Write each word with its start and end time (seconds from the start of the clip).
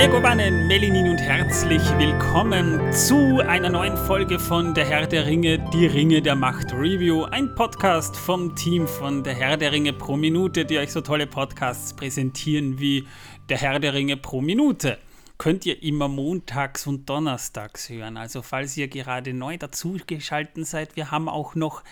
Megobannen, 0.00 0.66
Melinin 0.66 1.10
und 1.10 1.18
herzlich 1.18 1.82
willkommen 1.98 2.90
zu 2.90 3.40
einer 3.46 3.68
neuen 3.68 3.98
Folge 3.98 4.38
von 4.38 4.72
Der 4.72 4.86
Herr 4.86 5.06
der 5.06 5.26
Ringe, 5.26 5.58
die 5.74 5.84
Ringe 5.84 6.22
der 6.22 6.36
Macht 6.36 6.72
Review. 6.72 7.24
Ein 7.24 7.54
Podcast 7.54 8.16
vom 8.16 8.56
Team 8.56 8.88
von 8.88 9.22
Der 9.22 9.34
Herr 9.34 9.58
der 9.58 9.72
Ringe 9.72 9.92
pro 9.92 10.16
Minute, 10.16 10.64
die 10.64 10.78
euch 10.78 10.90
so 10.90 11.02
tolle 11.02 11.26
Podcasts 11.26 11.92
präsentieren 11.92 12.80
wie 12.80 13.06
Der 13.50 13.58
Herr 13.58 13.78
der 13.78 13.92
Ringe 13.92 14.16
pro 14.16 14.40
Minute. 14.40 14.96
Könnt 15.36 15.66
ihr 15.66 15.82
immer 15.82 16.08
montags 16.08 16.86
und 16.86 17.08
donnerstags 17.08 17.90
hören. 17.90 18.16
Also 18.16 18.40
falls 18.40 18.78
ihr 18.78 18.88
gerade 18.88 19.34
neu 19.34 19.58
dazugeschaltet 19.58 20.66
seid, 20.66 20.96
wir 20.96 21.10
haben 21.10 21.28
auch 21.28 21.54
noch 21.54 21.82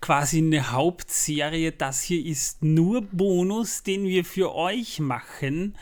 quasi 0.00 0.38
eine 0.38 0.70
Hauptserie. 0.70 1.72
Das 1.72 2.00
hier 2.02 2.24
ist 2.24 2.62
nur 2.62 3.02
Bonus, 3.02 3.82
den 3.82 4.04
wir 4.04 4.24
für 4.24 4.54
euch 4.54 5.00
machen. 5.00 5.76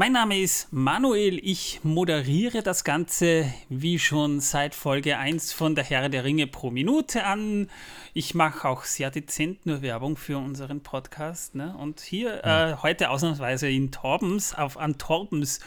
Mein 0.00 0.12
Name 0.12 0.38
ist 0.38 0.72
Manuel, 0.72 1.40
ich 1.42 1.80
moderiere 1.82 2.62
das 2.62 2.84
Ganze 2.84 3.52
wie 3.68 3.98
schon 3.98 4.38
seit 4.38 4.76
Folge 4.76 5.18
1 5.18 5.52
von 5.52 5.74
der 5.74 5.82
Herr 5.82 6.08
der 6.08 6.22
Ringe 6.22 6.46
pro 6.46 6.70
Minute 6.70 7.24
an. 7.24 7.68
Ich 8.14 8.32
mache 8.32 8.68
auch 8.68 8.84
sehr 8.84 9.10
dezent 9.10 9.66
nur 9.66 9.82
Werbung 9.82 10.16
für 10.16 10.38
unseren 10.38 10.84
Podcast. 10.84 11.56
Ne? 11.56 11.74
Und 11.76 11.98
hier 11.98 12.44
äh, 12.44 12.76
heute 12.80 13.10
ausnahmsweise 13.10 13.68
in 13.68 13.90
Torbens, 13.90 14.54
auf 14.54 14.76
an 14.76 14.98
Torbens 14.98 15.58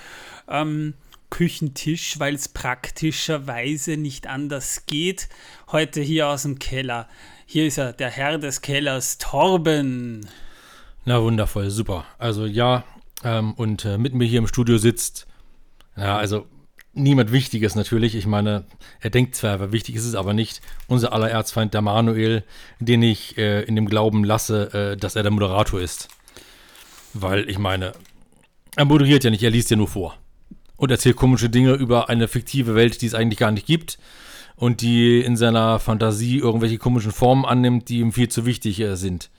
ähm, 0.47 0.93
Küchentisch, 1.29 2.17
weil 2.17 2.35
es 2.35 2.47
praktischerweise 2.47 3.97
nicht 3.97 4.27
anders 4.27 4.85
geht. 4.85 5.27
Heute 5.73 5.99
hier 5.99 6.29
aus 6.29 6.43
dem 6.43 6.57
Keller. 6.57 7.09
Hier 7.45 7.67
ist 7.67 7.77
er, 7.77 7.91
der 7.91 8.09
Herr 8.09 8.37
des 8.37 8.61
Kellers, 8.61 9.17
Torben. 9.17 10.25
Na 11.03 11.21
wundervoll, 11.21 11.69
super. 11.69 12.05
Also 12.17 12.45
ja, 12.45 12.85
ähm, 13.23 13.53
und 13.53 13.85
äh, 13.85 13.97
mit 13.97 14.13
mir 14.13 14.25
hier 14.25 14.39
im 14.39 14.47
Studio 14.47 14.77
sitzt, 14.77 15.27
ja, 15.95 16.17
also 16.17 16.45
niemand 16.93 17.31
Wichtiges 17.31 17.75
natürlich. 17.75 18.15
Ich 18.15 18.25
meine, 18.25 18.65
er 18.99 19.09
denkt 19.09 19.35
zwar, 19.35 19.53
aber 19.53 19.71
wichtig 19.71 19.95
ist 19.95 20.05
es 20.05 20.15
aber 20.15 20.33
nicht. 20.33 20.61
Unser 20.87 21.13
aller 21.13 21.29
Erzfeind, 21.29 21.73
der 21.73 21.81
Manuel, 21.81 22.43
den 22.79 23.01
ich 23.03 23.37
äh, 23.37 23.61
in 23.63 23.75
dem 23.75 23.87
Glauben 23.87 24.23
lasse, 24.23 24.73
äh, 24.73 24.97
dass 24.97 25.15
er 25.15 25.23
der 25.23 25.31
Moderator 25.31 25.79
ist. 25.79 26.09
Weil 27.13 27.49
ich 27.49 27.57
meine, 27.57 27.93
er 28.75 28.85
moderiert 28.85 29.23
ja 29.23 29.29
nicht, 29.29 29.43
er 29.43 29.49
liest 29.49 29.69
ja 29.69 29.77
nur 29.77 29.87
vor. 29.87 30.17
Und 30.77 30.91
erzählt 30.91 31.15
komische 31.15 31.49
Dinge 31.49 31.73
über 31.73 32.09
eine 32.09 32.27
fiktive 32.27 32.73
Welt, 32.75 33.01
die 33.01 33.05
es 33.05 33.13
eigentlich 33.13 33.39
gar 33.39 33.51
nicht 33.51 33.67
gibt. 33.67 33.97
Und 34.55 34.81
die 34.81 35.21
in 35.21 35.37
seiner 35.37 35.79
Fantasie 35.79 36.37
irgendwelche 36.37 36.77
komischen 36.77 37.11
Formen 37.11 37.45
annimmt, 37.45 37.89
die 37.89 37.99
ihm 37.99 38.11
viel 38.11 38.29
zu 38.29 38.45
wichtig 38.45 38.79
äh, 38.79 38.95
sind. 38.95 39.29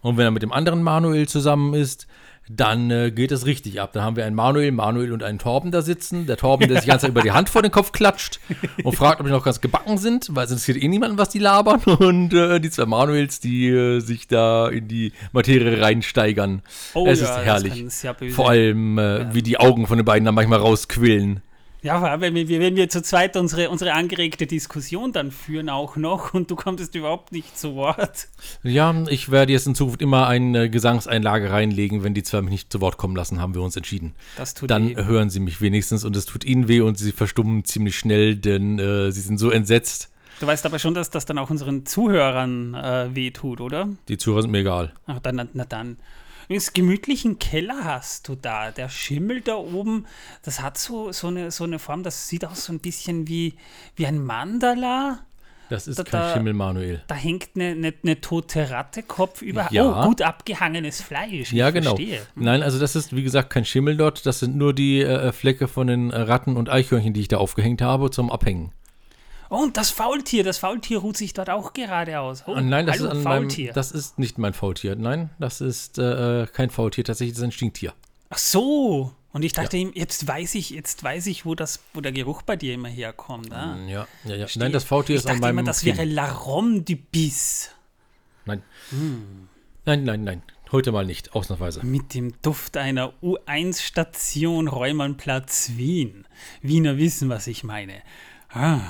Und 0.00 0.16
wenn 0.16 0.24
er 0.24 0.30
mit 0.30 0.42
dem 0.42 0.52
anderen 0.52 0.82
Manuel 0.82 1.28
zusammen 1.28 1.74
ist, 1.74 2.06
dann 2.48 2.90
äh, 2.90 3.10
geht 3.10 3.32
es 3.32 3.44
richtig 3.46 3.80
ab. 3.80 3.92
Dann 3.92 4.04
haben 4.04 4.16
wir 4.16 4.24
einen 4.24 4.36
Manuel, 4.36 4.70
Manuel 4.70 5.12
und 5.12 5.22
einen 5.22 5.38
Torben 5.38 5.72
da 5.72 5.82
sitzen. 5.82 6.26
Der 6.26 6.36
Torben, 6.36 6.68
der 6.68 6.78
sich 6.78 6.88
ganz 6.88 7.02
über 7.02 7.22
die 7.22 7.32
Hand 7.32 7.48
vor 7.48 7.62
den 7.62 7.72
Kopf 7.72 7.92
klatscht 7.92 8.40
und 8.84 8.94
fragt, 8.94 9.20
ob 9.20 9.26
die 9.26 9.32
noch 9.32 9.44
ganz 9.44 9.60
gebacken 9.60 9.98
sind, 9.98 10.28
weil 10.30 10.44
es 10.44 10.50
interessiert 10.52 10.82
eh 10.82 10.88
niemanden, 10.88 11.18
was 11.18 11.28
die 11.28 11.38
labern. 11.38 11.80
Und 11.98 12.32
äh, 12.34 12.60
die 12.60 12.70
zwei 12.70 12.86
Manuels, 12.86 13.40
die 13.40 13.68
äh, 13.68 14.00
sich 14.00 14.28
da 14.28 14.68
in 14.68 14.86
die 14.86 15.12
Materie 15.32 15.80
reinsteigern. 15.80 16.62
Oh 16.94 17.06
es 17.06 17.20
ja, 17.20 17.36
ist 17.36 17.44
herrlich. 17.44 17.84
Vor 18.30 18.50
allem, 18.50 18.98
äh, 18.98 19.34
wie 19.34 19.42
die 19.42 19.58
Augen 19.58 19.86
von 19.86 19.96
den 19.98 20.04
beiden 20.04 20.24
dann 20.24 20.34
manchmal 20.34 20.60
rausquillen. 20.60 21.42
Ja, 21.86 21.98
aber 21.98 22.20
wenn 22.20 22.34
wir, 22.34 22.60
wenn 22.60 22.74
wir 22.74 22.88
zu 22.88 23.00
zweit 23.00 23.36
unsere, 23.36 23.70
unsere 23.70 23.92
angeregte 23.92 24.48
Diskussion 24.48 25.12
dann 25.12 25.30
führen 25.30 25.68
auch 25.68 25.94
noch 25.94 26.34
und 26.34 26.50
du 26.50 26.56
kommst 26.56 26.96
überhaupt 26.96 27.30
nicht 27.30 27.56
zu 27.56 27.76
Wort. 27.76 28.26
Ja, 28.64 28.92
ich 29.08 29.30
werde 29.30 29.52
jetzt 29.52 29.68
in 29.68 29.76
Zukunft 29.76 30.02
immer 30.02 30.26
eine 30.26 30.68
Gesangseinlage 30.68 31.52
reinlegen, 31.52 32.02
wenn 32.02 32.12
die 32.12 32.24
zwei 32.24 32.42
mich 32.42 32.50
nicht 32.50 32.72
zu 32.72 32.80
Wort 32.80 32.96
kommen 32.96 33.14
lassen, 33.14 33.40
haben 33.40 33.54
wir 33.54 33.62
uns 33.62 33.76
entschieden. 33.76 34.16
Das 34.36 34.54
tut 34.54 34.68
Dann 34.68 34.96
weh. 34.96 35.04
hören 35.04 35.30
sie 35.30 35.38
mich 35.38 35.60
wenigstens 35.60 36.04
und 36.04 36.16
es 36.16 36.26
tut 36.26 36.44
ihnen 36.44 36.66
weh 36.66 36.80
und 36.80 36.98
sie 36.98 37.12
verstummen 37.12 37.64
ziemlich 37.64 37.96
schnell, 37.96 38.34
denn 38.34 38.80
äh, 38.80 39.12
sie 39.12 39.20
sind 39.20 39.38
so 39.38 39.50
entsetzt. 39.50 40.10
Du 40.40 40.46
weißt 40.48 40.66
aber 40.66 40.80
schon, 40.80 40.94
dass 40.94 41.10
das 41.10 41.24
dann 41.24 41.38
auch 41.38 41.50
unseren 41.50 41.86
Zuhörern 41.86 42.74
äh, 42.74 43.14
weh 43.14 43.30
tut, 43.30 43.60
oder? 43.60 43.88
Die 44.08 44.18
Zuhörer 44.18 44.42
sind 44.42 44.50
mir 44.50 44.58
egal. 44.58 44.92
Ach, 45.06 45.20
dann, 45.20 45.36
na, 45.36 45.46
na 45.54 45.64
dann. 45.64 45.98
Übrigens, 46.46 46.72
gemütlichen 46.72 47.38
Keller 47.38 47.84
hast 47.84 48.28
du 48.28 48.34
da. 48.34 48.70
Der 48.70 48.88
Schimmel 48.88 49.40
da 49.40 49.56
oben, 49.56 50.06
das 50.42 50.60
hat 50.62 50.78
so, 50.78 51.12
so, 51.12 51.28
eine, 51.28 51.50
so 51.50 51.64
eine 51.64 51.78
Form, 51.78 52.02
das 52.02 52.28
sieht 52.28 52.44
aus 52.44 52.64
so 52.64 52.72
ein 52.72 52.78
bisschen 52.80 53.28
wie, 53.28 53.54
wie 53.96 54.06
ein 54.06 54.24
Mandala. 54.24 55.20
Das 55.68 55.88
ist 55.88 55.98
Da- 55.98 56.04
kein 56.04 56.32
Schimmel, 56.34 56.52
Manuel. 56.52 57.02
Da 57.08 57.16
hängt 57.16 57.48
eine, 57.56 57.70
eine, 57.70 57.92
eine 58.04 58.20
tote 58.20 58.70
Ratte 58.70 59.02
Kopf 59.02 59.42
über. 59.42 59.66
Ja. 59.72 60.04
Oh, 60.04 60.06
gut 60.06 60.22
abgehangenes 60.22 61.00
Fleisch. 61.02 61.52
Ja, 61.52 61.68
ich 61.68 61.74
genau. 61.74 61.96
Verstehe. 61.96 62.20
Nein, 62.36 62.62
also 62.62 62.78
das 62.78 62.94
ist, 62.94 63.16
wie 63.16 63.24
gesagt, 63.24 63.50
kein 63.50 63.64
Schimmel 63.64 63.96
dort. 63.96 64.24
Das 64.26 64.38
sind 64.38 64.54
nur 64.56 64.72
die 64.72 65.00
äh, 65.02 65.32
Flecke 65.32 65.66
von 65.66 65.88
den 65.88 66.12
Ratten 66.12 66.56
und 66.56 66.68
Eichhörnchen, 66.70 67.14
die 67.14 67.20
ich 67.22 67.28
da 67.28 67.38
aufgehängt 67.38 67.82
habe, 67.82 68.12
zum 68.12 68.30
Abhängen. 68.30 68.70
Oh, 69.50 69.56
und 69.56 69.76
das 69.76 69.90
Faultier, 69.90 70.44
das 70.44 70.58
Faultier 70.58 70.98
ruht 70.98 71.16
sich 71.16 71.32
dort 71.32 71.50
auch 71.50 71.72
gerade 71.72 72.20
aus. 72.20 72.44
Oh, 72.46 72.58
nein, 72.58 72.86
das 72.86 72.98
hallo, 72.98 73.06
ist, 73.06 73.10
an 73.10 73.22
meinem, 73.22 73.42
Faultier. 73.42 73.72
das 73.72 73.92
ist 73.92 74.18
nicht 74.18 74.38
mein 74.38 74.54
Faultier. 74.54 74.96
Nein, 74.96 75.30
das 75.38 75.60
ist 75.60 75.98
äh, 75.98 76.46
kein 76.52 76.70
Faultier. 76.70 77.04
Tatsächlich 77.04 77.34
das 77.34 77.40
ist 77.40 77.44
ein 77.44 77.52
Stinktier. 77.52 77.94
Ach 78.30 78.38
so. 78.38 79.12
Und 79.32 79.44
ich 79.44 79.52
dachte, 79.52 79.76
ihm, 79.76 79.92
jetzt 79.94 80.26
weiß 80.26 80.54
ich, 80.54 80.70
jetzt 80.70 81.04
weiß 81.04 81.26
ich, 81.26 81.44
wo 81.44 81.54
das, 81.54 81.80
wo 81.92 82.00
der 82.00 82.12
Geruch 82.12 82.42
bei 82.42 82.56
dir 82.56 82.72
immer 82.72 82.88
herkommt. 82.88 83.52
Ah. 83.52 83.76
Ja, 83.86 84.06
ja, 84.24 84.30
ja. 84.30 84.36
Verstehe. 84.38 84.62
Nein, 84.62 84.72
das 84.72 84.84
Faultier 84.84 85.16
ich 85.16 85.20
ist 85.20 85.26
an 85.26 85.32
dachte 85.34 85.40
meinem 85.42 85.58
immer, 85.58 85.66
das 85.66 85.80
Kinn. 85.80 85.96
wäre 85.96 86.06
Larom 86.06 86.84
du 86.84 86.96
Bis. 86.96 87.70
Nein. 88.46 88.62
Hm. 88.90 89.48
Nein, 89.84 90.04
nein, 90.04 90.24
nein. 90.24 90.42
Heute 90.72 90.90
mal 90.90 91.04
nicht, 91.04 91.34
ausnahmsweise. 91.34 91.84
Mit 91.84 92.14
dem 92.14 92.32
Duft 92.42 92.76
einer 92.76 93.12
U1-Station 93.22 94.66
Räumernplatz 94.66 95.72
Wien. 95.76 96.26
Wiener 96.60 96.96
wissen, 96.96 97.28
was 97.28 97.46
ich 97.46 97.62
meine. 97.62 98.02
Ah, 98.48 98.80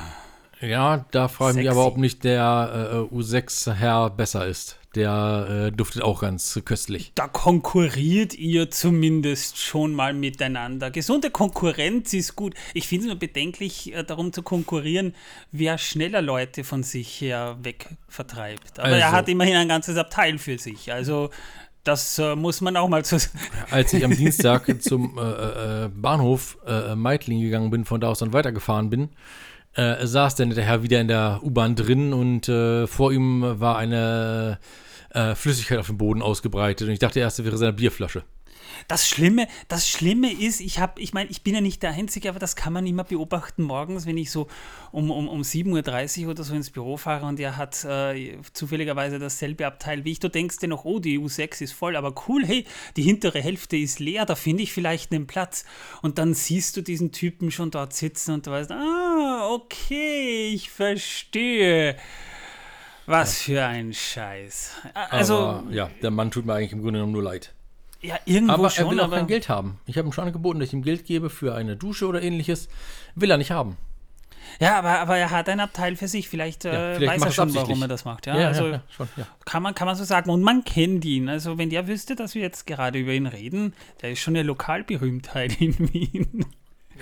Ja, 0.61 1.05
da 1.11 1.29
frage 1.29 1.53
ich 1.53 1.57
mich 1.65 1.71
aber, 1.71 1.87
ob 1.87 1.99
nicht 1.99 2.25
der 2.25 3.09
äh, 3.11 3.15
U6-Herr 3.15 4.11
besser 4.11 4.47
ist. 4.47 4.79
Der 4.95 5.67
äh, 5.67 5.77
duftet 5.77 6.03
auch 6.03 6.23
ganz 6.23 6.59
köstlich. 6.65 7.13
da 7.15 7.29
konkurriert 7.29 8.33
ihr 8.33 8.71
zumindest 8.71 9.59
schon 9.59 9.93
mal 9.93 10.15
miteinander. 10.15 10.91
Gesunde 10.91 11.31
Konkurrenz 11.31 12.15
ist 12.15 12.35
gut. 12.35 12.55
Ich 12.73 12.89
finde 12.89 13.05
es 13.05 13.09
nur 13.11 13.19
bedenklich, 13.19 13.95
äh, 13.95 14.03
darum 14.05 14.33
zu 14.33 14.43
konkurrieren, 14.43 15.15
wer 15.53 15.77
schneller 15.77 16.23
Leute 16.23 16.65
von 16.65 16.83
sich 16.83 17.21
her 17.21 17.59
wegvertreibt. 17.63 18.79
Aber 18.81 18.89
er 18.89 19.07
Also- 19.09 19.17
hat 19.19 19.29
immerhin 19.29 19.57
ein 19.57 19.69
ganzes 19.69 19.99
Abteil 19.99 20.39
für 20.39 20.57
sich. 20.59 20.91
Also 20.91 21.29
das 21.85 22.19
äh, 22.19 22.35
muss 22.35 22.63
man 22.63 22.79
auch 22.79 22.89
mal 22.89 23.05
zu. 23.05 23.19
Als 23.71 23.93
ich 23.93 24.03
am 24.03 24.17
Dienstag 24.17 24.65
zum 24.83 25.19
äh, 25.19 25.85
äh, 25.85 25.89
Bahnhof 25.95 26.57
äh, 26.67 26.95
Meidling 26.97 27.43
gegangen 27.43 27.71
bin, 27.71 27.85
von 27.85 28.01
da 28.01 28.09
aus 28.09 28.21
dann 28.21 28.33
weitergefahren 28.33 28.89
bin, 28.89 29.11
äh, 29.77 30.07
saß 30.07 30.35
der 30.35 30.47
nette 30.47 30.63
Herr 30.63 30.83
wieder 30.83 31.01
in 31.01 31.09
der 31.09 31.41
U-Bahn 31.43 31.77
drin 31.77 32.13
und 32.13 32.49
äh, 32.49 32.87
vor 32.87 33.13
ihm 33.13 33.43
war 33.61 33.77
eine 33.77 34.59
äh, 35.11 35.35
Flüssigkeit 35.35 35.79
auf 35.79 35.87
dem 35.87 35.99
Boden 35.99 36.23
ausgebreitet 36.23 36.89
und 36.89 36.93
ich 36.93 36.99
dachte 36.99 37.21
erst, 37.21 37.39
es 37.39 37.45
wäre 37.45 37.57
seine 37.57 37.73
Bierflasche. 37.73 38.25
Das 38.89 39.09
Schlimme, 39.09 39.49
das 39.69 39.89
Schlimme 39.89 40.33
ist, 40.33 40.61
ich 40.61 40.79
habe, 40.79 41.01
ich 41.01 41.13
meine, 41.13 41.31
ich 41.31 41.43
bin 41.43 41.55
ja 41.55 41.61
nicht 41.61 41.83
der 41.83 41.91
Einzige, 41.91 42.29
aber 42.29 42.39
das 42.39 42.57
kann 42.57 42.73
man 42.73 42.87
immer 42.87 43.05
beobachten 43.05 43.63
morgens, 43.63 44.07
wenn 44.07 44.17
ich 44.17 44.31
so 44.31 44.47
um, 44.93 45.11
um, 45.11 45.29
um 45.29 45.43
7.30 45.43 46.25
Uhr 46.25 46.31
oder 46.31 46.45
so 46.45 46.55
ins 46.55 46.71
Büro 46.71 46.97
fahre 46.97 47.27
und 47.27 47.41
er 47.41 47.57
hat 47.57 47.85
äh, 47.85 48.37
zufälligerweise 48.53 49.19
dasselbe 49.19 49.67
Abteil 49.67 50.05
wie 50.05 50.13
ich. 50.13 50.21
Du 50.21 50.29
denkst 50.29 50.59
dir 50.59 50.69
noch, 50.69 50.85
oh, 50.85 50.99
die 50.99 51.19
U6 51.19 51.63
ist 51.63 51.73
voll, 51.73 51.97
aber 51.97 52.15
cool, 52.29 52.45
hey, 52.47 52.65
die 52.97 53.03
hintere 53.03 53.41
Hälfte 53.41 53.77
ist 53.77 53.99
leer, 53.99 54.25
da 54.25 54.35
finde 54.35 54.63
ich 54.63 54.73
vielleicht 54.73 55.13
einen 55.13 55.27
Platz. 55.27 55.65
Und 56.03 56.19
dann 56.19 56.35
siehst 56.35 56.77
du 56.77 56.83
diesen 56.83 57.13
Typen 57.13 57.51
schon 57.51 57.71
dort 57.71 57.93
sitzen 57.93 58.35
und 58.35 58.47
du 58.47 58.51
weißt, 58.53 58.71
ah, 58.71 59.49
okay, 59.51 60.53
ich 60.55 60.71
verstehe. 60.71 61.97
Was 63.07 63.43
für 63.43 63.65
ein 63.65 63.93
Scheiß. 63.93 64.73
Also, 65.11 65.37
Aber, 65.37 65.71
ja, 65.71 65.91
der 66.03 66.11
Mann 66.11 66.31
tut 66.31 66.45
mir 66.45 66.55
eigentlich 66.55 66.73
im 66.73 66.83
Grunde 66.83 66.99
genommen 66.99 67.13
nur 67.13 67.23
leid. 67.23 67.56
Ja, 68.07 68.19
irgendwo 68.25 68.53
Aber 68.53 68.71
schon, 68.71 68.87
er 68.87 68.91
will 68.91 69.01
auch 69.01 69.05
aber 69.05 69.17
kein 69.17 69.27
Geld 69.27 69.49
haben. 69.49 69.79
Ich 69.87 69.99
habe 69.99 70.09
ihm 70.09 70.13
schon 70.13 70.25
angeboten, 70.25 70.61
dass 70.61 70.69
ich 70.69 70.75
ihm 70.75 70.83
Geld 70.83 71.07
gebe 71.07 71.31
für 71.31 71.55
eine 71.55 71.77
Dusche 71.77 72.07
oder 72.07 72.23
ähnliches. 72.23 72.69
Will 73.15 73.31
er 73.31 73.37
nicht 73.37 73.51
haben. 73.51 73.77
Ja, 74.61 74.79
aber, 74.79 75.01
aber 75.01 75.17
er 75.17 75.31
hat 75.31 75.49
ein 75.49 75.61
Abteil 75.61 75.97
für 75.97 76.09
sich. 76.09 76.29
Vielleicht, 76.29 76.65
äh, 76.65 76.93
Ja, 76.93 76.99
vielleicht 76.99 77.21
weiß 77.21 77.29
er 77.29 77.33
schon, 77.33 77.55
warum 77.55 77.83
er 77.83 77.89
das 77.89 78.05
macht. 78.05 78.27
Ja, 78.27 78.35
also 78.35 78.79
schon, 78.89 79.09
ja. 79.17 79.27
Kann, 79.45 79.63
man, 79.63 79.75
kann 79.75 79.87
man 79.87 79.97
so 79.97 80.05
sagen. 80.05 80.31
Und 80.31 80.43
man 80.43 80.65
kennt 80.65 81.05
ihn. 81.05 81.29
Also 81.29 81.59
wenn 81.59 81.71
der 81.71 81.89
wüsste, 81.89 82.17
dass 82.17 82.35
wir 82.35 82.43
jetzt 82.43 82.67
gerade 82.67 82.99
über 82.99 83.13
ihn 83.13 83.27
reden, 83.27 83.75
der 84.03 84.13
ist 84.13 84.21
schon 84.21 84.37
eine 84.37 84.45
Lokalberühmtheit 84.45 85.61
in 85.61 85.77
Wien. 85.93 86.47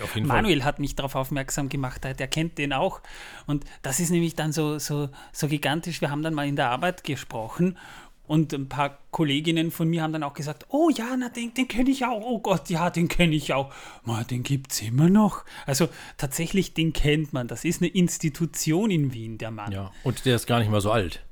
Auf 0.03 0.15
jeden 0.15 0.27
Manuel 0.27 0.65
hat 0.65 0.79
mich 0.79 0.95
darauf 0.95 1.15
aufmerksam 1.15 1.69
gemacht, 1.69 2.03
der 2.03 2.13
der 2.13 2.27
kennt 2.27 2.57
den 2.57 2.73
auch. 2.73 2.99
Und 3.45 3.63
das 3.81 4.01
ist 4.01 4.09
nämlich 4.09 4.35
dann 4.35 4.51
so, 4.51 4.77
so, 4.77 5.09
so 5.31 5.47
gigantisch. 5.47 6.01
Wir 6.01 6.11
haben 6.11 6.21
dann 6.21 6.33
mal 6.33 6.47
in 6.47 6.57
der 6.57 6.69
Arbeit 6.69 7.05
gesprochen 7.05 7.77
und 8.27 8.53
ein 8.53 8.69
paar 8.69 8.97
Kolleginnen 9.11 9.71
von 9.71 9.87
mir 9.87 10.01
haben 10.01 10.13
dann 10.13 10.23
auch 10.23 10.33
gesagt, 10.33 10.65
oh 10.69 10.89
ja, 10.89 11.15
na, 11.17 11.29
den, 11.29 11.53
den 11.53 11.67
kenne 11.67 11.91
ich 11.91 12.05
auch. 12.05 12.21
Oh 12.23 12.39
Gott, 12.39 12.69
ja, 12.69 12.89
den 12.89 13.07
kenne 13.07 13.35
ich 13.35 13.53
auch. 13.53 13.73
Ma, 14.03 14.23
den 14.23 14.43
gibt 14.43 14.71
es 14.71 14.81
immer 14.81 15.09
noch. 15.09 15.45
Also 15.65 15.89
tatsächlich, 16.17 16.73
den 16.73 16.93
kennt 16.93 17.33
man. 17.33 17.47
Das 17.47 17.65
ist 17.65 17.81
eine 17.81 17.89
Institution 17.89 18.89
in 18.89 19.13
Wien, 19.13 19.37
der 19.37 19.51
Mann. 19.51 19.71
Ja, 19.71 19.91
und 20.03 20.25
der 20.25 20.35
ist 20.35 20.47
gar 20.47 20.59
nicht 20.59 20.71
mal 20.71 20.81
so 20.81 20.91
alt. 20.91 21.23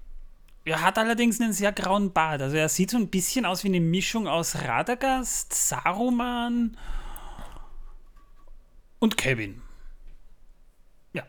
Er 0.65 0.81
hat 0.81 0.97
allerdings 0.97 1.41
einen 1.41 1.51
sehr 1.51 1.73
grauen 1.73 2.13
Bart. 2.13 2.41
Also 2.41 2.55
er 2.55 2.69
sieht 2.69 2.91
so 2.91 2.97
ein 2.97 3.09
bisschen 3.09 3.45
aus 3.45 3.63
wie 3.63 3.67
eine 3.67 3.81
Mischung 3.81 4.27
aus 4.27 4.55
Radagast, 4.55 5.53
Saruman 5.53 6.77
Und 8.99 9.17
Kevin. 9.17 9.61
Ja. 11.11 11.23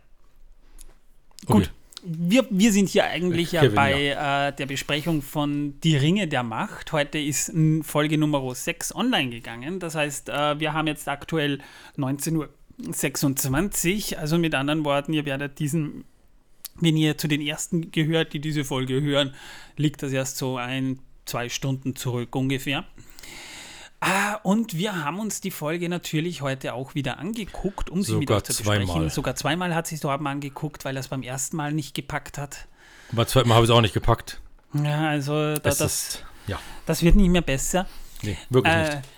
Okay. 1.46 1.52
Gut. 1.52 1.72
Wir, 2.06 2.46
wir 2.50 2.70
sind 2.70 2.90
hier 2.90 3.04
eigentlich 3.04 3.52
ja 3.52 3.62
Kevin, 3.62 3.74
bei 3.74 4.08
Äh, 4.08 4.52
der 4.52 4.66
Besprechung 4.66 5.22
von 5.22 5.80
Die 5.80 5.96
Ringe 5.96 6.28
der 6.28 6.42
Macht. 6.42 6.92
Heute 6.92 7.18
ist 7.18 7.50
Folge 7.82 8.18
Nummer 8.18 8.54
6 8.54 8.94
online 8.94 9.30
gegangen. 9.30 9.80
Das 9.80 9.94
heißt, 9.94 10.28
äh, 10.28 10.60
wir 10.60 10.74
haben 10.74 10.86
jetzt 10.86 11.08
aktuell 11.08 11.60
19.26 11.96 14.12
Uhr. 14.12 14.18
Also 14.18 14.36
mit 14.36 14.54
anderen 14.54 14.84
Worten, 14.84 15.14
ihr 15.14 15.24
werdet 15.24 15.58
diesen, 15.58 16.04
wenn 16.78 16.98
ihr 16.98 17.16
zu 17.16 17.26
den 17.26 17.40
ersten 17.40 17.90
gehört, 17.90 18.34
die 18.34 18.40
diese 18.40 18.64
Folge 18.64 19.00
hören, 19.00 19.34
liegt 19.78 20.02
das 20.02 20.12
erst 20.12 20.36
so 20.36 20.58
ein, 20.58 20.98
zwei 21.24 21.48
Stunden 21.48 21.96
zurück 21.96 22.36
ungefähr. 22.36 22.84
Ah, 24.06 24.34
und 24.42 24.76
wir 24.76 25.02
haben 25.04 25.18
uns 25.18 25.40
die 25.40 25.50
Folge 25.50 25.88
natürlich 25.88 26.42
heute 26.42 26.74
auch 26.74 26.94
wieder 26.94 27.18
angeguckt, 27.18 27.88
um 27.88 28.02
sie 28.02 28.16
euch 28.16 28.26
zu 28.26 28.34
besprechen. 28.54 28.86
zweimal. 28.86 29.10
Sogar 29.10 29.34
zweimal 29.34 29.74
hat 29.74 29.86
sich 29.86 30.00
Torben 30.00 30.26
angeguckt, 30.26 30.84
weil 30.84 30.94
er 30.96 31.00
es 31.00 31.08
beim 31.08 31.22
ersten 31.22 31.56
Mal 31.56 31.72
nicht 31.72 31.94
gepackt 31.94 32.36
hat. 32.36 32.66
Beim 33.12 33.26
zweiten 33.26 33.48
Mal 33.48 33.54
habe 33.54 33.64
ich 33.64 33.70
es 33.70 33.76
auch 33.76 33.80
nicht 33.80 33.94
gepackt. 33.94 34.40
Ja, 34.74 35.08
also 35.08 35.54
da, 35.54 35.60
das, 35.60 35.80
ist, 35.80 36.24
ja, 36.46 36.58
das 36.84 37.02
wird 37.02 37.16
nicht 37.16 37.30
mehr 37.30 37.40
besser. 37.42 37.86
nee, 38.22 38.36
wirklich 38.50 38.74
Äh, 38.74 38.96
nicht. 38.96 39.08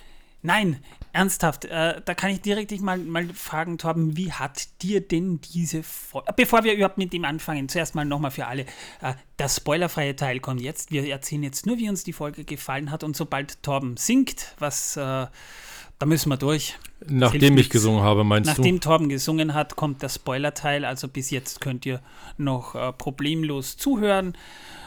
nein, 0.43 0.85
ernsthaft, 1.17 1.65
äh, 1.65 2.01
da 2.05 2.15
kann 2.15 2.31
ich 2.31 2.43
direkt 2.43 2.71
dich 2.71 2.81
mal, 2.81 2.99
mal 2.99 3.27
fragen, 3.33 3.79
Torben, 3.79 4.17
wie 4.17 4.33
hat 4.33 4.69
dir 4.83 5.01
denn 5.01 5.41
diese 5.41 5.83
Folge, 5.83 6.33
bevor 6.37 6.63
wir 6.63 6.75
überhaupt 6.75 6.99
mit 6.99 7.13
dem 7.13 7.25
anfangen, 7.25 7.69
zuerst 7.69 7.95
mal 7.95 8.05
nochmal 8.05 8.31
für 8.31 8.47
alle, 8.47 8.67
äh, 9.01 9.15
der 9.39 9.49
spoilerfreie 9.49 10.15
Teil 10.15 10.41
kommt 10.41 10.61
jetzt, 10.61 10.91
wir 10.91 11.09
erzählen 11.09 11.43
jetzt 11.43 11.67
nur, 11.67 11.79
wie 11.79 11.89
uns 11.89 12.05
die 12.05 12.13
Folge 12.13 12.45
gefallen 12.45 12.91
hat 12.91 13.03
und 13.03 13.17
sobald 13.17 13.63
Torben 13.63 13.97
singt, 13.97 14.55
was, 14.59 14.97
äh, 14.97 15.01
da 15.01 16.07
müssen 16.07 16.29
wir 16.29 16.37
durch. 16.37 16.79
Nachdem 17.09 17.57
ich 17.57 17.71
gesungen 17.71 18.03
habe, 18.03 18.23
meinst 18.23 18.49
Nachdem 18.49 18.81
Torben 18.81 19.09
gesungen 19.09 19.55
hat, 19.55 19.75
kommt 19.77 20.03
der 20.03 20.11
Spoiler-Teil, 20.11 20.85
also 20.85 21.09
bis 21.09 21.31
jetzt 21.31 21.63
könnt 21.63 21.87
ihr 21.87 22.03
noch 22.37 22.75
äh, 22.75 22.93
problemlos 22.93 23.79
zuhören, 23.79 24.37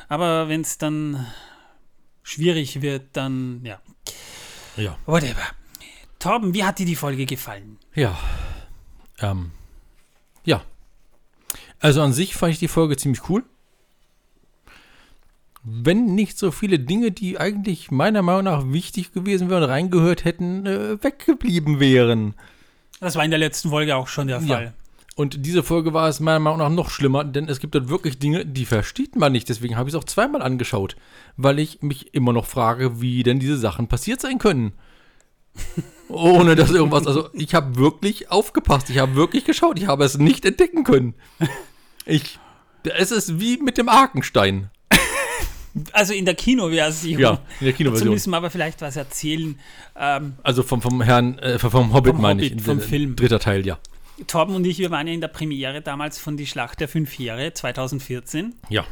aber 0.07 0.47
wenn 0.47 0.61
es 0.61 0.77
dann 0.77 1.25
schwierig 2.21 2.83
wird, 2.83 3.07
dann, 3.13 3.61
ja, 3.63 3.79
du? 4.75 4.83
Ja. 4.83 4.97
whatever. 5.05 5.58
Torben, 6.19 6.53
wie 6.53 6.63
hat 6.63 6.79
dir 6.79 6.85
die 6.85 6.95
Folge 6.95 7.25
gefallen? 7.25 7.77
Ja. 7.95 8.17
Ähm, 9.19 9.51
ja. 10.43 10.61
Also 11.79 12.01
an 12.01 12.13
sich 12.13 12.35
fand 12.35 12.53
ich 12.53 12.59
die 12.59 12.67
Folge 12.67 12.97
ziemlich 12.97 13.29
cool. 13.29 13.43
Wenn 15.63 16.15
nicht 16.15 16.37
so 16.37 16.51
viele 16.51 16.79
Dinge, 16.79 17.11
die 17.11 17.39
eigentlich 17.39 17.91
meiner 17.91 18.21
Meinung 18.21 18.43
nach 18.45 18.63
wichtig 18.71 19.13
gewesen 19.13 19.49
wären, 19.49 19.63
reingehört 19.63 20.25
hätten, 20.25 20.65
äh, 20.65 21.03
weggeblieben 21.03 21.79
wären. 21.79 22.33
Das 22.99 23.15
war 23.15 23.23
in 23.23 23.31
der 23.31 23.39
letzten 23.39 23.69
Folge 23.69 23.95
auch 23.95 24.07
schon 24.07 24.27
der 24.27 24.39
Ja. 24.41 24.55
Fall. 24.55 24.73
Und 25.15 25.45
diese 25.45 25.63
Folge 25.63 25.93
war 25.93 26.07
es 26.07 26.21
meiner 26.21 26.39
Meinung 26.39 26.59
nach 26.59 26.69
noch 26.69 26.89
schlimmer, 26.89 27.25
denn 27.25 27.49
es 27.49 27.59
gibt 27.59 27.75
dort 27.75 27.89
wirklich 27.89 28.19
Dinge, 28.19 28.45
die 28.45 28.65
versteht 28.65 29.17
man 29.17 29.33
nicht. 29.33 29.49
Deswegen 29.49 29.75
habe 29.75 29.89
ich 29.89 29.95
es 29.95 29.99
auch 29.99 30.05
zweimal 30.05 30.41
angeschaut, 30.41 30.95
weil 31.35 31.59
ich 31.59 31.81
mich 31.81 32.13
immer 32.13 32.31
noch 32.31 32.45
frage, 32.45 33.01
wie 33.01 33.21
denn 33.23 33.39
diese 33.39 33.57
Sachen 33.57 33.87
passiert 33.87 34.21
sein 34.21 34.37
können. 34.37 34.73
Ohne 36.09 36.55
dass 36.55 36.71
irgendwas, 36.71 37.05
also 37.07 37.29
ich 37.33 37.53
habe 37.53 37.75
wirklich 37.77 38.31
aufgepasst, 38.31 38.89
ich 38.89 38.97
habe 38.97 39.15
wirklich 39.15 39.45
geschaut, 39.45 39.79
ich 39.79 39.87
habe 39.87 40.03
es 40.03 40.17
nicht 40.17 40.43
entdecken 40.45 40.83
können. 40.83 41.13
Ich, 42.05 42.39
es 42.83 43.11
ist 43.11 43.39
wie 43.39 43.57
mit 43.57 43.77
dem 43.77 43.87
Arkenstein. 43.89 44.69
Also 45.93 46.13
in 46.13 46.25
der 46.25 46.33
Kinoversion. 46.33 47.19
Ja, 47.19 47.29
in 47.59 47.65
der 47.65 47.67
Dazu 47.69 47.77
Kinoversion. 47.77 48.09
müssen 48.09 48.31
wir 48.31 48.37
aber 48.37 48.49
vielleicht 48.49 48.81
was 48.81 48.95
erzählen. 48.95 49.59
Ähm, 49.95 50.33
Also 50.41 50.63
vom, 50.63 50.81
vom 50.81 51.01
Herrn, 51.01 51.37
äh, 51.39 51.59
vom 51.59 51.93
Hobbit 51.93 52.13
Vom 52.13 52.21
meine 52.21 52.41
Hobbit, 52.41 52.57
ich. 52.57 52.63
vom 52.65 52.79
Film. 52.81 53.15
Dritter 53.15 53.39
Teil, 53.39 53.65
ja. 53.65 53.77
Torben 54.27 54.55
und 54.55 54.65
ich, 54.65 54.79
wir 54.79 54.89
waren 54.91 55.07
ja 55.07 55.13
in 55.13 55.21
der 55.21 55.27
Premiere 55.29 55.81
damals 55.81 56.17
von 56.17 56.35
Die 56.37 56.47
Schlacht 56.47 56.79
der 56.81 56.87
Fünf 56.89 57.17
Heere 57.17 57.53
2014. 57.53 58.55
Ja. 58.69 58.83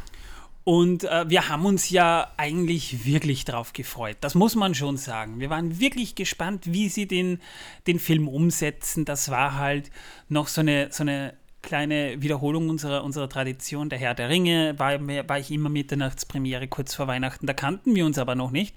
Und 0.68 1.04
äh, 1.04 1.24
wir 1.30 1.48
haben 1.48 1.64
uns 1.64 1.88
ja 1.88 2.30
eigentlich 2.36 3.06
wirklich 3.06 3.46
drauf 3.46 3.72
gefreut. 3.72 4.18
Das 4.20 4.34
muss 4.34 4.54
man 4.54 4.74
schon 4.74 4.98
sagen. 4.98 5.40
Wir 5.40 5.48
waren 5.48 5.80
wirklich 5.80 6.14
gespannt, 6.14 6.64
wie 6.66 6.90
sie 6.90 7.08
den, 7.08 7.40
den 7.86 7.98
Film 7.98 8.28
umsetzen. 8.28 9.06
Das 9.06 9.30
war 9.30 9.56
halt 9.56 9.90
noch 10.28 10.46
so 10.46 10.60
eine, 10.60 10.88
so 10.90 11.04
eine 11.04 11.32
kleine 11.62 12.20
Wiederholung 12.20 12.68
unserer, 12.68 13.02
unserer 13.02 13.30
Tradition. 13.30 13.88
Der 13.88 13.98
Herr 13.98 14.12
der 14.12 14.28
Ringe 14.28 14.78
war, 14.78 15.00
war 15.00 15.38
ich 15.38 15.50
immer 15.50 15.70
Mitternachtspremiere 15.70 16.68
kurz 16.68 16.94
vor 16.94 17.06
Weihnachten. 17.06 17.46
Da 17.46 17.54
kannten 17.54 17.94
wir 17.94 18.04
uns 18.04 18.18
aber 18.18 18.34
noch 18.34 18.50
nicht. 18.50 18.76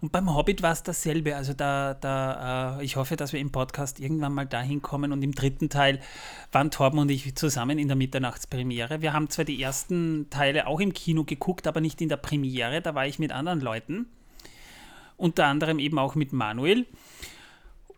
Und 0.00 0.12
beim 0.12 0.34
Hobbit 0.34 0.62
war 0.62 0.72
es 0.72 0.82
dasselbe. 0.82 1.34
Also 1.36 1.52
da, 1.52 1.94
da 1.94 2.78
äh, 2.78 2.84
ich 2.84 2.96
hoffe, 2.96 3.16
dass 3.16 3.32
wir 3.32 3.40
im 3.40 3.50
Podcast 3.50 4.00
irgendwann 4.00 4.32
mal 4.32 4.46
dahin 4.46 4.80
kommen. 4.82 5.12
Und 5.12 5.22
im 5.22 5.32
dritten 5.34 5.68
Teil 5.68 6.00
waren 6.52 6.70
Torben 6.70 6.98
und 6.98 7.10
ich 7.10 7.34
zusammen 7.34 7.78
in 7.78 7.88
der 7.88 7.96
Mitternachtspremiere. 7.96 9.02
Wir 9.02 9.12
haben 9.12 9.28
zwar 9.28 9.44
die 9.44 9.60
ersten 9.60 10.28
Teile 10.30 10.66
auch 10.66 10.80
im 10.80 10.92
Kino 10.92 11.24
geguckt, 11.24 11.66
aber 11.66 11.80
nicht 11.80 12.00
in 12.00 12.08
der 12.08 12.16
Premiere. 12.16 12.80
Da 12.80 12.94
war 12.94 13.06
ich 13.06 13.18
mit 13.18 13.32
anderen 13.32 13.60
Leuten. 13.60 14.06
Unter 15.16 15.46
anderem 15.46 15.80
eben 15.80 15.98
auch 15.98 16.14
mit 16.14 16.32
Manuel. 16.32 16.86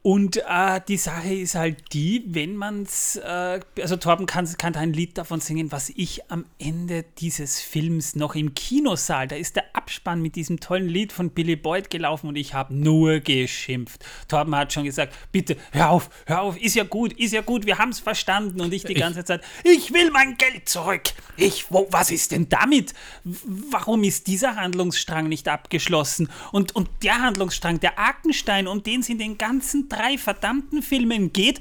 Und 0.02 0.38
äh, 0.48 0.80
die 0.88 0.96
Sache 0.96 1.34
ist 1.34 1.54
halt 1.54 1.92
die, 1.92 2.24
wenn 2.26 2.56
man 2.56 2.84
es, 2.84 3.16
äh, 3.16 3.60
also 3.82 3.96
Torben 3.96 4.24
kann, 4.24 4.48
kann 4.56 4.74
ein 4.74 4.94
Lied 4.94 5.18
davon 5.18 5.40
singen, 5.40 5.72
was 5.72 5.90
ich 5.90 6.30
am 6.30 6.46
Ende 6.58 7.04
dieses 7.18 7.60
Films 7.60 8.16
noch 8.16 8.34
im 8.34 8.54
Kinosaal, 8.54 9.28
da 9.28 9.36
ist 9.36 9.56
der 9.56 9.64
Abspann 9.76 10.22
mit 10.22 10.36
diesem 10.36 10.58
tollen 10.58 10.88
Lied 10.88 11.12
von 11.12 11.28
Billy 11.30 11.54
Boyd 11.54 11.90
gelaufen 11.90 12.28
und 12.28 12.36
ich 12.36 12.54
habe 12.54 12.74
nur 12.74 13.20
geschimpft. 13.20 14.02
Torben 14.26 14.56
hat 14.56 14.72
schon 14.72 14.84
gesagt, 14.84 15.14
bitte, 15.32 15.58
hör 15.72 15.90
auf, 15.90 16.08
hör 16.24 16.40
auf, 16.42 16.56
ist 16.56 16.76
ja 16.76 16.84
gut, 16.84 17.12
ist 17.20 17.32
ja 17.34 17.42
gut, 17.42 17.66
wir 17.66 17.76
haben 17.76 17.90
es 17.90 18.00
verstanden 18.00 18.62
und 18.62 18.72
ich 18.72 18.84
die 18.84 18.94
Ich- 18.94 18.98
ganze 18.98 19.22
Zeit, 19.26 19.42
ich 19.64 19.92
will 19.92 20.10
mein 20.12 20.38
Geld 20.38 20.66
zurück. 20.66 21.02
Ich, 21.36 21.70
wo, 21.70 21.86
was 21.90 22.10
ist 22.10 22.32
denn 22.32 22.48
damit? 22.48 22.94
Warum 23.24 24.02
ist 24.04 24.28
dieser 24.28 24.56
Handlungsstrang 24.56 25.28
nicht 25.28 25.46
abgeschlossen? 25.46 26.30
Und, 26.52 26.74
und 26.74 26.88
der 27.02 27.20
Handlungsstrang, 27.20 27.80
der 27.80 27.98
Arkenstein, 27.98 28.66
um 28.66 28.82
den 28.82 29.00
es 29.00 29.10
in 29.10 29.18
den 29.18 29.36
ganzen 29.36 29.89
drei 29.90 30.16
verdammten 30.16 30.82
Filmen 30.82 31.34
geht, 31.34 31.60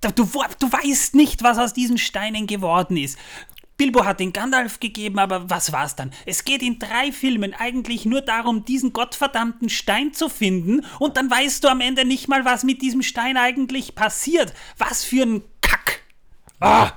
du, 0.00 0.10
du 0.10 0.72
weißt 0.72 1.16
nicht, 1.16 1.42
was 1.42 1.58
aus 1.58 1.72
diesen 1.72 1.98
Steinen 1.98 2.46
geworden 2.46 2.96
ist. 2.96 3.18
Bilbo 3.76 4.04
hat 4.04 4.20
den 4.20 4.32
Gandalf 4.32 4.78
gegeben, 4.78 5.18
aber 5.18 5.50
was 5.50 5.72
war's 5.72 5.96
dann? 5.96 6.12
Es 6.24 6.44
geht 6.44 6.62
in 6.62 6.78
drei 6.78 7.10
Filmen 7.10 7.52
eigentlich 7.52 8.04
nur 8.04 8.20
darum, 8.20 8.64
diesen 8.64 8.92
gottverdammten 8.92 9.68
Stein 9.68 10.12
zu 10.12 10.28
finden 10.28 10.84
und 11.00 11.16
dann 11.16 11.28
weißt 11.30 11.64
du 11.64 11.68
am 11.68 11.80
Ende 11.80 12.04
nicht 12.04 12.28
mal, 12.28 12.44
was 12.44 12.62
mit 12.62 12.80
diesem 12.80 13.02
Stein 13.02 13.36
eigentlich 13.36 13.96
passiert. 13.96 14.52
Was 14.78 15.02
für 15.04 15.24
ein 15.24 15.42
Kack. 15.62 16.00
Ah! 16.60 16.92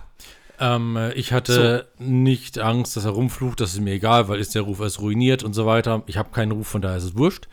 Ähm, 0.60 0.96
äh, 0.96 1.14
ich 1.14 1.34
hatte 1.34 1.90
nicht 1.98 2.60
Angst, 2.60 2.96
dass 2.96 3.06
er 3.06 3.12
rumflucht, 3.12 3.60
das 3.60 3.74
ist 3.74 3.82
mir 3.82 3.94
egal, 3.94 4.28
weil 4.28 4.40
ist 4.40 4.56
der 4.56 4.62
Ruf 4.62 4.80
erst 4.80 5.02
ruiniert 5.02 5.44
und 5.44 5.54
so 5.54 5.66
weiter. 5.66 6.04
Ich 6.06 6.18
habe 6.18 6.30
keinen 6.30 6.52
Ruf, 6.52 6.68
von 6.68 6.82
daher 6.82 6.98
ist 6.98 7.04
es 7.04 7.18
wurscht. 7.18 7.48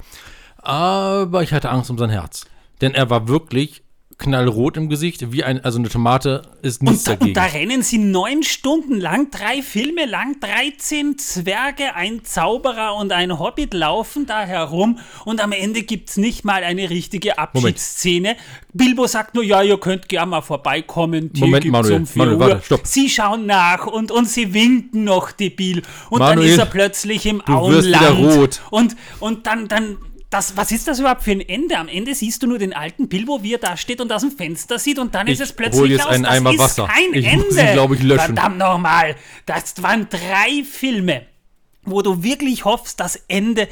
Aber 0.59 1.43
ich 1.43 1.53
hatte 1.53 1.71
Angst 1.71 1.91
um 1.91 1.99
sein 1.99 2.11
Herz. 2.11 2.45
Denn 2.83 2.95
er 2.95 3.09
war 3.09 3.29
wirklich 3.29 3.83
knallrot 4.23 4.77
im 4.77 4.89
Gesicht, 4.89 5.33
wie 5.33 5.43
ein, 5.43 5.65
also 5.65 5.79
eine 5.79 5.89
Tomate 5.89 6.43
ist 6.63 6.83
nichts 6.83 7.01
Und 7.01 7.07
da, 7.09 7.13
dagegen. 7.13 7.31
und 7.31 7.37
da 7.37 7.45
rennen 7.45 7.83
sie 7.83 7.99
neun 7.99 8.43
Stunden 8.43 9.01
lang, 9.01 9.31
drei 9.31 9.63
Filme 9.63 10.07
lang, 10.07 10.39
13 10.41 11.19
Zwerge, 11.19 11.95
ein 11.95 12.25
Zauberer 12.25 12.95
und 12.95 13.13
ein 13.13 13.39
Hobbit 13.39 13.75
laufen 13.75 14.27
da 14.27 14.43
herum 14.43 14.99
und 15.25 15.43
am 15.43 15.53
Ende 15.53 15.83
gibt 15.83 16.11
es 16.11 16.17
nicht 16.17 16.45
mal 16.45 16.63
eine 16.63 16.89
richtige 16.91 17.39
Abschiedsszene. 17.39 18.37
Bilbo 18.73 19.07
sagt 19.07 19.35
nur, 19.35 19.45
ja, 19.45 19.63
ihr 19.63 19.79
könnt 19.79 20.09
gerne 20.09 20.31
mal 20.31 20.41
vorbeikommen. 20.41 21.33
Tee 21.33 21.41
Moment, 21.41 21.65
Manuel, 21.67 21.93
um 21.95 22.07
4 22.07 22.19
Manuel, 22.25 22.41
warte, 22.41 22.65
stopp. 22.65 22.81
Sie 22.85 23.09
schauen 23.09 23.47
nach 23.47 23.87
und, 23.87 24.11
und 24.11 24.29
sie 24.29 24.55
winken 24.55 25.05
noch 25.05 25.33
debil. 25.33 25.83
Und 26.11 26.21
dann 26.21 26.37
Manuel, 26.37 26.51
ist 26.51 26.59
er 26.59 26.67
plötzlich 26.67 27.27
im 27.27 27.43
du 27.45 27.69
wirst 27.69 27.89
wieder 27.89 28.13
rot. 28.13 28.63
Und, 28.71 28.97
und 29.21 29.47
dann, 29.47 29.69
dann, 29.69 29.99
das, 30.33 30.57
was 30.57 30.73
ist 30.73 30.89
das 30.89 30.99
überhaupt 30.99 31.23
für 31.23 31.33
ein 31.33 31.41
Ende? 31.41 31.77
Am 31.79 31.89
Ende 31.89 32.15
siehst 32.15 32.43
du 32.43 32.47
nur 32.47 32.59
den 32.59 32.73
alten 32.73 33.09
Bilbo, 33.09 33.43
wie 33.43 33.55
er 33.55 33.59
da 33.59 33.77
steht 33.77 34.01
und 34.01 34.13
aus 34.13 34.23
dem 34.23 34.31
Fenster 34.31 34.79
sieht 34.79 34.99
und 34.99 35.15
dann 35.15 35.27
ist 35.27 35.41
Ich 35.41 35.41
es 35.41 35.51
hol 35.51 35.57
plötzlich 35.57 35.91
jetzt 35.91 36.07
aus. 36.07 36.13
einen 36.15 36.25
das 36.25 36.33
Eimer 36.33 36.53
ist 36.53 36.59
Wasser. 36.59 36.87
kein 36.89 37.15
Ich 37.15 37.27
Ende. 37.27 37.45
muss 37.45 37.57
ihn, 37.59 37.73
glaub 37.73 37.93
ich, 37.93 38.03
löschen. 38.03 38.35
Verdammt 38.35 38.59
nochmal. 38.59 39.17
Das 39.47 39.83
waren 39.83 40.09
drei 40.09 40.65
Filme 40.71 41.27
wo 41.85 42.01
du 42.01 42.23
wirklich 42.23 42.65
hoffst, 42.65 43.01
das 43.01 43.17
Ende 43.27 43.67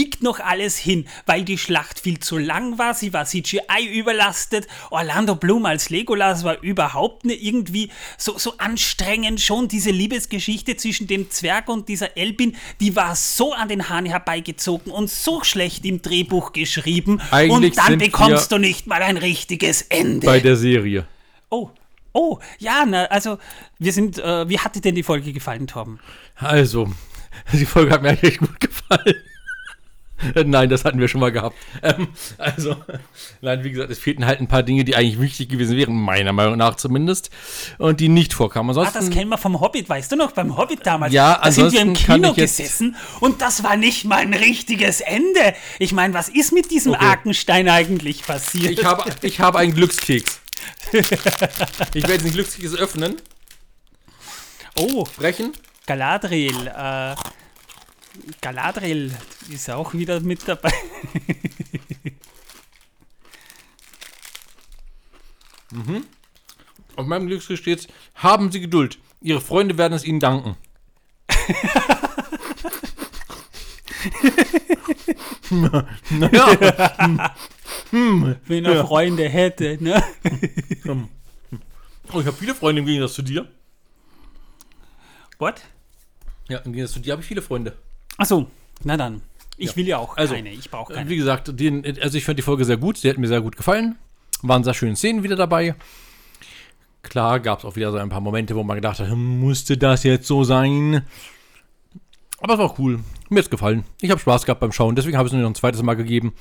biegt 0.00 0.22
noch 0.22 0.40
alles 0.40 0.78
hin, 0.78 1.04
weil 1.26 1.44
die 1.44 1.58
Schlacht 1.58 2.00
viel 2.00 2.20
zu 2.20 2.38
lang 2.38 2.78
war, 2.78 2.94
sie 2.94 3.12
war 3.12 3.26
CGI 3.26 3.84
überlastet, 3.92 4.66
Orlando 4.88 5.34
Bloom 5.34 5.66
als 5.66 5.90
Legolas 5.90 6.42
war 6.42 6.62
überhaupt 6.62 7.26
nicht 7.26 7.42
irgendwie 7.42 7.90
so, 8.16 8.38
so 8.38 8.54
anstrengend, 8.56 9.42
schon 9.42 9.68
diese 9.68 9.90
Liebesgeschichte 9.90 10.78
zwischen 10.78 11.06
dem 11.06 11.30
Zwerg 11.30 11.68
und 11.68 11.90
dieser 11.90 12.16
Elbin, 12.16 12.56
die 12.80 12.96
war 12.96 13.14
so 13.14 13.52
an 13.52 13.68
den 13.68 13.90
Hahn 13.90 14.06
herbeigezogen 14.06 14.90
und 14.90 15.10
so 15.10 15.44
schlecht 15.44 15.84
im 15.84 16.00
Drehbuch 16.00 16.54
geschrieben 16.54 17.20
Eigentlich 17.30 17.72
und 17.72 17.76
dann 17.76 17.98
bekommst 17.98 18.52
du 18.52 18.56
nicht 18.56 18.86
mal 18.86 19.02
ein 19.02 19.18
richtiges 19.18 19.82
Ende. 19.82 20.26
Bei 20.26 20.40
der 20.40 20.56
Serie. 20.56 21.06
oh, 21.50 21.68
oh, 22.14 22.38
ja, 22.58 22.86
na, 22.88 23.04
also 23.04 23.36
wir 23.78 23.92
sind, 23.92 24.18
äh, 24.18 24.48
wie 24.48 24.58
hat 24.58 24.74
dir 24.76 24.80
denn 24.80 24.94
die 24.94 25.02
Folge 25.02 25.34
gefallen, 25.34 25.66
Torben? 25.66 26.00
Also, 26.36 26.90
die 27.52 27.66
Folge 27.66 27.92
hat 27.92 28.00
mir 28.00 28.08
eigentlich 28.08 28.32
echt 28.32 28.40
gut 28.40 28.60
gefallen. 28.60 29.16
Nein, 30.44 30.68
das 30.68 30.84
hatten 30.84 31.00
wir 31.00 31.08
schon 31.08 31.20
mal 31.20 31.32
gehabt. 31.32 31.56
Ähm, 31.82 32.08
also, 32.38 32.76
nein, 33.40 33.64
wie 33.64 33.70
gesagt, 33.70 33.90
es 33.90 33.98
fehlten 33.98 34.26
halt 34.26 34.40
ein 34.40 34.48
paar 34.48 34.62
Dinge, 34.62 34.84
die 34.84 34.96
eigentlich 34.96 35.20
wichtig 35.20 35.48
gewesen 35.48 35.76
wären, 35.76 35.94
meiner 35.94 36.32
Meinung 36.32 36.58
nach 36.58 36.76
zumindest, 36.76 37.30
und 37.78 38.00
die 38.00 38.08
nicht 38.08 38.34
vorkamen. 38.34 38.76
Ah, 38.76 38.90
das 38.92 39.10
kennen 39.10 39.30
wir 39.30 39.38
vom 39.38 39.60
Hobbit, 39.60 39.88
weißt 39.88 40.12
du 40.12 40.16
noch, 40.16 40.32
beim 40.32 40.56
Hobbit 40.56 40.80
damals. 40.84 41.12
Ja, 41.12 41.40
da 41.42 41.50
sind 41.50 41.72
wir 41.72 41.80
im 41.80 41.88
ansonsten 41.90 42.12
Kino 42.12 42.34
gesessen 42.34 42.96
und 43.20 43.40
das 43.40 43.62
war 43.62 43.76
nicht 43.76 44.04
mal 44.04 44.18
ein 44.18 44.34
richtiges 44.34 45.00
Ende. 45.00 45.54
Ich 45.78 45.92
meine, 45.92 46.14
was 46.14 46.28
ist 46.28 46.52
mit 46.52 46.70
diesem 46.70 46.92
Okay. 46.92 47.04
Arkenstein 47.04 47.68
eigentlich 47.68 48.24
passiert? 48.24 48.78
ich, 48.78 48.84
habe, 48.84 49.10
ich 49.22 49.40
habe 49.40 49.58
einen 49.58 49.74
Glückskeks. 49.74 50.40
ich 50.92 52.08
werde 52.08 52.18
den 52.18 52.32
Glückskeks 52.32 52.74
öffnen, 52.74 53.16
oh, 54.76 55.04
brechen. 55.16 55.52
Galadriel, 55.86 56.66
äh, 56.66 57.14
Galadriel 58.40 59.14
ist 59.50 59.68
auch 59.70 59.92
wieder 59.94 60.20
mit 60.20 60.46
dabei. 60.48 60.72
Auf 66.96 67.06
meinem 67.06 67.26
Glückskeks 67.28 67.60
steht, 67.60 67.88
haben 68.14 68.50
Sie 68.52 68.60
Geduld. 68.60 68.98
Ihre 69.20 69.40
Freunde 69.40 69.78
werden 69.78 69.92
es 69.94 70.04
Ihnen 70.04 70.20
danken. 70.20 70.56
naja, 76.10 77.34
Wenn 77.90 78.64
er 78.64 78.74
Ja. 78.74 78.86
Freunde 78.86 79.28
hätte, 79.28 79.78
ne? 79.82 80.02
oh, 82.12 82.20
ich 82.20 82.26
habe 82.26 82.36
viele 82.36 82.54
Freunde 82.54 82.80
im 82.80 82.86
Gegensatz 82.86 83.14
zu 83.14 83.22
dir. 83.22 83.48
What? 85.38 85.62
Ja, 86.48 86.58
im 86.58 86.72
Gegensatz 86.72 86.94
zu 86.94 87.00
dir 87.00 87.12
habe 87.12 87.22
ich 87.22 87.28
viele 87.28 87.42
Freunde. 87.42 87.76
Achso, 88.20 88.46
na 88.84 88.96
dann. 88.96 89.22
Ich 89.56 89.70
Ja. 89.70 89.76
will 89.76 89.88
ja 89.88 89.98
auch 89.98 90.16
Also, 90.16 90.34
keine, 90.34 90.50
ich 90.50 90.70
brauche 90.70 90.92
keine. 90.94 91.08
Wie 91.08 91.16
gesagt, 91.16 91.58
den, 91.58 91.84
also 92.00 92.16
ich 92.18 92.24
fand 92.24 92.38
die 92.38 92.42
Folge 92.42 92.64
sehr 92.64 92.76
gut. 92.76 92.98
Sie 92.98 93.08
hat 93.10 93.18
mir 93.18 93.28
sehr 93.28 93.40
gut 93.40 93.56
gefallen. 93.56 93.96
Waren 94.42 94.62
sehr 94.64 94.74
schöne 94.74 94.94
Szenen 94.96 95.22
wieder 95.22 95.36
dabei. 95.36 95.74
Klar 97.02 97.40
gab 97.40 97.60
es 97.60 97.64
auch 97.64 97.76
wieder 97.76 97.90
so 97.92 97.98
ein 97.98 98.08
paar 98.10 98.20
Momente, 98.20 98.54
wo 98.54 98.62
man 98.62 98.76
gedacht 98.76 99.00
hat, 99.00 99.08
hm, 99.10 99.40
musste 99.40 99.76
das 99.78 100.02
jetzt 100.04 100.26
so 100.26 100.44
sein? 100.44 101.02
Aber 102.40 102.54
es 102.54 102.58
war 102.58 102.78
cool. 102.78 103.00
Mir 103.30 103.38
hat's 103.40 103.50
gefallen. 103.50 103.84
Ich 104.00 104.10
habe 104.10 104.20
Spaß 104.20 104.44
gehabt 104.44 104.60
beim 104.60 104.72
Schauen. 104.72 104.96
Deswegen 104.96 105.16
habe 105.16 105.26
ich 105.26 105.32
es 105.32 105.34
nur 105.34 105.42
noch 105.42 105.50
ein 105.50 105.54
zweites 105.54 105.82
Mal 105.82 105.94
gegeben. 105.94 106.32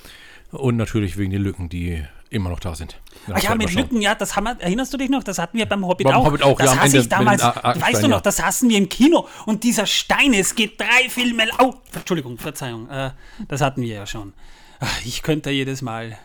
Und 0.52 0.78
natürlich 0.78 1.18
wegen 1.18 1.32
den 1.32 1.42
Lücken, 1.42 1.70
die 1.70 2.04
immer 2.30 2.50
noch 2.50 2.60
da 2.60 2.76
sind. 2.76 3.00
Ach 3.32 3.42
ja, 3.42 3.56
mit. 3.56 3.74
Lücken, 3.74 4.02
ja, 4.02 4.16
das 4.16 4.36
haben 4.36 4.46
wir, 4.46 4.60
erinnerst 4.60 4.94
du 4.94 4.98
dich 4.98 5.10
noch? 5.10 5.24
Das 5.24 5.40
hatten 5.40 5.58
wir 5.58 5.66
beim 5.66 5.86
Hobbit 5.86 6.06
Beim 6.06 6.16
auch. 6.16 6.26
Hobbit 6.26 6.44
auch, 6.44 6.58
das 6.58 6.76
ja, 6.76 6.82
hasse 6.82 6.98
ich 7.00 7.10
damals, 7.10 7.42
weißt 7.42 8.04
du 8.04 8.08
noch, 8.08 8.22
das 8.22 8.42
hassen 8.42 8.70
wir 8.70 8.78
im 8.78 8.90
Kino. 8.90 9.28
Und 9.46 9.64
dieser 9.64 9.86
Stein, 9.86 10.34
es 10.34 10.56
geht 10.56 10.80
drei 10.80 11.10
Filme, 11.10 11.48
au, 11.58 11.76
Entschuldigung, 11.94 12.38
Verzeihung, 12.38 12.90
äh, 12.90 13.12
das 13.48 13.62
hatten 13.62 13.82
wir 13.82 13.94
ja 13.94 14.06
schon. 14.06 14.34
Ach, 14.80 15.06
Ich 15.06 15.24
könnte 15.24 15.50
jedes 15.50 15.82
Mal, 15.82 16.18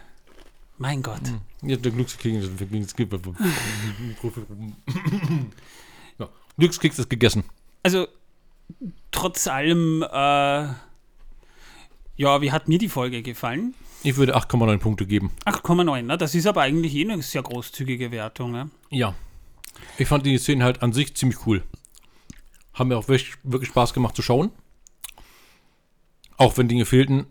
mein 0.78 1.02
Gott. 1.02 1.22
Ja, 1.62 1.76
der 1.76 1.92
Glückskeks 1.92 2.46
ja, 6.18 6.28
Glückskeks 6.58 6.98
ist 6.98 7.10
gegessen. 7.10 7.44
Also, 7.82 8.08
trotz 9.10 9.46
allem, 9.46 10.02
äh, 10.02 10.06
ja, 12.16 12.40
wie 12.40 12.52
hat 12.52 12.68
mir 12.68 12.78
die 12.78 12.88
Folge 12.88 13.22
gefallen? 13.22 13.74
Ich 14.04 14.16
würde 14.16 14.36
8,9 14.36 14.78
Punkte 14.78 15.06
geben. 15.06 15.30
8,9, 15.46 16.02
ne? 16.02 16.18
das 16.18 16.34
ist 16.34 16.46
aber 16.46 16.60
eigentlich 16.60 16.94
eh 16.94 17.10
eine 17.10 17.22
sehr 17.22 17.42
großzügige 17.42 18.10
Wertung. 18.10 18.52
Ne? 18.52 18.68
Ja. 18.90 19.14
Ich 19.96 20.06
fand 20.06 20.26
die 20.26 20.36
Szenen 20.36 20.62
halt 20.62 20.82
an 20.82 20.92
sich 20.92 21.16
ziemlich 21.16 21.46
cool. 21.46 21.62
Haben 22.74 22.88
mir 22.88 22.98
auch 22.98 23.08
wirklich, 23.08 23.32
wirklich 23.44 23.70
Spaß 23.70 23.94
gemacht 23.94 24.14
zu 24.14 24.20
schauen. 24.20 24.50
Auch 26.36 26.58
wenn 26.58 26.68
Dinge 26.68 26.84
fehlten. 26.84 27.26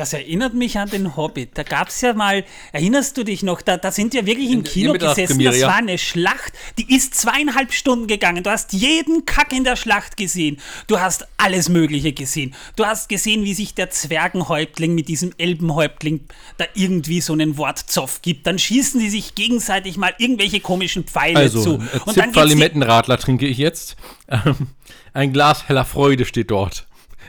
Das 0.00 0.14
erinnert 0.14 0.54
mich 0.54 0.78
an 0.78 0.88
den 0.88 1.14
Hobbit. 1.14 1.50
Da 1.58 1.62
gab 1.62 1.88
es 1.88 2.00
ja 2.00 2.14
mal, 2.14 2.42
erinnerst 2.72 3.18
du 3.18 3.22
dich 3.22 3.42
noch, 3.42 3.60
da, 3.60 3.76
da 3.76 3.92
sind 3.92 4.14
wir 4.14 4.24
wirklich 4.24 4.48
im 4.50 4.60
In- 4.60 4.64
Kino 4.64 4.92
gesessen. 4.94 5.36
Mittagspremiere, 5.36 5.52
Das 5.60 5.68
war 5.68 5.76
eine 5.76 5.98
Schlacht, 5.98 6.54
die 6.78 6.94
ist 6.96 7.14
zweieinhalb 7.14 7.70
Stunden 7.74 8.06
gegangen. 8.06 8.42
Du 8.42 8.48
hast 8.50 8.72
jeden 8.72 9.26
Kack 9.26 9.52
in 9.52 9.62
der 9.62 9.76
Schlacht 9.76 10.16
gesehen. 10.16 10.56
Du 10.86 11.00
hast 11.00 11.26
alles 11.36 11.68
Mögliche 11.68 12.14
gesehen. 12.14 12.54
Du 12.76 12.86
hast 12.86 13.10
gesehen, 13.10 13.44
wie 13.44 13.52
sich 13.52 13.74
der 13.74 13.90
Zwergenhäuptling 13.90 14.94
mit 14.94 15.06
diesem 15.08 15.32
Elbenhäuptling 15.36 16.20
da 16.56 16.64
irgendwie 16.72 17.20
so 17.20 17.34
einen 17.34 17.58
Wortzoff 17.58 18.22
gibt. 18.22 18.46
Dann 18.46 18.58
schießen 18.58 18.98
die 19.00 19.10
sich 19.10 19.34
gegenseitig 19.34 19.98
mal 19.98 20.14
irgendwelche 20.16 20.60
komischen 20.60 21.04
Pfeile 21.04 21.38
Also, 21.40 21.62
zu. 21.62 21.74
Und 21.74 22.16
dann 22.16 22.32
Zipfer-Limettenradler 22.32 23.18
trinke 23.18 23.46
ich 23.46 23.58
jetzt. 23.58 23.96
Ähm, 24.28 24.68
ein 25.12 25.34
Glas 25.34 25.68
heller 25.68 25.84
Freude 25.84 26.24
steht 26.24 26.50
dort. 26.50 26.86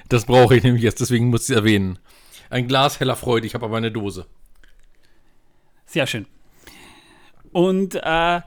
Das 0.07 0.23
brauche 0.23 0.55
ich 0.55 0.63
nämlich 0.63 0.83
jetzt, 0.83 1.01
deswegen 1.01 1.27
muss 1.27 1.43
ich 1.43 1.49
es 1.49 1.55
erwähnen. 1.57 1.99
Ein 2.51 2.67
Glas 2.67 3.00
heller 3.00 3.15
Freude, 3.15 3.48
ich 3.48 3.53
habe 3.53 3.65
aber 3.65 3.77
eine 3.77 3.91
Dose. 3.91 4.27
Sehr 5.86 6.05
schön. 6.05 6.27
Und 7.53 7.96
äh, 7.96 8.41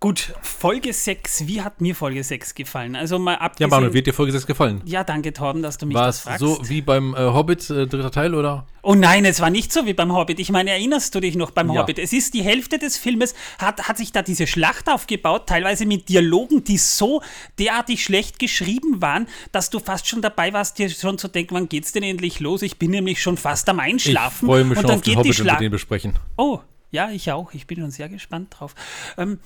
gut, 0.00 0.32
Folge 0.42 0.92
6, 0.92 1.46
wie 1.48 1.60
hat 1.62 1.80
mir 1.80 1.94
Folge 1.94 2.22
6 2.22 2.54
gefallen? 2.54 2.94
Also 2.94 3.18
mal 3.18 3.32
Ja, 3.32 3.40
abgesehen... 3.40 3.70
Manu, 3.70 3.92
wird 3.92 4.06
dir 4.06 4.14
Folge 4.14 4.30
6 4.32 4.46
gefallen? 4.46 4.80
Ja, 4.84 5.02
danke, 5.02 5.32
Torben, 5.32 5.60
dass 5.60 5.76
du 5.76 5.86
mich 5.86 5.96
War 5.96 6.06
das 6.06 6.18
es 6.18 6.22
fragst. 6.22 6.40
so 6.40 6.60
wie 6.68 6.80
beim 6.82 7.14
äh, 7.14 7.18
Hobbit, 7.18 7.68
äh, 7.70 7.86
dritter 7.88 8.10
Teil, 8.12 8.34
oder? 8.34 8.66
Oh 8.82 8.94
nein, 8.94 9.24
es 9.24 9.40
war 9.40 9.50
nicht 9.50 9.72
so 9.72 9.86
wie 9.86 9.94
beim 9.94 10.12
Hobbit. 10.12 10.38
Ich 10.38 10.50
meine, 10.50 10.70
erinnerst 10.70 11.14
du 11.14 11.20
dich 11.20 11.34
noch 11.34 11.50
beim 11.50 11.70
Ja. 11.72 11.80
Hobbit? 11.82 11.98
Es 11.98 12.12
ist 12.12 12.32
die 12.34 12.42
Hälfte 12.42 12.78
des 12.78 12.96
Filmes, 12.96 13.34
hat, 13.58 13.88
hat 13.88 13.98
sich 13.98 14.12
da 14.12 14.22
diese 14.22 14.46
Schlacht 14.46 14.88
aufgebaut, 14.88 15.48
teilweise 15.48 15.84
mit 15.84 16.08
Dialogen, 16.08 16.62
die 16.62 16.78
so 16.78 17.20
derartig 17.58 18.04
schlecht 18.04 18.38
geschrieben 18.38 19.02
waren, 19.02 19.26
dass 19.52 19.68
du 19.68 19.80
fast 19.80 20.06
schon 20.06 20.22
dabei 20.22 20.52
warst, 20.52 20.78
dir 20.78 20.88
schon 20.90 21.18
zu 21.18 21.26
denken, 21.28 21.54
wann 21.56 21.68
geht's 21.68 21.90
denn 21.92 22.04
endlich 22.04 22.38
los? 22.40 22.62
Ich 22.62 22.78
bin 22.78 22.92
nämlich 22.92 23.20
schon 23.20 23.36
fast 23.36 23.68
am 23.68 23.78
Ich 23.80 23.84
Einschlafen. 23.84 24.46
freue 24.46 24.62
mich 24.64 24.78
und 24.78 24.82
schon 24.82 24.88
dann 24.90 24.96
auf 24.98 25.02
den 25.02 25.04
geht 25.04 25.12
die 25.14 25.18
Hobbit 25.18 25.30
und 25.32 25.38
wir 25.38 25.44
Schlacht. 25.50 25.60
den 25.60 25.70
besprechen. 25.72 26.14
Oh, 26.36 26.60
ja, 26.90 27.10
ich 27.10 27.30
auch. 27.32 27.52
Ich 27.52 27.66
bin 27.66 27.78
schon 27.80 27.90
sehr 27.90 28.08
gespannt 28.08 28.54
drauf. 28.58 28.74
Ähm, 29.18 29.40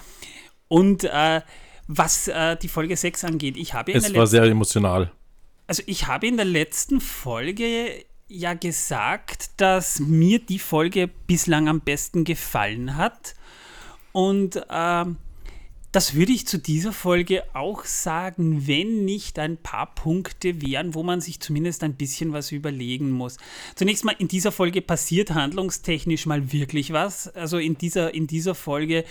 und 0.72 1.04
äh, 1.04 1.42
was 1.86 2.28
äh, 2.28 2.56
die 2.56 2.68
Folge 2.68 2.96
6 2.96 3.24
angeht, 3.24 3.58
ich 3.58 3.74
habe 3.74 3.92
in 3.92 4.00
der 4.00 4.08
Es 4.08 4.14
war 4.14 4.22
letzten 4.22 4.36
sehr 4.36 4.44
emotional. 4.44 5.12
also 5.66 5.82
ich 5.84 6.06
habe 6.06 6.26
in 6.26 6.36
der 6.38 6.46
letzten 6.46 7.02
Folge 7.02 8.06
ja 8.26 8.54
gesagt, 8.54 9.50
dass 9.58 10.00
mir 10.00 10.38
die 10.38 10.58
Folge 10.58 11.10
bislang 11.26 11.68
am 11.68 11.82
besten 11.82 12.24
gefallen 12.24 12.96
hat. 12.96 13.34
Und 14.12 14.62
ähm, 14.70 15.18
das 15.92 16.14
würde 16.14 16.32
ich 16.32 16.46
zu 16.46 16.58
dieser 16.58 16.94
Folge 16.94 17.44
auch 17.52 17.84
sagen, 17.84 18.66
wenn 18.66 19.04
nicht 19.04 19.38
ein 19.38 19.58
paar 19.58 19.94
Punkte 19.94 20.62
wären, 20.62 20.94
wo 20.94 21.02
man 21.02 21.20
sich 21.20 21.38
zumindest 21.40 21.84
ein 21.84 21.96
bisschen 21.96 22.32
was 22.32 22.50
überlegen 22.50 23.10
muss. 23.10 23.36
Zunächst 23.74 24.06
mal, 24.06 24.16
in 24.18 24.28
dieser 24.28 24.52
Folge 24.52 24.80
passiert 24.80 25.32
handlungstechnisch 25.32 26.24
mal 26.24 26.50
wirklich 26.50 26.94
was. 26.94 27.28
Also 27.28 27.58
in 27.58 27.76
dieser, 27.76 28.14
in 28.14 28.26
dieser 28.26 28.54
Folge 28.54 29.04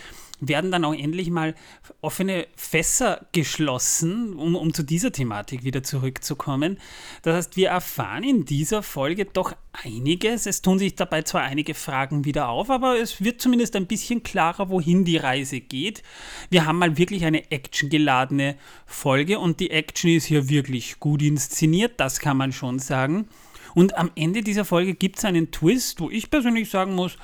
werden 0.48 0.70
dann 0.70 0.84
auch 0.84 0.94
endlich 0.94 1.30
mal 1.30 1.54
offene 2.00 2.46
Fässer 2.56 3.26
geschlossen, 3.32 4.34
um, 4.34 4.56
um 4.56 4.74
zu 4.74 4.82
dieser 4.82 5.12
Thematik 5.12 5.64
wieder 5.64 5.82
zurückzukommen. 5.82 6.78
Das 7.22 7.36
heißt, 7.36 7.56
wir 7.56 7.68
erfahren 7.70 8.24
in 8.24 8.44
dieser 8.44 8.82
Folge 8.82 9.24
doch 9.24 9.54
einiges. 9.84 10.46
Es 10.46 10.60
tun 10.60 10.78
sich 10.78 10.96
dabei 10.96 11.22
zwar 11.22 11.42
einige 11.42 11.74
Fragen 11.74 12.24
wieder 12.24 12.48
auf, 12.48 12.70
aber 12.70 12.98
es 12.98 13.22
wird 13.22 13.40
zumindest 13.40 13.76
ein 13.76 13.86
bisschen 13.86 14.22
klarer, 14.22 14.68
wohin 14.68 15.04
die 15.04 15.16
Reise 15.16 15.60
geht. 15.60 16.02
Wir 16.50 16.66
haben 16.66 16.78
mal 16.78 16.98
wirklich 16.98 17.24
eine 17.24 17.50
actiongeladene 17.50 18.56
Folge 18.84 19.38
und 19.38 19.60
die 19.60 19.70
Action 19.70 20.10
ist 20.10 20.26
hier 20.26 20.48
wirklich 20.48 20.98
gut 20.98 21.22
inszeniert, 21.22 21.94
das 21.98 22.18
kann 22.18 22.36
man 22.36 22.52
schon 22.52 22.80
sagen. 22.80 23.28
Und 23.74 23.96
am 23.96 24.10
Ende 24.16 24.42
dieser 24.42 24.64
Folge 24.64 24.94
gibt 24.94 25.18
es 25.18 25.24
einen 25.24 25.50
Twist, 25.50 26.00
wo 26.00 26.10
ich 26.10 26.30
persönlich 26.30 26.68
sagen 26.68 26.94
muss, 26.94 27.16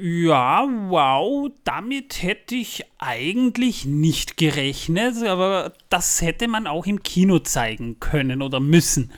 ja, 0.00 0.66
wow, 0.88 1.50
damit 1.64 2.22
hätte 2.22 2.54
ich 2.54 2.84
eigentlich 2.98 3.84
nicht 3.84 4.36
gerechnet, 4.36 5.22
aber 5.22 5.72
das 5.90 6.20
hätte 6.22 6.48
man 6.48 6.66
auch 6.66 6.86
im 6.86 7.02
Kino 7.02 7.38
zeigen 7.38 8.00
können 8.00 8.42
oder 8.42 8.60
müssen. 8.60 9.12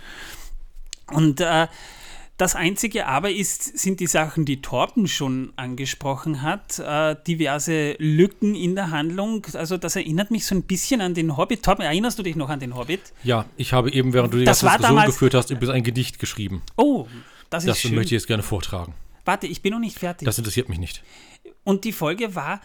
Und 1.12 1.40
äh, 1.40 1.68
das 2.37 2.54
Einzige 2.54 3.06
aber 3.06 3.30
ist, 3.30 3.78
sind 3.78 3.99
die 4.00 4.06
Sachen, 4.06 4.45
die 4.45 4.61
Torben 4.61 5.09
schon 5.09 5.52
angesprochen 5.56 6.42
hat, 6.42 6.78
äh, 6.78 7.16
diverse 7.26 7.92
Lücken 7.99 8.54
in 8.54 8.75
der 8.75 8.90
Handlung. 8.90 9.47
Also 9.54 9.78
das 9.78 9.97
erinnert 9.97 10.30
mich 10.30 10.45
so 10.45 10.54
ein 10.54 10.62
bisschen 10.64 11.00
an 11.00 11.14
den 11.14 11.37
Hobbit. 11.38 11.62
Torben, 11.62 11.83
erinnerst 11.85 12.18
du 12.18 12.23
dich 12.23 12.37
noch 12.37 12.50
an 12.50 12.61
den 12.61 12.75
Hobbit? 12.75 13.00
Ja, 13.23 13.47
ich 13.56 13.73
habe 13.73 13.90
eben, 13.90 14.12
während 14.12 14.35
du 14.35 14.38
die 14.38 14.45
Das 14.45 14.61
ganze 14.61 14.76
Diskussion 14.76 14.97
damals- 14.97 15.14
geführt 15.14 15.35
hast, 15.35 15.50
übrigens 15.50 15.71
ein 15.75 15.85
Gedicht 15.85 16.18
geschrieben. 16.18 16.62
Oh, 16.76 17.06
das 17.49 17.64
ist 17.64 17.68
Das 17.71 17.78
schön. 17.80 17.95
möchte 17.95 18.09
ich 18.14 18.21
jetzt 18.21 18.26
gerne 18.26 18.42
vortragen. 18.42 18.92
Warte, 19.26 19.47
ich 19.47 19.61
bin 19.61 19.73
noch 19.73 19.80
nicht 19.80 19.99
fertig. 19.99 20.25
Das 20.25 20.38
interessiert 20.38 20.71
mich 20.71 20.78
nicht. 20.78 21.02
Und 21.64 21.85
die 21.85 21.92
Folge 21.92 22.35
war 22.35 22.61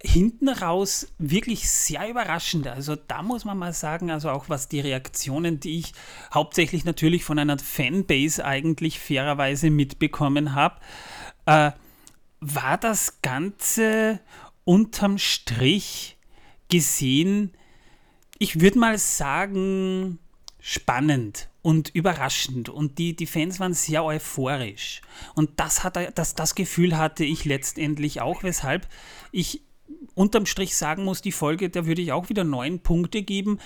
hinten 0.00 0.48
raus 0.48 1.08
wirklich 1.18 1.68
sehr 1.68 2.08
überraschend. 2.08 2.68
Also 2.68 2.94
da 2.94 3.22
muss 3.22 3.44
man 3.44 3.58
mal 3.58 3.72
sagen, 3.72 4.10
also 4.10 4.30
auch 4.30 4.48
was 4.48 4.68
die 4.68 4.80
Reaktionen, 4.80 5.58
die 5.58 5.80
ich 5.80 5.92
hauptsächlich 6.32 6.84
natürlich 6.84 7.24
von 7.24 7.38
einer 7.38 7.58
Fanbase 7.58 8.44
eigentlich 8.44 9.00
fairerweise 9.00 9.70
mitbekommen 9.70 10.54
habe, 10.54 10.76
äh, 11.46 11.72
war 12.40 12.78
das 12.78 13.20
Ganze 13.22 14.20
unterm 14.64 15.18
Strich 15.18 16.16
gesehen, 16.68 17.52
ich 18.38 18.60
würde 18.60 18.78
mal 18.78 18.98
sagen, 18.98 20.20
spannend 20.60 21.48
und 21.68 21.90
überraschend 21.90 22.70
und 22.70 22.96
die, 22.96 23.14
die 23.14 23.26
Fans 23.26 23.60
waren 23.60 23.74
sehr 23.74 24.02
euphorisch. 24.02 25.02
Und 25.34 25.50
das, 25.56 25.84
hat, 25.84 25.98
das, 26.16 26.34
das 26.34 26.54
Gefühl 26.54 26.96
hatte 26.96 27.26
ich 27.26 27.44
letztendlich 27.44 28.22
auch, 28.22 28.42
weshalb 28.42 28.88
ich 29.32 29.60
unterm 30.14 30.46
Strich 30.46 30.74
sagen 30.74 31.04
muss, 31.04 31.20
die 31.20 31.30
Folge, 31.30 31.68
da 31.68 31.84
würde 31.84 32.00
ich 32.00 32.12
auch 32.12 32.30
wieder 32.30 32.42
neun 32.42 32.80
Punkte 32.80 33.20
geben, 33.20 33.58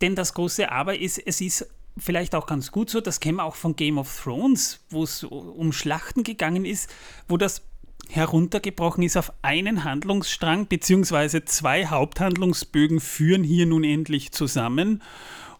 denn 0.00 0.14
das 0.14 0.32
große 0.34 0.70
Aber 0.70 0.96
ist, 0.96 1.18
es 1.18 1.40
ist 1.40 1.66
vielleicht 1.98 2.36
auch 2.36 2.46
ganz 2.46 2.70
gut 2.70 2.88
so, 2.88 3.00
das 3.00 3.18
kennen 3.18 3.38
wir 3.38 3.44
auch 3.44 3.56
von 3.56 3.74
Game 3.74 3.98
of 3.98 4.22
Thrones, 4.22 4.78
wo 4.88 5.02
es 5.02 5.24
um 5.24 5.72
Schlachten 5.72 6.22
gegangen 6.22 6.64
ist, 6.64 6.88
wo 7.26 7.36
das 7.36 7.62
heruntergebrochen 8.08 9.02
ist 9.02 9.16
auf 9.16 9.32
einen 9.42 9.82
Handlungsstrang, 9.82 10.68
beziehungsweise 10.68 11.44
zwei 11.46 11.86
Haupthandlungsbögen 11.86 13.00
führen 13.00 13.42
hier 13.42 13.66
nun 13.66 13.82
endlich 13.82 14.30
zusammen. 14.30 15.02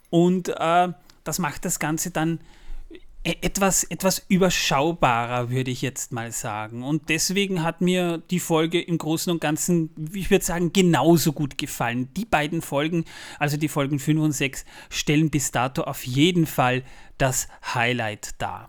Und 0.09 0.51
äh, 0.51 0.93
das 1.25 1.39
macht 1.39 1.65
das 1.65 1.79
Ganze 1.79 2.11
dann 2.11 2.41
e-, 3.25 3.37
etwas, 3.43 3.85
etwas 3.85 4.25
überschaubarer, 4.29 5.51
würde 5.51 5.71
ich 5.71 5.83
jetzt 5.83 6.13
mal 6.13 6.33
sagen. 6.33 6.83
Und 6.83 7.09
deswegen 7.09 7.63
hat 7.63 7.81
mir 7.81 8.19
die 8.31 8.41
Folge 8.41 8.81
im 8.81 8.99
Großen 8.99 9.33
und 9.33 9.41
Ganzen, 9.41 9.91
ich 10.15 10.31
würde 10.31 10.45
sagen, 10.45 10.73
genauso 10.73 11.33
gut 11.33 11.59
gefallen. 11.59 12.13
Die 12.15 12.25
beiden 12.25 12.63
Folgen, 12.63 13.05
also 13.39 13.57
die 13.57 13.69
Folgen 13.69 13.99
5 13.99 14.21
und 14.21 14.33
6, 14.33 14.65
stellen 14.89 15.31
bis 15.31 15.51
dato 15.51 15.83
auf 15.83 16.07
jeden 16.07 16.47
Fall 16.47 16.83
das 17.19 17.49
Highlight 17.75 18.31
dar. 18.39 18.69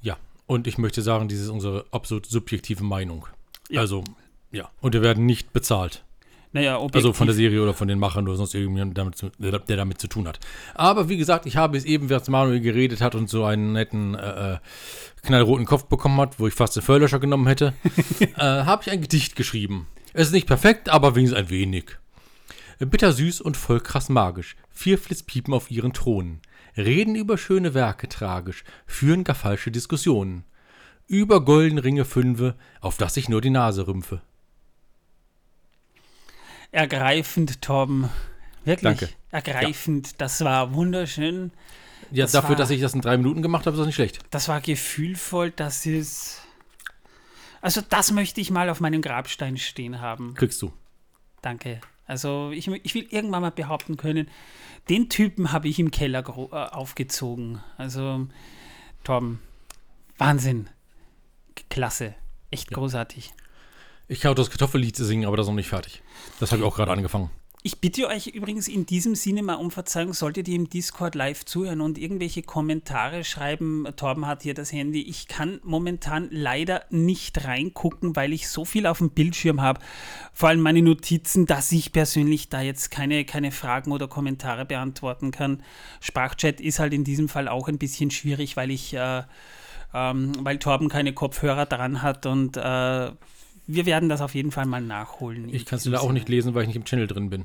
Ja, 0.00 0.16
und 0.46 0.66
ich 0.66 0.78
möchte 0.78 1.02
sagen, 1.02 1.28
dies 1.28 1.40
ist 1.40 1.48
unsere 1.48 1.86
absolut 1.90 2.26
subjektive 2.26 2.82
Meinung. 2.82 3.26
Ja. 3.68 3.80
Also, 3.80 4.04
ja. 4.50 4.70
Und 4.80 4.94
wir 4.94 5.02
werden 5.02 5.26
nicht 5.26 5.52
bezahlt. 5.52 6.04
Naja, 6.58 6.80
also 6.92 7.12
von 7.12 7.28
der 7.28 7.36
Serie 7.36 7.62
oder 7.62 7.72
von 7.72 7.86
den 7.86 8.00
Machern 8.00 8.26
oder 8.26 8.36
sonst 8.36 8.52
irgendjemand, 8.52 9.22
der 9.38 9.76
damit 9.76 10.00
zu 10.00 10.08
tun 10.08 10.26
hat. 10.26 10.40
Aber 10.74 11.08
wie 11.08 11.16
gesagt, 11.16 11.46
ich 11.46 11.56
habe 11.56 11.76
es 11.76 11.84
eben, 11.84 12.08
während 12.08 12.28
Manuel 12.28 12.60
geredet 12.60 13.00
hat 13.00 13.14
und 13.14 13.30
so 13.30 13.44
einen 13.44 13.74
netten 13.74 14.16
äh, 14.16 14.54
äh 14.54 14.58
knallroten 15.22 15.66
Kopf 15.66 15.84
bekommen 15.84 16.20
hat, 16.20 16.40
wo 16.40 16.48
ich 16.48 16.54
fast 16.54 16.74
den 16.74 16.82
Feuerlöscher 16.82 17.20
genommen 17.20 17.46
hätte, 17.46 17.74
äh, 18.20 18.40
habe 18.40 18.82
ich 18.82 18.90
ein 18.90 19.00
Gedicht 19.00 19.36
geschrieben. 19.36 19.86
Es 20.14 20.28
ist 20.28 20.32
nicht 20.32 20.48
perfekt, 20.48 20.88
aber 20.88 21.14
wenigstens 21.14 21.38
ein 21.38 21.50
wenig. 21.50 21.96
Bittersüß 22.80 23.40
und 23.40 23.56
voll 23.56 23.78
krass 23.78 24.08
magisch. 24.08 24.56
Vier 24.68 24.98
Flitzpiepen 24.98 25.54
auf 25.54 25.70
ihren 25.70 25.92
Thronen. 25.92 26.40
Reden 26.76 27.14
über 27.14 27.38
schöne 27.38 27.72
Werke 27.72 28.08
tragisch. 28.08 28.64
Führen 28.84 29.22
gar 29.22 29.36
falsche 29.36 29.70
Diskussionen. 29.70 30.42
Über 31.06 31.44
golden 31.44 31.78
Ringe 31.78 32.04
Fünfe, 32.04 32.56
auf 32.80 32.96
das 32.96 33.16
ich 33.16 33.28
nur 33.28 33.40
die 33.40 33.50
Nase 33.50 33.86
rümpfe 33.86 34.22
ergreifend, 36.72 37.62
Torben. 37.62 38.08
Wirklich 38.64 38.98
Danke. 38.98 39.08
ergreifend. 39.30 40.08
Ja. 40.08 40.14
Das 40.18 40.44
war 40.44 40.74
wunderschön. 40.74 41.52
Ja, 42.10 42.24
das 42.24 42.32
dafür, 42.32 42.50
war, 42.50 42.56
dass 42.56 42.70
ich 42.70 42.80
das 42.80 42.94
in 42.94 43.00
drei 43.00 43.16
Minuten 43.16 43.42
gemacht 43.42 43.66
habe, 43.66 43.74
ist 43.74 43.78
das 43.78 43.86
nicht 43.86 43.96
schlecht. 43.96 44.18
Das 44.30 44.48
war 44.48 44.60
gefühlvoll, 44.60 45.50
das 45.50 45.86
ist. 45.86 46.42
Also, 47.60 47.80
das 47.80 48.12
möchte 48.12 48.40
ich 48.40 48.50
mal 48.50 48.70
auf 48.70 48.80
meinem 48.80 49.02
Grabstein 49.02 49.56
stehen 49.56 50.00
haben. 50.00 50.34
Kriegst 50.34 50.62
du. 50.62 50.72
Danke. 51.42 51.80
Also, 52.06 52.50
ich, 52.52 52.68
ich 52.68 52.94
will 52.94 53.06
irgendwann 53.10 53.42
mal 53.42 53.50
behaupten 53.50 53.96
können, 53.96 54.28
den 54.88 55.08
Typen 55.10 55.52
habe 55.52 55.68
ich 55.68 55.78
im 55.78 55.90
Keller 55.90 56.24
äh, 56.26 56.54
aufgezogen. 56.54 57.60
Also, 57.76 58.26
Torben, 59.04 59.40
Wahnsinn. 60.16 60.68
Klasse. 61.68 62.14
Echt 62.50 62.70
ja. 62.70 62.76
großartig. 62.76 63.32
Ich 64.08 64.26
auch 64.26 64.34
das 64.34 64.48
Kartoffellied 64.48 64.96
singen, 64.96 65.26
aber 65.26 65.36
das 65.36 65.44
ist 65.44 65.50
noch 65.50 65.56
nicht 65.56 65.68
fertig. 65.68 66.02
Das 66.40 66.50
habe 66.50 66.62
ich 66.62 66.66
auch 66.66 66.74
gerade 66.74 66.92
angefangen. 66.92 67.30
Ich 67.62 67.80
bitte 67.80 68.06
euch 68.06 68.28
übrigens 68.28 68.68
in 68.68 68.86
diesem 68.86 69.14
Sinne 69.14 69.42
mal 69.42 69.56
um 69.56 69.70
Verzeihung, 69.70 70.14
solltet 70.14 70.48
ihr 70.48 70.56
im 70.56 70.70
Discord 70.70 71.14
live 71.14 71.44
zuhören 71.44 71.82
und 71.82 71.98
irgendwelche 71.98 72.42
Kommentare 72.42 73.24
schreiben. 73.24 73.86
Torben 73.96 74.26
hat 74.26 74.44
hier 74.44 74.54
das 74.54 74.72
Handy. 74.72 75.02
Ich 75.02 75.28
kann 75.28 75.60
momentan 75.64 76.28
leider 76.30 76.84
nicht 76.88 77.44
reingucken, 77.44 78.16
weil 78.16 78.32
ich 78.32 78.48
so 78.48 78.64
viel 78.64 78.86
auf 78.86 78.98
dem 78.98 79.10
Bildschirm 79.10 79.60
habe. 79.60 79.80
Vor 80.32 80.48
allem 80.48 80.60
meine 80.60 80.80
Notizen, 80.80 81.44
dass 81.44 81.70
ich 81.72 81.92
persönlich 81.92 82.48
da 82.48 82.62
jetzt 82.62 82.90
keine, 82.90 83.26
keine 83.26 83.50
Fragen 83.50 83.92
oder 83.92 84.08
Kommentare 84.08 84.64
beantworten 84.64 85.32
kann. 85.32 85.62
Sprachchat 86.00 86.62
ist 86.62 86.78
halt 86.78 86.94
in 86.94 87.04
diesem 87.04 87.28
Fall 87.28 87.48
auch 87.48 87.68
ein 87.68 87.78
bisschen 87.78 88.10
schwierig, 88.10 88.56
weil 88.56 88.70
ich, 88.70 88.94
äh, 88.94 89.24
ähm, 89.92 90.32
weil 90.40 90.58
Torben 90.58 90.88
keine 90.88 91.12
Kopfhörer 91.12 91.66
dran 91.66 92.00
hat 92.02 92.24
und 92.24 92.56
äh, 92.56 93.10
wir 93.68 93.86
werden 93.86 94.08
das 94.08 94.20
auf 94.20 94.34
jeden 94.34 94.50
Fall 94.50 94.66
mal 94.66 94.80
nachholen. 94.80 95.52
Ich 95.52 95.66
kann 95.66 95.76
es 95.76 95.84
da 95.84 96.00
auch 96.00 96.12
nicht 96.12 96.28
lesen, 96.28 96.54
weil 96.54 96.62
ich 96.62 96.68
nicht 96.68 96.76
im 96.76 96.84
Channel 96.84 97.06
drin 97.06 97.30
bin. 97.30 97.44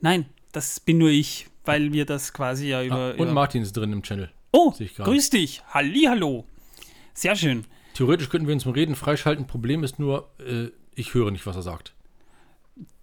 Nein, 0.00 0.26
das 0.52 0.80
bin 0.80 0.98
nur 0.98 1.10
ich, 1.10 1.46
weil 1.64 1.92
wir 1.92 2.06
das 2.06 2.32
quasi 2.32 2.68
ja 2.68 2.82
über. 2.82 2.96
Ah, 2.96 3.10
und 3.10 3.16
über 3.16 3.32
Martin 3.32 3.62
ist 3.62 3.76
drin 3.76 3.92
im 3.92 4.02
Channel. 4.02 4.30
Oh, 4.52 4.72
grüß 4.72 5.30
dich. 5.30 5.62
Hallihallo. 5.68 6.46
Sehr 7.12 7.36
schön. 7.36 7.64
Theoretisch 7.94 8.30
könnten 8.30 8.46
wir 8.46 8.54
uns 8.54 8.62
zum 8.62 8.72
Reden 8.72 8.96
freischalten. 8.96 9.46
Problem 9.46 9.84
ist 9.84 9.98
nur, 9.98 10.30
äh, 10.38 10.68
ich 10.94 11.12
höre 11.12 11.30
nicht, 11.30 11.46
was 11.46 11.56
er 11.56 11.62
sagt. 11.62 11.94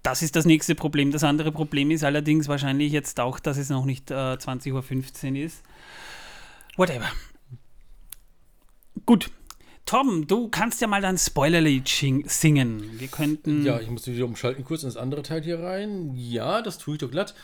Das 0.01 0.23
ist 0.23 0.35
das 0.35 0.45
nächste 0.45 0.73
Problem. 0.73 1.11
Das 1.11 1.23
andere 1.23 1.51
Problem 1.51 1.91
ist 1.91 2.03
allerdings 2.03 2.47
wahrscheinlich 2.47 2.91
jetzt 2.91 3.19
auch, 3.19 3.39
dass 3.39 3.57
es 3.57 3.69
noch 3.69 3.85
nicht 3.85 4.09
äh, 4.09 4.15
20.15 4.15 5.31
Uhr 5.31 5.45
ist. 5.45 5.63
Whatever. 6.75 7.09
Gut, 9.05 9.29
Tom, 9.85 10.27
du 10.27 10.47
kannst 10.47 10.81
ja 10.81 10.87
mal 10.87 11.01
dein 11.01 11.17
Spoilerlied 11.17 11.87
singen. 12.25 12.99
Wir 12.99 13.07
könnten. 13.09 13.65
Ja, 13.65 13.79
ich 13.79 13.89
muss 13.89 14.07
wieder 14.07 14.25
umschalten 14.25 14.63
kurz 14.63 14.83
ins 14.83 14.97
andere 14.97 15.23
Teil 15.23 15.43
hier 15.43 15.59
rein. 15.59 16.13
Ja, 16.15 16.61
das 16.61 16.77
tue 16.77 16.95
ich 16.95 16.99
doch 16.99 17.11
glatt. 17.11 17.35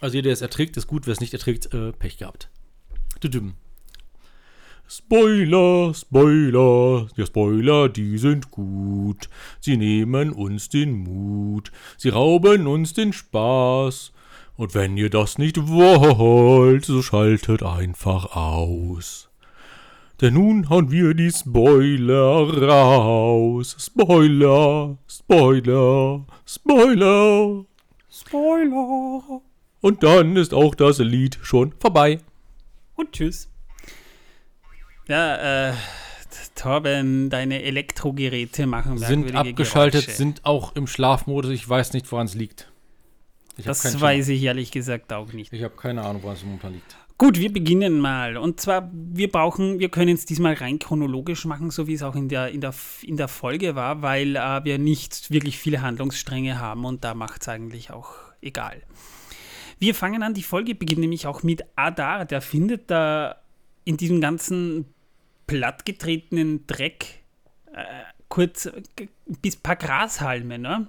Also 0.00 0.16
jeder, 0.16 0.24
der 0.24 0.32
es 0.32 0.42
erträgt, 0.42 0.76
ist 0.76 0.86
gut. 0.86 1.06
Wer 1.06 1.12
es 1.12 1.20
nicht 1.20 1.32
erträgt, 1.32 1.72
äh, 1.74 1.92
Pech 1.92 2.18
gehabt. 2.18 2.48
Düdüm. 3.22 3.54
Spoiler, 4.88 5.92
Spoiler, 5.94 7.08
ja 7.16 7.26
Spoiler, 7.26 7.88
die 7.88 8.18
sind 8.18 8.52
gut. 8.52 9.28
Sie 9.60 9.76
nehmen 9.76 10.32
uns 10.32 10.68
den 10.68 10.92
Mut, 10.92 11.72
sie 11.96 12.10
rauben 12.10 12.68
uns 12.68 12.92
den 12.92 13.12
Spaß. 13.12 14.12
Und 14.54 14.74
wenn 14.74 14.96
ihr 14.96 15.10
das 15.10 15.38
nicht 15.38 15.68
wollt, 15.68 16.84
so 16.84 17.02
schaltet 17.02 17.64
einfach 17.64 18.36
aus. 18.36 19.25
Denn 20.20 20.34
nun 20.34 20.70
hauen 20.70 20.90
wir 20.90 21.12
die 21.12 21.30
Spoiler 21.30 22.66
raus. 22.68 23.76
Spoiler, 23.78 24.96
Spoiler, 25.06 26.26
Spoiler. 26.46 27.64
Spoiler. 28.10 29.42
Und 29.82 30.02
dann 30.02 30.36
ist 30.36 30.54
auch 30.54 30.74
das 30.74 30.98
Lied 31.00 31.38
schon 31.42 31.74
vorbei. 31.78 32.20
Und 32.94 33.12
tschüss. 33.12 33.50
Ja, 35.06 35.68
äh, 35.68 35.74
Torben, 36.54 37.28
deine 37.28 37.62
Elektrogeräte 37.62 38.66
machen 38.66 38.96
Sind 38.96 39.34
abgeschaltet, 39.34 40.06
Geräusche. 40.06 40.16
sind 40.16 40.44
auch 40.46 40.74
im 40.74 40.86
Schlafmodus. 40.86 41.50
Ich 41.50 41.68
weiß 41.68 41.92
nicht, 41.92 42.10
woran 42.10 42.26
es 42.26 42.34
liegt. 42.34 42.72
Ich 43.58 43.66
das 43.66 44.00
weiß 44.00 44.28
ich 44.28 44.42
ehrlich 44.42 44.70
gesagt 44.70 45.12
auch 45.12 45.32
nicht. 45.32 45.52
Ich 45.52 45.62
habe 45.62 45.76
keine 45.76 46.02
Ahnung, 46.02 46.22
woran 46.22 46.36
es 46.36 46.44
momentan 46.44 46.72
liegt. 46.72 46.96
Gut, 47.18 47.38
wir 47.38 47.50
beginnen 47.50 47.98
mal. 47.98 48.36
Und 48.36 48.60
zwar, 48.60 48.90
wir 48.92 49.32
brauchen, 49.32 49.78
wir 49.78 49.88
können 49.88 50.14
es 50.14 50.26
diesmal 50.26 50.52
rein 50.52 50.78
chronologisch 50.78 51.46
machen, 51.46 51.70
so 51.70 51.86
wie 51.86 51.94
es 51.94 52.02
auch 52.02 52.14
in 52.14 52.28
der, 52.28 52.48
in 52.50 52.60
der, 52.60 52.74
in 53.02 53.16
der 53.16 53.28
Folge 53.28 53.74
war, 53.74 54.02
weil 54.02 54.36
äh, 54.36 54.64
wir 54.64 54.78
nicht 54.78 55.30
wirklich 55.30 55.56
viele 55.56 55.80
Handlungsstränge 55.80 56.58
haben 56.58 56.84
und 56.84 57.04
da 57.04 57.14
macht 57.14 57.40
es 57.40 57.48
eigentlich 57.48 57.90
auch 57.90 58.10
egal. 58.42 58.82
Wir 59.78 59.94
fangen 59.94 60.22
an, 60.22 60.34
die 60.34 60.42
Folge 60.42 60.74
beginnt 60.74 61.00
nämlich 61.00 61.26
auch 61.26 61.42
mit 61.42 61.64
Adar, 61.74 62.26
der 62.26 62.42
findet 62.42 62.90
da 62.90 63.36
in 63.84 63.96
diesem 63.96 64.20
ganzen 64.20 64.86
plattgetretenen 65.46 66.66
Dreck 66.66 67.22
äh, 67.72 67.84
kurz 68.28 68.68
bis 69.40 69.56
paar 69.56 69.76
Grashalme, 69.76 70.58
ne? 70.58 70.88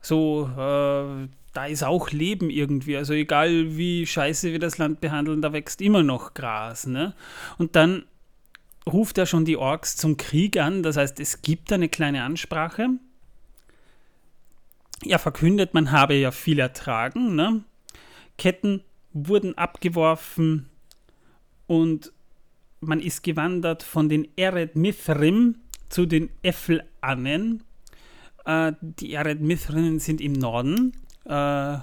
So, 0.00 0.50
äh, 0.58 1.28
da 1.54 1.66
ist 1.66 1.84
auch 1.84 2.10
Leben 2.10 2.50
irgendwie. 2.50 2.96
Also 2.96 3.14
egal 3.14 3.76
wie 3.76 4.06
scheiße 4.06 4.52
wir 4.52 4.58
das 4.58 4.76
Land 4.76 5.00
behandeln, 5.00 5.40
da 5.40 5.52
wächst 5.52 5.80
immer 5.80 6.02
noch 6.02 6.34
Gras. 6.34 6.86
Ne? 6.86 7.14
Und 7.58 7.76
dann 7.76 8.04
ruft 8.86 9.16
er 9.18 9.26
schon 9.26 9.44
die 9.44 9.56
Orks 9.56 9.96
zum 9.96 10.16
Krieg 10.16 10.58
an. 10.58 10.82
Das 10.82 10.96
heißt, 10.96 11.20
es 11.20 11.42
gibt 11.42 11.72
eine 11.72 11.88
kleine 11.88 12.24
Ansprache. 12.24 12.90
Er 15.04 15.18
verkündet, 15.18 15.74
man 15.74 15.92
habe 15.92 16.14
ja 16.14 16.32
viel 16.32 16.58
ertragen. 16.58 17.36
Ne? 17.36 17.62
Ketten 18.36 18.82
wurden 19.12 19.56
abgeworfen 19.56 20.68
und 21.68 22.12
man 22.80 23.00
ist 23.00 23.22
gewandert 23.22 23.84
von 23.84 24.08
den 24.08 24.26
Ered 24.36 24.74
Mithrim 24.74 25.56
zu 25.88 26.04
den 26.04 26.30
Effelannen. 26.42 27.62
Äh, 28.44 28.72
die 28.80 29.12
Ered 29.12 29.40
Mithrinnen 29.40 30.00
sind 30.00 30.20
im 30.20 30.32
Norden 30.32 30.92
äh, 31.24 31.78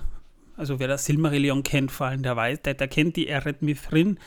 also 0.58 0.80
wer 0.80 0.88
das 0.88 1.06
Silmarillion 1.06 1.64
kennt, 1.64 1.92
vor 1.92 2.08
allem 2.08 2.24
der 2.24 2.36
weiß, 2.36 2.62
der, 2.62 2.74
der 2.76 2.88
kennt 2.88 3.16
die 3.16 3.28
Eret 3.28 3.62
Mithrin. 3.62 4.20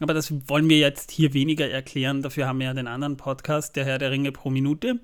Aber 0.00 0.14
das 0.14 0.48
wollen 0.48 0.68
wir 0.68 0.78
jetzt 0.78 1.10
hier 1.10 1.32
weniger 1.32 1.68
erklären. 1.68 2.22
Dafür 2.22 2.46
haben 2.46 2.58
wir 2.58 2.66
ja 2.66 2.74
den 2.74 2.88
anderen 2.88 3.16
Podcast, 3.16 3.76
der 3.76 3.84
Herr 3.84 3.98
der 3.98 4.10
Ringe 4.10 4.32
pro 4.32 4.50
Minute. 4.50 5.00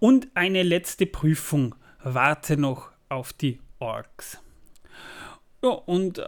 Und 0.00 0.28
eine 0.34 0.62
letzte 0.62 1.06
Prüfung 1.06 1.74
warte 2.02 2.56
noch 2.56 2.90
auf 3.08 3.32
die 3.32 3.60
Orks. 3.80 4.38
Ja, 5.62 5.70
und 5.70 6.18
äh, 6.18 6.22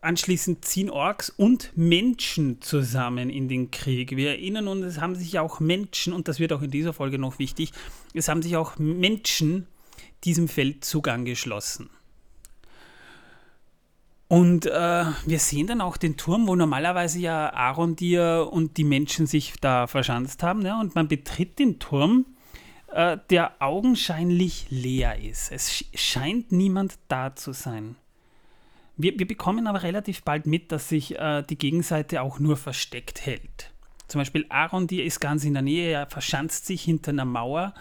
anschließend 0.00 0.64
ziehen 0.64 0.88
Orks 0.88 1.28
und 1.28 1.70
Menschen 1.76 2.62
zusammen 2.62 3.28
in 3.28 3.46
den 3.46 3.70
Krieg. 3.70 4.16
Wir 4.16 4.30
erinnern 4.30 4.68
uns, 4.68 4.86
es 4.86 5.00
haben 5.00 5.14
sich 5.14 5.38
auch 5.38 5.60
Menschen, 5.60 6.14
und 6.14 6.28
das 6.28 6.40
wird 6.40 6.52
auch 6.52 6.62
in 6.62 6.70
dieser 6.70 6.94
Folge 6.94 7.18
noch 7.18 7.38
wichtig, 7.38 7.72
es 8.14 8.28
haben 8.28 8.40
sich 8.40 8.56
auch 8.56 8.78
Menschen 8.78 9.66
diesem 10.24 10.48
Feldzug 10.48 11.08
angeschlossen. 11.08 11.90
Und 14.30 14.66
äh, 14.66 15.04
wir 15.26 15.40
sehen 15.40 15.66
dann 15.66 15.80
auch 15.80 15.96
den 15.96 16.16
Turm, 16.16 16.46
wo 16.46 16.54
normalerweise 16.54 17.18
ja 17.18 17.52
Arondir 17.52 18.48
und 18.52 18.76
die 18.76 18.84
Menschen 18.84 19.26
sich 19.26 19.54
da 19.60 19.88
verschanzt 19.88 20.44
haben. 20.44 20.64
Ja, 20.64 20.78
und 20.80 20.94
man 20.94 21.08
betritt 21.08 21.58
den 21.58 21.80
Turm, 21.80 22.26
äh, 22.92 23.18
der 23.30 23.60
augenscheinlich 23.60 24.66
leer 24.70 25.18
ist. 25.20 25.50
Es 25.50 25.84
scheint 25.96 26.52
niemand 26.52 26.96
da 27.08 27.34
zu 27.34 27.52
sein. 27.52 27.96
Wir, 28.96 29.18
wir, 29.18 29.26
bekommen 29.26 29.66
aber 29.66 29.82
relativ 29.82 30.22
bald 30.22 30.46
mit, 30.46 30.70
dass 30.70 30.88
sich 30.88 31.18
äh, 31.18 31.42
die 31.42 31.58
Gegenseite 31.58 32.22
auch 32.22 32.38
nur 32.38 32.56
versteckt 32.56 33.26
hält. 33.26 33.72
Zum 34.06 34.20
Beispiel 34.20 34.46
Arondir 34.48 35.04
ist 35.04 35.18
ganz 35.18 35.44
in 35.44 35.54
der 35.54 35.62
Nähe, 35.62 35.90
er 35.90 36.06
verschanzt 36.06 36.66
sich 36.66 36.82
hinter 36.82 37.10
einer 37.10 37.24
Mauer 37.24 37.74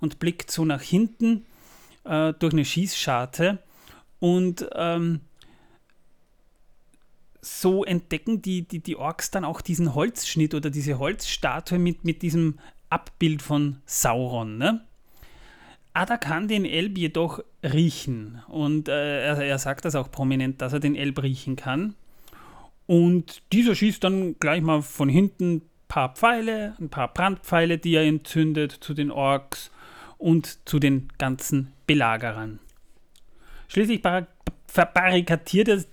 und 0.00 0.18
blickt 0.18 0.50
so 0.50 0.66
nach 0.66 0.82
hinten 0.82 1.46
äh, 2.04 2.34
durch 2.34 2.52
eine 2.52 2.66
Schießscharte 2.66 3.58
und 4.18 4.68
ähm, 4.74 5.20
so 7.44 7.84
entdecken 7.84 8.42
die, 8.42 8.62
die, 8.62 8.80
die 8.80 8.96
Orks 8.96 9.30
dann 9.30 9.44
auch 9.44 9.60
diesen 9.60 9.94
Holzschnitt 9.94 10.54
oder 10.54 10.70
diese 10.70 10.98
Holzstatue 10.98 11.78
mit, 11.78 12.04
mit 12.04 12.22
diesem 12.22 12.58
Abbild 12.88 13.42
von 13.42 13.80
Sauron. 13.86 14.56
Ne? 14.56 14.84
Ada 15.92 16.16
kann 16.16 16.48
den 16.48 16.64
Elb 16.64 16.98
jedoch 16.98 17.40
riechen 17.62 18.42
und 18.48 18.88
äh, 18.88 19.26
er, 19.26 19.38
er 19.38 19.58
sagt 19.58 19.84
das 19.84 19.94
auch 19.94 20.10
prominent, 20.10 20.60
dass 20.60 20.72
er 20.72 20.80
den 20.80 20.96
Elb 20.96 21.22
riechen 21.22 21.56
kann. 21.56 21.94
Und 22.86 23.42
dieser 23.52 23.74
schießt 23.74 24.02
dann 24.02 24.38
gleich 24.38 24.62
mal 24.62 24.82
von 24.82 25.08
hinten 25.08 25.56
ein 25.56 25.62
paar 25.88 26.14
Pfeile, 26.14 26.74
ein 26.80 26.88
paar 26.88 27.12
Brandpfeile, 27.12 27.78
die 27.78 27.94
er 27.94 28.04
entzündet 28.04 28.72
zu 28.72 28.94
den 28.94 29.10
Orks 29.10 29.70
und 30.18 30.68
zu 30.68 30.78
den 30.78 31.08
ganzen 31.18 31.72
Belagerern. 31.86 32.58
Schließlich 33.68 34.02
verbarrikadiert 34.66 35.68
er, 35.68 35.84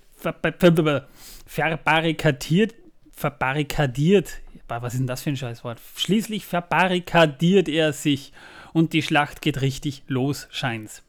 verbarrikadiert, 1.52 2.74
verbarrikadiert, 3.12 4.40
was 4.68 4.94
ist 4.94 5.00
denn 5.00 5.06
das 5.06 5.22
für 5.22 5.30
ein 5.30 5.36
Scheißwort? 5.36 5.78
Schließlich 5.96 6.46
verbarrikadiert 6.46 7.68
er 7.68 7.92
sich 7.92 8.32
und 8.72 8.94
die 8.94 9.02
Schlacht 9.02 9.42
geht 9.42 9.60
richtig 9.60 10.02
los, 10.06 10.48
scheint's. 10.50 11.02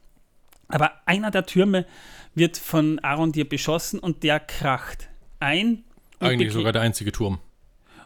Aber 0.68 0.92
einer 1.06 1.30
der 1.30 1.46
Türme 1.46 1.86
wird 2.34 2.58
von 2.58 2.98
Arondir 2.98 3.48
beschossen 3.48 3.98
und 3.98 4.22
der 4.22 4.38
kracht 4.38 5.08
ein. 5.40 5.82
Eigentlich 6.20 6.52
sogar 6.52 6.72
der 6.72 6.82
einzige 6.82 7.10
Turm. 7.10 7.38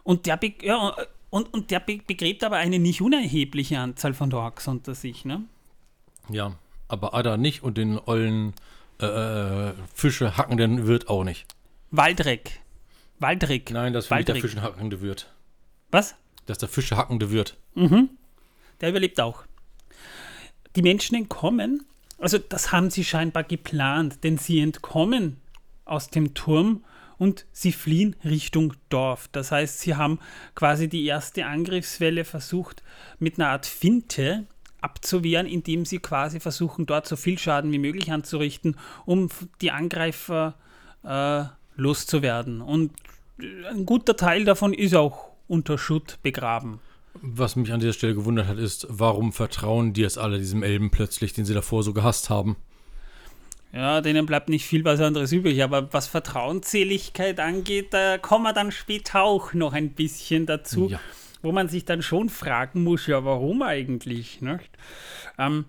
Und 0.05 0.27
der, 0.27 0.39
ja, 0.63 0.95
und, 1.31 1.53
und 1.53 1.73
der 1.73 1.81
begräbt 1.81 2.45
aber 2.45 2.57
eine 2.57 2.79
nicht 2.79 3.01
unerhebliche 3.01 3.81
Anzahl 3.81 4.15
von 4.15 4.33
Orks 4.33 4.69
unter 4.69 4.95
sich, 4.95 5.25
ne? 5.25 5.43
Ja, 6.29 6.55
aber 6.87 7.15
Ada 7.15 7.37
nicht 7.37 7.65
und 7.65 7.79
den 7.79 7.99
ollen 7.99 8.55
äh, 9.01 9.07
äh 9.07 9.73
Fische 9.93 10.37
hackenden 10.37 10.87
Wirt 10.87 11.09
auch 11.09 11.25
nicht. 11.25 11.47
Waldreck. 11.91 12.61
Waldreck. 13.19 13.71
Nein, 13.71 13.93
das 13.93 14.11
ist 14.11 14.29
der 14.29 14.37
Fische 14.37 14.63
hackende 14.63 15.01
Wirt. 15.01 15.33
Was? 15.91 16.15
Das 16.47 16.57
ist 16.57 16.63
der 16.63 16.69
Fische 16.69 16.97
hackende 16.97 17.31
Wirt. 17.31 17.57
Mhm. 17.75 18.11
Der 18.81 18.91
überlebt 18.91 19.21
auch. 19.21 19.45
Die 20.77 20.83
Menschen 20.83 21.17
entkommen, 21.17 21.85
also 22.19 22.39
das 22.39 22.73
haben 22.73 22.91
sie 22.91 23.05
scheinbar 23.05 23.45
geplant, 23.45 24.23
denn 24.23 24.39
sie 24.39 24.61
entkommen 24.61 25.41
aus 25.85 26.09
dem 26.11 26.35
Turm 26.35 26.85
und 27.17 27.47
sie 27.53 27.73
fliehen 27.73 28.15
Richtung 28.25 28.75
Dorf. 28.89 29.29
Das 29.33 29.51
heißt, 29.51 29.81
sie 29.81 29.97
haben 29.97 30.21
quasi 30.55 30.89
die 30.89 31.05
erste 31.05 31.47
Angriffswelle 31.47 32.25
versucht 32.25 32.83
mit 33.19 33.39
einer 33.39 33.49
Art 33.49 33.67
Finte 33.67 34.47
abzuwehren, 34.81 35.47
indem 35.47 35.85
sie 35.85 35.99
quasi 35.99 36.39
versuchen, 36.39 36.87
dort 36.87 37.09
so 37.09 37.17
viel 37.17 37.39
Schaden 37.39 37.73
wie 37.73 37.79
möglich 37.79 38.13
anzurichten, 38.13 38.77
um 39.05 39.29
die 39.61 39.73
Angreifer 39.73 40.55
äh, 41.03 41.45
loszuwerden. 41.79 42.61
Und 42.61 42.93
ein 43.71 43.87
guter 43.87 44.17
Teil 44.17 44.45
davon 44.45 44.75
ist 44.75 44.95
auch 44.95 45.31
unter 45.47 45.79
Schutt 45.79 46.19
begraben. 46.23 46.81
Was 47.15 47.57
mich 47.57 47.73
an 47.73 47.81
dieser 47.81 47.95
Stelle 47.95 48.15
gewundert 48.15 48.47
hat, 48.47 48.59
ist, 48.59 48.87
warum 48.91 49.33
vertrauen 49.33 49.93
die 49.93 50.03
es 50.03 50.19
alle 50.19 50.39
diesem 50.39 50.63
Elben 50.63 50.91
plötzlich, 50.91 51.33
den 51.33 51.45
sie 51.45 51.55
davor 51.55 51.83
so 51.83 51.93
gehasst 51.93 52.31
haben? 52.31 52.57
Ja, 53.73 54.01
denen 54.01 54.27
bleibt 54.27 54.49
nicht 54.49 54.67
viel 54.67 54.85
was 54.85 55.01
anderes 55.01 55.33
übrig. 55.33 55.63
Aber 55.63 55.93
was 55.93 56.07
Vertrauensseligkeit 56.07 57.41
angeht, 57.41 57.93
da 57.93 58.19
kommen 58.19 58.45
wir 58.45 58.53
dann 58.53 58.73
später 58.73 59.23
auch 59.23 59.53
noch 59.53 59.73
ein 59.73 59.91
bisschen 59.93 60.47
dazu, 60.47 60.89
ja. 60.89 61.01
wo 61.43 61.53
man 61.53 61.69
sich 61.69 61.85
dann 61.85 62.03
schon 62.03 62.29
fragen 62.29 62.85
muss, 62.85 63.07
ja, 63.07 63.25
warum 63.25 63.63
eigentlich? 63.63 64.41
Nicht? 64.41 64.71
Ähm, 65.39 65.67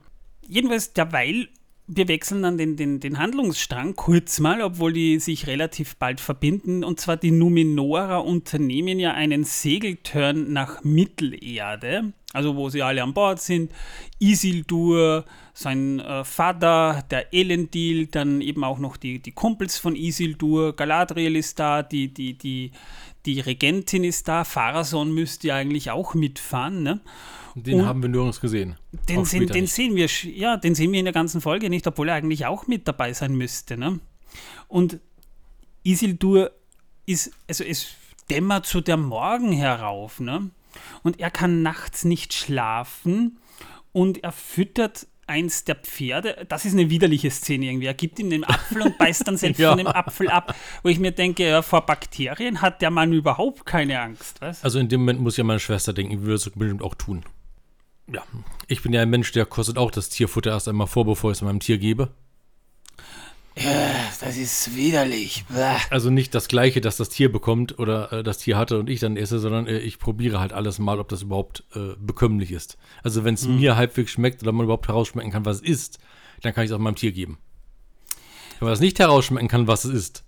jedenfalls, 0.48 0.94
derweil 0.94 1.50
wir 1.92 2.08
wechseln 2.08 2.44
dann 2.44 2.58
den, 2.60 2.76
den, 2.76 3.00
den 3.00 3.18
Handlungsstrang 3.18 3.96
kurz 3.96 4.40
mal, 4.40 4.62
obwohl 4.62 4.94
die 4.94 5.20
sich 5.20 5.48
relativ 5.48 5.96
bald 5.96 6.22
verbinden. 6.22 6.84
Und 6.84 7.00
zwar 7.00 7.18
die 7.18 7.32
Numenora 7.32 8.18
unternehmen 8.18 9.00
ja 9.00 9.14
einen 9.14 9.44
Segelturn 9.44 10.54
nach 10.54 10.84
Mittelerde, 10.84 12.14
also 12.32 12.56
wo 12.56 12.70
sie 12.70 12.84
alle 12.84 13.02
an 13.02 13.16
Bord 13.16 13.42
sind. 13.42 13.72
Isildur, 14.20 15.26
sein 15.54 16.00
äh, 16.00 16.24
Vater, 16.24 17.04
der 17.10 17.34
Elendil, 17.34 18.06
dann 18.06 18.42
eben 18.42 18.64
auch 18.64 18.78
noch 18.78 18.96
die, 18.96 19.18
die 19.20 19.32
Kumpels 19.32 19.80
von 19.80 19.96
Isildur, 19.96 20.76
Galadriel 20.76 21.36
ist 21.36 21.58
da, 21.58 21.82
die, 21.82 22.14
die, 22.14 22.38
die, 22.38 22.72
die 23.26 23.40
Regentin 23.40 24.04
ist 24.04 24.28
da, 24.28 24.44
Pharason 24.44 25.12
müsste 25.12 25.48
ja 25.48 25.56
eigentlich 25.56 25.90
auch 25.90 26.14
mitfahren. 26.14 26.84
Ne? 26.84 27.00
Den 27.64 27.82
und 27.82 27.86
haben 27.86 28.02
wir 28.02 28.10
nirgends 28.10 28.40
gesehen. 28.40 28.76
Den, 29.08 29.26
sehen, 29.26 29.48
den 29.48 29.68
sehen 29.68 29.96
wir, 29.96 30.08
ja, 30.08 30.58
den 30.58 30.76
sehen 30.76 30.92
wir 30.92 31.00
in 31.00 31.06
der 31.06 31.14
ganzen 31.14 31.42
Folge 31.42 31.70
nicht, 31.70 31.86
obwohl 31.88 32.10
er 32.10 32.16
eigentlich 32.16 32.46
auch 32.46 32.68
mit 32.68 32.88
dabei 32.88 33.14
sein 33.14 33.36
müsste. 33.36 33.78
Ne? 33.78 34.00
Und 34.68 35.00
Isildur 35.84 36.52
ist, 37.06 37.32
also 37.48 37.64
es 37.64 37.88
dämmert 38.30 38.66
so 38.66 38.82
der 38.82 38.98
Morgen 38.98 39.52
herauf, 39.52 40.20
ne? 40.20 40.52
Und 41.02 41.20
er 41.20 41.32
kann 41.32 41.64
nachts 41.64 42.06
nicht 42.06 42.34
schlafen 42.34 43.40
und 43.92 44.24
er 44.24 44.32
füttert 44.32 45.08
eins 45.26 45.64
der 45.64 45.76
Pferde, 45.76 46.46
das 46.50 46.66
ist 46.66 46.74
eine 46.74 46.90
widerliche 46.90 47.30
Szene 47.30 47.68
irgendwie. 47.68 47.86
Er 47.86 47.94
gibt 47.94 48.20
ihm 48.20 48.30
den 48.30 48.44
Apfel 48.44 48.82
und 48.82 48.98
beißt 48.98 49.28
dann 49.28 49.38
selbst 49.38 49.60
ja. 49.60 49.70
von 49.70 49.78
dem 49.78 49.88
Apfel 49.88 50.30
ab, 50.30 50.56
wo 50.84 50.90
ich 50.90 51.00
mir 51.00 51.12
denke, 51.12 51.48
ja, 51.48 51.62
vor 51.62 51.86
Bakterien 51.86 52.62
hat 52.62 52.82
der 52.82 52.90
Mann 52.90 53.14
überhaupt 53.14 53.66
keine 53.66 54.00
Angst. 54.00 54.42
Was? 54.42 54.64
Also 54.64 54.80
in 54.80 54.90
dem 54.90 55.02
Moment 55.02 55.22
muss 55.22 55.38
ja 55.38 55.44
meine 55.44 55.60
Schwester 55.60 55.94
denken, 55.94 56.14
ich 56.14 56.22
würde 56.22 56.36
es 56.36 56.50
bestimmt 56.50 56.82
auch 56.82 56.96
tun 56.96 57.24
ja, 58.14 58.24
ich 58.68 58.82
bin 58.82 58.94
ja 58.94 59.02
ein 59.02 59.10
Mensch, 59.10 59.32
der 59.32 59.46
kostet 59.46 59.78
auch 59.78 59.92
das 59.92 60.10
Tierfutter 60.10 60.52
erst 60.52 60.68
einmal 60.68 60.88
vor, 60.88 61.06
bevor 61.06 61.32
ich 61.32 61.38
es 61.38 61.42
meinem 61.42 61.60
Tier 61.60 61.78
gebe. 61.78 62.10
Ja, 63.58 63.92
das 64.22 64.38
ist 64.38 64.76
widerlich. 64.76 65.44
Bäh. 65.50 65.76
Also 65.90 66.10
nicht 66.10 66.34
das 66.34 66.48
gleiche, 66.48 66.80
das 66.82 66.98
das 66.98 67.10
Tier 67.10 67.32
bekommt 67.32 67.78
oder 67.78 68.14
äh, 68.14 68.24
das 68.24 68.38
Tier 68.38 68.58
hatte 68.58 68.80
und 68.80 68.90
ich 68.90 69.00
dann 69.02 69.18
esse, 69.18 69.40
sondern 69.40 69.68
äh, 69.68 69.80
ich 69.80 70.00
probiere 70.00 70.40
halt 70.40 70.54
alles 70.54 70.80
mal, 70.80 71.00
ob 71.00 71.10
das 71.10 71.24
überhaupt 71.24 71.64
äh, 71.76 71.96
bekömmlich 72.00 72.52
ist. 72.52 72.78
Also 73.04 73.26
wenn 73.26 73.34
es 73.34 73.46
hm. 73.46 73.58
mir 73.58 73.76
halbwegs 73.76 74.12
schmeckt 74.12 74.42
oder 74.44 74.54
man 74.54 74.64
überhaupt 74.64 74.88
herausschmecken 74.88 75.32
kann, 75.32 75.46
was 75.46 75.58
es 75.58 75.64
ist, 75.64 76.00
dann 76.42 76.54
kann 76.54 76.64
ich 76.64 76.70
es 76.70 76.76
auch 76.76 76.80
meinem 76.80 76.96
Tier 76.96 77.12
geben. 77.12 77.38
Wenn 78.60 78.68
man 78.68 78.74
es 78.74 78.80
nicht 78.80 79.00
herausschmecken 79.00 79.50
kann, 79.50 79.68
was 79.68 79.84
es 79.84 79.94
ist, 79.94 80.24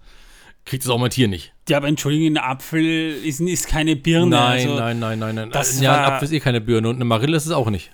kriegt 0.66 0.84
es 0.84 0.90
auch 0.90 0.98
mein 0.98 1.10
Tier 1.10 1.28
nicht. 1.28 1.54
Ja, 1.70 1.78
aber 1.78 1.88
entschuldigung, 1.88 2.38
ein 2.38 2.38
Apfel 2.38 3.16
ist, 3.24 3.40
ist 3.40 3.68
keine 3.68 3.96
Birne. 3.96 4.28
Nein, 4.28 4.68
also, 4.68 4.80
nein, 4.80 5.00
nein, 5.00 5.20
nein, 5.20 5.36
nein. 5.36 5.52
Das 5.52 5.80
ja, 5.82 5.98
ein 5.98 6.14
Apfel 6.14 6.28
ist 6.28 6.34
eh 6.34 6.40
keine 6.40 6.62
Birne 6.62 6.90
und 6.90 6.96
eine 6.96 7.06
Marille 7.06 7.36
ist 7.38 7.46
es 7.46 7.52
auch 7.52 7.70
nicht. 7.70 7.92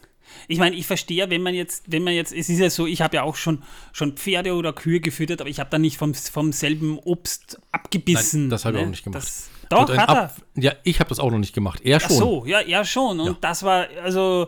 Ich 0.50 0.60
meine, 0.60 0.76
ich 0.76 0.88
verstehe, 0.88 1.30
wenn 1.30 1.42
man 1.42 1.54
jetzt, 1.54 1.84
wenn 1.88 2.04
man 2.04 2.14
jetzt, 2.14 2.32
es 2.32 2.48
ist 2.48 2.60
ja 2.60 2.70
so, 2.70 2.88
ich 2.88 3.02
habe 3.02 3.18
ja 3.18 3.24
auch 3.24 3.36
schon, 3.36 3.64
schon 3.92 4.14
Pferde 4.14 4.54
oder 4.54 4.72
Kühe 4.72 5.02
gefüttert, 5.02 5.42
aber 5.42 5.50
ich 5.50 5.60
habe 5.60 5.70
da 5.70 5.78
nicht 5.78 5.98
vom, 5.98 6.14
vom 6.14 6.54
selben 6.54 7.00
Obst 7.00 7.60
abgebissen. 7.72 8.44
Nein, 8.44 8.50
das 8.52 8.64
habe 8.64 8.78
ich 8.78 8.82
ne? 8.82 8.88
auch 8.88 8.92
nicht 8.92 9.04
gemacht. 9.04 9.24
Das, 9.24 9.50
doch, 9.70 9.98
hat 9.98 10.10
er. 10.10 10.34
Ja, 10.56 10.74
ich 10.84 11.00
habe 11.00 11.10
das 11.10 11.20
auch 11.20 11.32
noch 11.32 11.40
nicht 11.40 11.54
gemacht. 11.54 11.82
Er 11.84 12.00
schon. 12.00 12.12
Ach 12.12 12.16
so, 12.16 12.46
ja, 12.46 12.62
er 12.62 12.86
schon. 12.86 13.20
Und 13.20 13.28
ja. 13.28 13.38
das 13.42 13.64
war, 13.64 13.88
also. 14.04 14.48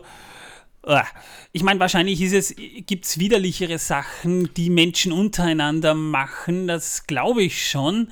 Ich 1.52 1.62
meine, 1.62 1.80
wahrscheinlich 1.80 2.20
ist 2.22 2.32
es, 2.32 2.56
gibt 2.86 3.04
es 3.04 3.18
widerlichere 3.18 3.78
Sachen, 3.78 4.52
die 4.54 4.70
Menschen 4.70 5.12
untereinander 5.12 5.94
machen, 5.94 6.66
das 6.66 7.06
glaube 7.06 7.42
ich 7.42 7.68
schon. 7.68 8.10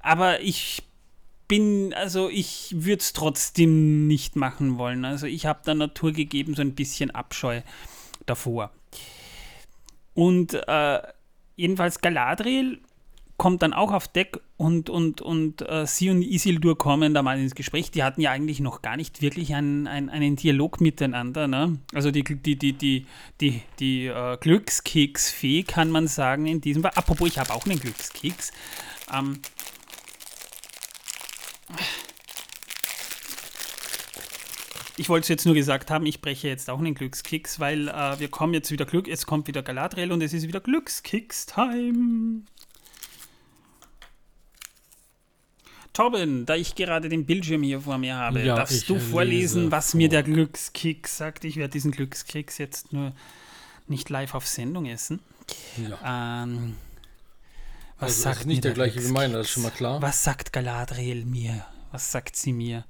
Aber 0.00 0.40
ich 0.40 0.82
bin, 1.48 1.92
also 1.94 2.28
ich 2.28 2.74
würde 2.76 3.00
es 3.00 3.12
trotzdem 3.12 4.06
nicht 4.06 4.36
machen 4.36 4.78
wollen. 4.78 5.04
Also 5.04 5.26
ich 5.26 5.46
habe 5.46 5.62
der 5.66 5.74
Natur 5.74 6.12
gegeben 6.12 6.54
so 6.54 6.62
ein 6.62 6.74
bisschen 6.74 7.10
Abscheu 7.10 7.62
davor. 8.26 8.70
Und 10.14 10.54
äh, 10.54 11.00
jedenfalls 11.56 12.00
Galadriel 12.00 12.80
kommt 13.44 13.60
dann 13.60 13.74
auch 13.74 13.92
auf 13.92 14.08
Deck 14.08 14.40
und, 14.56 14.88
und, 14.88 15.20
und 15.20 15.68
äh, 15.68 15.86
sie 15.86 16.08
und 16.08 16.22
Isildur 16.22 16.78
kommen 16.78 17.12
da 17.12 17.22
mal 17.22 17.38
ins 17.38 17.54
Gespräch. 17.54 17.90
Die 17.90 18.02
hatten 18.02 18.22
ja 18.22 18.30
eigentlich 18.30 18.58
noch 18.60 18.80
gar 18.80 18.96
nicht 18.96 19.20
wirklich 19.20 19.54
einen, 19.54 19.86
einen, 19.86 20.08
einen 20.08 20.36
Dialog 20.36 20.80
miteinander. 20.80 21.46
Ne? 21.46 21.78
Also 21.92 22.10
die, 22.10 22.24
die, 22.24 22.56
die, 22.56 22.72
die, 22.72 23.04
die, 23.42 23.60
die 23.80 24.06
äh, 24.06 24.38
Glückskeksfee 24.38 25.62
kann 25.62 25.90
man 25.90 26.08
sagen 26.08 26.46
in 26.46 26.62
diesem 26.62 26.84
Fall. 26.84 26.92
Apropos, 26.94 27.28
ich 27.28 27.38
habe 27.38 27.52
auch 27.52 27.66
einen 27.66 27.78
Glückskeks. 27.78 28.50
Ähm, 29.12 29.38
ich 34.96 35.10
wollte 35.10 35.24
es 35.24 35.28
jetzt 35.28 35.44
nur 35.44 35.54
gesagt 35.54 35.90
haben, 35.90 36.06
ich 36.06 36.22
breche 36.22 36.48
jetzt 36.48 36.70
auch 36.70 36.78
einen 36.78 36.94
Glückskicks, 36.94 37.60
weil 37.60 37.88
äh, 37.88 38.18
wir 38.18 38.28
kommen 38.28 38.54
jetzt 38.54 38.70
wieder 38.70 38.86
Glück, 38.86 39.06
es 39.06 39.26
kommt 39.26 39.48
wieder 39.48 39.62
Galadriel 39.62 40.12
und 40.12 40.22
es 40.22 40.32
ist 40.32 40.48
wieder 40.48 40.60
Glückskicks-Time. 40.60 42.44
Torben, 45.94 46.44
da 46.44 46.54
ich 46.56 46.74
gerade 46.74 47.08
den 47.08 47.24
Bildschirm 47.24 47.62
hier 47.62 47.80
vor 47.80 47.96
mir 47.96 48.16
habe, 48.16 48.42
Ja, 48.42 48.56
darfst 48.56 48.88
du 48.90 48.98
vorlesen, 48.98 49.62
lese 49.62 49.72
was 49.72 49.92
vor. 49.92 49.98
mir 49.98 50.08
der 50.10 50.22
Glückskicks 50.22 51.16
sagt. 51.16 51.44
Ich 51.44 51.56
werde 51.56 51.70
diesen 51.72 51.90
Glückskicks 51.92 52.58
jetzt 52.58 52.92
nur 52.92 53.12
nicht 53.88 54.10
live 54.10 54.34
auf 54.34 54.46
Sendung 54.46 54.84
essen. 54.86 55.20
Ja. 55.76 56.42
Ähm, 56.42 56.76
was 57.98 58.10
Also, 58.10 58.22
sagt 58.22 58.34
das 58.36 58.40
ist 58.42 58.46
nicht 58.46 58.56
mir 58.58 58.62
der 58.62 58.72
gleiche 58.72 58.94
wie 58.96 58.98
Glückskeks? 58.98 59.14
meiner, 59.14 59.38
das 59.38 59.46
ist 59.46 59.52
schon 59.52 59.62
mal 59.62 59.70
klar. 59.70 60.02
Was 60.02 60.22
sagt 60.24 60.52
Galadriel 60.52 61.24
mir? 61.24 61.64
Was 61.92 62.10
sagt 62.12 62.36
sie 62.36 62.52
mir? 62.52 62.84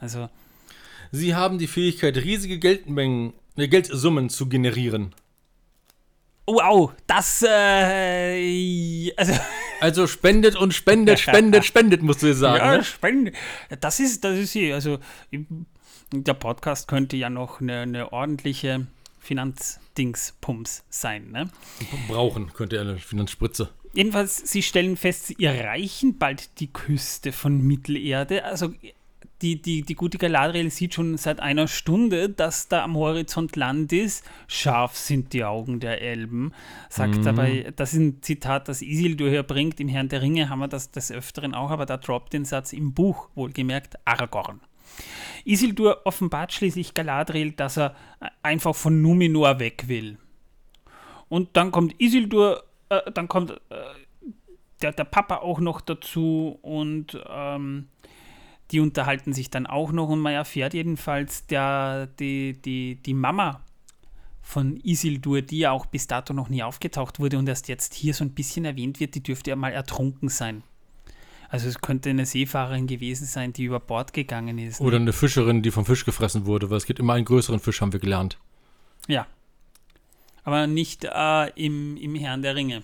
Also, 0.00 0.28
Sie 1.10 1.34
haben 1.34 1.58
die 1.58 1.66
Fähigkeit, 1.66 2.16
riesige 2.16 2.58
Geldmengen, 2.58 3.34
äh, 3.56 3.68
Geldsummen 3.68 4.30
zu 4.30 4.48
generieren. 4.48 5.14
wow, 6.46 6.92
das, 7.06 7.42
äh, 7.46 9.12
also, 9.16 9.32
Also 9.82 10.06
spendet 10.06 10.54
und 10.54 10.72
spendet, 10.72 11.18
spendet, 11.18 11.64
spendet, 11.64 12.02
musst 12.02 12.22
du 12.22 12.26
dir 12.26 12.34
sagen. 12.34 12.64
ja, 12.64 12.76
ne? 12.76 12.84
spannend. 12.84 13.32
Das 13.80 13.98
ist, 13.98 14.22
das 14.22 14.38
ist 14.38 14.52
sie. 14.52 14.72
Also, 14.72 15.00
der 16.12 16.34
Podcast 16.34 16.86
könnte 16.86 17.16
ja 17.16 17.28
noch 17.28 17.60
eine, 17.60 17.80
eine 17.80 18.12
ordentliche 18.12 18.86
Finanzdingspumps 19.18 20.84
sein, 20.88 21.32
ne? 21.32 21.50
Brauchen 22.06 22.52
könnte 22.52 22.76
er 22.76 22.82
eine 22.82 22.98
Finanzspritze. 22.98 23.70
Jedenfalls, 23.92 24.36
sie 24.36 24.62
stellen 24.62 24.96
fest, 24.96 25.26
sie 25.26 25.44
erreichen 25.44 26.16
bald 26.16 26.60
die 26.60 26.72
Küste 26.72 27.32
von 27.32 27.60
Mittelerde. 27.60 28.44
Also 28.44 28.72
die, 29.42 29.60
die, 29.60 29.82
die 29.82 29.94
gute 29.94 30.18
Galadriel 30.18 30.70
sieht 30.70 30.94
schon 30.94 31.16
seit 31.16 31.40
einer 31.40 31.66
Stunde, 31.66 32.28
dass 32.28 32.68
da 32.68 32.84
am 32.84 32.96
Horizont 32.96 33.56
Land 33.56 33.92
ist. 33.92 34.24
Scharf 34.46 34.96
sind 34.96 35.32
die 35.32 35.44
Augen 35.44 35.80
der 35.80 36.00
Elben. 36.00 36.52
Sagt 36.88 37.26
dabei, 37.26 37.72
das 37.76 37.92
ist 37.92 37.98
ein 37.98 38.22
Zitat, 38.22 38.68
das 38.68 38.82
Isildur 38.82 39.28
hier 39.28 39.42
bringt. 39.42 39.80
Im 39.80 39.88
Herrn 39.88 40.08
der 40.08 40.22
Ringe 40.22 40.48
haben 40.48 40.60
wir 40.60 40.68
das 40.68 40.92
des 40.92 41.10
Öfteren 41.10 41.54
auch, 41.54 41.70
aber 41.70 41.86
da 41.86 41.96
droppt 41.96 42.32
den 42.32 42.44
Satz 42.44 42.72
im 42.72 42.94
Buch, 42.94 43.28
wohlgemerkt, 43.34 43.96
Aragorn. 44.04 44.60
Isildur 45.44 46.02
offenbart 46.04 46.52
schließlich 46.52 46.94
Galadriel, 46.94 47.52
dass 47.52 47.76
er 47.76 47.96
einfach 48.42 48.74
von 48.74 49.02
Numenor 49.02 49.58
weg 49.58 49.84
will. 49.88 50.18
Und 51.28 51.56
dann 51.56 51.72
kommt 51.72 52.00
Isildur, 52.00 52.62
äh, 52.90 53.10
dann 53.12 53.26
kommt 53.26 53.50
äh, 53.50 53.76
der, 54.82 54.92
der 54.92 55.04
Papa 55.04 55.36
auch 55.36 55.60
noch 55.60 55.80
dazu 55.80 56.58
und 56.62 57.18
ähm, 57.28 57.88
die 58.72 58.80
unterhalten 58.80 59.32
sich 59.32 59.50
dann 59.50 59.66
auch 59.66 59.92
noch 59.92 60.08
und 60.08 60.20
man 60.20 60.32
erfährt 60.32 60.74
jedenfalls, 60.74 61.46
der, 61.46 62.06
die, 62.18 62.54
die, 62.54 62.96
die 62.96 63.14
Mama 63.14 63.60
von 64.40 64.76
Isildur, 64.82 65.42
die 65.42 65.58
ja 65.58 65.70
auch 65.70 65.86
bis 65.86 66.06
dato 66.06 66.32
noch 66.32 66.48
nie 66.48 66.62
aufgetaucht 66.62 67.20
wurde 67.20 67.38
und 67.38 67.48
erst 67.48 67.68
jetzt 67.68 67.94
hier 67.94 68.14
so 68.14 68.24
ein 68.24 68.32
bisschen 68.34 68.64
erwähnt 68.64 68.98
wird, 68.98 69.14
die 69.14 69.22
dürfte 69.22 69.50
ja 69.50 69.56
mal 69.56 69.72
ertrunken 69.72 70.28
sein. 70.28 70.62
Also 71.48 71.68
es 71.68 71.80
könnte 71.80 72.08
eine 72.08 72.24
Seefahrerin 72.24 72.86
gewesen 72.86 73.26
sein, 73.26 73.52
die 73.52 73.64
über 73.64 73.78
Bord 73.78 74.14
gegangen 74.14 74.58
ist. 74.58 74.80
Oder 74.80 74.96
eine 74.96 75.12
Fischerin, 75.12 75.62
die 75.62 75.70
vom 75.70 75.84
Fisch 75.84 76.06
gefressen 76.06 76.46
wurde, 76.46 76.70
weil 76.70 76.78
es 76.78 76.86
gibt 76.86 76.98
immer 76.98 77.12
einen 77.12 77.26
größeren 77.26 77.60
Fisch, 77.60 77.82
haben 77.82 77.92
wir 77.92 78.00
gelernt. 78.00 78.38
Ja. 79.06 79.26
Aber 80.44 80.66
nicht 80.66 81.04
äh, 81.04 81.50
im, 81.50 81.98
im 81.98 82.14
Herrn 82.14 82.40
der 82.40 82.56
Ringe. 82.56 82.82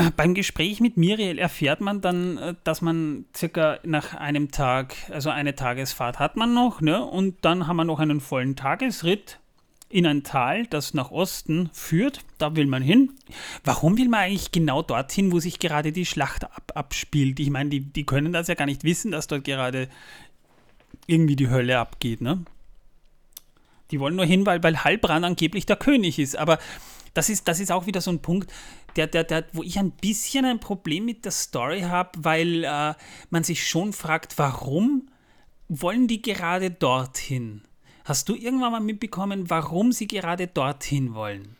Äh, 0.00 0.10
Beim 0.16 0.34
Gespräch 0.34 0.80
mit 0.80 0.96
Miriel 0.96 1.38
erfährt 1.38 1.80
man 1.80 2.00
dann, 2.00 2.38
äh, 2.38 2.54
dass 2.64 2.82
man 2.82 3.26
circa 3.36 3.78
nach 3.84 4.14
einem 4.14 4.50
Tag, 4.50 4.94
also 5.10 5.30
eine 5.30 5.54
Tagesfahrt 5.54 6.18
hat 6.18 6.36
man 6.36 6.54
noch, 6.54 6.80
ne? 6.80 7.04
Und 7.04 7.44
dann 7.44 7.66
haben 7.66 7.76
wir 7.76 7.84
noch 7.84 8.00
einen 8.00 8.20
vollen 8.20 8.56
Tagesritt 8.56 9.38
in 9.88 10.06
ein 10.06 10.22
Tal, 10.22 10.66
das 10.66 10.94
nach 10.94 11.10
Osten 11.10 11.68
führt. 11.72 12.20
Da 12.38 12.54
will 12.54 12.66
man 12.66 12.82
hin. 12.82 13.10
Warum 13.64 13.98
will 13.98 14.08
man 14.08 14.20
eigentlich 14.20 14.52
genau 14.52 14.82
dorthin, 14.82 15.32
wo 15.32 15.40
sich 15.40 15.58
gerade 15.58 15.92
die 15.92 16.06
Schlacht 16.06 16.44
ab, 16.44 16.72
abspielt? 16.74 17.40
Ich 17.40 17.50
meine, 17.50 17.70
die, 17.70 17.80
die 17.80 18.06
können 18.06 18.32
das 18.32 18.46
ja 18.46 18.54
gar 18.54 18.66
nicht 18.66 18.84
wissen, 18.84 19.10
dass 19.10 19.26
dort 19.26 19.44
gerade 19.44 19.88
irgendwie 21.06 21.36
die 21.36 21.50
Hölle 21.50 21.78
abgeht, 21.78 22.20
ne? 22.20 22.44
Die 23.90 23.98
wollen 23.98 24.14
nur 24.14 24.24
hin, 24.24 24.46
weil, 24.46 24.62
weil 24.62 24.84
Heilbrand 24.84 25.24
angeblich 25.24 25.66
der 25.66 25.74
König 25.74 26.20
ist. 26.20 26.36
Aber 26.36 26.58
das 27.14 27.28
ist, 27.28 27.48
das 27.48 27.60
ist 27.60 27.72
auch 27.72 27.86
wieder 27.86 28.00
so 28.00 28.10
ein 28.10 28.20
Punkt, 28.20 28.52
der, 28.96 29.06
der, 29.06 29.24
der, 29.24 29.44
wo 29.52 29.62
ich 29.62 29.78
ein 29.78 29.92
bisschen 29.92 30.44
ein 30.44 30.60
Problem 30.60 31.04
mit 31.04 31.24
der 31.24 31.32
Story 31.32 31.82
habe, 31.82 32.10
weil 32.18 32.64
äh, 32.64 32.94
man 33.30 33.44
sich 33.44 33.66
schon 33.66 33.92
fragt, 33.92 34.38
warum 34.38 35.08
wollen 35.68 36.08
die 36.08 36.22
gerade 36.22 36.70
dorthin? 36.70 37.62
Hast 38.04 38.28
du 38.28 38.34
irgendwann 38.34 38.72
mal 38.72 38.80
mitbekommen, 38.80 39.50
warum 39.50 39.92
sie 39.92 40.08
gerade 40.08 40.46
dorthin 40.46 41.14
wollen? 41.14 41.56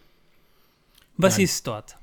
Was 1.17 1.37
Nein. 1.37 1.45
ist 1.45 1.67
dort? 1.67 1.97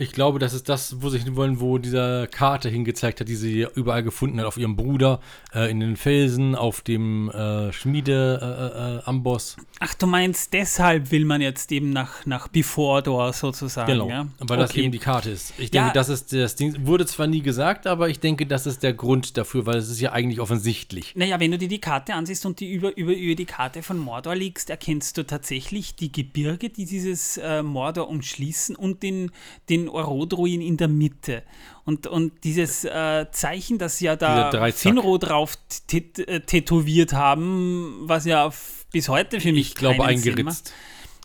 Ich 0.00 0.12
glaube, 0.12 0.38
das 0.38 0.54
ist 0.54 0.68
das, 0.68 1.02
wo 1.02 1.10
sie 1.10 1.18
hin 1.18 1.34
wollen, 1.34 1.58
wo 1.58 1.76
dieser 1.78 2.28
Karte 2.28 2.68
hingezeigt 2.68 3.18
hat, 3.18 3.26
die 3.26 3.34
sie 3.34 3.66
überall 3.74 4.04
gefunden 4.04 4.38
hat, 4.38 4.46
auf 4.46 4.56
ihrem 4.56 4.76
Bruder, 4.76 5.18
äh, 5.52 5.68
in 5.72 5.80
den 5.80 5.96
Felsen, 5.96 6.54
auf 6.54 6.82
dem 6.82 7.28
äh, 7.30 7.72
Schmiede 7.72 8.38
äh, 8.40 8.98
äh, 8.98 9.10
Amboss. 9.10 9.56
Ach, 9.80 9.94
du 9.94 10.06
meinst, 10.06 10.52
deshalb 10.52 11.10
will 11.10 11.24
man 11.24 11.40
jetzt 11.40 11.72
eben 11.72 11.90
nach, 11.90 12.24
nach 12.26 12.46
Before 12.46 13.32
sozusagen, 13.32 13.90
Genau, 13.90 14.08
ja? 14.08 14.28
weil 14.38 14.58
das 14.58 14.70
Okay. 14.70 14.82
eben 14.82 14.92
die 14.92 15.00
Karte 15.00 15.30
ist. 15.30 15.52
Ich 15.58 15.74
Ja. 15.74 15.82
denke, 15.82 15.94
das 15.94 16.08
ist 16.10 16.32
das 16.32 16.54
Ding. 16.54 16.86
Wurde 16.86 17.04
zwar 17.04 17.26
nie 17.26 17.42
gesagt, 17.42 17.88
aber 17.88 18.08
ich 18.08 18.20
denke, 18.20 18.46
das 18.46 18.68
ist 18.68 18.84
der 18.84 18.92
Grund 18.92 19.36
dafür, 19.36 19.66
weil 19.66 19.78
es 19.78 19.88
ist 19.90 20.00
ja 20.00 20.12
eigentlich 20.12 20.38
offensichtlich. 20.38 21.14
Naja, 21.16 21.40
wenn 21.40 21.50
du 21.50 21.58
dir 21.58 21.66
die 21.68 21.80
Karte 21.80 22.14
ansiehst 22.14 22.46
und 22.46 22.60
die 22.60 22.70
über, 22.72 22.96
über, 22.96 23.14
über 23.16 23.34
die 23.34 23.46
Karte 23.46 23.82
von 23.82 23.98
Mordor 23.98 24.36
liegst, 24.36 24.70
erkennst 24.70 25.18
du 25.18 25.26
tatsächlich 25.26 25.96
die 25.96 26.12
Gebirge, 26.12 26.70
die 26.70 26.84
dieses 26.84 27.36
äh, 27.38 27.64
Mordor 27.64 28.08
umschließen 28.08 28.76
und 28.76 29.02
den, 29.02 29.32
den 29.68 29.87
Orodruin 29.88 30.60
in 30.60 30.76
der 30.76 30.88
Mitte. 30.88 31.42
Und, 31.84 32.06
und 32.06 32.44
dieses 32.44 32.84
äh, 32.84 33.26
Zeichen, 33.30 33.78
das 33.78 34.00
ja 34.00 34.16
da. 34.16 34.70
Finro 34.72 35.18
drauf 35.18 35.56
tät- 35.88 36.26
äh, 36.26 36.40
tätowiert 36.40 37.12
haben, 37.12 38.00
was 38.02 38.24
ja 38.24 38.50
bis 38.92 39.08
heute 39.08 39.40
für 39.40 39.52
mich 39.52 39.68
Ich 39.68 39.74
glaube, 39.74 40.04
eingeritzt. 40.04 40.72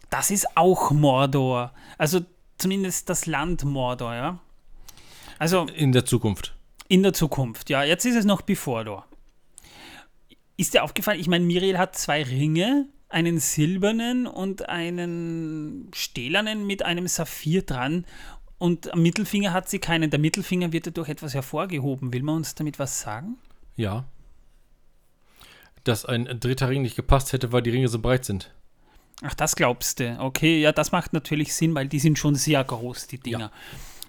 das 0.09 0.31
ist 0.31 0.55
auch 0.57 0.91
Mordor. 0.91 1.73
Also 1.97 2.21
zumindest 2.57 3.09
das 3.09 3.25
Land 3.25 3.63
Mordor, 3.65 4.13
ja. 4.15 4.39
Also 5.39 5.65
In 5.75 5.91
der 5.91 6.05
Zukunft. 6.05 6.55
in 6.87 7.03
der 7.03 7.13
Zukunft, 7.13 7.69
ja. 7.69 7.83
Jetzt 7.83 8.05
ist 8.05 8.15
es 8.15 8.25
noch 8.25 8.41
Before 8.41 9.03
Ist 10.57 10.73
dir 10.73 10.83
aufgefallen, 10.83 11.19
ich 11.19 11.27
meine, 11.27 11.43
Miriel 11.45 11.77
hat 11.77 11.97
zwei 11.97 12.23
Ringe, 12.23 12.87
einen 13.09 13.39
silbernen 13.39 14.25
und 14.27 14.69
einen 14.69 15.89
stählernen 15.93 16.65
mit 16.65 16.83
einem 16.83 17.07
Saphir 17.07 17.61
dran. 17.63 18.05
Und 18.63 18.93
am 18.93 19.01
Mittelfinger 19.01 19.51
hat 19.51 19.67
sie 19.67 19.79
keinen. 19.79 20.09
Der 20.09 20.21
Mittelfinger 20.21 20.71
wird 20.71 20.85
ja 20.85 20.93
durch 20.93 21.09
etwas 21.09 21.33
hervorgehoben. 21.33 22.13
Will 22.13 22.23
man 22.23 22.37
uns 22.37 22.55
damit 22.55 22.79
was 22.79 23.01
sagen? 23.01 23.35
Ja. 23.75 24.05
Dass 25.83 26.05
ein 26.05 26.39
dritter 26.39 26.69
Ring 26.69 26.81
nicht 26.81 26.95
gepasst 26.95 27.33
hätte, 27.33 27.51
weil 27.51 27.61
die 27.61 27.71
Ringe 27.71 27.89
so 27.89 27.99
breit 27.99 28.23
sind. 28.23 28.53
Ach, 29.21 29.33
das 29.33 29.57
glaubst 29.57 29.99
du. 29.99 30.17
Okay, 30.17 30.61
ja, 30.61 30.71
das 30.71 30.93
macht 30.93 31.11
natürlich 31.11 31.53
Sinn, 31.53 31.75
weil 31.75 31.89
die 31.89 31.99
sind 31.99 32.17
schon 32.17 32.35
sehr 32.35 32.63
groß, 32.63 33.07
die 33.07 33.17
Dinger. 33.17 33.51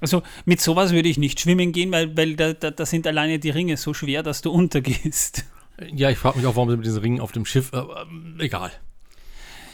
Also 0.01 0.23
mit 0.45 0.61
sowas 0.61 0.93
würde 0.93 1.09
ich 1.09 1.19
nicht 1.19 1.41
schwimmen 1.41 1.73
gehen, 1.73 1.91
weil, 1.91 2.17
weil 2.17 2.37
da, 2.37 2.53
da, 2.53 2.71
da 2.71 2.87
sind 2.87 3.09
alleine 3.09 3.41
die 3.41 3.51
Ringe 3.51 3.77
so 3.77 3.93
schwer, 3.93 4.23
dass 4.23 4.41
du 4.41 4.53
untergehst. 4.53 5.47
Ja, 5.93 6.11
ich 6.11 6.19
frage 6.19 6.39
mich 6.39 6.47
auch, 6.47 6.55
warum 6.55 6.71
sie 6.71 6.77
mit 6.77 6.87
diesen 6.87 7.03
Ringen 7.03 7.21
auf 7.21 7.33
dem 7.33 7.45
Schiff. 7.45 7.73
Äh, 7.73 7.79
ähm, 7.79 8.37
egal. 8.39 8.71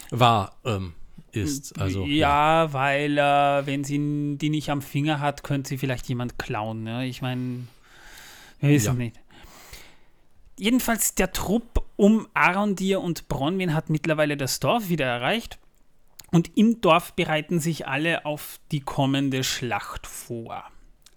War, 0.09 0.55
ähm, 0.65 0.93
ist. 1.35 1.79
Also. 1.79 2.05
ja, 2.05 2.71
weil 2.73 3.17
äh, 3.17 3.65
wenn 3.65 3.83
sie 3.83 4.37
die 4.37 4.49
nicht 4.49 4.69
am 4.69 4.81
Finger 4.81 5.19
hat, 5.19 5.43
könnte 5.43 5.69
sie 5.69 5.77
vielleicht 5.77 6.07
jemand 6.07 6.37
klauen. 6.39 6.83
Ne? 6.83 7.05
Ich 7.07 7.21
meine, 7.21 7.67
wir 8.59 8.69
wissen 8.69 8.85
Ja. 8.87 8.93
nicht. 8.93 9.19
Jedenfalls 10.57 11.15
der 11.15 11.31
Trupp 11.31 11.83
um 11.95 12.27
Arondir 12.33 13.01
und 13.01 13.27
Bronwyn 13.27 13.73
hat 13.73 13.89
mittlerweile 13.89 14.37
das 14.37 14.59
Dorf 14.59 14.89
wieder 14.89 15.05
erreicht. 15.05 15.57
Und 16.31 16.55
im 16.57 16.79
Dorf 16.81 17.13
bereiten 17.13 17.59
sich 17.59 17.87
alle 17.87 18.25
auf 18.25 18.59
die 18.71 18.79
kommende 18.79 19.43
Schlacht 19.43 20.07
vor. 20.07 20.63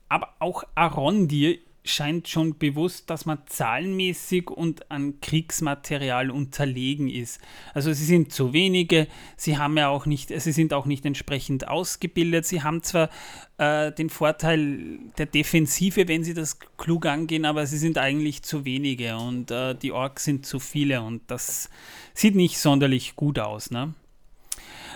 Aber 0.08 0.34
auch 0.40 0.64
Arondir 0.74 1.58
scheint 1.86 2.28
schon 2.28 2.56
bewusst, 2.56 3.10
dass 3.10 3.26
man 3.26 3.38
zahlenmäßig 3.46 4.50
und 4.50 4.90
an 4.90 5.20
Kriegsmaterial 5.20 6.30
unterlegen 6.30 7.10
ist. 7.10 7.40
Also 7.74 7.92
sie 7.92 8.06
sind 8.06 8.32
zu 8.32 8.54
wenige, 8.54 9.06
sie 9.36 9.58
haben 9.58 9.76
ja 9.76 9.88
auch 9.88 10.06
nicht, 10.06 10.28
sie 10.28 10.52
sind 10.52 10.72
auch 10.72 10.86
nicht 10.86 11.04
entsprechend 11.04 11.68
ausgebildet. 11.68 12.46
Sie 12.46 12.62
haben 12.62 12.82
zwar 12.82 13.10
äh, 13.58 13.92
den 13.92 14.08
Vorteil 14.08 14.98
der 15.18 15.26
Defensive, 15.26 16.08
wenn 16.08 16.24
sie 16.24 16.32
das 16.32 16.58
klug 16.78 17.04
angehen, 17.04 17.44
aber 17.44 17.66
sie 17.66 17.78
sind 17.78 17.98
eigentlich 17.98 18.42
zu 18.42 18.64
wenige 18.64 19.18
und 19.18 19.50
äh, 19.50 19.74
die 19.74 19.92
Orks 19.92 20.24
sind 20.24 20.46
zu 20.46 20.60
viele 20.60 21.02
und 21.02 21.22
das 21.26 21.68
sieht 22.14 22.34
nicht 22.34 22.58
sonderlich 22.58 23.14
gut 23.14 23.38
aus. 23.38 23.70
Ne? 23.70 23.92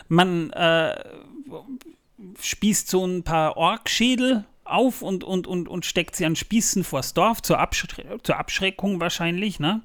Man 0.09 0.51
äh, 0.51 1.05
spießt 2.41 2.89
so 2.89 3.05
ein 3.05 3.25
paar 3.25 3.59
Orkschädel 3.59 4.47
auf 4.71 5.03
und, 5.03 5.25
und, 5.25 5.47
und, 5.47 5.69
und 5.69 5.87
steckt 5.87 6.17
sie 6.17 6.27
an 6.27 6.37
Spießen 6.37 6.85
vors 6.85 7.15
Dorf, 7.15 7.43
zur, 7.43 7.59
Abschre 7.59 8.19
zur 8.23 8.39
Abschreckung 8.39 9.01
wahrscheinlich. 9.01 9.61
Ne? 9.61 9.83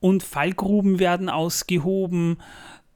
Und 0.00 0.22
Fallgruben 0.22 0.98
werden 0.98 1.28
ausgehoben. 1.28 2.38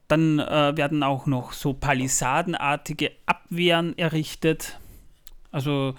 Dann 0.07 0.39
äh, 0.39 0.77
werden 0.77 1.03
auch 1.03 1.25
noch 1.25 1.51
so 1.51 1.73
palisadenartige 1.73 3.11
Abwehren 3.25 3.97
errichtet. 3.97 4.79
Also 5.51 5.95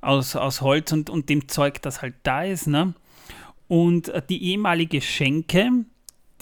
aus, 0.00 0.34
aus 0.36 0.60
Holz 0.60 0.90
und, 0.92 1.10
und 1.10 1.28
dem 1.28 1.48
Zeug, 1.48 1.80
das 1.82 2.02
halt 2.02 2.14
da 2.24 2.42
ist. 2.42 2.66
Ne? 2.66 2.94
Und 3.68 4.08
äh, 4.08 4.22
die 4.28 4.42
ehemalige 4.50 5.00
Schenke, 5.00 5.84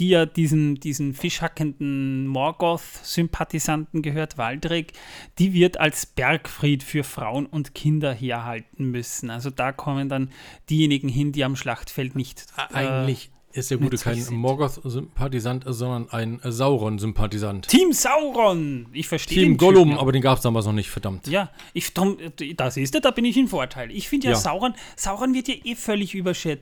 die 0.01 0.09
ja 0.09 0.27
diesen, 0.27 0.77
diesen 0.77 1.15
fischhackenden 1.15 2.27
Morgoth-Sympathisanten 2.27 4.03
gehört, 4.03 4.39
Waldreg, 4.39 4.95
die 5.39 5.53
wird 5.53 5.79
als 5.79 6.07
Bergfried 6.07 6.83
für 6.83 7.05
Frauen 7.05 7.47
und 7.47 7.75
Kinder 7.75 8.13
herhalten 8.13 8.87
müssen. 8.87 9.31
Also 9.31 9.51
da 9.51 9.73
kommen 9.73 10.09
dann 10.09 10.31
diejenigen 10.71 11.09
hin, 11.09 11.33
die 11.33 11.45
am 11.45 11.55
Schlachtfeld 11.55 12.17
nicht. 12.17 12.47
Äh, 12.57 12.75
Eigentlich 12.77 13.31
ist 13.53 13.71
der 13.71 13.79
Gute 13.79 13.97
kein 13.99 14.25
Morgoth-Sympathisant, 14.31 15.65
sondern 15.67 16.09
ein 16.11 16.41
Sauron-Sympathisant. 16.43 17.69
Team 17.69 17.93
Sauron! 17.93 18.87
Ich 18.93 19.09
verstehe 19.09 19.43
Team 19.43 19.57
Gollum, 19.57 19.99
aber 19.99 20.13
den 20.13 20.23
gab 20.23 20.39
es 20.39 20.43
damals 20.43 20.67
noch 20.67 20.73
nicht, 20.73 20.89
verdammt. 20.89 21.27
Ja, 21.27 21.51
ich, 21.75 21.93
drum, 21.93 22.17
das 22.57 22.77
ist 22.77 22.95
da 22.95 23.11
bin 23.11 23.25
ich 23.25 23.37
in 23.37 23.49
Vorteil. 23.49 23.91
Ich 23.91 24.09
finde 24.09 24.29
ja, 24.29 24.33
ja, 24.33 24.39
Sauron, 24.39 24.75
Sauron 24.97 25.35
wird 25.35 25.49
ja 25.49 25.55
eh 25.65 25.75
völlig 25.75 26.15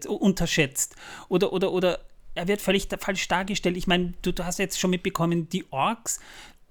unterschätzt. 0.09 0.97
Oder, 1.29 1.53
oder, 1.53 1.73
oder 1.73 2.01
er 2.39 2.49
wird 2.49 2.63
völlig 2.63 2.89
falsch 3.01 3.27
dargestellt. 3.29 3.77
Ich 3.77 3.87
meine, 3.87 4.15
du, 4.23 4.33
du 4.33 4.45
hast 4.45 4.59
jetzt 4.59 4.79
schon 4.79 4.91
mitbekommen, 4.91 5.49
die 5.49 5.65
Orks, 5.71 6.21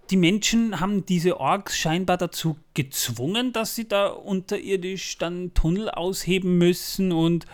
die 0.09 0.17
Menschen 0.17 0.79
haben 0.79 1.05
diese 1.05 1.39
Orks 1.39 1.77
scheinbar 1.77 2.17
dazu 2.17 2.57
gezwungen, 2.73 3.51
dass 3.51 3.75
sie 3.75 3.87
da 3.87 4.07
unterirdisch 4.07 5.17
dann 5.17 5.53
Tunnel 5.53 5.89
ausheben 5.89 6.57
müssen 6.57 7.11
und 7.11 7.45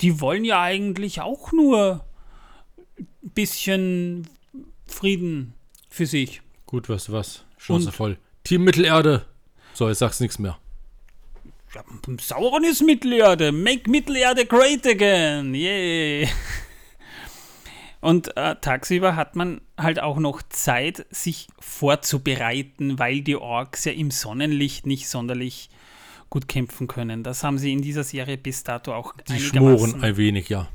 die 0.00 0.20
wollen 0.22 0.46
ja 0.46 0.62
eigentlich 0.62 1.20
auch 1.20 1.52
nur 1.52 2.06
ein 2.98 3.30
bisschen 3.34 4.26
Frieden 4.86 5.52
für 5.90 6.06
sich. 6.06 6.40
Gut, 6.64 6.88
weißt 6.88 7.08
du 7.08 7.12
was? 7.12 7.44
Chance 7.58 7.88
und, 7.88 7.94
voll. 7.94 8.18
Team 8.44 8.64
Mittelerde. 8.64 9.26
So, 9.74 9.88
jetzt 9.88 9.98
sagst 9.98 10.20
du 10.20 10.24
nichts 10.24 10.38
mehr. 10.38 10.58
Ja, 11.74 11.84
Sauron 12.18 12.64
ist 12.64 12.80
Mittelerde. 12.80 13.52
Make 13.52 13.90
Mittelerde 13.90 14.46
great 14.46 14.86
again. 14.86 15.54
Yeah. 15.54 16.28
Und 18.00 18.36
äh, 18.36 18.56
tagsüber 18.56 19.14
hat 19.14 19.36
man 19.36 19.60
halt 19.76 20.00
auch 20.00 20.18
noch 20.18 20.42
Zeit, 20.48 21.06
sich 21.10 21.48
vorzubereiten, 21.58 22.98
weil 22.98 23.20
die 23.20 23.36
Orks 23.36 23.84
ja 23.84 23.92
im 23.92 24.10
Sonnenlicht 24.10 24.86
nicht 24.86 25.08
sonderlich 25.08 25.68
gut 26.30 26.48
kämpfen 26.48 26.86
können. 26.86 27.22
Das 27.22 27.44
haben 27.44 27.58
sie 27.58 27.72
in 27.72 27.82
dieser 27.82 28.04
Serie 28.04 28.38
bis 28.38 28.64
dato 28.64 28.94
auch 28.94 29.14
Die 29.28 29.38
schmoren 29.38 30.02
ein 30.02 30.16
wenig, 30.16 30.48
ja. 30.48 30.68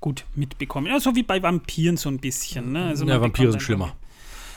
Gut 0.00 0.24
mitbekommen. 0.34 0.86
Ja, 0.86 0.98
so 1.00 1.14
wie 1.14 1.22
bei 1.22 1.42
Vampiren 1.42 1.98
so 1.98 2.08
ein 2.08 2.18
bisschen. 2.18 2.72
Ne? 2.72 2.86
Also 2.86 3.04
ja, 3.04 3.20
Vampire 3.20 3.50
sind 3.50 3.60
schlimmer. 3.60 3.94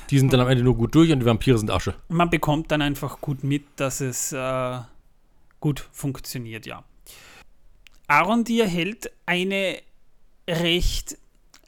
Die 0.10 0.20
sind 0.20 0.32
dann 0.32 0.40
am 0.40 0.48
Ende 0.48 0.64
nur 0.64 0.76
gut 0.76 0.96
durch 0.96 1.12
und 1.12 1.20
die 1.20 1.26
Vampire 1.26 1.58
sind 1.58 1.72
Asche. 1.72 1.96
Man 2.08 2.30
bekommt 2.30 2.72
dann 2.72 2.82
einfach 2.82 3.20
gut 3.20 3.44
mit, 3.44 3.64
dass 3.76 4.00
es 4.00 4.32
äh, 4.32 4.80
gut 5.60 5.90
funktioniert, 5.92 6.66
ja. 6.66 6.84
Arondir 8.08 8.68
hält 8.68 9.12
eine 9.26 9.80
recht 10.48 11.18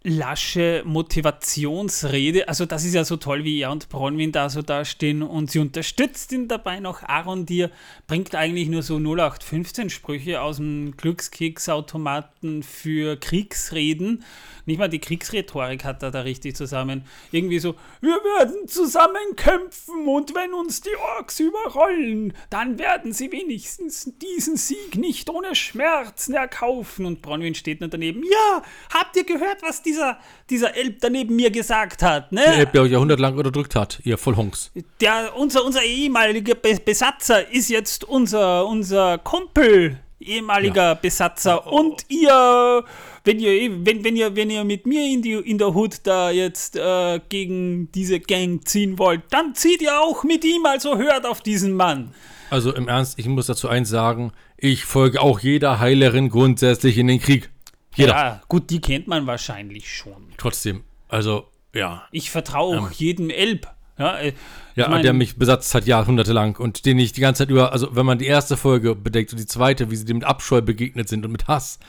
lasche 0.05 0.83
Motivationsrede. 0.85 2.47
Also 2.47 2.67
das 2.67 2.85
ist 2.85 2.93
ja 2.93 3.03
so 3.03 3.17
toll, 3.17 3.43
wie 3.43 3.59
er 3.59 3.71
und 3.71 3.89
Bronwyn 3.89 4.31
da 4.31 4.49
so 4.49 4.61
dastehen 4.61 5.23
und 5.23 5.49
sie 5.49 5.57
unterstützt 5.57 6.31
ihn 6.31 6.47
dabei 6.47 6.79
noch. 6.79 7.01
Aaron 7.01 7.47
Dir 7.47 7.71
bringt 8.05 8.35
eigentlich 8.35 8.69
nur 8.69 8.83
so 8.83 8.97
0815 8.97 9.89
Sprüche 9.89 10.41
aus 10.41 10.57
dem 10.57 10.95
Glückskeksautomaten 10.95 12.61
für 12.61 13.17
Kriegsreden 13.17 14.23
nicht 14.65 14.79
mal 14.79 14.89
die 14.89 14.99
Kriegsrhetorik 14.99 15.83
hat 15.83 16.01
er 16.01 16.09
da 16.09 16.21
richtig 16.21 16.55
zusammen. 16.55 17.05
Irgendwie 17.31 17.59
so, 17.59 17.75
wir 18.01 18.15
werden 18.15 18.67
zusammen 18.67 19.35
kämpfen 19.35 20.07
und 20.07 20.33
wenn 20.33 20.53
uns 20.53 20.81
die 20.81 20.95
Orks 21.17 21.39
überrollen, 21.39 22.33
dann 22.49 22.79
werden 22.79 23.13
sie 23.13 23.31
wenigstens 23.31 24.11
diesen 24.21 24.57
Sieg 24.57 24.95
nicht 24.95 25.29
ohne 25.29 25.53
Schmerzen 25.53 26.33
erkaufen. 26.33 27.05
Und 27.05 27.21
Bronwyn 27.21 27.53
steht 27.53 27.79
nur 27.79 27.89
daneben. 27.89 28.23
Ja, 28.23 28.63
habt 28.91 29.15
ihr 29.15 29.23
gehört, 29.23 29.61
was 29.61 29.83
dieser, 29.95 30.17
dieser 30.49 30.75
Elb 30.75 30.97
daneben 31.01 31.35
mir 31.35 31.51
gesagt 31.51 32.03
hat? 32.03 32.31
Ne? 32.31 32.41
Der 32.41 32.57
Elb, 32.57 32.73
der 32.73 32.81
euch 32.83 32.91
jahrhundertelang 32.91 33.37
unterdrückt 33.37 33.75
hat, 33.75 33.99
ihr 34.03 34.17
Vollhonks. 34.17 34.71
Der, 35.01 35.35
unser, 35.35 35.63
unser 35.63 35.83
ehemaliger 35.83 36.55
Be 36.55 36.77
Besatzer 36.83 37.51
ist 37.51 37.69
jetzt 37.69 38.03
unser, 38.03 38.67
unser 38.67 39.17
Kumpel 39.17 39.99
ehemaliger 40.19 40.89
ja. 40.89 40.93
Besatzer 40.93 41.71
und 41.71 42.05
ihr, 42.09 42.83
wenn 43.23 43.39
ihr, 43.39 43.85
wenn, 43.85 44.03
wenn 44.03 44.15
ihr, 44.15 44.35
wenn 44.35 44.49
ihr 44.49 44.63
mit 44.63 44.85
mir 44.85 45.01
in, 45.05 45.21
die, 45.21 45.33
in 45.33 45.57
der 45.57 45.73
Hut 45.73 45.99
da 46.03 46.31
jetzt 46.31 46.75
äh, 46.75 47.19
gegen 47.29 47.91
diese 47.91 48.19
Gang 48.19 48.67
ziehen 48.67 48.97
wollt, 48.97 49.21
dann 49.29 49.55
zieht 49.55 49.81
ihr 49.81 49.99
auch 49.99 50.23
mit 50.23 50.43
ihm, 50.43 50.65
also 50.65 50.97
hört 50.97 51.25
auf 51.25 51.41
diesen 51.41 51.73
Mann. 51.73 52.13
Also 52.49 52.73
im 52.73 52.87
Ernst, 52.87 53.19
ich 53.19 53.27
muss 53.27 53.47
dazu 53.47 53.67
eins 53.67 53.89
sagen, 53.89 54.31
ich 54.57 54.85
folge 54.85 55.21
auch 55.21 55.39
jeder 55.39 55.79
Heilerin 55.79 56.29
grundsätzlich 56.29 56.97
in 56.97 57.07
den 57.07 57.19
Krieg. 57.19 57.49
Jeder. 57.95 58.13
Ja, 58.13 58.41
gut, 58.47 58.69
die 58.69 58.81
kennt 58.81 59.07
man 59.07 59.27
wahrscheinlich 59.27 59.93
schon. 59.93 60.27
Trotzdem, 60.37 60.83
also 61.07 61.47
ja. 61.75 62.03
Ich 62.11 62.31
vertraue 62.31 62.79
auch 62.79 62.87
ähm. 62.87 62.93
jedem 62.95 63.29
Elb. 63.29 63.67
Ja, 63.97 64.17
äh, 64.17 64.33
ja 64.75 64.89
mein, 64.89 65.03
der 65.03 65.13
mich 65.13 65.37
besatzt 65.37 65.73
hat 65.73 65.85
jahrhundertelang 65.85 66.57
und 66.57 66.85
den 66.85 66.99
ich 66.99 67.13
die 67.13 67.21
ganze 67.21 67.43
Zeit 67.43 67.49
über, 67.49 67.71
also 67.71 67.95
wenn 67.95 68.05
man 68.05 68.17
die 68.17 68.25
erste 68.25 68.57
Folge 68.57 68.95
bedeckt 68.95 69.31
und 69.31 69.39
die 69.39 69.45
zweite, 69.45 69.91
wie 69.91 69.95
sie 69.95 70.05
dem 70.05 70.17
mit 70.17 70.25
Abscheu 70.25 70.61
begegnet 70.61 71.07
sind 71.07 71.25
und 71.25 71.31
mit 71.31 71.47
Hass. 71.47 71.79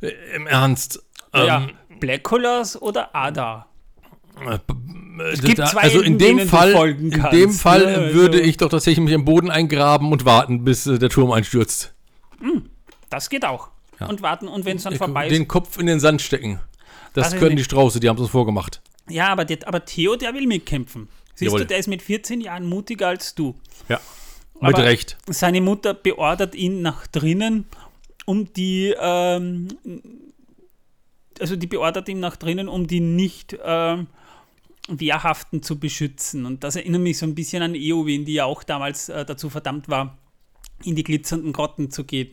Äh, 0.00 0.10
Im 0.34 0.46
Ernst. 0.46 1.02
Ja, 1.34 1.58
ähm, 1.58 1.70
Blackcolors 2.00 2.80
oder 2.80 3.14
Ada? 3.14 3.66
Äh, 4.40 4.58
es 5.32 5.42
gibt 5.42 5.66
zwei 5.66 5.82
also 5.82 6.00
in 6.00 6.18
dem 6.18 6.40
Fall, 6.40 6.72
in 6.90 7.10
dem 7.32 7.50
Fall 7.50 7.82
ja, 7.82 7.88
also. 7.88 8.14
würde 8.14 8.40
ich 8.40 8.56
doch 8.56 8.68
tatsächlich 8.68 9.04
mich 9.04 9.14
im 9.14 9.24
Boden 9.24 9.50
eingraben 9.50 10.12
und 10.12 10.24
warten, 10.24 10.64
bis 10.64 10.86
äh, 10.86 10.98
der 10.98 11.08
Turm 11.08 11.32
einstürzt. 11.32 11.94
Hm, 12.38 12.70
das 13.10 13.28
geht 13.28 13.44
auch. 13.44 13.70
Ja. 14.00 14.06
Und 14.06 14.22
warten 14.22 14.48
und 14.48 14.64
wenn 14.64 14.76
es 14.76 14.84
dann 14.84 14.92
ich, 14.92 14.98
vorbei 14.98 15.26
ist. 15.26 15.34
Den 15.34 15.48
Kopf 15.48 15.78
in 15.78 15.86
den 15.86 16.00
Sand 16.00 16.22
stecken. 16.22 16.60
Das, 17.14 17.30
das 17.30 17.40
können 17.40 17.56
die 17.56 17.64
Strauße, 17.64 18.00
die 18.00 18.08
haben 18.08 18.22
es 18.22 18.30
vorgemacht. 18.30 18.80
Ja, 19.08 19.28
aber, 19.28 19.44
der, 19.44 19.66
aber 19.66 19.84
Theo, 19.84 20.16
der 20.16 20.34
will 20.34 20.46
mitkämpfen. 20.46 21.08
Siehst 21.34 21.46
Jawohl. 21.46 21.60
du, 21.60 21.66
der 21.66 21.78
ist 21.78 21.88
mit 21.88 22.02
14 22.02 22.40
Jahren 22.40 22.66
mutiger 22.66 23.08
als 23.08 23.34
du. 23.34 23.54
Ja, 23.88 24.00
mit 24.60 24.74
aber 24.74 24.84
Recht. 24.84 25.16
Seine 25.28 25.60
Mutter 25.60 25.94
beordert 25.94 26.54
ihn 26.54 26.82
nach 26.82 27.06
drinnen, 27.06 27.66
um 28.26 28.52
die, 28.52 28.94
ähm, 29.00 29.68
also 31.40 31.56
die 31.56 31.66
beordert 31.66 32.08
ihn 32.08 32.20
nach 32.20 32.36
drinnen, 32.36 32.68
um 32.68 32.86
die 32.86 33.00
nicht 33.00 33.56
ähm, 33.64 34.08
Wehrhaften 34.88 35.62
zu 35.62 35.78
beschützen. 35.78 36.44
Und 36.44 36.64
das 36.64 36.76
erinnert 36.76 37.02
mich 37.02 37.18
so 37.18 37.26
ein 37.26 37.34
bisschen 37.34 37.62
an 37.62 37.74
Eowyn, 37.74 38.24
die 38.24 38.34
ja 38.34 38.44
auch 38.44 38.62
damals 38.62 39.08
äh, 39.08 39.24
dazu 39.24 39.48
verdammt 39.48 39.88
war, 39.88 40.18
in 40.84 40.94
die 40.94 41.04
glitzernden 41.04 41.52
Grotten 41.52 41.90
zu 41.90 42.04
gehen 42.04 42.32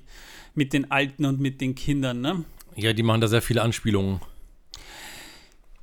mit 0.55 0.73
den 0.73 0.91
Alten 0.91 1.25
und 1.25 1.39
mit 1.39 1.61
den 1.61 1.75
Kindern. 1.75 2.21
Ne? 2.21 2.43
Ja, 2.75 2.93
die 2.93 3.03
machen 3.03 3.21
da 3.21 3.27
sehr 3.27 3.41
viele 3.41 3.61
Anspielungen. 3.61 4.19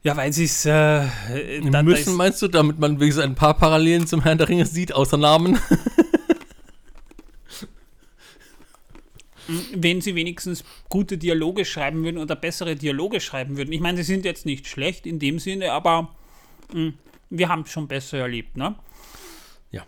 Ja, 0.03 0.17
weil 0.17 0.33
sie 0.33 0.45
es. 0.45 0.67
Äh, 0.67 1.07
müssen, 1.83 2.17
meinst 2.17 2.43
du, 2.43 2.49
damit 2.49 2.79
man 2.79 2.99
wenigstens 2.99 3.25
ein 3.25 3.37
paar 3.37 3.55
Parallelen 3.57 4.07
zum 4.07 4.23
Herrn 4.23 4.39
der 4.39 4.49
Ringe 4.49 4.67
sieht, 4.67 4.93
außer 4.93 5.17
Namen? 5.17 5.59
Wenn 9.75 10.01
sie 10.01 10.15
wenigstens 10.15 10.65
gute 10.89 11.19
Dialoge 11.19 11.65
schreiben 11.65 12.05
würden 12.05 12.19
oder 12.19 12.35
bessere 12.37 12.75
Dialoge 12.75 13.21
schreiben 13.21 13.57
würden. 13.57 13.73
Ich 13.73 13.81
meine, 13.81 13.99
sie 13.99 14.05
sind 14.05 14.25
jetzt 14.25 14.47
nicht 14.47 14.67
schlecht 14.67 15.07
in 15.07 15.19
dem 15.19 15.39
Sinne, 15.39 15.73
aber 15.73 16.15
mh, 16.73 16.79
hm, 16.79 16.95
wir 17.31 17.49
haben 17.49 17.63
es 17.63 17.71
schon 17.71 17.87
besser 17.87 18.19
erlebt, 18.19 18.57
ne? 18.57 18.75
Ja. 19.71 19.85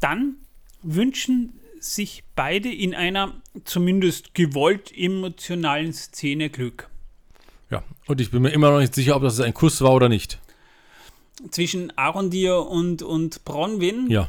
Dann 0.00 0.36
wünschen 0.82 1.60
sich 1.84 2.24
beide 2.34 2.72
in 2.72 2.94
einer 2.94 3.34
zumindest 3.64 4.34
gewollt 4.34 4.92
emotionalen 4.96 5.92
Szene 5.92 6.50
Glück. 6.50 6.88
Ja, 7.70 7.82
und 8.06 8.20
ich 8.20 8.30
bin 8.30 8.42
mir 8.42 8.50
immer 8.50 8.70
noch 8.70 8.80
nicht 8.80 8.94
sicher, 8.94 9.16
ob 9.16 9.22
das 9.22 9.40
ein 9.40 9.54
Kuss 9.54 9.80
war 9.80 9.92
oder 9.92 10.08
nicht. 10.08 10.38
Zwischen 11.50 11.96
Arondir 11.96 12.66
und, 12.66 13.02
und 13.02 13.44
Bronwyn? 13.44 14.10
Ja. 14.10 14.28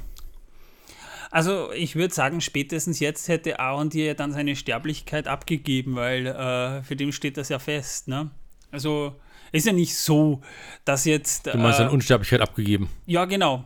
Also 1.30 1.72
ich 1.72 1.95
würde 1.95 2.14
sagen, 2.14 2.41
spätestens 2.41 2.99
jetzt 2.99 3.28
hätte 3.28 3.60
Aaron 3.60 3.89
dir 3.89 4.14
dann 4.14 4.32
seine 4.32 4.56
Sterblichkeit 4.56 5.28
abgegeben, 5.28 5.95
weil 5.95 6.28
äh, 6.28 6.84
für 6.84 6.95
den 6.95 7.12
steht 7.12 7.38
das 7.38 7.49
ja 7.49 7.58
fest, 7.58 8.08
ne? 8.08 8.30
Also 8.72 9.16
ist 9.51 9.66
ja 9.66 9.74
nicht 9.74 9.95
so, 9.95 10.41
dass 10.86 11.06
jetzt. 11.06 11.47
Du 11.47 11.58
meinst 11.58 11.80
äh, 11.80 11.84
seine 11.84 11.91
Unsterblichkeit 11.91 12.41
abgegeben. 12.41 12.89
Ja, 13.06 13.26
genau. 13.26 13.66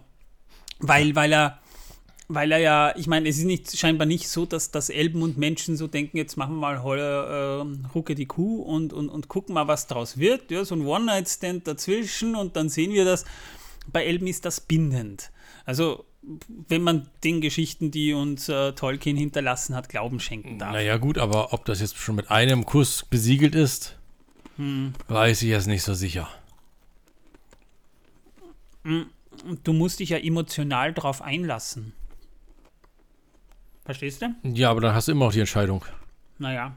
Weil, 0.79 1.15
weil 1.15 1.33
er, 1.33 1.59
weil 2.29 2.51
er 2.51 2.59
ja, 2.59 2.93
ich 2.97 3.07
meine, 3.07 3.29
es 3.29 3.37
ist 3.37 3.45
nicht, 3.45 3.77
scheinbar 3.77 4.05
nicht 4.05 4.27
so, 4.27 4.45
dass, 4.45 4.71
dass 4.71 4.89
Elben 4.89 5.21
und 5.21 5.37
Menschen 5.37 5.77
so 5.77 5.87
denken, 5.87 6.17
jetzt 6.17 6.35
machen 6.35 6.55
wir 6.55 6.59
mal 6.59 6.83
Holle, 6.83 7.63
äh, 7.63 7.87
Rucke 7.93 8.15
die 8.15 8.25
Kuh 8.25 8.61
und, 8.61 8.91
und, 8.91 9.09
und 9.09 9.29
gucken 9.29 9.53
mal, 9.53 9.67
was 9.67 9.87
draus 9.87 10.17
wird. 10.17 10.51
Ja, 10.51 10.65
so 10.65 10.75
ein 10.75 10.85
One-Night-Stand 10.85 11.67
dazwischen 11.67 12.35
und 12.35 12.55
dann 12.55 12.69
sehen 12.69 12.91
wir 12.91 13.05
das. 13.05 13.23
Bei 13.91 14.05
Elben 14.05 14.27
ist 14.27 14.43
das 14.43 14.59
bindend. 14.59 15.31
Also, 15.65 16.03
wenn 16.67 16.81
man 16.81 17.09
den 17.23 17.39
Geschichten, 17.39 17.91
die 17.91 18.13
uns 18.13 18.49
äh, 18.49 18.73
Tolkien 18.73 19.15
hinterlassen 19.15 19.75
hat, 19.75 19.87
Glauben 19.87 20.19
schenken 20.19 20.59
darf. 20.59 20.73
Naja, 20.73 20.97
gut, 20.97 21.17
aber 21.17 21.53
ob 21.53 21.63
das 21.63 21.79
jetzt 21.79 21.95
schon 21.95 22.15
mit 22.15 22.29
einem 22.29 22.65
Kuss 22.65 23.05
besiegelt 23.09 23.55
ist, 23.55 23.97
weiß 25.07 25.43
ich 25.43 25.49
jetzt 25.49 25.67
nicht 25.67 25.83
so 25.83 25.93
sicher. 25.93 26.27
Du 29.63 29.73
musst 29.73 29.99
dich 29.99 30.09
ja 30.09 30.17
emotional 30.17 30.93
drauf 30.93 31.21
einlassen. 31.21 31.93
Verstehst 33.87 34.21
du? 34.21 34.35
Ja, 34.43 34.69
aber 34.69 34.81
dann 34.81 34.93
hast 34.93 35.07
du 35.07 35.13
immer 35.13 35.27
noch 35.27 35.31
die 35.31 35.39
Entscheidung. 35.39 35.85
Naja. 36.39 36.75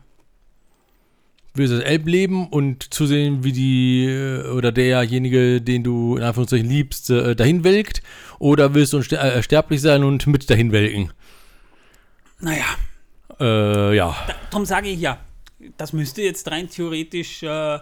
Willst 1.54 1.72
du 1.72 1.78
das 1.78 1.84
Elbleben 1.84 2.46
und 2.46 2.94
zusehen, 2.94 3.42
wie 3.42 3.50
die 3.50 4.04
äh, 4.06 4.48
oder 4.50 4.70
derjenige, 4.70 5.60
den 5.60 5.82
du 5.82 6.16
in 6.16 6.22
Anführungszeichen 6.22 6.68
liebst, 6.68 7.10
äh, 7.10 7.34
dahin 7.34 7.64
welkt? 7.64 8.04
Oder 8.38 8.74
willst 8.74 8.92
du 8.92 8.98
äh, 8.98 9.42
sterblich 9.42 9.80
sein 9.80 10.04
und 10.04 10.28
mit 10.28 10.48
dahin 10.48 10.70
welken? 10.70 11.12
Naja. 12.38 12.76
Äh, 13.40 13.96
ja. 13.96 14.16
Darum 14.52 14.64
sage 14.64 14.90
ich 14.90 15.00
ja, 15.00 15.18
das 15.78 15.92
müsste 15.92 16.22
jetzt 16.22 16.48
rein 16.48 16.70
theoretisch 16.70 17.42
äh, 17.42 17.80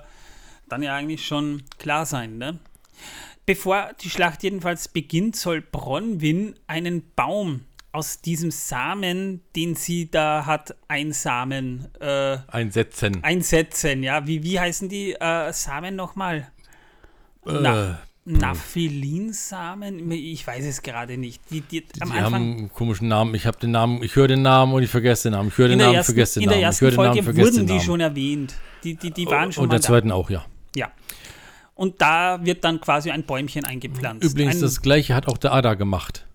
dann 0.70 0.82
ja 0.82 0.94
eigentlich 0.94 1.26
schon 1.26 1.64
klar 1.78 2.06
sein. 2.06 2.38
Ne? 2.38 2.58
Bevor 3.44 3.90
die 4.00 4.08
Schlacht 4.08 4.42
jedenfalls 4.42 4.88
beginnt, 4.88 5.36
soll 5.36 5.60
Bronwyn 5.60 6.54
einen 6.66 7.02
Baum 7.14 7.66
aus 7.92 8.20
diesem 8.20 8.50
Samen, 8.50 9.40
den 9.56 9.74
sie 9.74 10.10
da 10.10 10.46
hat, 10.46 10.76
einsamen, 10.88 11.88
äh, 12.00 12.38
Einsetzen. 12.48 13.24
einsetzen. 13.24 14.02
Ja, 14.02 14.26
wie, 14.26 14.42
wie 14.42 14.60
heißen 14.60 14.88
die 14.88 15.12
äh, 15.12 15.52
Samen 15.52 15.96
nochmal? 15.96 16.48
Äh, 17.46 17.52
Na, 17.60 17.98
Naphthalinsamen? 18.24 20.10
Ich 20.10 20.46
weiß 20.46 20.66
es 20.66 20.82
gerade 20.82 21.16
nicht. 21.16 21.40
Die, 21.50 21.62
die, 21.62 21.84
am 22.00 22.12
die 22.12 22.20
haben 22.20 22.34
einen 22.34 22.72
komischen 22.72 23.08
Namen. 23.08 23.34
Ich 23.34 23.46
habe 23.46 23.58
den 23.58 23.70
Namen, 23.70 24.02
ich 24.02 24.14
höre 24.16 24.28
den 24.28 24.42
Namen 24.42 24.74
und 24.74 24.82
ich 24.82 24.90
vergesse 24.90 25.30
den 25.30 25.32
Namen. 25.32 25.48
Ich 25.48 25.56
höre 25.56 25.68
den 25.68 25.78
Namen, 25.78 25.94
ersten, 25.94 26.12
vergesse 26.12 26.40
den 26.40 26.50
Namen. 26.50 26.70
Ich 26.70 26.80
höre 26.80 26.90
den 26.90 27.00
Namen, 27.00 27.22
vergesse 27.22 27.46
wurden 27.46 27.56
den 27.56 27.66
die 27.66 27.72
Namen. 27.72 27.84
schon 27.84 28.00
erwähnt. 28.00 28.54
Die, 28.84 28.94
die, 28.96 29.10
die 29.10 29.26
waren 29.26 29.50
schon 29.50 29.64
und 29.64 29.72
der 29.72 29.80
da. 29.80 29.86
zweiten 29.86 30.12
auch, 30.12 30.28
ja. 30.28 30.44
Ja. 30.76 30.92
Und 31.74 32.00
da 32.02 32.44
wird 32.44 32.64
dann 32.64 32.80
quasi 32.80 33.10
ein 33.10 33.22
Bäumchen 33.22 33.64
eingepflanzt. 33.64 34.24
Übrigens, 34.24 34.56
ein, 34.56 34.60
das 34.62 34.82
gleiche 34.82 35.14
hat 35.14 35.26
auch 35.26 35.38
der 35.38 35.52
Ada 35.52 35.74
gemacht. 35.74 36.26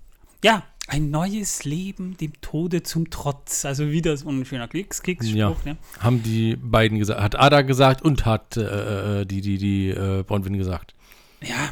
Ja, 0.44 0.64
ein 0.88 1.10
neues 1.10 1.64
Leben 1.64 2.18
dem 2.18 2.34
Tode 2.42 2.84
zum 2.84 3.10
Trotz. 3.10 3.66
Also 3.66 3.90
wieder 3.92 4.16
so 4.18 4.30
ein 4.30 4.46
schöner 4.46 4.68
Klicks, 4.68 5.02
Klicks-Spruch. 5.02 5.36
Ja. 5.36 5.56
Ne? 5.66 5.78
Haben 6.00 6.22
die 6.24 6.56
beiden 6.58 7.00
gesagt. 7.00 7.22
Hat 7.22 7.36
Ada 7.40 7.62
gesagt 7.62 8.02
und 8.02 8.26
hat 8.26 8.58
äh, 8.58 9.22
äh, 9.22 9.26
die, 9.26 9.42
die, 9.42 9.58
die 9.58 9.90
äh, 9.90 10.24
Bronwyn 10.24 10.58
gesagt. 10.58 10.94
Ja, 11.42 11.70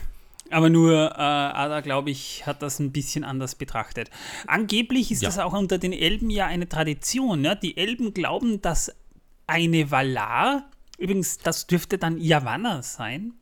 aber 0.49 0.69
nur 0.69 0.93
äh, 1.11 1.21
Ada, 1.21 1.81
glaube 1.81 2.09
ich, 2.09 2.45
hat 2.45 2.61
das 2.61 2.79
ein 2.79 2.91
bisschen 2.91 3.23
anders 3.23 3.55
betrachtet. 3.55 4.09
Angeblich 4.47 5.11
ist 5.11 5.21
Ja. 5.21 5.29
das 5.29 5.39
auch 5.39 5.53
unter 5.53 5.77
den 5.77 5.93
Elben 5.93 6.29
ja 6.29 6.45
eine 6.47 6.67
Tradition. 6.67 7.41
Ne? 7.41 7.57
Die 7.61 7.77
Elben 7.77 8.13
glauben, 8.13 8.61
dass 8.61 8.93
eine 9.47 9.91
Valar, 9.91 10.69
übrigens, 10.97 11.37
das 11.37 11.67
dürfte 11.67 11.97
dann 11.97 12.17
Yavanna 12.17 12.81
sein, 12.81 13.33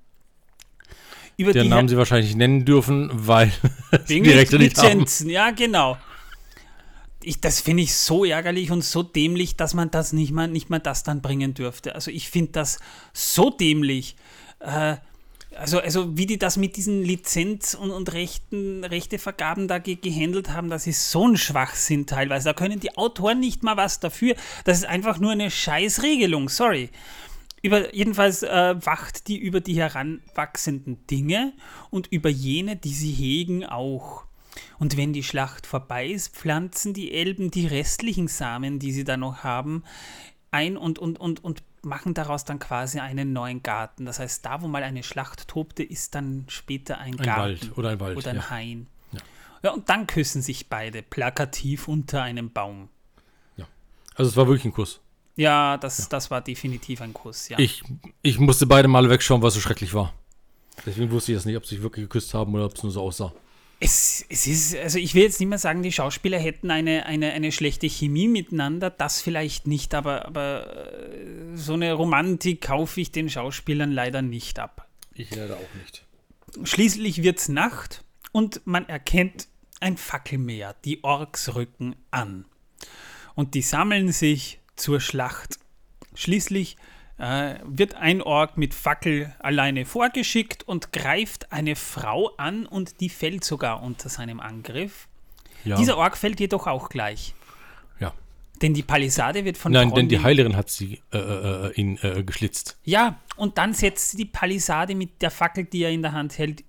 über 1.39 1.53
Den 1.53 1.63
die 1.63 1.69
Namen 1.69 1.87
sie 1.87 1.95
wahrscheinlich 1.95 2.35
nennen 2.35 2.65
dürfen, 2.65 3.09
weil 3.13 3.51
Wegen 4.07 4.25
die 4.25 4.31
Rechte 4.31 4.59
nicht 4.59 4.77
haben. 4.77 4.99
Lizenzen, 4.99 5.29
ja, 5.29 5.51
genau. 5.51 5.97
Ich, 7.23 7.39
das 7.39 7.61
finde 7.61 7.83
ich 7.83 7.95
so 7.95 8.25
ärgerlich 8.25 8.71
und 8.71 8.83
so 8.83 9.03
dämlich, 9.03 9.55
dass 9.55 9.73
man 9.73 9.89
das 9.89 10.11
nicht 10.11 10.31
mal, 10.31 10.47
nicht 10.49 10.69
mal 10.69 10.79
das 10.79 11.03
dann 11.03 11.21
bringen 11.21 11.53
dürfte. 11.53 11.95
Also 11.95 12.11
ich 12.11 12.29
finde 12.29 12.51
das 12.51 12.79
so 13.13 13.49
dämlich. 13.49 14.17
Äh, 14.59 14.97
also, 15.55 15.79
also 15.79 16.17
wie 16.17 16.25
die 16.25 16.37
das 16.37 16.57
mit 16.57 16.75
diesen 16.75 17.03
Lizenz- 17.03 17.73
und, 17.73 17.91
und 17.91 18.11
Rechten, 18.11 18.83
Rechtevergaben 18.83 19.69
da 19.69 19.79
ge 19.79 19.95
gehandelt 19.95 20.49
haben, 20.49 20.69
das 20.69 20.87
ist 20.87 21.09
so 21.09 21.25
ein 21.25 21.37
Schwachsinn 21.37 22.05
teilweise. 22.05 22.49
Da 22.49 22.53
können 22.53 22.81
die 22.81 22.97
Autoren 22.97 23.39
nicht 23.39 23.63
mal 23.63 23.77
was 23.77 24.01
dafür. 24.01 24.35
Das 24.65 24.77
ist 24.77 24.85
einfach 24.85 25.19
nur 25.19 25.31
eine 25.31 25.51
Scheißregelung, 25.51 26.49
sorry. 26.49 26.89
Über, 27.61 27.93
jedenfalls 27.93 28.43
äh, 28.43 28.75
wacht 28.85 29.27
die 29.27 29.37
über 29.37 29.61
die 29.61 29.75
heranwachsenden 29.75 31.05
Dinge 31.07 31.53
und 31.89 32.07
über 32.07 32.29
jene, 32.29 32.75
die 32.75 32.93
sie 32.93 33.11
hegen, 33.11 33.65
auch. 33.65 34.25
Und 34.77 34.97
wenn 34.97 35.13
die 35.13 35.23
Schlacht 35.23 35.67
vorbei 35.67 36.07
ist, 36.07 36.35
pflanzen 36.35 36.93
die 36.93 37.13
Elben 37.13 37.51
die 37.51 37.67
restlichen 37.67 38.27
Samen, 38.27 38.79
die 38.79 38.91
sie 38.91 39.03
da 39.03 39.17
noch 39.17 39.43
haben, 39.43 39.83
ein 40.51 40.77
und, 40.77 40.99
und, 40.99 41.19
und, 41.19 41.43
und 41.43 41.63
machen 41.81 42.13
daraus 42.13 42.45
dann 42.45 42.59
quasi 42.59 42.99
einen 42.99 43.33
neuen 43.33 43.61
Garten. 43.61 44.05
Das 44.05 44.19
heißt, 44.19 44.45
da, 44.45 44.61
wo 44.61 44.67
mal 44.67 44.83
eine 44.83 45.03
Schlacht 45.03 45.47
tobte, 45.47 45.83
ist 45.83 46.15
dann 46.15 46.45
später 46.47 46.97
ein, 46.97 47.19
Ein 47.19 47.25
Garten 47.25 47.41
Wald 47.41 47.77
oder 47.77 47.89
ein 47.89 47.99
Wald. 47.99 48.17
oder 48.17 48.31
ein 48.31 48.35
ja. 48.37 48.49
Hain. 48.49 48.87
Ja. 49.11 49.19
Ja, 49.63 49.71
und 49.71 49.89
dann 49.89 50.07
küssen 50.07 50.41
sich 50.41 50.67
beide 50.67 51.03
plakativ 51.03 51.87
unter 51.87 52.23
einem 52.23 52.51
Baum. 52.51 52.89
Also 54.19 54.31
es 54.31 54.35
war 54.35 54.47
wirklich 54.47 54.65
ein 54.65 54.73
Kuss. 54.73 54.99
Ja, 55.39 55.77
das, 55.77 56.09
das 56.09 56.29
war 56.29 56.41
definitiv 56.41 56.99
ein 56.99 57.13
Kuss, 57.13 57.47
ja. 57.47 57.57
Ich, 57.57 57.81
ich 58.21 58.39
musste 58.39 58.67
beide 58.67 58.89
Male 58.89 59.09
wegschauen, 59.09 59.41
was 59.41 59.53
so 59.53 59.61
schrecklich 59.61 59.93
war. 59.93 60.13
Deswegen 60.85 61.09
wusste 61.11 61.31
ich 61.31 61.37
jetzt 61.37 61.45
nicht, 61.45 61.55
ob 61.55 61.65
sie 61.65 61.75
sich 61.75 61.81
wirklich 61.81 62.03
geküsst 62.03 62.33
haben 62.33 62.53
oder 62.53 62.65
ob 62.65 62.75
es 62.75 62.83
nur 62.83 62.91
so 62.91 63.01
aussah. 63.01 63.33
Es, 63.79 64.25
es 64.27 64.47
ist, 64.47 64.75
also 64.75 64.99
ich 64.99 65.15
will 65.15 65.23
jetzt 65.23 65.39
nicht 65.39 65.47
mehr 65.47 65.57
sagen, 65.57 65.81
die 65.81 65.93
Schauspieler 65.93 66.37
hätten 66.37 66.69
eine, 66.69 67.05
eine, 67.05 67.31
eine 67.31 67.53
schlechte 67.53 67.87
Chemie 67.87 68.27
miteinander, 68.27 68.89
das 68.89 69.21
vielleicht 69.21 69.65
nicht, 69.65 69.95
aber, 69.95 70.25
aber 70.25 71.07
äh, 71.13 71.55
so 71.55 71.71
eine 71.71 71.93
Romantik 71.93 72.59
kaufe 72.59 72.99
ich 72.99 73.13
den 73.13 73.29
Schauspielern 73.29 73.93
leider 73.93 74.21
nicht 74.21 74.59
ab. 74.59 74.89
Ich 75.13 75.33
leider 75.33 75.55
auch 75.55 75.75
nicht. 75.79 76.03
Schließlich 76.67 77.23
wird's 77.23 77.47
Nacht 77.47 78.03
und 78.33 78.59
man 78.65 78.89
erkennt 78.89 79.47
ein 79.79 79.95
Fackelmeer. 79.95 80.75
Die 80.83 81.01
Orks 81.05 81.55
rücken 81.55 81.95
an. 82.11 82.43
Und 83.35 83.53
die 83.53 83.61
sammeln 83.61 84.11
sich 84.11 84.58
zur 84.79 84.99
Schlacht. 85.01 85.59
Schließlich 86.15 86.77
äh, 87.17 87.55
wird 87.65 87.95
ein 87.95 88.21
Ork 88.21 88.57
mit 88.57 88.73
Fackel 88.73 89.33
alleine 89.39 89.85
vorgeschickt 89.85 90.63
und 90.67 90.91
greift 90.91 91.51
eine 91.51 91.75
Frau 91.75 92.31
an 92.37 92.65
und 92.65 92.99
die 93.01 93.09
fällt 93.09 93.43
sogar 93.43 93.81
unter 93.83 94.09
seinem 94.09 94.39
Angriff. 94.39 95.07
Ja. 95.65 95.75
Dieser 95.77 95.97
Ork 95.97 96.17
fällt 96.17 96.39
jedoch 96.39 96.67
auch 96.67 96.89
gleich. 96.89 97.33
ja. 97.99 98.13
Denn 98.61 98.73
die 98.73 98.83
Palisade 98.83 99.45
wird 99.45 99.57
von 99.57 99.71
Nein, 99.71 99.93
denn 99.93 100.09
die 100.09 100.21
Heilerin 100.21 100.55
hat 100.57 100.69
sie 100.69 101.01
äh, 101.13 101.17
äh, 101.17 101.73
ihn 101.75 101.97
äh, 102.01 102.23
geschlitzt. 102.23 102.77
Ja, 102.83 103.17
und 103.37 103.57
dann 103.57 103.73
setzt 103.73 104.11
sie 104.11 104.17
die 104.17 104.25
Palisade 104.25 104.95
mit 104.95 105.21
der 105.21 105.31
Fackel, 105.31 105.63
die 105.65 105.83
er 105.83 105.91
in 105.91 106.01
der 106.01 106.11
Hand 106.11 106.37
hält, 106.37 106.63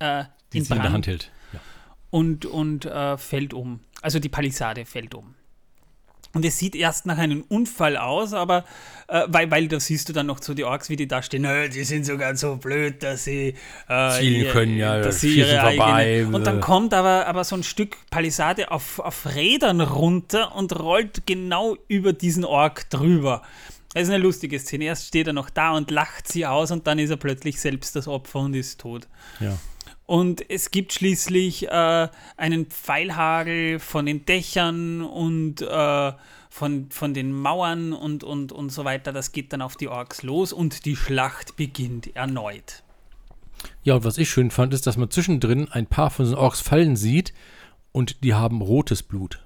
äh, 0.00 0.24
Die 0.52 0.58
in 0.58 0.64
sie 0.64 0.72
in 0.72 0.76
der 0.76 0.82
Brand. 0.82 0.94
Hand 0.94 1.06
hält. 1.06 1.30
Ja. 1.54 1.60
und, 2.10 2.44
und 2.46 2.84
äh, 2.86 3.16
fällt 3.16 3.54
um. 3.54 3.80
Also 4.02 4.18
die 4.18 4.28
Palisade 4.28 4.84
fällt 4.84 5.14
um. 5.14 5.34
Und 6.34 6.44
es 6.44 6.58
sieht 6.58 6.74
erst 6.74 7.06
nach 7.06 7.18
einem 7.18 7.44
Unfall 7.48 7.96
aus, 7.96 8.32
aber 8.34 8.64
äh, 9.08 9.22
weil, 9.28 9.50
weil 9.50 9.68
da 9.68 9.78
siehst 9.78 10.08
du 10.08 10.12
dann 10.12 10.26
noch 10.26 10.42
so 10.42 10.52
die 10.52 10.64
Orks, 10.64 10.88
wie 10.88 10.96
die 10.96 11.06
da 11.06 11.22
stehen, 11.22 11.42
"Nö, 11.42 11.68
die 11.68 11.84
sind 11.84 12.04
sogar 12.04 12.36
so 12.36 12.56
blöd, 12.56 13.02
dass 13.02 13.24
sie 13.24 13.54
äh, 13.88 14.10
Zielen 14.18 14.52
können, 14.52 14.76
ja, 14.76 15.00
dass 15.00 15.20
sie 15.20 15.38
ihre 15.38 15.60
vorbei, 15.60 15.92
eigene. 15.92 16.36
Und 16.36 16.46
dann 16.46 16.58
äh. 16.58 16.60
kommt 16.60 16.92
aber, 16.92 17.26
aber 17.26 17.44
so 17.44 17.56
ein 17.56 17.62
Stück 17.62 17.96
Palisade 18.10 18.70
auf, 18.70 18.98
auf 18.98 19.26
Rädern 19.34 19.80
runter 19.80 20.54
und 20.56 20.78
rollt 20.78 21.26
genau 21.26 21.76
über 21.88 22.12
diesen 22.12 22.44
Ork 22.44 22.90
drüber. 22.90 23.42
Das 23.92 24.04
ist 24.04 24.08
eine 24.10 24.22
lustige 24.22 24.58
Szene. 24.58 24.86
Erst 24.86 25.06
steht 25.06 25.28
er 25.28 25.32
noch 25.32 25.50
da 25.50 25.70
und 25.70 25.90
lacht 25.92 26.26
sie 26.26 26.46
aus 26.46 26.72
und 26.72 26.86
dann 26.88 26.98
ist 26.98 27.10
er 27.10 27.16
plötzlich 27.16 27.60
selbst 27.60 27.94
das 27.94 28.08
Opfer 28.08 28.40
und 28.40 28.54
ist 28.54 28.80
tot. 28.80 29.06
ja. 29.38 29.56
Und 30.06 30.48
es 30.50 30.70
gibt 30.70 30.92
schließlich 30.92 31.68
äh, 31.68 32.08
einen 32.36 32.66
Pfeilhagel 32.66 33.78
von 33.78 34.04
den 34.04 34.26
Dächern 34.26 35.00
und 35.00 35.62
äh, 35.62 36.12
von, 36.50 36.90
von 36.90 37.14
den 37.14 37.32
Mauern 37.32 37.92
und, 37.92 38.22
und, 38.22 38.52
und 38.52 38.70
so 38.70 38.84
weiter. 38.84 39.12
Das 39.12 39.32
geht 39.32 39.52
dann 39.52 39.62
auf 39.62 39.76
die 39.76 39.88
Orks 39.88 40.22
los 40.22 40.52
und 40.52 40.84
die 40.84 40.96
Schlacht 40.96 41.56
beginnt 41.56 42.14
erneut. 42.14 42.82
Ja, 43.82 43.94
und 43.94 44.04
was 44.04 44.18
ich 44.18 44.28
schön 44.30 44.50
fand, 44.50 44.74
ist, 44.74 44.86
dass 44.86 44.96
man 44.96 45.10
zwischendrin 45.10 45.68
ein 45.70 45.86
paar 45.86 46.10
von 46.10 46.26
den 46.26 46.34
Orks 46.34 46.60
fallen 46.60 46.96
sieht 46.96 47.32
und 47.92 48.22
die 48.24 48.34
haben 48.34 48.60
rotes 48.60 49.02
Blut. 49.02 49.43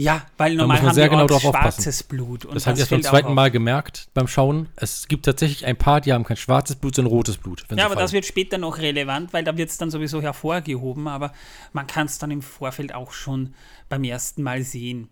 Ja, 0.00 0.22
weil 0.38 0.56
Da 0.56 0.62
normal 0.62 0.76
muss 0.76 0.82
man 0.82 0.88
haben 0.88 0.94
sehr 0.94 1.08
genau 1.10 1.26
drauf 1.26 1.44
aufpassen. 1.44 1.82
schwarzes 1.82 2.02
Blut. 2.04 2.46
Und 2.46 2.54
Das 2.54 2.66
habe 2.66 2.74
ich 2.74 2.80
erst 2.80 2.90
beim 2.90 3.02
zweiten. 3.02 3.34
Mal 3.34 3.50
gemerkt 3.50 4.08
beim 4.14 4.28
Schauen. 4.28 4.70
Es 4.76 5.08
gibt 5.08 5.26
tatsächlich 5.26 5.66
ein 5.66 5.76
paar, 5.76 6.00
die 6.00 6.14
haben 6.14 6.24
kein 6.24 6.38
schwarzes 6.38 6.76
Blut, 6.76 6.94
sondern 6.94 7.12
rotes 7.12 7.36
Blut. 7.36 7.66
Ja, 7.70 7.84
aber 7.84 7.96
das 7.96 8.04
fallen. 8.04 8.12
wird 8.14 8.24
später 8.24 8.56
noch 8.56 8.78
relevant, 8.78 9.34
weil 9.34 9.44
da 9.44 9.58
wird 9.58 9.68
es 9.68 9.76
dann 9.76 9.90
sowieso 9.90 10.22
hervorgehoben, 10.22 11.06
aber 11.06 11.34
man 11.74 11.86
kann 11.86 12.06
es 12.06 12.18
dann 12.18 12.30
im 12.30 12.40
Vorfeld 12.40 12.94
auch 12.94 13.12
schon 13.12 13.52
beim 13.90 14.02
ersten 14.02 14.42
Mal 14.42 14.62
sehen. 14.62 15.10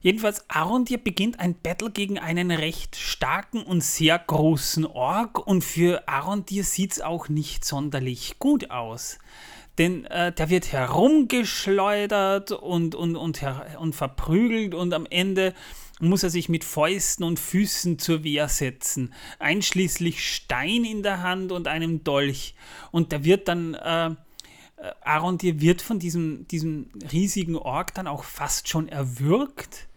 Jedenfalls, 0.00 0.44
Arondir 0.50 0.98
beginnt 0.98 1.38
ein 1.38 1.54
Battle 1.54 1.90
gegen 1.92 2.18
einen 2.18 2.50
recht 2.50 2.96
starken 2.96 3.62
und 3.62 3.84
sehr 3.84 4.18
großen 4.18 4.86
Ork 4.86 5.46
und 5.46 5.62
für 5.62 6.08
Arondir 6.08 6.64
sieht 6.64 6.92
es 6.92 7.00
auch 7.00 7.28
nicht 7.28 7.64
sonderlich 7.64 8.40
gut 8.40 8.72
aus. 8.72 9.20
Denn 9.78 10.04
äh, 10.06 10.32
der 10.32 10.50
wird 10.50 10.72
herumgeschleudert 10.72 12.52
und, 12.52 12.94
und, 12.94 13.16
und, 13.16 13.42
und 13.78 13.94
verprügelt 13.94 14.74
und 14.74 14.94
am 14.94 15.06
Ende 15.06 15.54
muss 16.00 16.22
er 16.22 16.30
sich 16.30 16.48
mit 16.48 16.64
Fäusten 16.64 17.24
und 17.24 17.38
Füßen 17.38 17.98
zur 17.98 18.24
Wehr 18.24 18.48
setzen, 18.48 19.12
einschließlich 19.38 20.34
Stein 20.34 20.84
in 20.84 21.02
der 21.02 21.22
Hand 21.22 21.52
und 21.52 21.68
einem 21.68 22.04
Dolch. 22.04 22.54
Und 22.90 23.12
der 23.12 23.24
wird 23.24 23.48
dann, 23.48 23.74
äh, 23.74 24.06
äh, 24.06 24.14
Arondir 25.02 25.60
wird 25.60 25.82
von 25.82 25.98
diesem, 25.98 26.46
diesem 26.48 26.90
riesigen 27.12 27.56
Ork 27.56 27.94
dann 27.94 28.06
auch 28.06 28.24
fast 28.24 28.68
schon 28.68 28.88
erwürgt. 28.88 29.88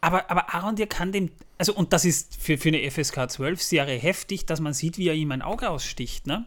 Aber, 0.00 0.30
aber 0.30 0.54
Arondir 0.54 0.86
kann 0.86 1.12
dem, 1.12 1.30
also 1.58 1.74
und 1.74 1.92
das 1.92 2.04
ist 2.04 2.36
für, 2.36 2.58
für 2.58 2.68
eine 2.68 2.90
FSK 2.90 3.30
12 3.30 3.62
Serie 3.62 3.98
heftig, 3.98 4.46
dass 4.46 4.60
man 4.60 4.72
sieht, 4.72 4.98
wie 4.98 5.08
er 5.08 5.14
ihm 5.14 5.32
ein 5.32 5.42
Auge 5.42 5.70
aussticht, 5.70 6.26
ne? 6.26 6.46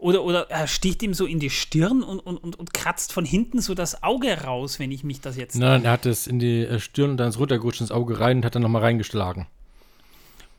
Oder, 0.00 0.24
oder 0.24 0.50
er 0.50 0.66
sticht 0.66 1.02
ihm 1.02 1.12
so 1.12 1.26
in 1.26 1.38
die 1.38 1.50
Stirn 1.50 2.02
und, 2.02 2.20
und, 2.20 2.38
und, 2.38 2.58
und 2.58 2.72
kratzt 2.72 3.12
von 3.12 3.24
hinten 3.24 3.60
so 3.60 3.74
das 3.74 4.02
Auge 4.02 4.42
raus, 4.42 4.78
wenn 4.78 4.90
ich 4.90 5.04
mich 5.04 5.20
das 5.20 5.36
jetzt. 5.36 5.56
Nein, 5.56 5.84
er 5.84 5.92
hat 5.92 6.06
es 6.06 6.26
in 6.26 6.38
die 6.38 6.64
äh, 6.64 6.80
Stirn 6.80 7.10
und 7.10 7.16
dann 7.18 7.28
ist 7.28 7.38
runtergerutscht 7.38 7.82
ins 7.82 7.90
Auge 7.90 8.18
rein 8.18 8.38
und 8.38 8.44
hat 8.44 8.54
dann 8.54 8.62
nochmal 8.62 8.82
reingeschlagen. 8.82 9.46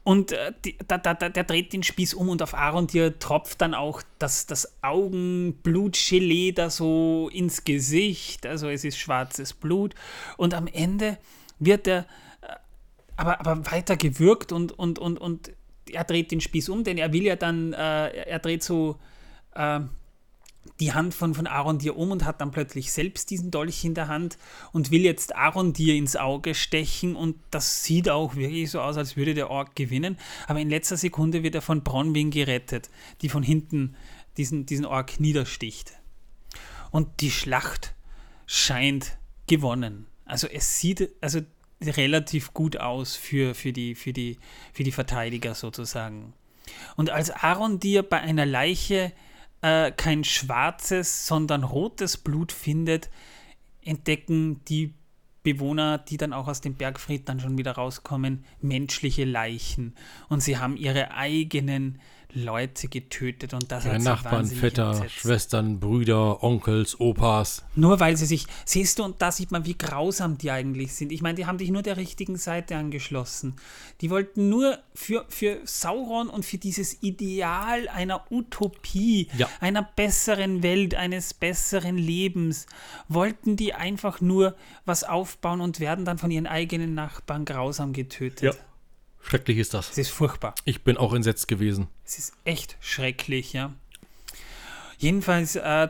Und 0.04 0.32
äh, 0.32 0.54
die, 0.66 0.78
da, 0.88 0.98
da, 0.98 1.14
da, 1.14 1.30
der 1.30 1.44
dreht 1.44 1.74
den 1.74 1.84
Spieß 1.84 2.14
um 2.14 2.30
und 2.30 2.42
auf 2.42 2.54
Arondir 2.54 3.20
tropft 3.20 3.62
dann 3.62 3.74
auch 3.74 4.02
das, 4.20 4.48
das 4.48 4.78
Augenblutgelee 4.82 6.52
da 6.54 6.70
so 6.70 7.30
ins 7.32 7.64
Gesicht. 7.64 8.46
Also 8.46 8.70
es 8.70 8.84
ist 8.84 8.98
schwarzes 8.98 9.54
Blut. 9.54 9.96
Und 10.38 10.54
am 10.54 10.68
Ende 10.68 11.18
wird 11.60 11.88
er 11.88 12.00
äh, 12.42 12.56
aber, 13.16 13.40
aber 13.40 13.72
weiter 13.72 13.98
gewürgt 13.98 14.52
und, 14.52 14.78
und, 14.78 15.00
und, 15.00 15.20
und 15.20 15.52
er 15.92 16.04
dreht 16.04 16.32
den 16.32 16.42
Spieß 16.42 16.70
um, 16.70 16.84
denn 16.84 16.98
er 16.98 17.14
will 17.14 17.24
ja 17.24 17.36
dann, 17.36 17.74
äh, 17.74 18.10
er 18.10 18.40
dreht 18.40 18.64
so 18.64 18.98
äh, 19.56 19.82
die 20.80 20.94
Hand 20.94 21.14
von, 21.14 21.34
von 21.34 21.48
Arondir 21.48 21.98
um 21.98 22.12
und 22.12 22.26
hat 22.26 22.42
dann 22.42 22.52
plötzlich 22.52 22.92
selbst 22.92 23.30
diesen 23.30 23.52
Dolch 23.52 23.84
in 23.84 23.94
der 23.94 24.08
Hand 24.08 24.38
und 24.72 24.92
will 24.92 25.02
jetzt 25.02 25.36
Arondir 25.36 25.96
ins 25.96 26.16
Auge 26.16 26.54
stechen 26.54 27.16
und 27.16 27.38
das 27.50 27.84
sieht 27.84 28.10
auch 28.10 28.36
wirklich 28.36 28.70
so 28.70 28.80
aus, 28.80 28.98
als 28.98 29.18
würde 29.18 29.34
der 29.34 29.50
Ork 29.50 29.76
gewinnen, 29.76 30.18
aber 30.48 30.60
in 30.60 30.70
letzter 30.70 30.98
Sekunde 30.98 31.44
wird 31.44 31.56
er 31.56 31.62
von 31.62 31.84
Bronwyn 31.84 32.30
gerettet, 32.32 32.90
die 33.22 33.30
von 33.30 33.44
hinten 33.44 33.96
diesen, 34.38 34.66
diesen 34.66 34.86
Ork 34.86 35.20
niedersticht. 35.20 35.94
Und 36.92 37.22
die 37.22 37.32
Schlacht 37.32 37.96
scheint 38.46 39.18
gewonnen. 39.48 40.08
Also 40.26 40.48
es 40.48 40.80
sieht 40.80 41.10
also 41.22 41.42
relativ 41.82 42.54
gut 42.54 42.78
aus 42.78 43.16
für, 43.16 43.56
für, 43.56 43.74
die, 43.74 43.96
für, 43.96 44.14
die, 44.14 44.38
für 44.74 44.84
die 44.84 44.92
Verteidiger 44.92 45.56
sozusagen. 45.56 46.34
Und 46.96 47.10
als 47.10 47.32
Arondir 47.32 48.04
bei 48.04 48.20
einer 48.20 48.46
Leiche 48.46 49.12
äh, 49.62 49.92
kein 49.92 50.24
schwarzes, 50.24 51.28
sondern 51.28 51.64
rotes 51.64 52.18
Blut 52.18 52.52
findet, 52.52 53.10
entdecken 53.84 54.64
die 54.66 54.94
Bewohner, 55.44 55.98
die 55.98 56.18
dann 56.18 56.34
auch 56.34 56.48
aus 56.48 56.62
dem 56.62 56.76
Bergfried 56.76 57.28
dann 57.28 57.40
schon 57.40 57.58
wieder 57.58 57.72
rauskommen, 57.72 58.46
menschliche 58.62 59.26
Leichen. 59.26 59.96
Und 60.30 60.42
sie 60.42 60.58
haben 60.58 60.78
ihre 60.78 61.12
eigenen 61.12 62.00
Leute 62.34 62.88
getötet 62.88 63.54
und 63.54 63.72
das 63.72 63.86
Ja, 63.86 63.94
hat 63.94 64.02
Nachbarn, 64.02 64.50
entsetzt. 64.50 65.12
Schwestern, 65.12 65.80
Brüder, 65.80 66.44
Onkels, 66.44 67.00
Opas. 67.00 67.64
Nur 67.76 68.00
weil 68.00 68.18
sie 68.18 68.26
sich, 68.26 68.46
siehst 68.66 69.00
du, 69.00 69.04
und 69.04 69.22
da 69.22 69.32
sieht 69.32 69.52
man, 69.52 69.66
wie 69.66 69.78
grausam 69.78 70.38
die 70.38 70.52
eigentlich 70.52 70.94
sind. 70.94 71.12
Ich 71.12 71.22
meine, 71.22 71.36
die 71.36 71.46
haben 71.46 71.58
dich 71.58 71.72
nur 71.72 71.82
der 71.82 71.98
richtigen 71.98 72.38
Seite 72.38 72.76
angeschlossen. 72.76 73.56
Die 74.02 74.10
wollten 74.10 74.50
nur 74.50 74.80
für, 74.94 75.26
für 75.30 75.60
Sauron 75.66 76.30
und 76.30 76.46
für 76.46 76.58
dieses 76.58 77.02
Ideal 77.04 77.88
einer 77.90 78.26
Utopie, 78.32 79.28
Ja. 79.38 79.50
einer 79.60 79.82
besseren 79.84 80.64
Welt, 80.64 80.96
eines 80.96 81.34
besseren 81.34 81.98
Lebens, 81.98 82.66
wollten 83.08 83.56
die 83.56 83.74
einfach 83.74 84.22
nur 84.22 84.56
was 84.86 85.04
aufbauen 85.04 85.62
und 85.62 85.80
werden 85.80 86.06
dann 86.06 86.18
von 86.18 86.32
ihren 86.32 86.48
eigenen 86.48 86.94
Nachbarn 86.94 87.46
grausam 87.46 87.94
getötet. 87.94 88.42
Ja. 88.56 88.62
Schrecklich 89.24 89.58
ist 89.58 89.74
das. 89.74 89.92
Es 89.92 89.98
ist 89.98 90.10
furchtbar. 90.10 90.56
Ich 90.66 90.84
bin 90.84 90.98
auch 90.98 91.14
entsetzt 91.14 91.48
gewesen. 91.48 91.88
Es 92.06 92.18
ist 92.18 92.34
echt 92.44 92.76
schrecklich, 92.82 93.54
ja. 93.54 93.72
Jedenfalls, 94.98 95.56
äh, 95.56 95.90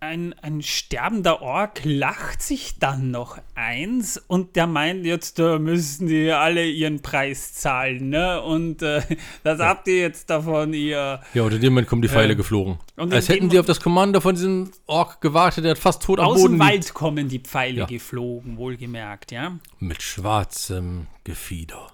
ein, 0.00 0.34
ein 0.42 0.60
sterbender 0.60 1.40
Ork 1.40 1.80
lacht 1.84 2.42
sich 2.42 2.78
dann 2.78 3.10
noch 3.10 3.38
eins 3.54 4.18
und 4.26 4.54
der 4.54 4.66
meint, 4.66 5.06
jetzt 5.06 5.38
äh, 5.38 5.58
müssen 5.58 6.08
die 6.08 6.30
alle 6.30 6.66
ihren 6.66 7.00
Preis 7.00 7.54
zahlen, 7.54 8.10
ne? 8.10 8.42
Und 8.42 8.82
äh, 8.82 9.00
das 9.44 9.60
habt 9.60 9.88
ihr 9.88 9.96
jetzt 10.00 10.28
davon, 10.28 10.74
ihr. 10.74 11.22
Ja, 11.32 11.42
und 11.42 11.54
in 11.54 11.60
dem 11.62 11.72
Moment 11.72 11.88
kommen 11.88 12.02
die 12.02 12.08
Pfeile 12.08 12.34
Äh, 12.34 12.36
geflogen. 12.36 12.78
und 12.96 13.08
in 13.08 13.14
Als 13.14 13.30
hätten 13.30 13.44
dem- 13.44 13.50
die 13.50 13.58
auf 13.58 13.64
das 13.64 13.80
Kommando 13.80 14.20
von 14.20 14.34
diesem 14.34 14.70
Ork 14.86 15.22
gewartet, 15.22 15.64
der 15.64 15.70
hat 15.70 15.78
fast 15.78 16.02
tot 16.02 16.18
am 16.20 16.26
Aus 16.26 16.34
Boden 16.42 16.58
dem 16.58 16.60
liegt. 16.60 16.70
Wald 16.72 16.94
kommen 16.94 17.28
die 17.30 17.38
Pfeile 17.38 17.78
Ja. 17.80 17.86
geflogen, 17.86 18.58
wohlgemerkt, 18.58 19.32
ja. 19.32 19.56
Mit 19.78 20.02
schwarzem 20.02 21.06
Gefieder. 21.22 21.86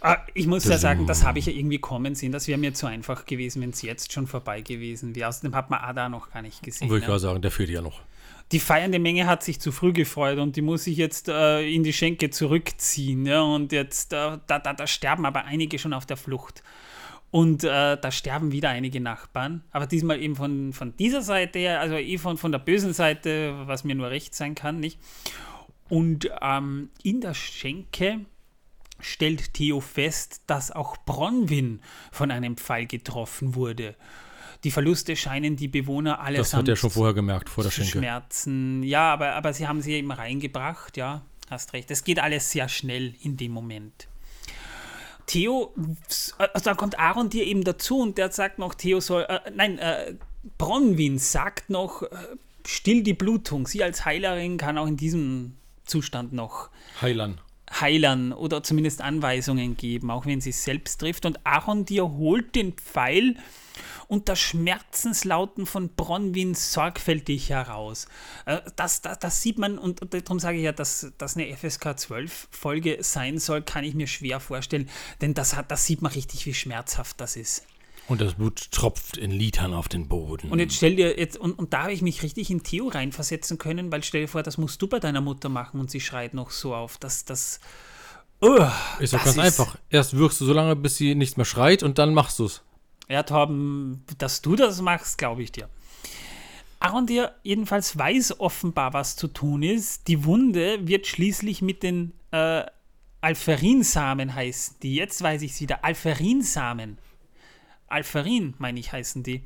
Ah, 0.00 0.16
ich 0.32 0.46
muss 0.46 0.64
ja 0.64 0.78
sagen, 0.78 1.06
das 1.06 1.24
habe 1.24 1.38
ich 1.38 1.46
ja 1.46 1.52
irgendwie 1.52 1.78
kommen 1.78 2.14
sehen. 2.14 2.32
Das 2.32 2.48
wäre 2.48 2.58
mir 2.58 2.72
zu 2.72 2.86
einfach 2.86 3.26
gewesen, 3.26 3.60
wenn 3.60 3.70
es 3.70 3.82
jetzt 3.82 4.12
schon 4.12 4.26
vorbei 4.26 4.62
gewesen 4.62 5.14
wäre. 5.14 5.28
Außerdem 5.28 5.54
hat 5.54 5.68
man 5.68 5.80
Ada 5.80 6.08
noch 6.08 6.30
gar 6.30 6.40
nicht 6.40 6.62
gesehen. 6.62 6.88
Würde 6.88 7.00
ich 7.00 7.02
ne? 7.02 7.08
gerade 7.08 7.20
sagen, 7.20 7.42
der 7.42 7.50
fehlt 7.50 7.68
ja 7.68 7.82
noch. 7.82 8.00
die 8.50 8.60
feiernde 8.60 8.98
Menge 8.98 9.26
hat 9.26 9.42
sich 9.42 9.60
zu 9.60 9.72
früh 9.72 9.92
gefreut 9.92 10.38
und 10.38 10.56
die 10.56 10.62
muss 10.62 10.84
sich 10.84 10.96
jetzt 10.96 11.28
äh, 11.28 11.68
in 11.68 11.84
die 11.84 11.92
Schenke 11.92 12.30
zurückziehen. 12.30 13.26
Ja? 13.26 13.42
Und 13.42 13.72
jetzt, 13.72 14.14
äh, 14.14 14.38
da, 14.46 14.58
da, 14.58 14.72
da 14.72 14.86
sterben 14.86 15.26
aber 15.26 15.44
einige 15.44 15.78
schon 15.78 15.92
auf 15.92 16.06
der 16.06 16.16
Flucht. 16.16 16.62
Und 17.30 17.62
äh, 17.62 17.98
da 18.00 18.10
sterben 18.10 18.52
wieder 18.52 18.70
einige 18.70 19.02
Nachbarn. 19.02 19.62
Aber 19.70 19.86
diesmal 19.86 20.22
eben 20.22 20.34
von, 20.34 20.72
von 20.72 20.96
dieser 20.96 21.20
Seite 21.20 21.58
her, 21.58 21.80
also 21.80 21.96
eh 21.96 22.16
von, 22.16 22.38
von 22.38 22.52
der 22.52 22.58
bösen 22.58 22.94
Seite, 22.94 23.54
was 23.66 23.84
mir 23.84 23.94
nur 23.94 24.08
recht 24.08 24.34
sein 24.34 24.54
kann, 24.54 24.80
nicht? 24.80 24.98
Und 25.88 26.30
ähm, 26.42 26.90
in 27.02 27.20
der 27.20 27.34
Schenke 27.34 28.26
stellt 29.00 29.54
Theo 29.54 29.80
fest, 29.80 30.42
dass 30.46 30.70
auch 30.70 30.96
Bronwyn 30.98 31.80
von 32.10 32.30
einem 32.30 32.56
Pfeil 32.56 32.86
getroffen 32.86 33.54
wurde. 33.54 33.94
Die 34.64 34.70
Verluste 34.70 35.14
scheinen 35.14 35.56
die 35.56 35.68
Bewohner 35.68 36.20
allesamt 36.20 36.52
Das 36.52 36.54
hat 36.54 36.68
er 36.68 36.76
schon 36.76 36.90
vorher 36.90 37.14
gemerkt, 37.14 37.48
vor 37.48 37.62
der 37.62 37.70
Schenke. 37.70 37.98
Schmerzen. 37.98 38.82
Ja, 38.82 39.12
aber, 39.12 39.34
aber 39.34 39.52
sie 39.52 39.68
haben 39.68 39.82
sie 39.82 39.92
eben 39.92 40.10
reingebracht, 40.10 40.96
ja, 40.96 41.22
hast 41.48 41.72
recht. 41.72 41.90
Es 41.90 42.02
geht 42.02 42.18
alles 42.18 42.50
sehr 42.50 42.68
schnell 42.68 43.14
in 43.22 43.36
dem 43.36 43.52
Moment. 43.52 44.08
Theo, 45.26 45.74
also 46.38 46.64
da 46.64 46.74
kommt 46.74 46.98
Aaron 46.98 47.28
dir 47.30 47.44
eben 47.44 47.62
dazu 47.62 48.00
und 48.00 48.18
der 48.18 48.32
sagt 48.32 48.58
noch, 48.58 48.74
Theo 48.74 48.98
soll, 49.00 49.26
äh, 49.28 49.40
nein, 49.54 49.78
äh, 49.78 50.14
Bronwyn 50.56 51.18
sagt 51.18 51.70
noch, 51.70 52.02
äh, 52.02 52.08
still 52.66 53.02
die 53.02 53.12
Blutung. 53.12 53.66
Sie 53.66 53.84
als 53.84 54.04
Heilerin 54.04 54.56
kann 54.56 54.78
auch 54.78 54.86
in 54.86 54.96
diesem 54.96 55.54
Zustand 55.88 56.32
noch 56.32 56.70
Heilern. 57.02 57.40
heilern 57.70 58.32
oder 58.32 58.62
zumindest 58.62 59.00
Anweisungen 59.02 59.76
geben, 59.76 60.10
auch 60.10 60.26
wenn 60.26 60.40
sie 60.40 60.50
es 60.50 60.64
selbst 60.64 60.98
trifft. 61.00 61.26
Und 61.26 61.44
Aaron 61.44 61.84
dir 61.84 62.08
holt 62.08 62.54
den 62.54 62.72
Pfeil 62.74 63.36
unter 64.08 64.36
Schmerzenslauten 64.36 65.66
von 65.66 65.90
Bronwyn 65.90 66.54
sorgfältig 66.54 67.50
heraus. 67.50 68.08
Äh, 68.46 68.60
Das, 68.76 69.02
das, 69.02 69.18
das 69.18 69.42
sieht 69.42 69.58
man, 69.58 69.78
und, 69.78 70.00
und 70.00 70.14
darum 70.14 70.40
sage 70.40 70.56
ich 70.58 70.64
ja, 70.64 70.72
dass 70.72 71.12
das 71.18 71.36
eine 71.36 71.54
FSK 71.54 71.88
12-Folge 71.88 72.98
sein 73.02 73.38
soll, 73.38 73.62
kann 73.62 73.84
ich 73.84 73.94
mir 73.94 74.06
schwer 74.06 74.40
vorstellen, 74.40 74.88
denn 75.20 75.34
das, 75.34 75.54
hat, 75.56 75.70
das 75.70 75.84
sieht 75.84 76.00
man 76.00 76.12
richtig, 76.12 76.46
wie 76.46 76.54
schmerzhaft 76.54 77.20
das 77.20 77.36
ist. 77.36 77.66
Und 78.08 78.22
das 78.22 78.34
Blut 78.34 78.70
tropft 78.72 79.18
in 79.18 79.30
Litern 79.30 79.74
auf 79.74 79.86
den 79.86 80.08
Boden. 80.08 80.50
Und 80.50 80.58
jetzt 80.58 80.74
stell 80.74 80.96
dir 80.96 81.18
jetzt, 81.18 81.36
und, 81.36 81.58
und 81.58 81.74
da 81.74 81.82
habe 81.82 81.92
ich 81.92 82.00
mich 82.00 82.22
richtig 82.22 82.50
in 82.50 82.62
Theo 82.62 82.88
reinversetzen 82.88 83.58
können, 83.58 83.92
weil 83.92 84.02
stell 84.02 84.22
dir 84.22 84.28
vor, 84.28 84.42
das 84.42 84.56
musst 84.56 84.80
du 84.80 84.88
bei 84.88 84.98
deiner 84.98 85.20
Mutter 85.20 85.50
machen 85.50 85.78
und 85.78 85.90
sie 85.90 86.00
schreit 86.00 86.32
noch 86.32 86.50
so 86.50 86.74
auf, 86.74 86.96
dass 86.96 87.26
das. 87.26 87.60
Uh, 88.42 88.66
ist 88.98 89.12
doch 89.12 89.22
ganz 89.22 89.38
einfach. 89.38 89.76
Erst 89.90 90.16
wirkst 90.16 90.40
du 90.40 90.46
so 90.46 90.54
lange, 90.54 90.74
bis 90.74 90.96
sie 90.96 91.14
nichts 91.14 91.36
mehr 91.36 91.44
schreit 91.44 91.82
und 91.82 91.98
dann 91.98 92.14
machst 92.14 92.38
du 92.38 92.46
es. 92.46 92.62
Ja, 93.08 93.22
Torben, 93.24 94.04
dass 94.16 94.40
du 94.40 94.56
das 94.56 94.80
machst, 94.80 95.18
glaube 95.18 95.42
ich 95.42 95.52
dir. 95.52 95.68
Arondir 96.80 97.32
jedenfalls 97.42 97.98
weiß 97.98 98.40
offenbar, 98.40 98.92
was 98.92 99.16
zu 99.16 99.28
tun 99.28 99.62
ist. 99.62 100.08
Die 100.08 100.24
Wunde 100.24 100.86
wird 100.86 101.06
schließlich 101.06 101.60
mit 101.60 101.82
den 101.82 102.12
äh, 102.30 102.64
Alpherinsamen 103.20 104.34
heißen 104.34 104.76
die. 104.82 104.94
Jetzt 104.94 105.20
weiß 105.22 105.42
ich 105.42 105.52
es 105.52 105.60
wieder. 105.60 105.84
Alpherinsamen. 105.84 106.98
Alpharin, 107.88 108.54
meine 108.58 108.78
ich, 108.80 108.92
heißen 108.92 109.22
die, 109.22 109.42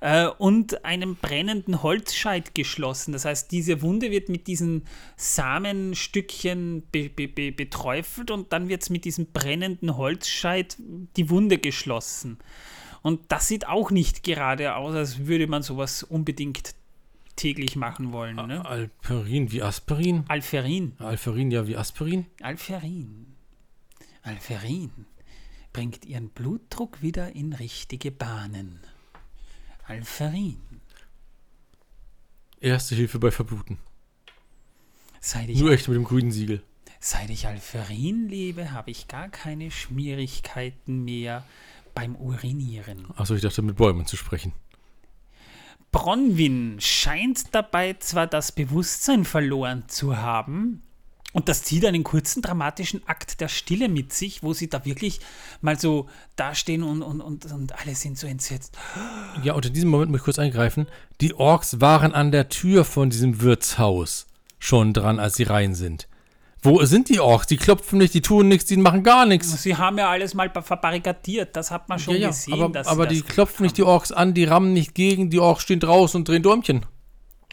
äh, 0.00 0.26
und 0.26 0.84
einem 0.84 1.16
brennenden 1.16 1.82
Holzscheit 1.82 2.54
geschlossen. 2.54 3.12
Das 3.12 3.24
heißt, 3.24 3.50
diese 3.50 3.82
Wunde 3.82 4.10
wird 4.10 4.28
mit 4.28 4.46
diesen 4.46 4.84
Samenstückchen 5.16 6.82
be 6.92 7.08
be 7.08 7.28
be 7.28 7.52
beträufelt 7.52 8.30
und 8.30 8.52
dann 8.52 8.68
wird 8.68 8.82
es 8.82 8.90
mit 8.90 9.04
diesem 9.04 9.26
brennenden 9.32 9.96
Holzscheit 9.96 10.76
die 11.16 11.30
Wunde 11.30 11.58
geschlossen. 11.58 12.38
Und 13.02 13.20
das 13.32 13.48
sieht 13.48 13.66
auch 13.68 13.90
nicht 13.90 14.22
gerade 14.22 14.74
aus, 14.74 14.94
als 14.94 15.26
würde 15.26 15.46
man 15.46 15.62
sowas 15.62 16.02
unbedingt 16.02 16.74
täglich 17.36 17.76
machen 17.76 18.12
wollen. 18.12 18.36
Ne? 18.36 18.64
Alperin 18.64 19.52
wie 19.52 19.62
Aspirin? 19.62 20.24
Alferin. 20.28 20.92
Alferin 20.98 21.50
ja 21.50 21.66
wie 21.66 21.76
Aspirin? 21.76 22.26
Alferin. 22.42 23.26
Alferin 24.22 24.90
bringt 25.78 26.04
ihren 26.06 26.30
Blutdruck 26.30 27.02
wieder 27.02 27.36
in 27.36 27.52
richtige 27.52 28.10
Bahnen. 28.10 28.80
Alferin. 29.86 30.58
Erste 32.58 32.96
Hilfe 32.96 33.20
bei 33.20 33.30
Verbluten. 33.30 33.78
Seit 35.20 35.48
ich, 35.48 35.60
Nur 35.60 35.70
echt 35.70 35.86
mit 35.86 35.94
dem 35.94 36.02
grünen 36.02 36.32
Siegel. 36.32 36.64
seit 36.98 37.30
ich 37.30 37.46
Alferin 37.46 38.28
lebe, 38.28 38.72
habe 38.72 38.90
ich 38.90 39.06
gar 39.06 39.28
keine 39.28 39.70
Schmierigkeiten 39.70 41.04
mehr 41.04 41.44
beim 41.94 42.16
Urinieren. 42.16 43.06
Achso, 43.14 43.36
ich 43.36 43.42
dachte 43.42 43.62
mit 43.62 43.76
Bäumen 43.76 44.04
zu 44.04 44.16
sprechen. 44.16 44.54
Bronwyn 45.92 46.80
scheint 46.80 47.54
dabei 47.54 47.92
zwar 48.00 48.26
das 48.26 48.50
Bewusstsein 48.50 49.24
verloren 49.24 49.84
zu 49.86 50.16
haben, 50.16 50.82
und 51.32 51.48
das 51.48 51.62
zieht 51.62 51.84
einen 51.84 52.04
kurzen 52.04 52.40
dramatischen 52.42 53.06
Akt 53.06 53.40
der 53.40 53.48
Stille 53.48 53.88
mit 53.88 54.12
sich, 54.12 54.42
wo 54.42 54.54
sie 54.54 54.68
da 54.70 54.84
wirklich 54.84 55.20
mal 55.60 55.78
so 55.78 56.08
dastehen 56.36 56.82
und, 56.82 57.02
und, 57.02 57.20
und, 57.20 57.44
und 57.52 57.78
alle 57.78 57.94
sind 57.94 58.18
so 58.18 58.26
entsetzt. 58.26 58.78
Ja, 59.42 59.52
und 59.52 59.66
in 59.66 59.74
diesem 59.74 59.90
Moment 59.90 60.10
muss 60.10 60.20
ich 60.20 60.24
kurz 60.24 60.38
eingreifen. 60.38 60.86
Die 61.20 61.34
Orks 61.34 61.80
waren 61.80 62.14
an 62.14 62.32
der 62.32 62.48
Tür 62.48 62.84
von 62.84 63.10
diesem 63.10 63.42
Wirtshaus 63.42 64.26
schon 64.58 64.92
dran, 64.94 65.20
als 65.20 65.36
sie 65.36 65.44
rein 65.44 65.74
sind. 65.74 66.08
Wo 66.62 66.84
sind 66.84 67.08
die 67.08 67.20
Orks? 67.20 67.46
Die 67.46 67.56
klopfen 67.56 67.98
nicht, 67.98 68.14
die 68.14 68.20
tun 68.20 68.48
nichts, 68.48 68.64
die 68.64 68.76
machen 68.76 69.04
gar 69.04 69.26
nichts. 69.26 69.62
Sie 69.62 69.76
haben 69.76 69.96
ja 69.96 70.10
alles 70.10 70.34
mal 70.34 70.50
verbarrikadiert, 70.50 71.54
das 71.54 71.70
hat 71.70 71.88
man 71.88 71.98
schon 72.00 72.14
Ja, 72.14 72.20
ja, 72.20 72.28
gesehen. 72.28 72.54
aber, 72.54 72.68
dass 72.70 72.86
aber 72.88 73.06
die 73.06 73.22
klopfen 73.22 73.62
nicht 73.62 73.76
die 73.76 73.84
Orks 73.84 74.10
an, 74.10 74.34
die 74.34 74.44
rammen 74.44 74.72
nicht 74.72 74.94
gegen, 74.94 75.30
die 75.30 75.38
Orks 75.38 75.62
stehen 75.62 75.78
draußen 75.78 76.20
und 76.20 76.26
drehen 76.28 76.42
Däumchen. 76.42 76.84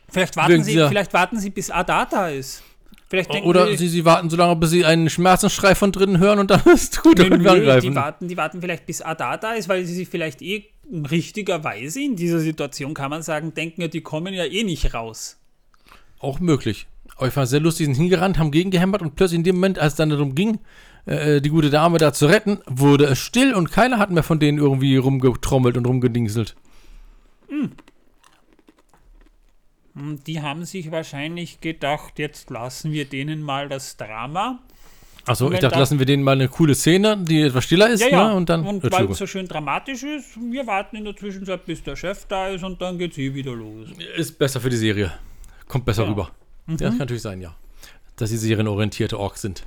Vielleicht 0.10 0.38
warten, 0.38 0.54
wegen 0.54 0.64
sie, 0.64 0.74
vielleicht 0.88 1.14
warten 1.14 1.40
sie, 1.40 1.50
bis 1.52 1.70
Ada 1.70 2.06
da 2.06 2.30
ist. 2.30 2.64
Denken 3.12 3.44
Oder 3.44 3.76
sie, 3.78 3.88
sie 3.88 4.04
warten 4.04 4.30
so 4.30 4.36
lange, 4.36 4.56
bis 4.56 4.72
sie 4.72 4.84
einen 4.84 5.10
Schmerzensschrei 5.10 5.76
von 5.76 5.92
drinnen 5.92 6.20
hören 6.20 6.40
und 6.40 6.50
dann 6.50 6.62
ist 6.74 7.04
gut, 7.04 7.18
Nö, 7.20 7.30
nö, 7.30 7.50
angreifen. 7.50 7.90
die, 7.92 7.96
warten, 7.96 8.28
die 8.28 8.38
warten 8.38 8.62
vielleicht 8.62 8.86
bis 8.86 9.02
Ada 9.02 9.38
da 9.38 9.54
ist, 9.54 9.70
weil 9.70 9.86
sie 9.86 9.94
sich 9.94 10.10
vielleicht 10.10 10.42
eh 10.42 10.66
richtigerweise 10.92 12.02
in 12.02 12.16
dieser 12.16 12.40
Situation, 12.40 12.94
kann 12.94 13.10
man 13.12 13.22
sagen, 13.22 13.54
denken 13.54 13.82
ja, 13.82 13.88
die 13.88 14.02
kommen 14.02 14.34
ja 14.34 14.46
eh 14.46 14.64
nicht 14.64 14.94
raus. 14.94 15.38
Auch 16.20 16.40
möglich. 16.40 16.88
Aber 17.18 17.28
ich 17.28 17.36
es 17.36 17.50
sehr 17.50 17.60
lustig, 17.60 17.86
sind 17.86 17.96
hingerannt, 17.96 18.38
haben 18.38 18.52
gegengehämmert 18.52 19.02
und 19.02 19.16
plötzlich 19.16 19.38
in 19.38 19.44
dem 19.44 19.56
Moment, 19.56 19.80
als 19.80 19.94
es 19.94 19.98
dann 19.98 20.10
darum 20.10 20.36
ging, 20.36 20.60
äh, 21.06 21.40
die 21.42 21.50
gute 21.50 21.70
Dame 21.70 21.98
da 21.98 22.12
zu 22.12 22.26
retten, 22.26 22.60
wurde 22.66 23.06
es 23.06 23.20
still 23.20 23.54
und 23.54 23.72
keiner 23.72 24.00
hat 24.00 24.10
mehr 24.12 24.24
von 24.24 24.40
denen 24.40 24.58
irgendwie 24.58 24.98
rumgetrommelt 24.98 25.78
und 25.78 25.86
rumgedingselt. 25.86 26.56
Und 27.48 27.72
die 29.96 30.42
haben 30.42 30.66
sich 30.66 30.92
wahrscheinlich 30.92 31.62
gedacht, 31.62 32.20
jetzt 32.20 32.50
lassen 32.50 32.92
wir 32.92 33.06
denen 33.06 33.42
mal 33.42 33.70
das 33.70 33.96
Drama. 33.98 34.60
Achso, 35.28 35.48
ich 35.52 35.60
dachte, 35.60 35.74
da- 35.74 35.80
lassen 35.80 35.98
wir 36.00 36.06
denen 36.06 36.22
mal 36.22 36.34
eine 36.34 36.50
coole 36.50 36.76
Szene, 36.76 37.18
die 37.18 37.42
etwas 37.42 37.64
stiller 37.64 37.90
ist, 37.90 38.02
Ja, 38.02 38.10
ja. 38.10 38.28
Ne? 38.30 38.36
und 38.36 38.48
dann. 38.50 38.66
und 38.66 38.84
weil 38.92 39.10
es 39.10 39.18
so 39.18 39.26
schön 39.26 39.48
dramatisch 39.48 40.04
ist, 40.04 40.38
wir 40.52 40.68
warten 40.68 40.98
in 40.98 41.06
der 41.06 41.16
Zwischenzeit, 41.16 41.66
bis 41.66 41.82
der 41.82 41.96
Chef 41.96 42.26
da 42.28 42.50
ist 42.50 42.64
und 42.64 42.80
dann 42.82 42.98
geht's 43.00 43.18
eh 43.18 43.34
wieder 43.34 43.54
los. 43.54 43.90
Ist 44.18 44.38
besser 44.38 44.60
für 44.62 44.70
die 44.70 44.78
Serie. 44.78 45.14
Kommt 45.68 45.86
besser 45.86 46.04
Ja. 46.04 46.10
rüber. 46.10 46.30
Ja, 46.68 46.76
das 46.76 46.90
kann 46.90 46.98
natürlich 47.00 47.24
sein, 47.24 47.42
ja. 47.42 47.56
Dass 48.18 48.30
sie 48.30 48.38
serienorientierte 48.38 49.18
Orks 49.20 49.42
sind. 49.42 49.66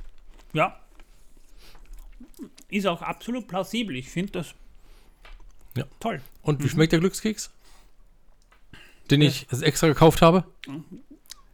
Ja. 0.53 0.79
Ist 2.69 2.85
auch 2.87 3.01
absolut 3.01 3.47
plausibel. 3.47 3.95
Ich 3.95 4.09
finde 4.09 4.31
das 4.33 4.53
Ja. 5.75 5.85
toll. 5.99 6.21
Und 6.41 6.63
wie 6.63 6.69
schmeckt 6.69 6.93
der 6.93 6.99
Glückskeks? 6.99 7.51
Den 9.11 9.21
ich 9.21 9.47
extra 9.61 9.87
gekauft 9.87 10.21
habe? 10.21 10.43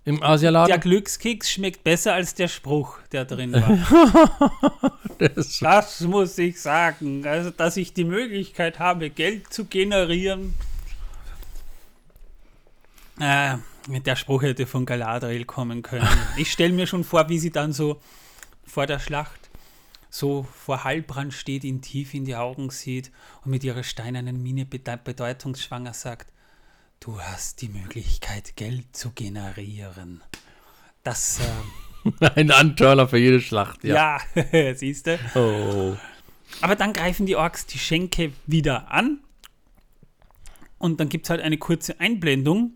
Im 0.04 0.20
Der 0.20 0.30
Asialaden? 0.30 0.80
Glückskeks 0.80 1.50
schmeckt 1.50 1.84
besser 1.84 2.14
als 2.14 2.36
der 2.36 2.48
Spruch, 2.48 3.00
der 3.12 3.26
drin 3.26 3.54
war. 3.54 5.00
Der 5.20 5.32
schon- 5.44 5.64
Das 5.68 6.02
muss 6.02 6.38
ich 6.38 6.62
sagen. 6.62 7.26
Also, 7.26 7.50
dass 7.50 7.76
ich 7.78 7.94
die 7.94 8.04
Möglichkeit 8.04 8.78
habe, 8.80 9.10
Geld 9.10 9.52
zu 9.52 9.66
generieren. 9.66 10.54
Äh, 13.20 13.58
der 13.88 14.16
Spruch 14.16 14.42
hätte 14.44 14.68
von 14.68 14.86
Galadriel 14.86 15.46
kommen 15.46 15.82
können. 15.82 16.08
Ich 16.38 16.52
stelle 16.52 16.74
mir 16.74 16.88
schon 16.88 17.04
vor, 17.04 17.30
wie 17.30 17.40
sie 17.40 17.52
dann 17.52 17.72
so 17.74 18.00
vor 18.66 18.86
der 18.88 19.00
Schlacht 19.00 19.40
so 20.10 20.48
vor 20.54 20.86
Heilbrand 20.86 21.34
steht, 21.34 21.66
ihn 21.66 21.82
tief 21.82 22.14
in 22.14 22.24
die 22.24 22.38
Augen 22.38 22.70
sieht 22.70 23.12
und 23.44 23.52
mit 23.52 23.66
ihrer 23.66 23.84
steinernen 23.84 24.42
Miene 24.42 24.64
bede- 24.66 24.98
bedeutungsschwanger 25.04 25.94
sagt, 25.94 26.32
du 27.06 27.20
hast 27.22 27.62
die 27.62 27.70
Möglichkeit, 27.70 28.56
Geld 28.56 28.96
zu 28.96 29.12
generieren. 29.12 30.24
Das, 31.04 31.40
äh, 31.40 32.26
Ein 32.36 32.50
Antörner 32.50 33.08
für 33.08 33.20
jede 33.20 33.42
Schlacht, 33.42 33.84
ja. 33.84 34.20
ja, 34.52 34.74
siehst 34.76 35.06
du. 35.08 35.20
Oh. 35.36 35.96
Aber 36.62 36.76
dann 36.76 36.94
greifen 36.94 37.28
die 37.28 37.36
Orks 37.36 37.68
die 37.68 37.78
Schenke 37.78 38.32
wieder 38.48 38.92
an. 38.92 39.20
Und 40.80 41.00
dann 41.00 41.10
gibt 41.10 41.26
es 41.26 41.30
halt 41.30 41.42
eine 41.42 41.58
kurze 41.58 42.00
Einblendung 42.00 42.74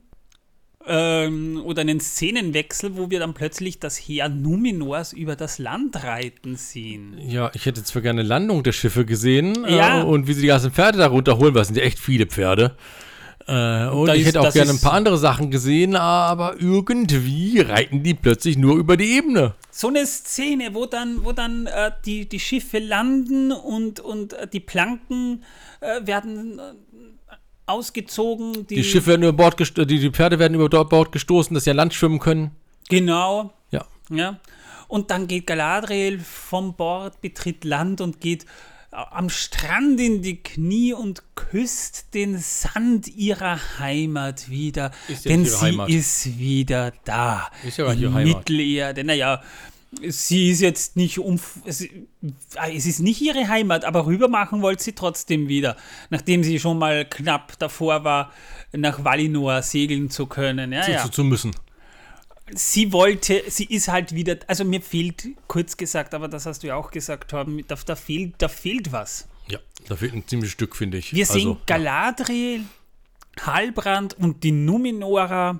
ähm, 0.85 1.61
oder 1.65 1.81
einen 1.81 1.99
Szenenwechsel, 1.99 2.97
wo 2.97 3.09
wir 3.09 3.19
dann 3.19 3.33
plötzlich 3.33 3.79
das 3.79 3.97
Heer 3.97 4.29
Numenors 4.29 5.11
über 5.11 5.35
das 5.35 5.57
Land 5.57 6.03
reiten 6.03 6.55
sehen. 6.55 7.17
Ja, 7.19 7.49
ich 7.55 7.65
hätte 7.65 7.83
zwar 7.83 8.03
gerne 8.03 8.21
Landung 8.21 8.61
der 8.63 8.73
Schiffe 8.73 9.05
gesehen 9.05 9.65
Ja. 9.67 10.01
äh, 10.01 10.03
und 10.03 10.27
wie 10.27 10.33
sie 10.33 10.41
die 10.41 10.47
ganzen 10.47 10.71
Pferde 10.71 10.99
da 10.99 11.07
runterholen, 11.07 11.55
weil 11.55 11.63
es 11.63 11.67
sind 11.69 11.77
ja 11.77 11.83
echt 11.83 11.99
viele 11.99 12.27
Pferde. 12.27 12.75
Äh, 13.49 13.87
und 13.89 14.05
da 14.05 14.13
ich 14.13 14.21
ist- 14.21 14.27
hätte 14.27 14.41
auch 14.41 14.45
das 14.45 14.53
gerne 14.53 14.71
ein 14.71 14.79
paar 14.79 14.93
andere 14.93 15.17
Sachen 15.17 15.49
gesehen, 15.49 15.95
aber 15.95 16.55
irgendwie 16.61 17.61
reiten 17.61 18.03
die 18.03 18.13
plötzlich 18.13 18.57
nur 18.57 18.77
über 18.77 18.95
die 18.95 19.15
Ebene. 19.17 19.55
So 19.71 19.87
eine 19.87 20.05
Szene, 20.05 20.73
wo 20.75 20.85
dann, 20.85 21.23
wo 21.25 21.31
dann 21.31 21.65
äh, 21.65 21.91
die, 22.05 22.29
die 22.29 22.39
Schiffe 22.39 22.77
landen 22.79 23.51
und, 23.51 23.99
und 23.99 24.33
äh, 24.33 24.47
die 24.47 24.59
Planken 24.59 25.43
äh, 25.79 26.05
werden 26.05 26.59
äh, 26.59 27.33
ausgezogen. 27.65 28.67
Die 28.67 28.83
Schiffe 28.83 29.07
werden 29.07 29.23
über 29.23 29.33
Bord 29.33 29.59
die, 29.77 29.85
die 29.99 30.09
Pferde 30.11 30.39
werden 30.39 30.55
über 30.59 30.69
Bord 30.85 31.11
gestoßen, 31.11 31.53
dass 31.53 31.63
sie 31.63 31.71
an 31.71 31.77
Land 31.77 31.93
schwimmen 31.93 32.19
können. 32.19 32.51
Genau, 32.89 33.53
Ja. 33.71 33.85
Ja. 34.09 34.39
Und 34.87 35.11
dann 35.11 35.27
geht 35.27 35.45
Galadriel 35.45 36.19
vom 36.19 36.75
Bord, 36.75 37.21
betritt 37.21 37.63
Land 37.63 38.01
und 38.01 38.19
geht 38.21 38.47
am 38.91 39.29
Strand 39.29 39.99
in 39.99 40.21
die 40.21 40.37
Knie 40.37 40.93
und 40.93 41.23
küsst 41.35 42.13
den 42.13 42.37
Sand 42.39 43.07
ihrer 43.07 43.59
Heimat 43.79 44.49
wieder. 44.49 44.91
Denn 45.25 45.45
sie 45.45 45.61
Heimat. 45.61 45.89
ist 45.89 46.39
wieder 46.39 46.93
da. 47.05 47.49
Ist 47.65 47.77
ja 47.77 47.91
in 47.91 47.99
ihre 47.99 48.13
Heimat. 48.13 48.37
Mittelerde. 48.37 49.03
Naja, 49.03 49.43
sie 50.07 50.51
ist 50.51 50.61
jetzt 50.61 50.95
nicht 50.95 51.19
um. 51.19 51.39
Es, 51.65 51.85
es 52.71 52.85
ist 52.85 52.99
nicht 52.99 53.21
ihre 53.21 53.47
Heimat, 53.47 53.85
aber 53.85 54.05
rüber 54.05 54.27
machen 54.27 54.61
wollte 54.61 54.83
sie 54.83 54.93
trotzdem 54.93 55.47
wieder. 55.47 55.77
Nachdem 56.09 56.43
sie 56.43 56.59
schon 56.59 56.77
mal 56.79 57.05
knapp 57.05 57.57
davor 57.59 58.03
war, 58.03 58.31
nach 58.71 59.03
Valinor 59.03 59.61
segeln 59.61 60.09
zu 60.09 60.25
können. 60.25 60.71
Ja, 60.71 60.81
Zu, 60.83 60.91
ja 60.91 61.03
zu, 61.03 61.09
zu 61.09 61.23
müssen. 61.23 61.51
Sie 62.55 62.91
wollte, 62.91 63.43
sie 63.47 63.65
ist 63.65 63.87
halt 63.87 64.13
wieder, 64.13 64.37
also 64.47 64.63
mir 64.65 64.81
fehlt, 64.81 65.27
kurz 65.47 65.77
gesagt, 65.77 66.13
aber 66.13 66.27
das 66.27 66.45
hast 66.45 66.63
du 66.63 66.67
ja 66.67 66.75
auch 66.75 66.91
gesagt, 66.91 67.31
Torben, 67.31 67.63
da, 67.67 67.75
da, 67.85 67.95
fehlt, 67.95 68.35
da 68.37 68.47
fehlt 68.47 68.91
was. 68.91 69.27
Ja, 69.47 69.59
da 69.87 69.95
fehlt 69.95 70.13
ein 70.13 70.27
ziemliches 70.27 70.53
Stück, 70.53 70.75
finde 70.75 70.97
ich. 70.97 71.13
Wir 71.13 71.25
sehen 71.25 71.49
also, 71.49 71.61
Galadriel, 71.65 72.61
Halbrand 73.41 74.17
und 74.17 74.43
die 74.43 74.51
Numenora 74.51 75.59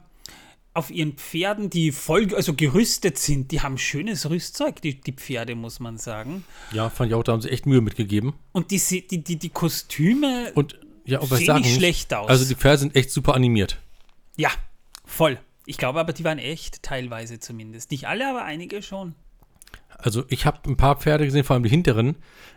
auf 0.74 0.92
ihren 0.92 1.14
Pferden, 1.14 1.70
die 1.70 1.92
voll, 1.92 2.34
also 2.36 2.54
gerüstet 2.54 3.18
sind. 3.18 3.52
Die 3.52 3.62
haben 3.62 3.78
schönes 3.78 4.30
Rüstzeug, 4.30 4.82
die, 4.82 5.02
die 5.02 5.12
Pferde, 5.12 5.56
muss 5.56 5.80
man 5.80 5.98
sagen. 5.98 6.46
Ja, 6.72 6.90
fand 6.90 7.10
ich 7.12 7.16
auch, 7.16 7.24
da 7.24 7.34
haben 7.34 7.42
sie 7.42 7.50
echt 7.50 7.66
Mühe 7.66 7.82
mitgegeben. 7.82 8.34
Und 8.52 8.72
die, 8.72 8.80
die, 8.80 9.24
die, 9.24 9.38
die 9.38 9.50
Kostüme, 9.50 10.52
Und 10.54 10.80
ja, 11.06 11.22
Sehen 11.26 11.46
sagen 11.46 11.62
nicht 11.62 11.76
schlecht 11.76 12.14
aus. 12.14 12.30
Also 12.30 12.46
die 12.46 12.56
Pferde 12.56 12.78
sind 12.78 12.96
echt 12.96 13.12
super 13.12 13.34
animiert. 13.34 13.80
ja, 14.38 14.52
voll. 15.06 15.40
Ich 15.70 15.78
glaube 15.78 16.00
aber, 16.00 16.14
die 16.14 16.24
waren 16.24 16.40
echt, 16.40 16.82
teilweise 16.82 17.40
zumindest. 17.40 17.92
Nicht 17.92 18.08
alle, 18.08 18.28
aber 18.28 18.44
einige 18.44 18.82
schon. 18.82 19.14
Also 20.00 20.24
ich 20.28 20.48
habe 20.48 20.68
ein 20.68 20.78
paar 20.78 20.96
Pferde 20.96 21.26
gesehen, 21.26 21.44
vor 21.44 21.54
allem 21.54 21.62
die 21.62 21.70
hinteren, 21.70 22.16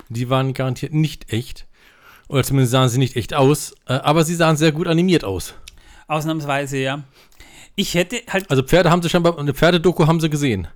die 0.09 0.31
waren 0.31 0.55
garantiert 0.55 0.95
nicht 0.95 1.31
echt. 1.31 1.67
Oder 2.29 2.43
zumindest 2.43 2.73
sahen 2.73 2.89
sie 2.89 2.97
nicht 2.97 3.15
echt 3.17 3.35
aus, 3.35 3.75
äh, 3.87 3.93
aber 3.93 4.25
sie 4.25 4.35
sahen 4.35 4.57
sehr 4.57 4.73
gut 4.73 4.87
animiert 4.87 5.25
aus. 5.25 5.53
Ausnahmsweise, 6.07 6.79
ja. 6.79 7.03
Ich 7.77 7.93
hätte 7.93 8.23
halt 8.31 8.51
Also 8.51 8.63
Pferde 8.63 8.91
haben 8.91 9.03
sie 9.03 9.11
schon 9.11 9.23
bei 9.23 9.37
eine 9.37 9.53
Pferdedoku 9.53 10.07
haben 10.07 10.19
sie 10.19 10.31
gesehen. 10.31 10.69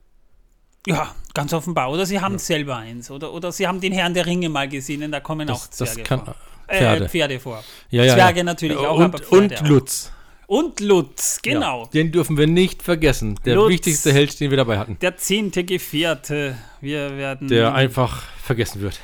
Ja, 0.86 1.14
ganz 1.32 1.54
offenbar. 1.54 1.90
Oder 1.90 2.04
sie 2.04 2.20
haben 2.20 2.36
selber 2.36 2.76
eins. 2.76 3.10
Oder, 3.10 3.32
oder 3.32 3.50
sie 3.50 3.66
haben 3.66 3.80
den 3.80 3.94
Herrn 3.94 4.12
der 4.12 4.26
Ringe 4.26 4.50
mal 4.50 4.68
gesehen, 4.68 5.00
denn 5.00 5.10
da 5.10 5.20
kommen 5.20 5.48
auch 5.48 5.66
Das, 5.68 5.70
das 5.70 5.94
Zwerge 5.94 6.06
kann, 6.06 6.24
vor. 6.26 6.34
Äh, 6.66 6.76
Pferde. 6.76 7.08
Pferde 7.08 7.40
vor. 7.40 7.64
Ja, 7.88 8.04
ja, 8.04 8.12
Zwerge 8.12 8.38
ja. 8.40 8.44
natürlich 8.44 8.76
auch, 8.76 8.98
Und, 8.98 9.04
aber 9.04 9.18
Pferde 9.20 9.36
und 9.36 9.62
auch. 9.62 10.15
Und 10.46 10.78
Lutz, 10.80 11.40
genau. 11.42 11.84
Ja, 11.84 11.90
den 11.90 12.12
dürfen 12.12 12.36
wir 12.36 12.46
nicht 12.46 12.82
vergessen. 12.82 13.38
Der 13.44 13.56
Lutz. 13.56 13.70
wichtigste 13.70 14.12
Held, 14.12 14.38
den 14.38 14.50
wir 14.50 14.56
dabei 14.56 14.78
hatten. 14.78 14.96
Der 15.00 15.16
zehnte 15.16 15.64
Gefährte. 15.64 16.56
Wir 16.80 17.16
werden. 17.16 17.48
Der 17.48 17.74
einfach 17.74 18.22
vergessen 18.42 18.80
wird. 18.80 19.00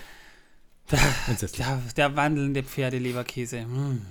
Entsetzlich. 1.26 1.66
der, 1.66 1.82
der 1.97 2.16
wandelnde 2.16 2.62
Pferdeleberkäse. 2.62 3.62
Hm. 3.62 4.03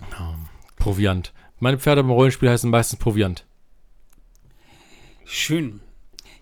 Proviant. 0.76 1.32
Meine 1.60 1.78
Pferde 1.78 2.04
beim 2.04 2.12
Rollenspiel 2.12 2.50
heißen 2.50 2.70
meistens 2.70 3.00
Proviant. 3.00 3.46
Schön. 5.24 5.80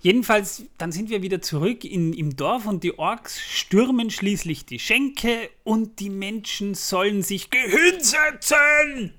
Jedenfalls, 0.01 0.63
dann 0.77 0.93
sind 0.93 1.09
wir 1.09 1.21
wieder 1.21 1.41
zurück 1.41 1.83
in, 1.83 2.13
im 2.13 2.37
Dorf 2.37 2.65
und 2.65 2.83
die 2.83 2.97
Orks 2.97 3.39
stürmen 3.39 4.09
schließlich 4.09 4.65
die 4.65 4.79
Schenke 4.79 5.49
und 5.65 5.99
die 5.99 6.09
Menschen 6.09 6.73
sollen 6.73 7.21
sich 7.21 7.49
hinsetzen. 7.51 9.18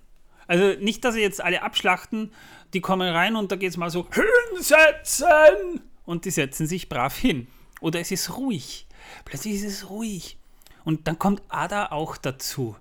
Also 0.50 0.72
nicht, 0.80 1.04
dass 1.04 1.14
sie 1.14 1.20
jetzt 1.20 1.40
alle 1.40 1.62
abschlachten, 1.62 2.32
die 2.74 2.80
kommen 2.80 3.08
rein 3.08 3.36
und 3.36 3.52
da 3.52 3.56
geht 3.56 3.70
es 3.70 3.76
mal 3.76 3.88
so 3.88 4.08
hinsetzen 4.52 5.80
und 6.04 6.24
die 6.24 6.32
setzen 6.32 6.66
sich 6.66 6.88
brav 6.88 7.16
hin. 7.16 7.46
Oder 7.80 8.00
es 8.00 8.10
ist 8.10 8.36
ruhig. 8.36 8.88
Plötzlich 9.24 9.54
ist 9.54 9.64
es 9.64 9.90
ruhig. 9.90 10.38
Und 10.84 11.06
dann 11.06 11.20
kommt 11.20 11.40
Ada 11.50 11.92
auch 11.92 12.16
dazu. 12.16 12.74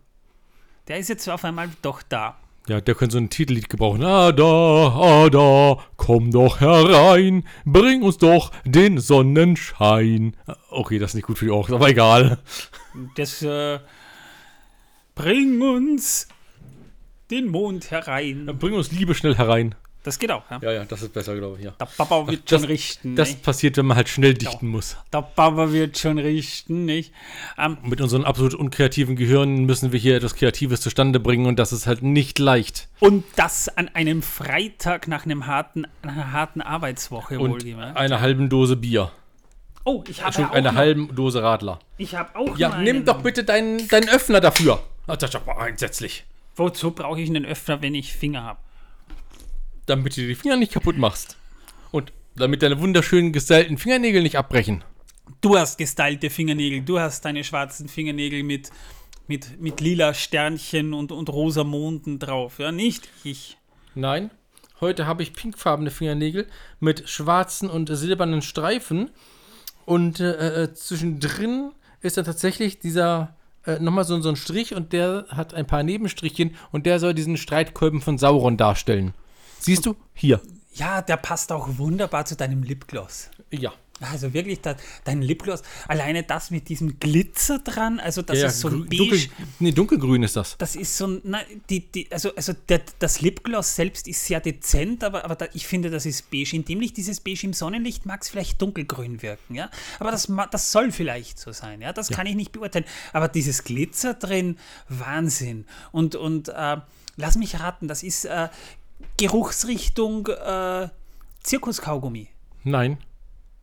Der 0.87 0.97
ist 0.97 1.09
jetzt 1.09 1.29
auf 1.29 1.45
einmal 1.45 1.69
doch 1.83 2.01
da. 2.01 2.39
Ja, 2.67 2.81
der 2.81 2.95
könnte 2.95 3.13
so 3.13 3.19
ein 3.19 3.29
Titellied 3.29 3.69
gebrauchen. 3.69 4.03
Ada, 4.03 5.25
Ada, 5.25 5.77
komm 5.95 6.31
doch 6.31 6.61
herein, 6.61 7.47
bring 7.65 8.01
uns 8.01 8.17
doch 8.17 8.51
den 8.65 8.97
Sonnenschein. 8.97 10.35
Okay, 10.71 10.97
das 10.97 11.11
ist 11.11 11.15
nicht 11.17 11.27
gut 11.27 11.37
für 11.37 11.45
die 11.45 11.51
Orks, 11.51 11.71
aber 11.71 11.87
egal. 11.87 12.39
Das 13.13 13.43
äh, 13.43 13.79
bring 15.13 15.61
uns 15.61 16.27
den 17.31 17.47
Mond 17.47 17.91
herein. 17.91 18.45
Bring 18.59 18.73
uns 18.73 18.91
Liebe 18.91 19.13
schnell 19.15 19.35
herein. 19.35 19.75
Das 20.01 20.17
geht 20.17 20.31
auch, 20.31 20.43
ja. 20.49 20.59
Ja, 20.61 20.71
ja, 20.71 20.85
das 20.85 21.01
ist 21.01 21.11
besser, 21.13 21.35
glaube 21.35 21.57
ich, 21.59 21.65
ja. 21.65 21.71
Der 21.77 21.85
Papa 21.85 22.25
wird 22.25 22.49
Das- 22.49 22.61
schon 22.61 22.69
richten. 22.69 23.15
Das 23.17 23.29
nicht? 23.31 23.43
passiert, 23.43 23.75
wenn 23.75 23.85
man 23.85 23.97
halt 23.97 24.07
schnell 24.07 24.33
dichten 24.33 24.67
muss. 24.67 24.95
Der 25.11 25.21
Papa 25.21 25.73
wird 25.73 25.97
schon 25.97 26.17
richten, 26.17 26.85
nicht? 26.85 27.11
Ähm, 27.57 27.77
Mit 27.83 27.99
unseren 27.99 28.23
absolut 28.23 28.53
unkreativen 28.53 29.17
Gehirnen 29.17 29.65
müssen 29.65 29.91
wir 29.91 29.99
hier 29.99 30.15
etwas 30.15 30.35
Kreatives 30.35 30.79
zustande 30.79 31.19
bringen 31.19 31.47
und 31.47 31.59
das 31.59 31.73
ist 31.73 31.85
halt 31.85 32.01
nicht 32.01 32.39
leicht. 32.39 32.87
und 33.01 33.25
das 33.35 33.67
an 33.67 33.89
einem 33.93 34.21
Freitag 34.21 35.09
nach 35.09 35.25
einem 35.25 35.47
harten, 35.47 35.85
einer 36.01 36.31
harten 36.31 36.61
Arbeitswoche 36.61 37.37
Und 37.37 37.51
wohlgemerkt. 37.51 37.97
einer 37.97 38.21
halben 38.21 38.47
Dose 38.47 38.77
Bier. 38.77 39.11
Oh, 39.83 40.03
ich 40.07 40.19
habe 40.19 40.27
Entschuldigung, 40.27 40.51
auch 40.51 40.55
eine 40.55 40.75
halbe 40.75 41.13
Dose 41.13 41.43
Radler. 41.43 41.79
Ich 41.97 42.15
habe 42.15 42.37
auch 42.39 42.57
Ja, 42.57 42.77
nimm 42.77 43.03
doch 43.03 43.21
bitte 43.21 43.43
deinen, 43.43 43.85
deinen 43.89 44.07
Öffner 44.09 44.39
dafür. 44.39 44.81
Das 45.07 45.21
ist 45.23 45.35
aber 45.35 45.67
entsetzlich. 45.67 46.23
Wozu 46.59 46.91
brauche 46.91 47.21
ich 47.21 47.29
einen 47.29 47.45
Öffner, 47.45 47.81
wenn 47.81 47.95
ich 47.95 48.11
Finger 48.11 48.43
habe? 48.43 48.59
Damit 49.85 50.17
du 50.17 50.27
die 50.27 50.35
Finger 50.35 50.57
nicht 50.57 50.73
kaputt 50.73 50.97
machst. 50.97 51.37
Und 51.91 52.11
damit 52.35 52.61
deine 52.61 52.81
wunderschönen 52.81 53.31
gestylten 53.31 53.77
Fingernägel 53.77 54.21
nicht 54.21 54.37
abbrechen. 54.37 54.83
Du 55.39 55.57
hast 55.57 55.77
gestylte 55.77 56.29
Fingernägel, 56.29 56.81
du 56.81 56.99
hast 56.99 57.23
deine 57.23 57.45
schwarzen 57.45 57.87
Fingernägel 57.87 58.43
mit, 58.43 58.71
mit, 59.27 59.61
mit 59.61 59.79
lila 59.79 60.13
Sternchen 60.13 60.93
und, 60.93 61.13
und 61.13 61.29
rosa 61.29 61.63
Monden 61.63 62.19
drauf, 62.19 62.59
ja, 62.59 62.73
nicht 62.73 63.07
ich. 63.23 63.57
Nein, 63.95 64.29
heute 64.81 65.05
habe 65.05 65.23
ich 65.23 65.33
pinkfarbene 65.33 65.91
Fingernägel 65.91 66.45
mit 66.81 67.07
schwarzen 67.07 67.69
und 67.69 67.87
silbernen 67.87 68.41
Streifen. 68.41 69.11
Und 69.85 70.19
äh, 70.19 70.63
äh, 70.63 70.73
zwischendrin 70.73 71.71
ist 72.01 72.17
dann 72.17 72.25
tatsächlich 72.25 72.79
dieser 72.79 73.37
äh, 73.69 73.79
nochmal 73.79 74.03
so, 74.03 74.19
so 74.21 74.29
ein 74.29 74.35
Strich 74.35 74.73
und 74.73 74.93
der 74.93 75.25
hat 75.29 75.53
ein 75.53 75.67
paar 75.67 75.83
Nebenstrichchen 75.83 76.55
und 76.71 76.85
der 76.85 76.99
soll 76.99 77.13
diesen 77.13 77.37
Streitkolben 77.37 78.01
von 78.01 78.17
Sauron 78.17 78.57
darstellen. 78.57 79.13
Siehst 79.59 79.85
du? 79.85 79.95
Hier. 80.13 80.41
Ja, 80.73 81.01
der 81.01 81.17
passt 81.17 81.51
auch 81.51 81.77
wunderbar 81.77 82.25
zu 82.25 82.35
deinem 82.35 82.63
Lipgloss. 82.63 83.29
Ja. 83.51 83.73
Also 84.01 84.33
wirklich, 84.33 84.61
da, 84.61 84.75
dein 85.03 85.21
Lipgloss, 85.21 85.61
alleine 85.87 86.23
das 86.23 86.51
mit 86.51 86.69
diesem 86.69 86.99
Glitzer 86.99 87.59
dran, 87.59 87.99
also 87.99 88.21
das 88.21 88.39
ja, 88.39 88.47
ist 88.47 88.59
so 88.59 88.69
ein 88.69 88.85
beige, 88.85 88.97
dunkel, 88.97 89.29
nee, 89.59 89.71
dunkelgrün 89.71 90.23
ist 90.23 90.35
das. 90.35 90.57
das 90.57 90.75
ist 90.75 90.97
so 90.97 91.07
ein, 91.07 91.21
na, 91.23 91.41
die, 91.69 91.91
die, 91.91 92.11
also, 92.11 92.33
also 92.35 92.53
der, 92.69 92.81
das 92.99 93.21
Lipgloss 93.21 93.75
selbst 93.75 94.07
ist 94.07 94.25
sehr 94.25 94.39
dezent, 94.39 95.03
aber, 95.03 95.25
aber 95.25 95.35
da, 95.35 95.47
ich 95.53 95.67
finde, 95.67 95.89
das 95.89 96.05
ist 96.05 96.31
beige. 96.31 96.55
In 96.55 96.65
dem 96.65 96.79
Licht, 96.79 96.97
dieses 96.97 97.19
beige 97.19 97.45
im 97.45 97.53
Sonnenlicht 97.53 98.05
mag 98.05 98.21
es 98.21 98.29
vielleicht 98.29 98.61
dunkelgrün 98.61 99.21
wirken, 99.21 99.55
ja. 99.55 99.69
Aber 99.99 100.11
das, 100.11 100.31
das 100.51 100.71
soll 100.71 100.91
vielleicht 100.91 101.39
so 101.39 101.51
sein, 101.51 101.81
ja. 101.81 101.91
Das 101.91 102.09
kann 102.09 102.25
ich 102.25 102.35
nicht 102.35 102.51
beurteilen. 102.51 102.85
Aber 103.11 103.27
dieses 103.27 103.63
Glitzer 103.63 104.13
drin, 104.13 104.57
Wahnsinn. 104.87 105.65
Und, 105.91 106.15
und 106.15 106.49
äh, 106.49 106.77
lass 107.17 107.35
mich 107.35 107.59
raten, 107.59 107.87
das 107.87 108.03
ist 108.03 108.25
äh, 108.25 108.47
Geruchsrichtung 109.17 110.27
äh, 110.27 110.89
Zirkuskaugummi. 111.43 112.29
Nein. 112.63 112.97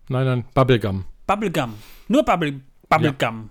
Nein, 0.08 0.24
nein, 0.24 0.44
Bubblegum. 0.54 1.04
Bubblegum. 1.26 1.74
Nur 2.08 2.24
Bubble, 2.24 2.60
Bubblegum. 2.88 3.50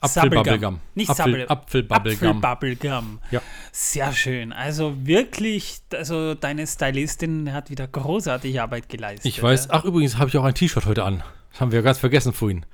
Apfel-Bubblegum. 0.00 0.80
Nicht 0.94 1.10
Apfel-. 1.10 1.46
Apfel-Bubblegum. 1.46 2.42
Apfel-Bubblegum. 2.42 3.18
Ja. 3.30 3.42
Sehr 3.70 4.12
schön. 4.12 4.52
Also 4.52 4.94
wirklich, 5.06 5.80
also 5.92 6.34
deine 6.34 6.66
Stylistin 6.66 7.52
hat 7.52 7.68
wieder 7.68 7.86
großartige 7.86 8.62
Arbeit 8.62 8.88
geleistet. 8.88 9.26
Ich 9.26 9.42
weiß. 9.42 9.66
Ja? 9.66 9.74
Ach, 9.74 9.84
übrigens 9.84 10.16
habe 10.16 10.30
ich 10.30 10.38
auch 10.38 10.44
ein 10.44 10.54
T-Shirt 10.54 10.86
heute 10.86 11.04
an. 11.04 11.22
Das 11.52 11.60
haben 11.60 11.72
wir 11.72 11.82
ganz 11.82 11.98
vergessen 11.98 12.32
vorhin. 12.32 12.64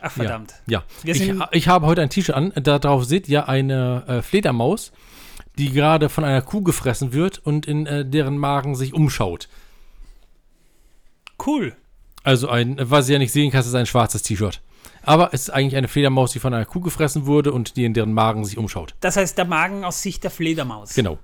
Ach 0.00 0.12
verdammt. 0.12 0.54
Ja. 0.66 0.84
Wir 1.02 1.14
Ich, 1.14 1.34
ich 1.50 1.68
habe 1.68 1.84
heute 1.84 2.00
ein 2.00 2.08
T-Shirt 2.08 2.34
an. 2.34 2.52
Darauf 2.54 3.04
seht 3.04 3.28
ihr 3.28 3.48
eine 3.48 4.04
äh, 4.06 4.22
Fledermaus, 4.22 4.92
die 5.58 5.70
gerade 5.72 6.08
von 6.08 6.24
einer 6.24 6.40
Kuh 6.40 6.62
gefressen 6.62 7.12
wird 7.12 7.38
und 7.38 7.66
in 7.66 7.84
äh, 7.84 8.06
deren 8.06 8.38
Magen 8.38 8.74
sich 8.74 8.94
umschaut. 8.94 9.50
Cool. 11.44 11.76
Also 12.22 12.48
ein, 12.48 12.76
was 12.80 13.08
ihr 13.08 13.14
ja 13.14 13.18
nicht 13.18 13.32
sehen 13.32 13.50
kannst, 13.50 13.68
ist 13.68 13.74
ein 13.74 13.86
schwarzes 13.86 14.22
T-Shirt. 14.22 14.60
Aber 15.02 15.32
es 15.32 15.42
ist 15.42 15.50
eigentlich 15.50 15.76
eine 15.76 15.88
Fledermaus, 15.88 16.32
die 16.32 16.38
von 16.38 16.52
einer 16.52 16.66
Kuh 16.66 16.80
gefressen 16.80 17.26
wurde 17.26 17.52
und 17.52 17.76
die 17.76 17.84
in 17.84 17.94
deren 17.94 18.12
Magen 18.12 18.44
sich 18.44 18.58
umschaut. 18.58 18.94
Das 19.00 19.16
heißt, 19.16 19.38
der 19.38 19.46
Magen 19.46 19.84
aus 19.84 20.02
Sicht 20.02 20.22
der 20.24 20.30
Fledermaus. 20.30 20.94
Genau. 20.94 21.18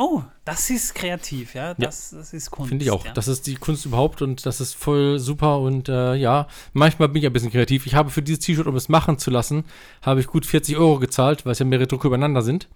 Oh, 0.00 0.22
das 0.44 0.70
ist 0.70 0.94
kreativ, 0.94 1.56
ja. 1.56 1.74
Das, 1.74 2.10
das 2.10 2.32
ist 2.32 2.52
Kunst. 2.52 2.68
Finde 2.68 2.84
ich 2.84 2.90
auch. 2.92 3.04
Ja. 3.04 3.12
Das 3.14 3.26
ist 3.26 3.48
die 3.48 3.56
Kunst 3.56 3.84
überhaupt 3.84 4.22
und 4.22 4.46
das 4.46 4.60
ist 4.60 4.74
voll 4.74 5.18
super 5.18 5.58
und 5.58 5.88
äh, 5.88 6.14
ja, 6.14 6.46
manchmal 6.72 7.08
bin 7.08 7.20
ich 7.20 7.26
ein 7.26 7.32
bisschen 7.32 7.50
kreativ. 7.50 7.84
Ich 7.84 7.96
habe 7.96 8.10
für 8.10 8.22
dieses 8.22 8.38
T-Shirt, 8.38 8.68
um 8.68 8.76
es 8.76 8.88
machen 8.88 9.18
zu 9.18 9.32
lassen, 9.32 9.64
habe 10.00 10.20
ich 10.20 10.28
gut 10.28 10.46
40 10.46 10.76
Euro 10.76 11.00
gezahlt, 11.00 11.44
weil 11.44 11.52
es 11.52 11.58
ja 11.58 11.64
mehrere 11.64 11.88
Drucke 11.88 12.06
übereinander 12.06 12.42
sind. 12.42 12.68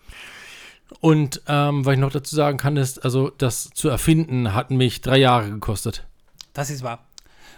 Und 0.99 1.43
ähm, 1.47 1.87
was 1.87 1.95
ich 1.95 2.01
noch 2.01 2.11
dazu 2.11 2.35
sagen 2.35 2.59
kann, 2.59 2.77
ist, 2.77 3.05
also 3.05 3.31
das 3.31 3.71
zu 3.73 3.89
erfinden 3.89 4.53
hat 4.53 4.73
mich 4.73 5.01
drei 5.01 5.19
Jahre 5.19 5.49
gekostet. 5.49 6.05
Das 6.55 6.71
ist 6.71 6.83
wahr. 6.83 7.07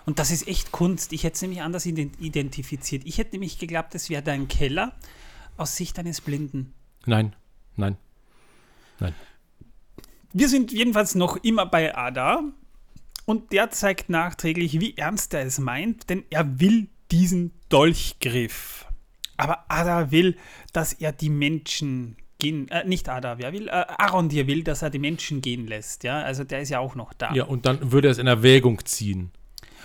Und 0.06 0.18
das 0.18 0.30
ist 0.30 0.46
echt 0.46 0.70
Kunst. 0.72 1.12
Ich 1.12 1.24
hätte 1.24 1.34
es 1.34 1.42
nämlich 1.42 1.62
anders 1.62 1.86
ident- 1.86 2.20
identifiziert. 2.20 3.02
Ich 3.06 3.18
hätte 3.18 3.32
nämlich 3.32 3.58
geglaubt, 3.58 3.94
es 3.94 4.10
wäre 4.10 4.22
dein 4.22 4.48
Keller 4.48 4.92
aus 5.56 5.76
Sicht 5.76 5.98
eines 5.98 6.20
Blinden. 6.20 6.74
Nein, 7.06 7.34
nein. 7.76 7.96
Wir 10.32 10.48
sind 10.48 10.72
jedenfalls 10.72 11.14
noch 11.14 11.36
immer 11.44 11.64
bei 11.64 11.96
Ada 11.96 12.42
und 13.24 13.52
der 13.52 13.70
zeigt 13.70 14.08
nachträglich, 14.10 14.80
wie 14.80 14.96
ernst 14.96 15.32
er 15.32 15.42
es 15.46 15.58
meint, 15.58 16.10
denn 16.10 16.24
er 16.28 16.58
will 16.58 16.88
diesen 17.12 17.52
Dolchgriff. 17.68 18.86
Aber 19.36 19.64
Ada 19.70 20.10
will, 20.10 20.36
dass 20.72 20.92
er 20.92 21.12
die 21.12 21.30
Menschen 21.30 22.16
gehen, 22.38 22.68
äh, 22.68 22.84
nicht 22.84 23.08
Ada, 23.08 23.38
wer 23.38 23.52
will, 23.52 23.68
äh, 23.68 23.70
Arondir 23.70 24.46
will, 24.48 24.64
dass 24.64 24.82
er 24.82 24.90
die 24.90 24.98
Menschen 24.98 25.40
gehen 25.40 25.68
lässt, 25.68 26.02
ja, 26.02 26.20
also 26.22 26.42
der 26.42 26.60
ist 26.62 26.68
ja 26.70 26.80
auch 26.80 26.96
noch 26.96 27.12
da. 27.12 27.32
Ja, 27.32 27.44
und 27.44 27.64
dann 27.64 27.92
würde 27.92 28.08
er 28.08 28.12
es 28.12 28.18
in 28.18 28.26
Erwägung 28.26 28.84
ziehen. 28.84 29.30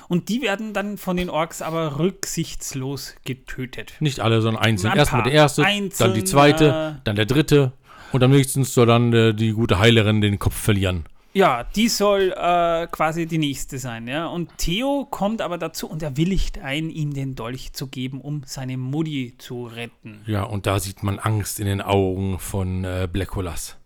Und 0.10 0.28
die 0.28 0.42
werden 0.42 0.74
dann 0.74 0.98
von 0.98 1.16
den 1.16 1.30
Orks 1.30 1.62
aber 1.62 2.00
rücksichtslos 2.00 3.16
getötet. 3.24 3.94
Nicht 4.00 4.20
alle, 4.20 4.42
sondern 4.42 4.62
einzeln. 4.62 4.92
Ein 4.92 4.98
Erstmal 4.98 5.24
der 5.24 5.34
erste, 5.34 5.62
dann 5.62 5.72
Einzelne. 5.72 6.14
die 6.16 6.24
zweite, 6.26 7.02
dann 7.04 7.16
der 7.16 7.28
dritte 7.28 7.74
und 8.12 8.24
am 8.24 8.32
nächsten 8.32 8.64
soll 8.64 8.88
dann 8.88 9.14
äh, 9.14 9.34
die 9.34 9.52
gute 9.52 9.80
Heilerin 9.80 10.20
den 10.20 10.40
Kopf 10.40 10.56
verlieren. 10.56 11.06
Ja, 11.32 11.64
die 11.64 11.90
soll 11.90 12.34
äh, 12.36 12.88
quasi 12.88 13.28
die 13.28 13.38
nächste 13.38 13.78
sein, 13.78 14.08
ja. 14.08 14.26
Und 14.26 14.50
Theo 14.58 15.08
kommt 15.10 15.42
aber 15.42 15.60
dazu 15.60 15.88
und 15.88 16.02
er 16.02 16.18
willigt 16.18 16.58
ein, 16.58 16.90
ihm 16.90 17.14
den 17.14 17.36
Dolch 17.36 17.72
zu 17.74 17.86
geben, 17.86 18.20
um 18.20 18.42
seine 18.48 18.78
Mutti 18.78 19.36
zu 19.38 19.68
retten. 19.68 20.22
Ja, 20.26 20.44
und 20.44 20.66
da 20.66 20.80
sieht 20.80 21.04
man 21.04 21.20
Angst 21.20 21.60
in 21.60 21.68
den 21.68 21.82
Augen 21.82 22.40
von 22.40 22.84
äh, 22.84 23.08
Blackolas. 23.12 23.79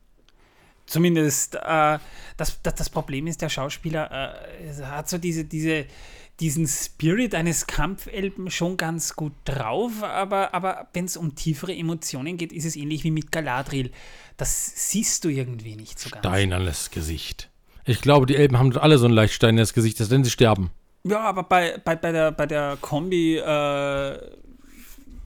Zumindest, 0.93 1.55
äh, 1.55 1.97
das, 2.37 2.61
das, 2.61 2.75
das 2.75 2.89
Problem 2.91 3.25
ist, 3.25 3.41
der 3.41 3.49
Schauspieler 3.49 4.37
äh, 4.61 4.83
hat 4.83 5.09
so 5.09 5.17
diese, 5.17 5.43
diese, 5.43 5.87
diesen 6.39 6.67
Spirit 6.67 7.33
eines 7.33 7.65
Kampfelben 7.65 8.51
schon 8.51 8.77
ganz 8.77 9.15
gut 9.15 9.33
drauf, 9.43 10.03
aber, 10.03 10.53
aber 10.53 10.89
wenn 10.93 11.05
es 11.05 11.17
um 11.17 11.33
tiefere 11.33 11.73
Emotionen 11.73 12.37
geht, 12.37 12.53
ist 12.53 12.65
es 12.65 12.75
ähnlich 12.75 13.03
wie 13.03 13.09
mit 13.09 13.31
Galadriel. 13.31 13.89
Das 14.37 14.91
siehst 14.91 15.25
du 15.25 15.29
irgendwie 15.29 15.75
nicht 15.75 15.97
so 15.97 16.11
ganz. 16.11 16.23
Steinernes 16.23 16.91
Gesicht. 16.91 17.49
Ich 17.85 17.99
glaube, 17.99 18.27
die 18.27 18.35
Elben 18.35 18.59
haben 18.59 18.77
alle 18.77 18.99
so 18.99 19.07
ein 19.07 19.13
leicht 19.13 19.33
steinernes 19.33 19.73
Gesicht, 19.73 19.99
denn 20.11 20.23
sie 20.23 20.29
sterben. 20.29 20.69
Ja, 21.05 21.21
aber 21.21 21.41
bei, 21.41 21.79
bei, 21.83 21.95
bei, 21.95 22.11
der, 22.11 22.31
bei 22.31 22.45
der 22.45 22.77
Kombi 22.79 23.37
äh, 23.37 24.19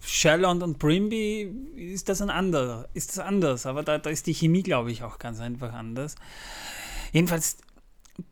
Sherland 0.07 0.63
und 0.63 0.79
Brimby 0.79 1.51
ist 1.75 2.07
das 2.07 2.21
ein 2.21 2.29
anderer, 2.29 2.87
ist 2.93 3.09
das 3.09 3.19
anders, 3.19 3.65
aber 3.65 3.83
da, 3.83 3.97
da 3.97 4.09
ist 4.09 4.25
die 4.25 4.33
Chemie, 4.33 4.63
glaube 4.63 4.89
ich, 4.89 5.03
auch 5.03 5.19
ganz 5.19 5.41
einfach 5.41 5.73
anders. 5.73 6.15
Jedenfalls, 7.11 7.57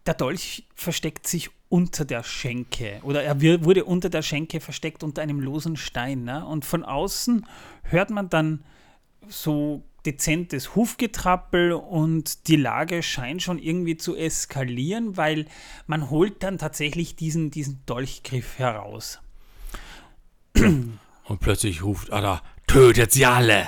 der 0.06 0.14
Dolch 0.14 0.68
versteckt 0.74 1.28
sich 1.28 1.50
unter 1.68 2.06
der 2.06 2.24
Schenke 2.24 3.02
oder 3.04 3.24
er 3.24 3.42
wurde 3.42 3.84
unter 3.84 4.10
der 4.10 4.22
Schenke 4.22 4.62
versteckt 4.62 5.04
unter 5.04 5.22
einem 5.22 5.42
losen 5.42 5.76
Stein. 5.76 6.24
Ne? 6.24 6.46
Und 6.46 6.64
von 6.64 6.84
außen 6.84 7.46
hört 7.84 8.10
man 8.10 8.30
dann 8.30 8.64
so 9.28 9.84
dezentes 10.06 10.76
Hufgetrappel 10.76 11.74
und 11.74 12.48
die 12.48 12.56
Lage 12.56 13.04
scheint 13.04 13.42
schon 13.42 13.60
irgendwie 13.60 13.98
zu 13.98 14.16
eskalieren, 14.16 15.18
weil 15.18 15.46
man 15.88 16.10
holt 16.10 16.42
dann 16.42 16.58
tatsächlich 16.58 17.18
diesen, 17.18 17.52
diesen 17.52 17.82
Dolchgriff 17.86 18.60
heraus. 18.60 19.20
Und 21.26 21.40
plötzlich 21.40 21.84
ruft 21.84 22.12
Ada, 22.12 22.42
tötet 22.68 23.12
sie 23.12 23.26
alle! 23.26 23.68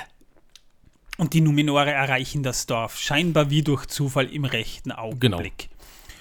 Und 1.16 1.34
die 1.34 1.40
Numenore 1.40 1.90
erreichen 1.90 2.44
das 2.44 2.66
Dorf, 2.66 2.96
scheinbar 2.96 3.50
wie 3.50 3.62
durch 3.62 3.86
Zufall 3.86 4.32
im 4.32 4.44
rechten 4.44 4.92
Augenblick. 4.92 5.68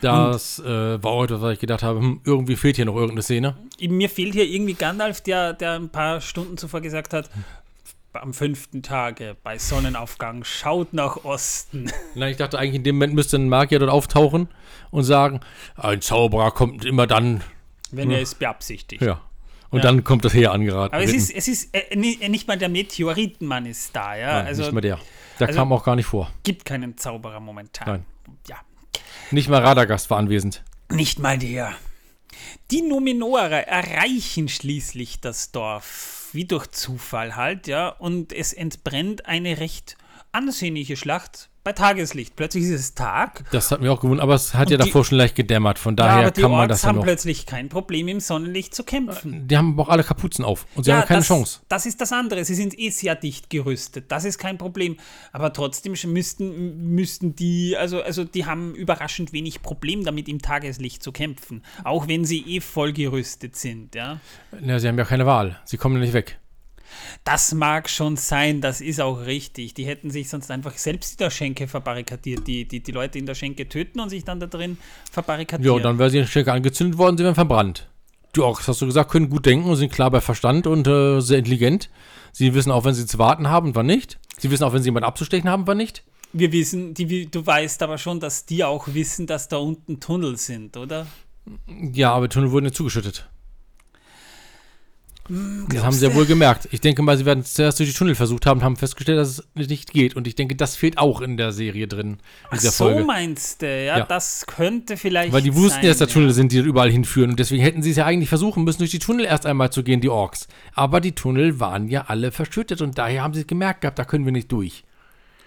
Genau. 0.02 0.32
Das 0.32 0.60
äh, 0.60 1.04
war 1.04 1.24
etwas, 1.24 1.42
was 1.42 1.54
ich 1.54 1.60
gedacht 1.60 1.84
habe, 1.84 2.00
hm, 2.00 2.22
irgendwie 2.24 2.56
fehlt 2.56 2.76
hier 2.76 2.86
noch 2.86 2.96
irgendeine 2.96 3.22
Szene. 3.22 3.56
Mir 3.80 4.10
fehlt 4.10 4.34
hier 4.34 4.46
irgendwie 4.46 4.74
Gandalf, 4.74 5.22
der, 5.22 5.54
der 5.54 5.74
ein 5.74 5.90
paar 5.90 6.22
Stunden 6.22 6.58
zuvor 6.58 6.82
gesagt 6.82 7.14
hat, 7.14 7.30
am 8.14 8.34
fünften 8.34 8.82
Tage 8.82 9.36
bei 9.44 9.60
Sonnenaufgang 9.60 10.44
schaut 10.44 10.94
nach 10.94 11.24
Osten. 11.24 11.92
Nein, 12.16 12.32
ich 12.32 12.38
dachte 12.38 12.58
eigentlich, 12.58 12.76
in 12.76 12.84
dem 12.84 12.96
Moment 12.96 13.14
müsste 13.14 13.38
ein 13.38 13.50
Magier 13.50 13.80
dort 13.80 13.92
auftauchen 13.92 14.50
und 14.90 15.04
sagen, 15.04 15.42
ein 15.76 16.02
Zauberer 16.02 16.52
kommt 16.52 16.86
immer 16.86 17.06
dann. 17.06 17.44
Wenn 17.92 18.12
er 18.12 18.22
es 18.22 18.36
beabsichtigt. 18.36 19.02
Ja. 19.02 19.22
Und 19.70 19.80
ja. 19.80 19.84
dann 19.84 20.04
kommt 20.04 20.24
das 20.24 20.34
Heer 20.34 20.52
angeraten. 20.52 20.96
Aber 20.96 21.04
es 21.04 21.14
ist, 21.14 21.32
es 21.32 21.48
ist 21.48 21.70
äh, 21.74 21.96
nicht 21.96 22.48
mal 22.48 22.58
der 22.58 22.70
Meteoritenmann 22.70 23.66
ist 23.66 23.96
da, 23.96 24.16
ja. 24.16 24.34
Nein, 24.38 24.48
also, 24.48 24.64
nicht 24.64 24.72
mal 24.72 24.82
der. 24.82 25.00
Der 25.40 25.48
also 25.48 25.60
kam 25.60 25.72
auch 25.74 25.84
gar 25.84 25.96
nicht 25.96 26.06
vor. 26.06 26.32
Gibt 26.44 26.66
keinen 26.66 26.98
Zauberer 26.98 27.40
momentan. 27.40 27.88
Nein. 27.88 28.06
Ja. 28.48 28.58
Nicht 29.32 29.50
mal 29.50 29.62
Radagast 29.62 30.10
war 30.10 30.18
anwesend. 30.18 30.64
Nicht 30.90 31.20
mal 31.20 31.38
der. 31.38 31.74
Die 32.72 32.82
Numenore 32.82 33.68
erreichen 33.68 34.48
schließlich 34.48 35.20
das 35.22 35.52
Dorf, 35.52 36.30
wie 36.34 36.46
durch 36.46 36.68
Zufall 36.68 37.36
halt, 37.36 37.68
ja, 37.68 37.90
und 37.90 38.34
es 38.34 38.54
entbrennt 38.54 39.26
eine 39.26 39.60
recht 39.60 39.98
ansehnliche 40.32 40.98
Schlacht 40.98 41.50
bei 41.68 41.74
Tageslicht. 41.74 42.38
Plötzlich 42.38 42.64
ist 42.64 42.80
es 42.80 42.94
Tag. 42.94 43.44
Das 43.52 43.72
hat 43.72 43.82
mir 43.82 43.92
auch 43.92 44.00
gewundert, 44.00 44.24
aber 44.24 44.36
es 44.36 44.54
hat 44.54 44.68
und 44.68 44.72
ja 44.72 44.78
die, 44.78 44.86
davor 44.86 45.04
schon 45.04 45.18
leicht 45.18 45.36
gedämmert. 45.36 45.78
Von 45.78 45.98
daher 45.98 46.24
ja, 46.24 46.32
kann 46.32 46.50
man 46.50 46.70
das 46.70 46.84
ja 46.84 46.94
noch. 46.94 47.00
haben 47.00 47.04
plötzlich 47.04 47.46
kein 47.46 47.68
Problem 47.68 48.08
im 48.08 48.22
Sonnenlicht 48.22 48.74
zu 48.74 48.86
kämpfen. 48.86 49.50
Die 49.50 49.58
haben 49.58 49.78
auch 49.78 49.90
alle 49.90 50.06
Kapuzen 50.06 50.46
auf 50.46 50.66
und 50.76 50.86
sie 50.86 50.92
ja, 50.92 51.00
haben 51.00 51.08
keine 51.08 51.20
das, 51.20 51.28
Chance. 51.28 51.60
Das 51.68 51.86
ist 51.86 52.00
das 52.00 52.14
andere. 52.14 52.46
Sie 52.46 52.56
sind 52.56 52.80
eh 52.80 52.90
sehr 52.90 53.16
dicht 53.16 53.50
gerüstet. 53.50 54.14
Das 54.14 54.24
ist 54.24 54.38
kein 54.38 54.58
Problem. 54.58 54.96
Aber 55.34 55.52
trotzdem 55.52 55.94
müssten, 56.06 56.96
müssten 56.96 57.36
die, 57.36 57.76
also, 57.76 58.02
also 58.02 58.24
die 58.24 58.46
haben 58.46 58.74
überraschend 58.74 59.34
wenig 59.34 59.62
Problem 59.62 60.06
damit, 60.06 60.30
im 60.30 60.42
Tageslicht 60.42 61.04
zu 61.04 61.12
kämpfen. 61.12 61.64
Auch 61.84 62.08
wenn 62.08 62.24
sie 62.24 62.46
eh 62.48 62.62
voll 62.62 62.94
gerüstet 62.94 63.58
sind. 63.58 63.94
Ja, 63.94 64.22
ja 64.62 64.80
sie 64.80 64.88
haben 64.88 64.98
ja 64.98 65.04
keine 65.04 65.26
Wahl. 65.26 65.60
Sie 65.66 65.76
kommen 65.76 65.96
ja 65.96 66.02
nicht 66.02 66.14
weg. 66.14 66.40
Das 67.24 67.54
mag 67.54 67.90
schon 67.90 68.16
sein, 68.18 68.62
das 68.62 68.82
ist 68.82 69.02
auch 69.02 69.26
richtig. 69.26 69.74
Die 69.74 69.86
hätten 69.86 70.12
sich 70.12 70.30
sonst 70.30 70.50
einfach 70.52 70.78
selbst 70.78 71.14
in 71.14 71.18
der 71.18 71.30
Schenke 71.30 71.68
verbarrikadiert, 71.68 72.48
die, 72.48 72.68
die, 72.68 72.82
die 72.82 72.92
Leute 72.92 73.20
in 73.20 73.26
der 73.26 73.36
Schenke 73.36 73.68
töten 73.68 74.00
und 74.00 74.10
sich 74.10 74.24
dann 74.24 74.40
da 74.40 74.48
drin 74.48 74.78
verbarrikadieren. 75.12 75.78
Ja, 75.78 75.84
dann 75.84 76.00
wäre 76.00 76.10
sie 76.10 76.18
in 76.18 76.24
der 76.24 76.30
Schenke 76.30 76.52
angezündet 76.52 76.98
worden, 76.98 77.18
sie 77.18 77.24
wären 77.24 77.36
verbrannt. 77.36 77.90
Die 78.36 78.42
Orks, 78.42 78.68
hast 78.68 78.82
du 78.82 78.86
gesagt, 78.86 79.12
können 79.12 79.30
gut 79.30 79.46
denken 79.46 79.70
und 79.70 79.76
sind 79.78 79.92
klar 79.92 80.12
bei 80.12 80.22
Verstand 80.22 80.68
und 80.68 80.88
äh, 80.88 81.22
sehr 81.22 81.40
intelligent. 81.40 81.90
Sie 82.32 82.54
wissen 82.54 82.72
auch, 82.72 82.86
wenn 82.86 82.94
sie 82.94 83.06
zu 83.06 83.18
warten 83.18 83.50
haben, 83.50 83.74
wann 83.76 83.88
nicht. 83.88 84.20
Sie 84.38 84.52
wissen 84.52 84.64
auch, 84.64 84.74
wenn 84.74 84.84
sie 84.84 84.90
jemanden 84.90 85.08
abzustechen 85.08 85.50
haben, 85.50 85.66
wann 85.66 85.78
nicht. 85.78 86.04
Wir 86.34 86.52
wissen, 86.52 86.94
die, 86.94 87.32
du 87.32 87.46
weißt 87.46 87.82
aber 87.84 87.98
schon, 87.98 88.20
dass 88.20 88.46
die 88.46 88.64
auch 88.64 88.90
wissen, 88.90 89.28
dass 89.28 89.48
da 89.48 89.58
unten 89.58 90.00
Tunnel 90.00 90.38
sind, 90.38 90.78
oder? 90.78 91.08
Ja, 91.94 92.14
aber 92.14 92.30
Tunnel 92.30 92.52
wurden 92.52 92.66
ja 92.66 92.72
zugeschüttet. 92.72 93.28
Hm, 95.28 95.68
das 95.70 95.84
haben 95.84 95.94
sie 95.94 96.08
ja 96.08 96.16
wohl 96.16 96.26
gemerkt. 96.26 96.68
Ich 96.72 96.82
denke 96.82 97.02
mal, 97.02 97.18
sie 97.18 97.26
werden 97.26 97.44
zuerst 97.44 97.80
durch 97.80 97.90
die 97.90 97.96
Tunnel 97.96 98.16
versucht 98.16 98.46
haben, 98.46 98.64
haben 98.64 98.78
festgestellt, 98.78 99.18
dass 99.18 99.44
es 99.56 99.68
nicht 99.68 99.92
geht. 99.92 100.16
Und 100.16 100.28
ich 100.28 100.36
denke, 100.36 100.56
das 100.56 100.76
fehlt 100.76 100.98
auch 100.98 101.22
in 101.22 101.38
der 101.38 101.52
Serie 101.52 101.88
drin. 101.88 102.12
In 102.12 102.20
Ach 102.52 102.60
so 102.60 102.86
Folge. 102.86 103.04
meinst 103.04 103.62
du, 103.62 103.68
ja, 103.68 103.98
ja, 103.98 104.06
das 104.06 104.46
könnte 104.48 104.98
vielleicht 104.98 105.34
Weil 105.34 105.42
die 105.42 105.56
wussten 105.56 105.84
ja, 105.84 105.90
dass 105.90 105.98
da 105.98 106.06
Tunnel 106.06 106.32
sind, 106.32 106.52
die 106.52 106.60
überall 106.60 106.90
hinführen. 106.90 107.32
Und 107.32 107.40
deswegen 107.40 107.62
hätten 107.62 107.84
sie 107.84 107.92
es 107.92 107.98
ja 107.98 108.06
eigentlich 108.06 108.30
versuchen 108.30 108.64
müssen, 108.64 108.80
durch 108.80 108.92
die 108.92 109.00
Tunnel 109.00 109.26
erst 109.26 109.46
einmal 109.46 109.72
zu 109.72 109.84
gehen, 109.84 110.02
die 110.02 110.10
Orks. 110.10 110.48
Aber 110.74 111.02
die 111.02 111.14
Tunnel 111.14 111.60
waren 111.60 111.90
ja 111.90 112.06
alle 112.08 112.32
verschüttet 112.32 112.82
und 112.82 112.98
daher 112.98 113.24
haben 113.24 113.34
sie 113.34 113.46
gemerkt 113.46 113.82
gehabt, 113.82 114.00
da 114.00 114.06
können 114.06 114.26
wir 114.26 114.32
nicht 114.32 114.52
durch. 114.52 114.84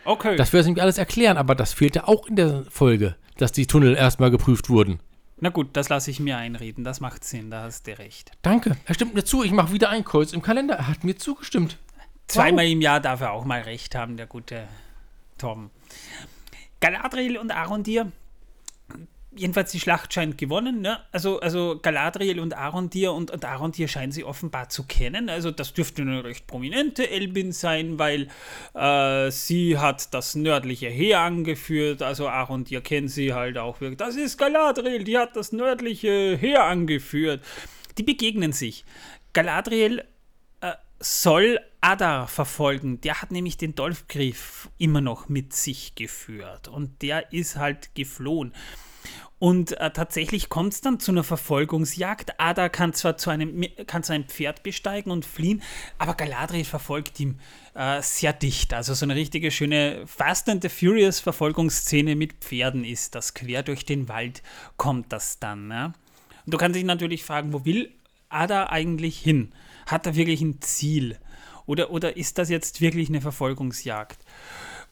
Okay. 0.04 0.36
Das 0.36 0.52
würde 0.52 0.66
nämlich 0.66 0.82
alles 0.82 0.98
erklären, 0.98 1.36
aber 1.36 1.54
das 1.54 1.72
fehlte 1.72 2.08
auch 2.08 2.26
in 2.26 2.36
der 2.36 2.64
Folge, 2.70 3.16
dass 3.36 3.52
die 3.52 3.66
Tunnel 3.66 3.94
erstmal 3.94 4.30
geprüft 4.30 4.68
wurden. 4.68 5.00
Na 5.40 5.48
gut, 5.48 5.70
das 5.72 5.88
lasse 5.88 6.10
ich 6.10 6.20
mir 6.20 6.36
einreden. 6.36 6.84
Das 6.84 7.00
macht 7.00 7.24
Sinn, 7.24 7.50
da 7.50 7.62
hast 7.62 7.86
du 7.86 7.98
recht. 7.98 8.32
Danke. 8.42 8.76
Er 8.84 8.94
stimmt 8.94 9.14
mir 9.14 9.24
zu. 9.24 9.42
Ich 9.42 9.52
mache 9.52 9.72
wieder 9.72 9.88
ein 9.88 10.04
Kreuz 10.04 10.32
im 10.32 10.42
Kalender. 10.42 10.74
Er 10.74 10.88
hat 10.88 11.02
mir 11.02 11.16
zugestimmt. 11.16 11.78
Zweimal 12.28 12.66
wow. 12.66 12.72
im 12.72 12.80
Jahr 12.80 13.00
darf 13.00 13.22
er 13.22 13.32
auch 13.32 13.44
mal 13.44 13.62
recht 13.62 13.94
haben, 13.94 14.16
der 14.16 14.26
gute 14.26 14.68
Tom. 15.38 15.70
Galadriel 16.80 17.38
und 17.38 17.50
Arondir 17.50 18.12
jedenfalls 19.32 19.70
die 19.70 19.80
Schlacht 19.80 20.12
scheint 20.12 20.38
gewonnen. 20.38 20.80
Ne? 20.80 20.98
Also, 21.12 21.40
also 21.40 21.78
Galadriel 21.80 22.40
und 22.40 22.56
Arondir 22.56 23.12
und, 23.12 23.30
und 23.30 23.44
Arondir 23.44 23.88
scheinen 23.88 24.12
sie 24.12 24.24
offenbar 24.24 24.68
zu 24.68 24.84
kennen. 24.84 25.28
Also 25.28 25.50
das 25.50 25.72
dürfte 25.72 26.02
eine 26.02 26.24
recht 26.24 26.46
prominente 26.46 27.08
Elbin 27.08 27.52
sein, 27.52 27.98
weil 27.98 28.28
äh, 28.74 29.30
sie 29.30 29.78
hat 29.78 30.12
das 30.14 30.34
nördliche 30.34 30.88
Heer 30.88 31.20
angeführt. 31.20 32.02
Also 32.02 32.28
Arondir 32.28 32.80
kennt 32.80 33.10
sie 33.10 33.32
halt 33.32 33.56
auch 33.56 33.80
wirklich. 33.80 33.98
Das 33.98 34.16
ist 34.16 34.36
Galadriel, 34.36 35.04
die 35.04 35.18
hat 35.18 35.36
das 35.36 35.52
nördliche 35.52 36.36
Heer 36.36 36.64
angeführt. 36.64 37.44
Die 37.98 38.02
begegnen 38.02 38.52
sich. 38.52 38.84
Galadriel 39.32 40.04
äh, 40.60 40.72
soll 40.98 41.60
Adar 41.80 42.26
verfolgen. 42.26 43.00
Der 43.00 43.22
hat 43.22 43.30
nämlich 43.30 43.56
den 43.56 43.76
Dolfgriff 43.76 44.68
immer 44.76 45.00
noch 45.00 45.28
mit 45.28 45.52
sich 45.54 45.94
geführt 45.94 46.66
und 46.66 47.00
der 47.02 47.32
ist 47.32 47.56
halt 47.56 47.94
geflohen. 47.94 48.52
Und 49.40 49.72
äh, 49.78 49.90
tatsächlich 49.90 50.50
kommt 50.50 50.74
es 50.74 50.82
dann 50.82 51.00
zu 51.00 51.12
einer 51.12 51.24
Verfolgungsjagd. 51.24 52.38
Ada 52.38 52.68
kann 52.68 52.92
zwar 52.92 53.16
zu 53.16 53.30
einem, 53.30 53.64
kann 53.86 54.02
zu 54.02 54.12
einem 54.12 54.24
Pferd 54.24 54.62
besteigen 54.62 55.10
und 55.10 55.24
fliehen, 55.24 55.62
aber 55.96 56.12
Galadriel 56.12 56.66
verfolgt 56.66 57.18
ihn 57.20 57.40
äh, 57.72 58.02
sehr 58.02 58.34
dicht. 58.34 58.74
Also 58.74 58.92
so 58.92 59.06
eine 59.06 59.14
richtige 59.14 59.50
schöne 59.50 60.06
Fast 60.06 60.50
and 60.50 60.62
the 60.62 60.68
Furious 60.68 61.20
Verfolgungsszene 61.20 62.16
mit 62.16 62.34
Pferden 62.34 62.84
ist 62.84 63.14
das. 63.14 63.32
Quer 63.32 63.62
durch 63.62 63.86
den 63.86 64.10
Wald 64.10 64.42
kommt 64.76 65.10
das 65.10 65.38
dann. 65.38 65.70
Ja? 65.70 65.86
Und 65.86 65.94
du 66.44 66.58
kannst 66.58 66.76
dich 66.76 66.84
natürlich 66.84 67.24
fragen, 67.24 67.54
wo 67.54 67.64
will 67.64 67.90
Ada 68.28 68.68
eigentlich 68.68 69.18
hin? 69.18 69.54
Hat 69.86 70.04
er 70.04 70.16
wirklich 70.16 70.42
ein 70.42 70.60
Ziel? 70.60 71.18
Oder, 71.64 71.90
oder 71.92 72.18
ist 72.18 72.36
das 72.36 72.50
jetzt 72.50 72.82
wirklich 72.82 73.08
eine 73.08 73.22
Verfolgungsjagd? 73.22 74.22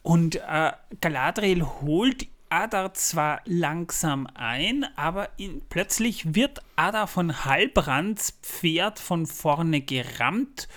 Und 0.00 0.36
äh, 0.36 0.72
Galadriel 1.02 1.66
holt 1.82 2.28
Ada 2.50 2.94
zwar 2.94 3.40
langsam 3.44 4.26
ein, 4.34 4.86
aber 4.96 5.28
in, 5.36 5.62
plötzlich 5.68 6.34
wird 6.34 6.62
Ada 6.76 7.06
von 7.06 7.44
Halbrands 7.44 8.38
Pferd 8.42 8.98
von 8.98 9.26
vorne 9.26 9.80
gerammt 9.80 10.68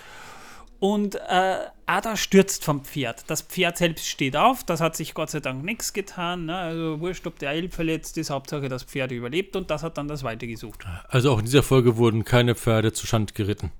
und 0.78 1.14
äh, 1.14 1.58
Ada 1.86 2.16
stürzt 2.16 2.64
vom 2.64 2.84
Pferd. 2.84 3.24
Das 3.28 3.42
Pferd 3.42 3.78
selbst 3.78 4.06
steht 4.06 4.36
auf, 4.36 4.64
das 4.64 4.80
hat 4.80 4.96
sich 4.96 5.14
Gott 5.14 5.30
sei 5.30 5.40
Dank 5.40 5.62
nichts 5.64 5.92
getan. 5.92 6.46
Ne? 6.46 6.56
Also 6.56 7.00
wurscht, 7.00 7.26
ob 7.26 7.38
der 7.38 7.50
Elb 7.52 7.72
verletzt 7.72 8.18
ist, 8.18 8.30
Hauptsache 8.30 8.68
das 8.68 8.82
Pferd 8.82 9.12
überlebt 9.12 9.54
und 9.54 9.70
das 9.70 9.82
hat 9.82 9.96
dann 9.96 10.08
das 10.08 10.24
Weite 10.24 10.46
gesucht. 10.46 10.84
Also 11.08 11.32
auch 11.32 11.38
in 11.38 11.44
dieser 11.44 11.62
Folge 11.62 11.96
wurden 11.96 12.24
keine 12.24 12.54
Pferde 12.54 12.92
zu 12.92 13.06
Schand 13.06 13.34
geritten. 13.34 13.70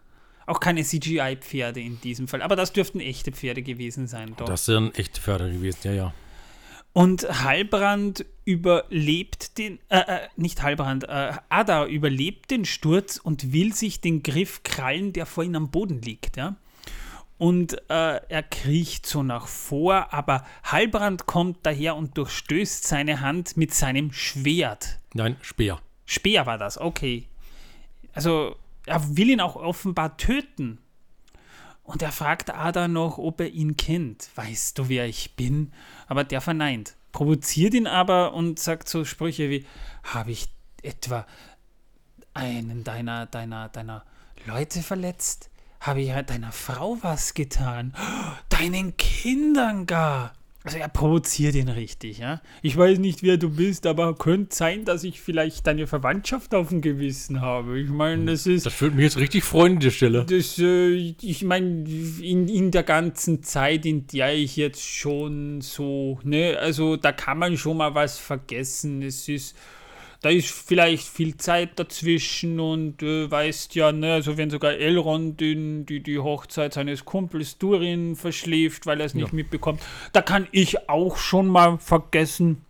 Auch 0.46 0.60
keine 0.60 0.82
CGI-Pferde 0.82 1.80
in 1.80 2.00
diesem 2.00 2.28
Fall. 2.28 2.42
Aber 2.42 2.56
das 2.56 2.72
dürften 2.72 3.00
echte 3.00 3.32
Pferde 3.32 3.62
gewesen 3.62 4.06
sein. 4.06 4.34
Doch. 4.36 4.46
Das 4.46 4.64
sind 4.64 4.98
echte 4.98 5.20
Pferde 5.20 5.52
gewesen, 5.52 5.78
ja, 5.84 5.92
ja. 5.92 6.14
Und 6.92 7.42
Halbrand 7.42 8.26
überlebt 8.44 9.56
den, 9.58 9.78
äh, 9.88 10.00
äh, 10.00 10.20
nicht 10.36 10.62
Halbrand, 10.62 11.04
äh, 11.04 11.32
Ada 11.48 11.86
überlebt 11.86 12.50
den 12.50 12.64
Sturz 12.64 13.16
und 13.16 13.52
will 13.52 13.72
sich 13.72 14.00
den 14.00 14.22
Griff 14.22 14.62
krallen, 14.62 15.12
der 15.12 15.26
vor 15.26 15.44
ihm 15.44 15.54
am 15.54 15.70
Boden 15.70 16.02
liegt, 16.02 16.36
ja. 16.36 16.56
Und 17.38 17.72
äh, 17.90 18.20
er 18.28 18.42
kriecht 18.42 19.06
so 19.06 19.22
nach 19.22 19.48
vor, 19.48 20.12
aber 20.12 20.44
Halbrand 20.64 21.26
kommt 21.26 21.58
daher 21.64 21.96
und 21.96 22.16
durchstößt 22.16 22.86
seine 22.86 23.20
Hand 23.20 23.56
mit 23.56 23.74
seinem 23.74 24.12
Schwert. 24.12 24.98
Nein, 25.14 25.36
Speer. 25.40 25.80
Speer 26.04 26.46
war 26.46 26.58
das, 26.58 26.78
okay. 26.78 27.26
Also 28.12 28.54
er 28.86 29.16
will 29.16 29.30
ihn 29.30 29.40
auch 29.40 29.56
offenbar 29.56 30.16
töten. 30.18 30.78
Und 31.82 32.02
er 32.02 32.12
fragt 32.12 32.50
Ada 32.50 32.88
noch, 32.88 33.18
ob 33.18 33.40
er 33.40 33.50
ihn 33.50 33.76
kennt. 33.76 34.30
Weißt 34.36 34.78
du, 34.78 34.88
wer 34.88 35.06
ich 35.06 35.36
bin? 35.36 35.72
Aber 36.06 36.24
der 36.24 36.40
verneint. 36.40 36.96
Provoziert 37.10 37.74
ihn 37.74 37.86
aber 37.86 38.34
und 38.34 38.58
sagt 38.58 38.88
so 38.88 39.04
Sprüche 39.04 39.50
wie: 39.50 39.66
Habe 40.04 40.30
ich 40.30 40.48
etwa 40.82 41.26
einen 42.34 42.84
deiner, 42.84 43.26
deiner, 43.26 43.68
deiner 43.68 44.04
Leute 44.46 44.82
verletzt? 44.82 45.50
habe 45.82 46.00
ich 46.00 46.12
deiner 46.12 46.52
Frau 46.52 46.96
was 47.02 47.34
getan. 47.34 47.92
Deinen 48.48 48.96
Kindern 48.96 49.86
gar. 49.86 50.32
Also 50.64 50.78
er 50.78 50.88
provoziert 50.88 51.56
ihn 51.56 51.68
richtig, 51.68 52.18
ja. 52.18 52.40
Ich 52.62 52.76
weiß 52.76 52.98
nicht, 52.98 53.24
wer 53.24 53.36
du 53.36 53.50
bist, 53.50 53.84
aber 53.84 54.14
könnte 54.14 54.54
sein, 54.54 54.84
dass 54.84 55.02
ich 55.02 55.20
vielleicht 55.20 55.66
deine 55.66 55.88
Verwandtschaft 55.88 56.54
auf 56.54 56.68
dem 56.68 56.80
Gewissen 56.80 57.40
habe. 57.40 57.80
Ich 57.80 57.88
meine, 57.88 58.26
das 58.26 58.46
ist. 58.46 58.66
Das 58.66 58.80
würde 58.80 58.94
mich 58.94 59.04
jetzt 59.04 59.18
richtig 59.18 59.42
freuen, 59.42 59.80
die 59.80 59.90
Stelle. 59.90 60.24
Das, 60.24 60.58
äh, 60.58 61.14
ich 61.20 61.42
meine, 61.42 61.84
in, 62.20 62.48
in 62.48 62.70
der 62.70 62.84
ganzen 62.84 63.42
Zeit, 63.42 63.84
in 63.86 64.06
der 64.06 64.34
ich 64.34 64.56
jetzt 64.56 64.86
schon 64.86 65.60
so, 65.62 66.20
ne, 66.22 66.56
also 66.58 66.96
da 66.96 67.10
kann 67.10 67.38
man 67.38 67.56
schon 67.56 67.78
mal 67.78 67.96
was 67.96 68.18
vergessen. 68.18 69.02
Es 69.02 69.28
ist 69.28 69.56
da 70.22 70.30
ist 70.30 70.50
vielleicht 70.50 71.06
viel 71.08 71.36
Zeit 71.36 71.78
dazwischen 71.78 72.60
und 72.60 73.02
äh, 73.02 73.28
weißt 73.30 73.74
ja, 73.74 73.90
ne, 73.90 74.14
also 74.14 74.36
wenn 74.36 74.50
sogar 74.50 74.72
Elrond 74.72 75.40
den, 75.40 75.84
die, 75.84 76.00
die 76.00 76.20
Hochzeit 76.20 76.74
seines 76.74 77.04
Kumpels 77.04 77.58
Durin 77.58 78.14
verschläft, 78.14 78.86
weil 78.86 79.00
er 79.00 79.06
es 79.06 79.14
nicht 79.14 79.28
ja. 79.28 79.34
mitbekommt, 79.34 79.82
da 80.12 80.22
kann 80.22 80.46
ich 80.52 80.88
auch 80.88 81.16
schon 81.16 81.48
mal 81.48 81.78
vergessen, 81.78 82.64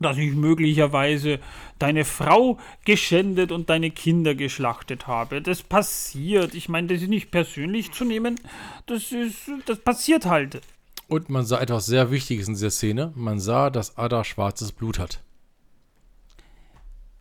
dass 0.00 0.18
ich 0.18 0.32
möglicherweise 0.34 1.38
deine 1.78 2.04
Frau 2.04 2.58
geschändet 2.84 3.52
und 3.52 3.70
deine 3.70 3.90
Kinder 3.90 4.34
geschlachtet 4.34 5.06
habe. 5.06 5.40
Das 5.40 5.62
passiert. 5.62 6.54
Ich 6.54 6.68
meine, 6.68 6.88
das 6.88 7.02
ist 7.02 7.08
nicht 7.08 7.30
persönlich 7.30 7.92
zu 7.92 8.04
nehmen. 8.04 8.40
Das 8.86 9.12
ist, 9.12 9.50
das 9.66 9.78
passiert 9.78 10.26
halt. 10.26 10.60
Und 11.08 11.30
man 11.30 11.44
sah 11.44 11.60
etwas 11.60 11.86
sehr 11.86 12.10
Wichtiges 12.10 12.48
in 12.48 12.54
dieser 12.54 12.70
Szene. 12.70 13.12
Man 13.14 13.40
sah, 13.40 13.70
dass 13.70 13.96
Ada 13.96 14.24
schwarzes 14.24 14.72
Blut 14.72 14.98
hat. 14.98 15.20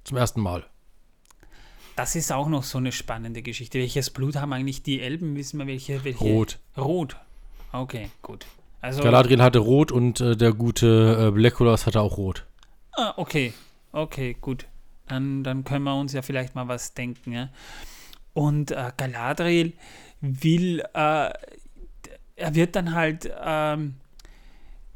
Zum 0.07 0.15
ersten 0.15 0.39
Mal. 0.39 0.63
Das 1.97 2.15
ist 2.15 2.31
auch 2.31 2.47
noch 2.47 2.63
so 2.63 2.77
eine 2.77 2.93
spannende 2.93 3.41
Geschichte. 3.41 3.77
Welches 3.77 4.09
Blut 4.09 4.37
haben 4.37 4.53
eigentlich 4.53 4.81
die 4.81 5.01
Elben? 5.01 5.35
Wissen 5.35 5.59
wir 5.59 5.67
welche? 5.67 6.01
welche? 6.05 6.23
Rot. 6.23 6.59
Rot. 6.77 7.17
Okay, 7.73 8.09
gut. 8.21 8.45
Also, 8.79 9.03
Galadriel 9.03 9.41
hatte 9.41 9.59
Rot 9.59 9.91
und 9.91 10.21
äh, 10.21 10.37
der 10.37 10.53
gute 10.53 11.33
äh, 11.35 11.37
Legolas 11.37 11.85
hatte 11.85 11.99
auch 11.99 12.15
Rot. 12.15 12.45
Ah, 12.93 13.15
okay. 13.17 13.51
Okay, 13.91 14.37
gut. 14.39 14.65
Dann, 15.09 15.43
dann 15.43 15.65
können 15.65 15.83
wir 15.83 15.99
uns 15.99 16.13
ja 16.13 16.21
vielleicht 16.21 16.55
mal 16.55 16.69
was 16.69 16.93
denken. 16.93 17.33
Ja? 17.33 17.49
Und 18.33 18.71
äh, 18.71 18.93
Galadriel 18.95 19.73
will, 20.21 20.79
äh, 20.93 21.33
er 22.37 22.55
wird 22.55 22.77
dann 22.77 22.95
halt 22.95 23.29
ähm, 23.43 23.95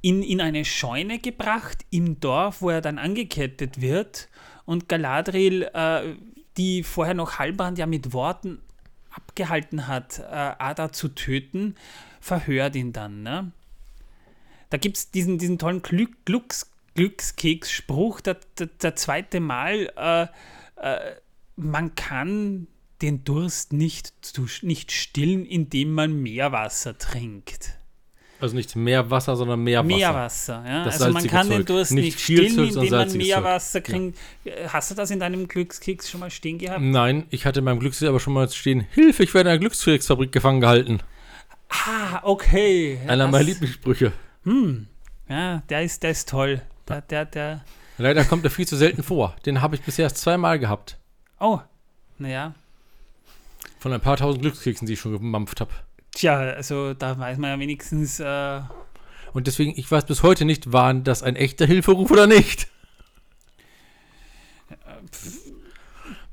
in, 0.01 0.23
in 0.23 0.39
eine 0.39 0.63
Scheune 0.63 1.19
gebracht 1.19 1.79
im 1.89 2.21
Dorf, 2.21 2.61
wo 2.61 2.69
er 2.69 2.79
dann 2.79 2.97
angekettet 2.97 3.81
wird 3.81 4.29
und 4.65 4.87
Galadriel, 4.89 5.63
äh, 5.73 6.15
die 6.57 6.83
vorher 6.83 7.13
noch 7.13 7.39
Halbrand 7.39 7.77
ja 7.77 7.85
mit 7.85 8.13
Worten 8.13 8.61
abgehalten 9.11 9.87
hat, 9.87 10.19
äh, 10.19 10.23
Ada 10.23 10.91
zu 10.91 11.09
töten, 11.09 11.75
verhört 12.19 12.75
ihn 12.75 12.93
dann. 12.93 13.23
Ne? 13.23 13.51
Da 14.69 14.77
gibt 14.77 14.97
es 14.97 15.11
diesen, 15.11 15.37
diesen 15.37 15.57
tollen 15.57 15.81
Glück, 15.81 16.25
Glücks, 16.25 16.71
Glückskeks-Spruch, 16.95 18.21
der, 18.21 18.37
der, 18.57 18.67
der, 18.67 18.95
zweite 18.95 19.39
Mal, 19.39 19.91
äh, 19.97 20.27
äh, 20.81 21.15
man 21.55 21.95
kann 21.95 22.67
den 23.01 23.23
Durst 23.23 23.73
nicht, 23.73 24.13
nicht 24.61 24.91
stillen, 24.91 25.45
indem 25.45 25.93
man 25.93 26.21
Meerwasser 26.21 26.97
trinkt. 26.97 27.77
Also 28.41 28.55
nicht 28.55 28.75
Meerwasser, 28.75 29.35
sondern 29.35 29.63
Meerwasser. 29.63 29.95
Meerwasser, 29.95 30.63
ja. 30.67 30.83
Das 30.83 30.99
also 30.99 31.13
man 31.13 31.27
kann 31.27 31.47
Zeug. 31.47 31.57
den 31.57 31.65
Durst 31.65 31.91
nicht, 31.91 32.05
nicht 32.05 32.19
stillen, 32.19 32.69
indem 32.69 32.89
man 32.89 33.11
Meerwasser 33.11 33.81
kriegt. 33.81 34.17
Ja. 34.43 34.53
Hast 34.69 34.89
du 34.89 34.95
das 34.95 35.11
in 35.11 35.19
deinem 35.19 35.47
Glückskeks 35.47 36.09
schon 36.09 36.21
mal 36.21 36.31
stehen 36.31 36.57
gehabt? 36.57 36.81
Nein, 36.81 37.27
ich 37.29 37.45
hatte 37.45 37.59
in 37.59 37.65
meinem 37.65 37.79
Glückskeks 37.79 38.09
aber 38.09 38.19
schon 38.19 38.33
mal 38.33 38.49
stehen, 38.49 38.87
Hilfe, 38.91 39.23
ich 39.23 39.33
werde 39.35 39.49
in 39.49 39.53
einer 39.53 39.59
Glückskeksfabrik 39.59 40.31
gefangen 40.31 40.59
gehalten. 40.59 41.01
Ah, 41.69 42.19
okay. 42.23 42.99
Einer 43.07 43.27
meiner 43.27 43.43
Lieblingssprüche. 43.43 44.11
Hm, 44.43 44.87
ja, 45.29 45.61
der 45.69 45.83
ist, 45.83 46.01
der 46.01 46.11
ist 46.11 46.27
toll. 46.27 46.61
Der, 46.89 47.01
der, 47.01 47.25
der 47.25 47.63
Leider 47.99 48.25
kommt 48.25 48.43
er 48.43 48.49
viel 48.49 48.67
zu 48.67 48.75
selten 48.75 49.03
vor. 49.03 49.35
Den 49.45 49.61
habe 49.61 49.75
ich 49.75 49.83
bisher 49.83 50.03
erst 50.03 50.17
zweimal 50.17 50.57
gehabt. 50.57 50.97
Oh, 51.39 51.59
naja. 52.17 52.55
Von 53.79 53.93
ein 53.93 54.01
paar 54.01 54.17
tausend 54.17 54.41
Glückskeksen, 54.41 54.87
die 54.87 54.93
ich 54.93 54.99
schon 54.99 55.13
gemampft 55.13 55.61
habe. 55.61 55.71
Tja, 56.13 56.39
also 56.39 56.93
da 56.93 57.17
weiß 57.17 57.37
man 57.37 57.51
ja 57.51 57.59
wenigstens. 57.59 58.19
Äh 58.19 58.61
und 59.33 59.47
deswegen, 59.47 59.73
ich 59.77 59.89
weiß 59.89 60.05
bis 60.05 60.23
heute 60.23 60.45
nicht, 60.45 60.71
war 60.71 60.93
das 60.93 61.23
ein 61.23 61.35
echter 61.35 61.65
Hilferuf 61.65 62.11
oder 62.11 62.27
nicht. 62.27 62.67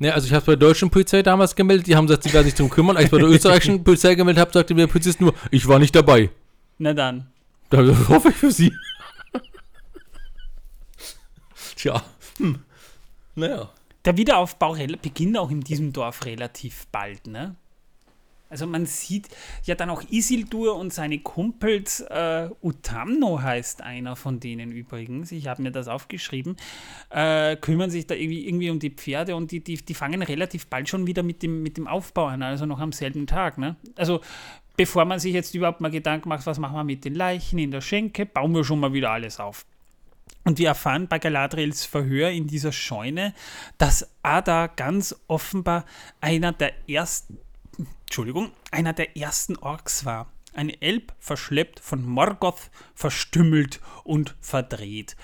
Ne, 0.01 0.15
also 0.15 0.27
ich 0.27 0.33
habe 0.33 0.41
es 0.41 0.47
bei 0.47 0.53
der 0.53 0.69
deutschen 0.69 0.91
Polizei 0.91 1.23
damals 1.23 1.57
gemeldet, 1.57 1.87
die 1.87 1.97
haben 1.97 2.07
gesagt, 2.07 2.23
sie 2.23 2.33
werden 2.33 2.45
sich 2.45 2.55
darum 2.55 2.71
kümmern. 2.71 2.97
Als 2.97 3.07
ich 3.07 3.11
bei 3.11 3.19
der 3.19 3.29
österreichischen 3.29 3.83
Polizei 3.85 4.15
gemeldet 4.15 4.41
habe, 4.41 4.53
sagte 4.53 4.75
mir 4.75 4.83
der 4.83 4.93
Polizist 4.93 5.21
nur, 5.21 5.35
ich 5.51 5.67
war 5.67 5.79
nicht 5.79 5.95
dabei. 5.95 6.31
Na 6.79 6.95
dann. 6.95 7.27
Da 7.71 7.79
hoffe 8.09 8.29
ich 8.31 8.37
für 8.37 8.53
sie. 8.53 8.73
Tja. 11.77 12.03
Hm. 12.39 12.61
Naja. 13.35 13.69
Der 14.05 14.17
Wiederaufbau 14.17 14.77
beginnt 15.03 15.37
auch 15.37 15.51
in 15.51 15.61
diesem 15.61 15.93
Dorf 15.93 16.25
relativ 16.25 16.87
bald, 16.89 17.27
ne? 17.27 17.57
Also 18.51 18.67
man 18.67 18.87
sieht 18.87 19.29
ja 19.65 19.75
dann 19.75 19.91
auch 19.91 20.03
Isildur 20.09 20.77
und 20.77 20.93
seine 20.93 21.19
Kumpels, 21.19 22.01
äh, 22.01 22.49
Utamno 22.63 23.43
heißt 23.43 23.83
einer 23.83 24.17
von 24.17 24.41
denen 24.41 24.73
übrigens, 24.73 25.33
ich 25.33 25.47
habe 25.49 25.63
mir 25.63 25.71
das 25.71 25.89
aufgeschrieben, 25.89 26.57
äh, 27.11 27.57
kümmern 27.57 27.91
sich 27.91 28.07
da 28.07 28.15
irgendwie, 28.15 28.47
irgendwie 28.47 28.71
um 28.71 28.79
die 28.79 28.91
Pferde 28.91 29.37
und 29.37 29.51
die, 29.51 29.61
die, 29.61 29.77
die 29.77 29.95
fangen 29.95 30.23
relativ 30.23 30.67
bald 30.69 30.89
schon 30.89 31.07
wieder 31.07 31.23
mit 31.23 31.43
dem, 31.43 31.63
mit 31.63 31.77
dem 31.77 31.87
Aufbau 31.87 32.27
an, 32.27 32.43
also 32.43 32.65
noch 32.67 32.81
am 32.81 32.93
selben 32.93 33.27
Tag. 33.27 33.59
Ne? 33.59 33.77
Also 33.97 34.21
bevor 34.77 35.05
man 35.05 35.19
sich 35.19 35.35
jetzt 35.35 35.55
überhaupt 35.55 35.81
mal 35.81 35.91
Gedanken 35.91 36.29
macht, 36.29 36.47
was 36.47 36.59
machen 36.59 36.77
wir 36.77 36.85
mit 36.85 37.05
den 37.05 37.15
Leichen 37.15 37.59
in 37.59 37.71
der 37.71 37.81
Schenke, 37.81 38.25
bauen 38.25 38.55
wir 38.55 38.65
schon 38.65 38.81
mal 38.81 38.93
wieder 38.93 39.11
alles 39.11 39.41
auf. 39.41 39.67
Und 40.45 40.59
wir 40.59 40.69
erfahren 40.69 41.09
bei 41.09 41.19
Galadriels 41.19 41.85
Verhör 41.85 42.31
in 42.31 42.47
dieser 42.47 42.73
Scheune, 42.73 43.35
dass 43.77 44.09
Ada 44.23 44.69
ganz 44.69 45.15
offenbar 45.27 45.85
einer 46.21 46.53
der 46.53 46.73
ersten 46.89 47.39
Entschuldigung, 48.09 48.53
einer 48.71 48.95
der 48.95 49.19
ersten 49.19 49.57
Orks 49.57 50.07
war. 50.07 50.33
Ein 50.55 50.71
Elb 50.71 51.13
verschleppt 51.19 51.79
von 51.79 52.03
Morgoth, 52.03 52.71
verstümmelt 52.95 53.81
und 54.03 54.35
verdreht. 54.41 55.15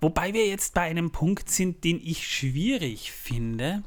Wobei 0.00 0.34
wir 0.34 0.48
jetzt 0.48 0.74
bei 0.74 0.82
einem 0.82 1.12
Punkt 1.12 1.48
sind, 1.48 1.84
den 1.84 2.00
ich 2.02 2.26
schwierig 2.26 3.12
finde, 3.12 3.84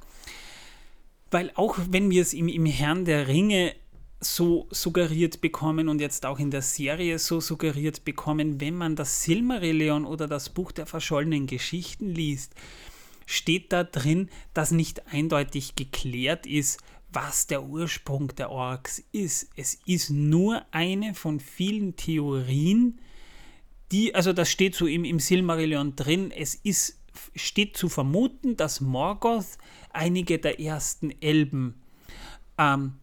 weil 1.31 1.51
auch 1.55 1.77
wenn 1.89 2.09
wir 2.09 2.21
es 2.21 2.33
im, 2.33 2.47
im 2.47 2.65
Herrn 2.65 3.03
der 3.03 3.27
Ringe 3.27 3.75
so 4.21 4.67
suggeriert 4.71 5.41
bekommen 5.41 5.89
und 5.89 5.99
jetzt 5.99 6.25
auch 6.25 6.39
in 6.39 6.49
der 6.49 6.61
Serie 6.61 7.19
so 7.19 7.41
suggeriert 7.41 8.05
bekommen, 8.05 8.61
wenn 8.61 8.75
man 8.75 8.95
das 8.95 9.23
Silmarillion 9.23 10.05
oder 10.05 10.27
das 10.27 10.47
Buch 10.47 10.71
der 10.71 10.85
verschollenen 10.85 11.45
Geschichten 11.45 12.07
liest, 12.07 12.55
steht 13.25 13.73
da 13.73 13.83
drin, 13.83 14.29
dass 14.53 14.71
nicht 14.71 15.07
eindeutig 15.07 15.75
geklärt 15.75 16.45
ist, 16.45 16.79
was 17.15 17.47
der 17.47 17.63
Ursprung 17.63 18.27
der 18.35 18.51
Orks 18.51 19.01
ist. 19.11 19.49
Es 19.55 19.79
ist 19.85 20.09
nur 20.09 20.63
eine 20.71 21.13
von 21.15 21.39
vielen 21.39 21.95
Theorien, 21.95 22.99
die, 23.91 24.13
also 24.13 24.33
das 24.33 24.51
steht 24.51 24.75
so 24.75 24.85
im, 24.85 25.05
im 25.05 25.19
Silmarillion 25.19 25.95
drin, 25.95 26.31
es 26.31 26.55
ist, 26.55 26.99
steht 27.35 27.77
zu 27.77 27.87
vermuten, 27.87 28.57
dass 28.57 28.81
Morgoth 28.81 29.57
einige 29.91 30.37
der 30.39 30.59
ersten 30.59 31.11
Elben 31.21 31.75
ähm, 32.57 32.95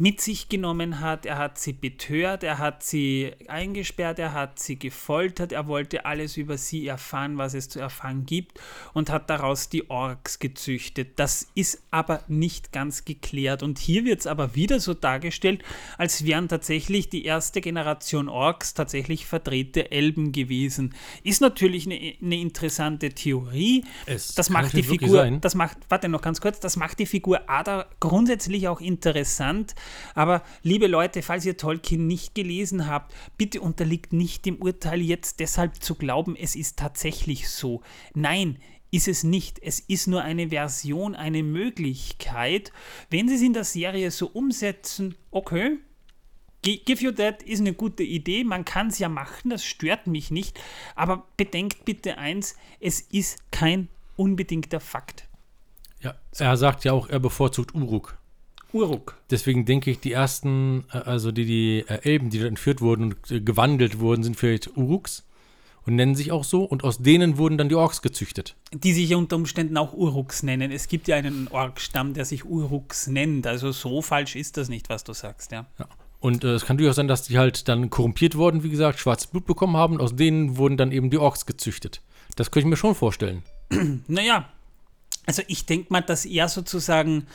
mit 0.00 0.22
sich 0.22 0.48
genommen 0.48 1.00
hat. 1.00 1.26
Er 1.26 1.36
hat 1.36 1.58
sie 1.58 1.74
betört, 1.74 2.42
er 2.42 2.56
hat 2.56 2.82
sie 2.82 3.32
eingesperrt, 3.48 4.18
er 4.18 4.32
hat 4.32 4.58
sie 4.58 4.78
gefoltert, 4.78 5.52
er 5.52 5.66
wollte 5.66 6.06
alles 6.06 6.38
über 6.38 6.56
sie 6.56 6.86
erfahren, 6.86 7.36
was 7.36 7.52
es 7.52 7.68
zu 7.68 7.80
erfahren 7.80 8.24
gibt 8.24 8.58
und 8.94 9.10
hat 9.10 9.28
daraus 9.28 9.68
die 9.68 9.90
Orks 9.90 10.38
gezüchtet. 10.38 11.18
Das 11.18 11.48
ist 11.54 11.82
aber 11.90 12.24
nicht 12.28 12.72
ganz 12.72 13.04
geklärt 13.04 13.62
und 13.62 13.78
hier 13.78 14.06
wird 14.06 14.20
es 14.20 14.26
aber 14.26 14.54
wieder 14.54 14.80
so 14.80 14.94
dargestellt, 14.94 15.62
als 15.98 16.24
wären 16.24 16.48
tatsächlich 16.48 17.10
die 17.10 17.26
erste 17.26 17.60
Generation 17.60 18.30
Orks 18.30 18.72
tatsächlich 18.72 19.26
verdrehte 19.26 19.90
Elben 19.90 20.32
gewesen. 20.32 20.94
Ist 21.24 21.42
natürlich 21.42 21.84
eine, 21.84 22.14
eine 22.22 22.40
interessante 22.40 23.10
Theorie. 23.10 23.84
Es 24.06 24.34
das 24.34 24.48
macht 24.48 24.72
die 24.72 24.82
Figur, 24.82 25.30
das 25.42 25.54
macht, 25.54 25.76
warte 25.90 26.08
noch 26.08 26.22
ganz 26.22 26.40
kurz, 26.40 26.58
das 26.58 26.78
macht 26.78 26.98
die 27.00 27.06
Figur 27.06 27.50
Ada 27.50 27.84
grundsätzlich 28.00 28.66
auch 28.66 28.80
interessant 28.80 29.74
aber 30.14 30.42
liebe 30.62 30.86
Leute, 30.86 31.22
falls 31.22 31.44
ihr 31.44 31.56
Tolkien 31.56 32.06
nicht 32.06 32.34
gelesen 32.34 32.86
habt, 32.86 33.14
bitte 33.38 33.60
unterliegt 33.60 34.12
nicht 34.12 34.46
dem 34.46 34.56
Urteil 34.56 35.00
jetzt 35.00 35.40
deshalb 35.40 35.82
zu 35.82 35.94
glauben, 35.94 36.36
es 36.36 36.56
ist 36.56 36.78
tatsächlich 36.78 37.48
so. 37.48 37.82
Nein, 38.14 38.58
ist 38.90 39.08
es 39.08 39.24
nicht. 39.24 39.58
Es 39.62 39.80
ist 39.80 40.06
nur 40.06 40.22
eine 40.22 40.48
Version, 40.48 41.14
eine 41.14 41.42
Möglichkeit. 41.42 42.72
Wenn 43.08 43.28
sie 43.28 43.36
es 43.36 43.42
in 43.42 43.52
der 43.52 43.64
Serie 43.64 44.10
so 44.10 44.26
umsetzen, 44.26 45.14
okay. 45.30 45.78
Give 46.62 47.02
You 47.02 47.12
That 47.12 47.42
ist 47.42 47.60
eine 47.60 47.72
gute 47.72 48.02
Idee, 48.02 48.44
man 48.44 48.66
kann 48.66 48.88
es 48.88 48.98
ja 48.98 49.08
machen, 49.08 49.48
das 49.48 49.64
stört 49.64 50.06
mich 50.06 50.30
nicht, 50.30 50.60
aber 50.94 51.26
bedenkt 51.38 51.86
bitte 51.86 52.18
eins, 52.18 52.54
es 52.80 53.00
ist 53.00 53.50
kein 53.50 53.88
unbedingter 54.16 54.78
Fakt. 54.78 55.26
Ja, 56.00 56.16
er 56.38 56.56
sagt 56.58 56.84
ja 56.84 56.92
auch, 56.92 57.08
er 57.08 57.18
bevorzugt 57.18 57.74
Uruk. 57.74 58.19
Uruk. 58.72 59.16
Deswegen 59.30 59.64
denke 59.64 59.90
ich, 59.90 60.00
die 60.00 60.12
ersten, 60.12 60.84
äh, 60.92 60.98
also 60.98 61.32
die, 61.32 61.44
die 61.44 61.84
äh, 61.88 62.00
Elben, 62.02 62.30
die 62.30 62.38
da 62.38 62.46
entführt 62.46 62.80
wurden 62.80 63.04
und 63.04 63.30
äh, 63.30 63.40
gewandelt 63.40 64.00
wurden, 64.00 64.22
sind 64.22 64.36
vielleicht 64.36 64.76
Uruks 64.76 65.24
und 65.86 65.96
nennen 65.96 66.14
sich 66.14 66.32
auch 66.32 66.44
so. 66.44 66.64
Und 66.64 66.84
aus 66.84 66.98
denen 66.98 67.38
wurden 67.38 67.58
dann 67.58 67.68
die 67.68 67.74
Orks 67.74 68.02
gezüchtet. 68.02 68.56
Die 68.72 68.92
sich 68.92 69.14
unter 69.14 69.36
Umständen 69.36 69.76
auch 69.76 69.92
Uruks 69.92 70.42
nennen. 70.42 70.70
Es 70.70 70.88
gibt 70.88 71.08
ja 71.08 71.16
einen 71.16 71.48
Orkstamm, 71.48 72.14
der 72.14 72.24
sich 72.24 72.44
Uruks 72.44 73.06
nennt. 73.06 73.46
Also 73.46 73.72
so 73.72 74.02
falsch 74.02 74.36
ist 74.36 74.56
das 74.56 74.68
nicht, 74.68 74.88
was 74.88 75.04
du 75.04 75.12
sagst, 75.12 75.52
ja. 75.52 75.66
Ja. 75.78 75.86
Und 76.20 76.44
äh, 76.44 76.48
es 76.48 76.66
kann 76.66 76.76
durchaus 76.76 76.96
sein, 76.96 77.08
dass 77.08 77.22
die 77.22 77.38
halt 77.38 77.66
dann 77.68 77.88
korrumpiert 77.88 78.36
wurden, 78.36 78.62
wie 78.62 78.70
gesagt, 78.70 78.98
schwarzes 78.98 79.26
Blut 79.26 79.46
bekommen 79.46 79.76
haben. 79.76 79.94
Und 79.94 80.02
aus 80.02 80.14
denen 80.14 80.58
wurden 80.58 80.76
dann 80.76 80.92
eben 80.92 81.10
die 81.10 81.18
Orks 81.18 81.46
gezüchtet. 81.46 82.02
Das 82.36 82.50
könnte 82.50 82.66
ich 82.66 82.70
mir 82.70 82.76
schon 82.76 82.94
vorstellen. 82.94 83.42
Naja, 84.08 84.48
also 85.26 85.42
ich 85.46 85.64
denke 85.64 85.92
mal, 85.92 86.00
dass 86.00 86.24
er 86.24 86.48
sozusagen 86.48 87.26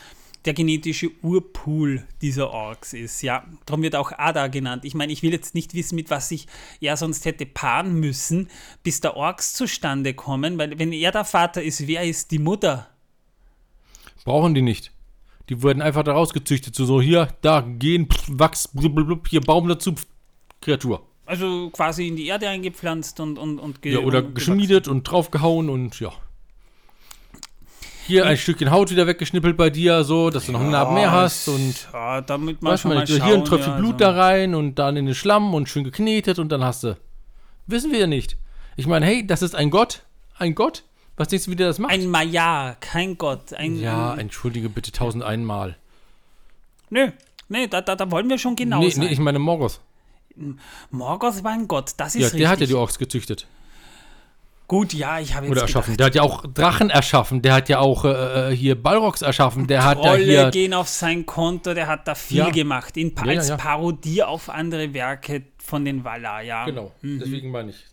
der 0.45 0.53
genetische 0.53 1.11
Urpool 1.21 2.03
dieser 2.21 2.51
Orks 2.51 2.93
ist. 2.93 3.21
Ja, 3.21 3.45
darum 3.65 3.81
wird 3.81 3.95
auch 3.95 4.11
Ada 4.11 4.47
genannt. 4.47 4.85
Ich 4.85 4.93
meine, 4.93 5.11
ich 5.11 5.23
will 5.23 5.31
jetzt 5.31 5.55
nicht 5.55 5.73
wissen, 5.73 5.95
mit 5.95 6.09
was 6.09 6.29
sich 6.29 6.47
er 6.79 6.97
sonst 6.97 7.25
hätte 7.25 7.45
paaren 7.45 7.99
müssen, 7.99 8.49
bis 8.83 9.01
da 9.01 9.13
Orks 9.15 9.53
zustande 9.53 10.13
kommen, 10.13 10.57
weil 10.57 10.77
wenn 10.77 10.91
er 10.91 11.11
der 11.11 11.25
Vater 11.25 11.63
ist, 11.63 11.87
wer 11.87 12.03
ist 12.03 12.31
die 12.31 12.39
Mutter? 12.39 12.87
Brauchen 14.23 14.53
die 14.53 14.61
nicht. 14.61 14.91
Die 15.49 15.61
wurden 15.61 15.81
einfach 15.81 16.03
da 16.03 16.13
rausgezüchtet. 16.13 16.73
So, 16.75 16.85
so 16.85 17.01
hier, 17.01 17.27
da, 17.41 17.61
gehen, 17.61 18.09
pff, 18.09 18.27
wachs, 18.27 18.69
blub, 18.73 19.27
hier 19.27 19.41
Baum 19.41 19.67
dazu, 19.67 19.93
pff, 19.93 20.07
Kreatur. 20.61 21.05
Also 21.27 21.69
quasi 21.71 22.07
in 22.07 22.15
die 22.15 22.27
Erde 22.27 22.47
eingepflanzt 22.49 23.19
und 23.19 23.37
und 23.39 23.59
und 23.59 23.81
ge 23.81 23.93
Ja, 23.93 23.99
oder 23.99 24.23
und 24.23 24.35
geschmiedet 24.35 24.87
und 24.87 25.03
draufgehauen 25.03 25.69
und 25.69 25.99
ja. 25.99 26.11
Hier 28.07 28.25
ein 28.25 28.37
Stückchen 28.37 28.69
Haut 28.69 28.91
wieder 28.91 29.07
weggeschnippelt 29.07 29.57
bei 29.57 29.69
dir, 29.71 30.03
so, 30.03 30.29
dass 30.29 30.45
du 30.45 30.51
noch 30.51 30.59
einen 30.61 30.71
Narben 30.71 30.93
mehr 30.93 31.11
hast 31.11 31.47
und 31.47 31.87
ja, 31.91 32.21
damit 32.21 32.61
man 32.61 32.73
weißt 32.73 32.83
schon 32.83 32.93
mal 32.93 33.05
hier 33.05 33.17
schauen, 33.17 33.33
ein 33.33 33.45
Tröpfchen 33.45 33.73
ja, 33.73 33.79
Blut 33.79 34.01
also. 34.01 34.13
da 34.13 34.23
rein 34.27 34.53
und 34.53 34.75
dann 34.75 34.95
in 34.95 35.05
den 35.07 35.15
Schlamm 35.15 35.53
und 35.53 35.67
schön 35.69 35.83
geknetet 35.83 36.37
und 36.37 36.49
dann 36.51 36.63
hast 36.63 36.83
du. 36.83 36.97
Wissen 37.65 37.91
wir 37.91 37.99
ja 37.99 38.07
nicht. 38.07 38.37
Ich 38.75 38.85
meine, 38.85 39.05
hey, 39.05 39.25
das 39.25 39.41
ist 39.41 39.55
ein 39.55 39.71
Gott. 39.71 40.03
Ein 40.37 40.53
Gott? 40.53 40.83
Was 41.17 41.29
denkst 41.29 41.45
du, 41.45 41.51
wie 41.51 41.55
der 41.55 41.67
das 41.67 41.79
macht? 41.79 41.93
Ein 41.93 42.09
Maya, 42.09 42.75
kein 42.79 43.17
Gott. 43.17 43.53
Ein, 43.53 43.79
ja, 43.79 44.15
entschuldige 44.15 44.69
bitte 44.69 44.91
tausend 44.91 45.23
einmal. 45.23 45.75
nö, 46.89 47.09
nee, 47.47 47.67
da, 47.67 47.81
da, 47.81 47.95
da 47.95 48.11
wollen 48.11 48.29
wir 48.29 48.37
schon 48.37 48.55
genau 48.55 48.79
nee, 48.79 48.89
sein. 48.89 49.05
nee, 49.05 49.13
ich 49.13 49.19
meine 49.19 49.39
Morgoth. 49.39 49.79
Morgoth 50.91 51.43
war 51.43 51.53
ein 51.53 51.67
Gott, 51.67 51.93
das 51.97 52.15
ist 52.15 52.21
Ja, 52.21 52.25
richtig. 52.27 52.41
der 52.41 52.49
hat 52.49 52.59
ja 52.59 52.65
die 52.67 52.73
Orks 52.75 52.99
gezüchtet. 52.99 53.47
Gut, 54.67 54.93
ja, 54.93 55.19
ich 55.19 55.35
habe 55.35 55.45
jetzt 55.45 55.51
Oder 55.51 55.61
erschaffen. 55.61 55.91
gedacht, 55.95 55.99
Der 55.99 56.05
hat 56.07 56.15
ja 56.15 56.21
auch 56.23 56.45
Drachen 56.51 56.89
erschaffen. 56.89 57.41
Der 57.43 57.53
hat 57.53 57.69
ja 57.69 57.79
auch 57.79 58.03
äh, 58.05 58.51
äh, 58.51 58.55
hier 58.55 58.81
Balrogs 58.81 59.21
erschaffen. 59.21 59.67
Der 59.67 59.83
hat 59.85 59.97
ja 59.99 60.03
Trolle 60.03 60.23
hier. 60.23 60.49
gehen 60.49 60.73
auf 60.73 60.89
sein 60.89 61.25
Konto, 61.25 61.73
der 61.75 61.85
hat 61.87 62.07
da 62.07 62.15
viel 62.15 62.37
Ja. 62.37 62.49
gemacht, 62.49 62.97
in, 62.97 63.13
Ja, 63.15 63.25
ja, 63.25 63.31
als 63.39 63.49
ja. 63.49 63.57
Parodie 63.57 64.23
auf 64.23 64.49
andere 64.49 64.93
Werke 64.93 65.43
von 65.59 65.85
den 65.85 66.03
Valar, 66.03 66.41
ja. 66.41 66.65
Genau, 66.65 66.91
deswegen 67.03 67.51
meine 67.51 67.69
ich. 67.71 67.85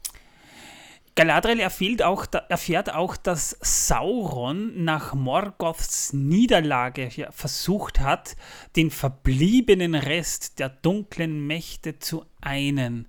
Galadriel 1.14 1.61
erfährt 1.61 2.03
auch, 2.03 2.25
erfährt 2.49 2.95
auch, 2.95 3.16
dass 3.18 3.59
Sauron 3.61 4.83
nach 4.83 5.12
Morgoths 5.12 6.14
Niederlage 6.14 7.11
versucht 7.31 8.01
hat, 8.01 8.35
den 8.77 8.91
verbliebenen 8.91 9.95
Rest 9.95 10.59
der 10.59 10.70
dunklen 10.70 11.47
Mächte 11.47 11.99
zu 11.99 12.25
einen. 12.41 13.09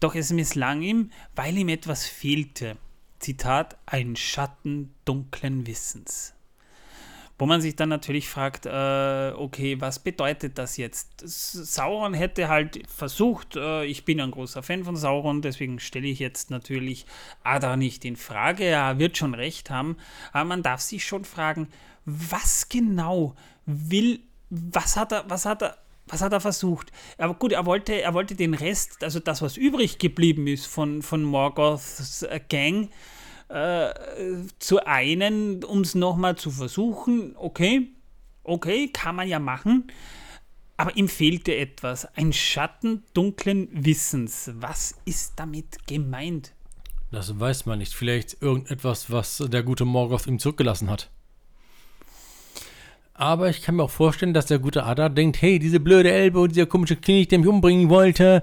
Doch 0.00 0.14
es 0.14 0.32
misslang 0.32 0.80
ihm, 0.80 1.10
weil 1.36 1.56
ihm 1.58 1.68
etwas 1.68 2.06
fehlte. 2.06 2.76
Zitat, 3.24 3.78
ein 3.86 4.16
Schatten 4.16 4.94
dunklen 5.06 5.66
Wissens. 5.66 6.34
Wo 7.38 7.46
man 7.46 7.62
sich 7.62 7.74
dann 7.74 7.88
natürlich 7.88 8.28
fragt, 8.28 8.66
äh, 8.66 9.32
okay, 9.36 9.80
was 9.80 9.98
bedeutet 9.98 10.58
das 10.58 10.76
jetzt? 10.76 11.22
Sauron 11.24 12.12
hätte 12.12 12.48
halt 12.48 12.82
versucht, 12.86 13.56
äh, 13.56 13.86
ich 13.86 14.04
bin 14.04 14.20
ein 14.20 14.30
großer 14.30 14.62
Fan 14.62 14.84
von 14.84 14.94
Sauron, 14.94 15.40
deswegen 15.40 15.80
stelle 15.80 16.06
ich 16.06 16.18
jetzt 16.18 16.50
natürlich 16.50 17.06
Ada 17.42 17.78
nicht 17.78 18.04
in 18.04 18.16
Frage, 18.16 18.64
er 18.64 18.98
wird 18.98 19.16
schon 19.16 19.34
recht 19.34 19.70
haben, 19.70 19.96
aber 20.32 20.44
man 20.44 20.62
darf 20.62 20.82
sich 20.82 21.04
schon 21.04 21.24
fragen, 21.24 21.68
was 22.04 22.68
genau 22.68 23.34
will, 23.64 24.20
was 24.50 24.96
hat 24.98 25.12
er, 25.12 25.24
was 25.28 25.46
hat 25.46 25.62
er, 25.62 25.78
was 26.06 26.20
hat 26.20 26.32
er 26.32 26.40
versucht? 26.40 26.92
Aber 27.18 27.34
gut, 27.34 27.52
er 27.52 27.66
wollte, 27.66 27.94
er 27.94 28.14
wollte 28.14 28.34
den 28.34 28.54
Rest, 28.54 29.02
also 29.02 29.18
das, 29.18 29.40
was 29.42 29.56
übrig 29.56 29.98
geblieben 29.98 30.46
ist 30.46 30.66
von, 30.66 31.02
von 31.02 31.22
Morgoths 31.24 32.22
äh, 33.48 33.92
zu 34.58 34.84
einen, 34.84 35.64
um 35.64 35.80
es 35.80 35.94
nochmal 35.94 36.36
zu 36.36 36.50
versuchen. 36.50 37.34
Okay, 37.36 37.88
okay, 38.42 38.88
kann 38.88 39.16
man 39.16 39.28
ja 39.28 39.38
machen. 39.38 39.88
Aber 40.76 40.96
ihm 40.96 41.08
fehlte 41.08 41.54
etwas. 41.54 42.06
Ein 42.16 42.32
Schatten 42.32 43.04
dunklen 43.14 43.68
Wissens. 43.72 44.50
Was 44.54 44.96
ist 45.04 45.34
damit 45.36 45.86
gemeint? 45.86 46.52
Das 47.12 47.38
weiß 47.38 47.66
man 47.66 47.78
nicht. 47.78 47.94
Vielleicht 47.94 48.42
irgendetwas, 48.42 49.10
was 49.10 49.42
der 49.46 49.62
gute 49.62 49.84
Morgoth 49.84 50.26
ihm 50.26 50.40
zurückgelassen 50.40 50.90
hat. 50.90 51.10
Aber 53.16 53.48
ich 53.48 53.62
kann 53.62 53.76
mir 53.76 53.84
auch 53.84 53.90
vorstellen, 53.90 54.34
dass 54.34 54.46
der 54.46 54.58
gute 54.58 54.84
Ada 54.84 55.08
denkt, 55.08 55.40
hey, 55.40 55.60
diese 55.60 55.78
blöde 55.78 56.10
Elbe 56.10 56.40
und 56.40 56.50
dieser 56.50 56.66
komische 56.66 56.96
König, 56.96 57.28
der 57.28 57.38
mich 57.38 57.46
umbringen 57.46 57.88
wollte, 57.88 58.42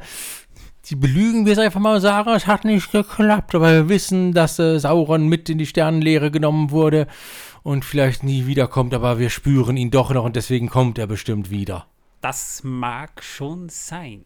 die 0.85 0.95
belügen 0.95 1.45
wir 1.45 1.53
es 1.53 1.59
einfach 1.59 1.79
mal, 1.79 2.01
Sarah, 2.01 2.35
es 2.35 2.47
hat 2.47 2.65
nicht 2.65 2.91
geklappt. 2.91 3.55
Aber 3.55 3.71
wir 3.71 3.89
wissen, 3.89 4.33
dass 4.33 4.59
äh, 4.59 4.79
Sauron 4.79 5.27
mit 5.27 5.49
in 5.49 5.57
die 5.57 5.65
Sternenlehre 5.65 6.31
genommen 6.31 6.71
wurde 6.71 7.07
und 7.63 7.85
vielleicht 7.85 8.23
nie 8.23 8.47
wiederkommt, 8.47 8.93
aber 8.93 9.19
wir 9.19 9.29
spüren 9.29 9.77
ihn 9.77 9.91
doch 9.91 10.11
noch 10.11 10.23
und 10.23 10.35
deswegen 10.35 10.69
kommt 10.69 10.97
er 10.97 11.07
bestimmt 11.07 11.49
wieder. 11.49 11.85
Das 12.21 12.61
mag 12.63 13.23
schon 13.23 13.69
sein. 13.69 14.25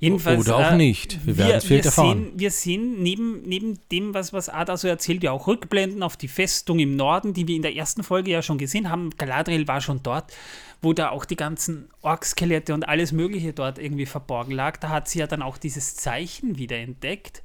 Jedenfalls, 0.00 0.40
Oder 0.40 0.56
auch 0.56 0.72
äh, 0.72 0.76
nicht. 0.76 1.24
Wir 1.26 1.36
werden 1.36 1.56
es 1.58 1.64
vielleicht 1.64 1.84
erfahren. 1.84 2.24
Sehen, 2.24 2.32
wir 2.36 2.50
sehen 2.50 3.02
neben, 3.02 3.42
neben 3.42 3.78
dem, 3.92 4.14
was, 4.14 4.32
was 4.32 4.48
Ada 4.48 4.78
so 4.78 4.88
erzählt, 4.88 5.22
ja 5.22 5.30
auch 5.30 5.46
Rückblenden 5.46 6.02
auf 6.02 6.16
die 6.16 6.28
Festung 6.28 6.78
im 6.78 6.96
Norden, 6.96 7.34
die 7.34 7.46
wir 7.46 7.54
in 7.54 7.60
der 7.60 7.76
ersten 7.76 8.02
Folge 8.02 8.30
ja 8.30 8.40
schon 8.40 8.56
gesehen 8.56 8.88
haben. 8.88 9.10
Galadriel 9.18 9.68
war 9.68 9.82
schon 9.82 10.02
dort, 10.02 10.32
wo 10.80 10.94
da 10.94 11.10
auch 11.10 11.26
die 11.26 11.36
ganzen 11.36 11.90
Orkskelette 12.00 12.72
und 12.72 12.88
alles 12.88 13.12
Mögliche 13.12 13.52
dort 13.52 13.78
irgendwie 13.78 14.06
verborgen 14.06 14.52
lag. 14.52 14.78
Da 14.78 14.88
hat 14.88 15.08
sie 15.08 15.18
ja 15.18 15.26
dann 15.26 15.42
auch 15.42 15.58
dieses 15.58 15.96
Zeichen 15.96 16.56
wieder 16.56 16.78
entdeckt. 16.78 17.42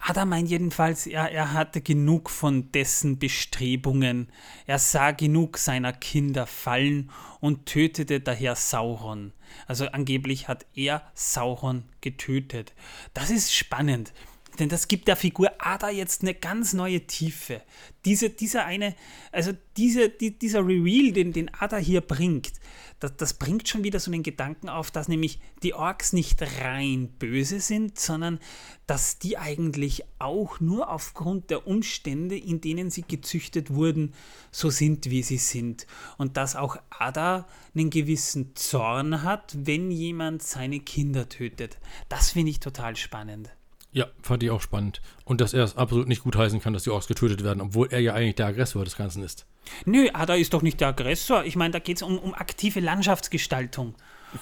Ada 0.00 0.24
meint 0.24 0.48
jedenfalls, 0.48 1.06
er, 1.06 1.30
er 1.32 1.52
hatte 1.52 1.80
genug 1.80 2.30
von 2.30 2.70
dessen 2.72 3.18
Bestrebungen. 3.18 4.28
Er 4.66 4.78
sah 4.78 5.10
genug 5.10 5.58
seiner 5.58 5.92
Kinder 5.92 6.46
fallen 6.46 7.10
und 7.40 7.66
tötete 7.66 8.20
daher 8.20 8.54
Sauron. 8.54 9.32
Also 9.66 9.86
angeblich 9.86 10.48
hat 10.48 10.66
er 10.74 11.02
Sauron 11.14 11.84
getötet. 12.00 12.74
Das 13.12 13.30
ist 13.30 13.52
spannend, 13.52 14.12
denn 14.58 14.68
das 14.68 14.88
gibt 14.88 15.08
der 15.08 15.16
Figur 15.16 15.52
Ada 15.58 15.90
jetzt 15.90 16.22
eine 16.22 16.34
ganz 16.34 16.72
neue 16.72 17.06
Tiefe. 17.06 17.62
Diese, 18.04 18.30
dieser 18.30 18.64
eine, 18.64 18.94
also 19.32 19.52
diese, 19.76 20.08
die, 20.08 20.38
dieser 20.38 20.66
Reveal, 20.66 21.12
den, 21.12 21.32
den 21.32 21.52
Ada 21.54 21.76
hier 21.76 22.00
bringt, 22.00 22.52
das, 23.00 23.16
das 23.16 23.34
bringt 23.34 23.68
schon 23.68 23.84
wieder 23.84 24.00
so 24.00 24.10
einen 24.10 24.24
Gedanken 24.24 24.68
auf, 24.68 24.90
dass 24.90 25.06
nämlich 25.06 25.38
die 25.62 25.74
Orks 25.74 26.12
nicht 26.12 26.42
rein 26.60 27.08
böse 27.18 27.60
sind, 27.60 27.98
sondern 27.98 28.40
dass 28.86 29.18
die 29.18 29.38
eigentlich 29.38 30.02
auch 30.18 30.58
nur 30.58 30.90
aufgrund 30.90 31.50
der 31.50 31.66
Umstände, 31.66 32.36
in 32.36 32.60
denen 32.60 32.90
sie 32.90 33.02
gezüchtet 33.02 33.72
wurden, 33.72 34.14
so 34.50 34.70
sind, 34.70 35.10
wie 35.10 35.22
sie 35.22 35.38
sind. 35.38 35.86
Und 36.16 36.36
dass 36.36 36.56
auch 36.56 36.76
Ada 36.90 37.46
einen 37.74 37.90
gewissen 37.90 38.56
Zorn 38.56 39.22
hat, 39.22 39.54
wenn 39.56 39.90
jemand 39.90 40.42
seine 40.42 40.80
Kinder 40.80 41.28
tötet. 41.28 41.78
Das 42.08 42.32
finde 42.32 42.50
ich 42.50 42.58
total 42.58 42.96
spannend. 42.96 43.50
Ja, 43.98 44.06
fand 44.22 44.44
ich 44.44 44.50
auch 44.50 44.60
spannend. 44.60 45.00
Und 45.24 45.40
dass 45.40 45.52
er 45.54 45.64
es 45.64 45.76
absolut 45.76 46.06
nicht 46.06 46.22
gut 46.22 46.36
heißen 46.36 46.60
kann, 46.62 46.72
dass 46.72 46.84
die 46.84 46.90
Orks 46.90 47.08
getötet 47.08 47.42
werden, 47.42 47.60
obwohl 47.60 47.88
er 47.90 47.98
ja 47.98 48.14
eigentlich 48.14 48.36
der 48.36 48.46
Aggressor 48.46 48.84
des 48.84 48.96
Ganzen 48.96 49.24
ist. 49.24 49.44
Nö, 49.86 50.06
Ada 50.12 50.34
ist 50.36 50.54
doch 50.54 50.62
nicht 50.62 50.80
der 50.80 50.88
Aggressor. 50.88 51.42
Ich 51.44 51.56
meine, 51.56 51.72
da 51.72 51.80
geht 51.80 51.96
es 51.96 52.02
um, 52.04 52.16
um 52.16 52.32
aktive 52.32 52.78
Landschaftsgestaltung. 52.78 53.94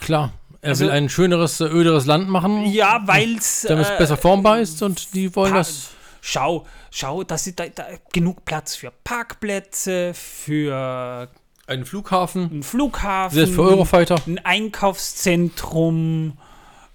Klar, 0.02 0.34
er 0.60 0.70
Also- 0.70 0.84
will 0.84 0.90
ein 0.90 1.08
schöneres, 1.08 1.58
äh, 1.62 1.64
öderes 1.64 2.04
Land 2.04 2.28
machen, 2.28 2.66
Ja, 2.66 3.00
weil 3.06 3.36
es. 3.36 3.62
damit 3.66 3.86
es 3.86 3.96
besser 3.96 4.18
formbar 4.18 4.58
ist 4.60 4.82
und 4.82 5.14
die 5.14 5.34
wollen 5.34 5.52
Pa- 5.52 5.58
das. 5.58 5.92
Schau, 6.20 6.66
schau, 6.90 7.22
dass 7.24 7.50
da, 7.54 7.66
da 7.68 7.86
genug 8.12 8.44
Platz 8.44 8.74
für 8.76 8.92
Parkplätze, 9.04 10.12
für 10.12 11.30
Einen 11.66 11.84
Flughafen, 11.86 12.50
einen 12.50 12.62
Flughafen, 12.62 13.34
selbst 13.36 13.54
für 13.54 13.62
Eurofighter, 13.62 14.16
ein 14.26 14.38
Einkaufszentrum, 14.44 16.36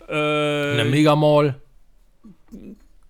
äh, 0.08 0.14
eine 0.14 0.86
Megamall. 0.86 1.56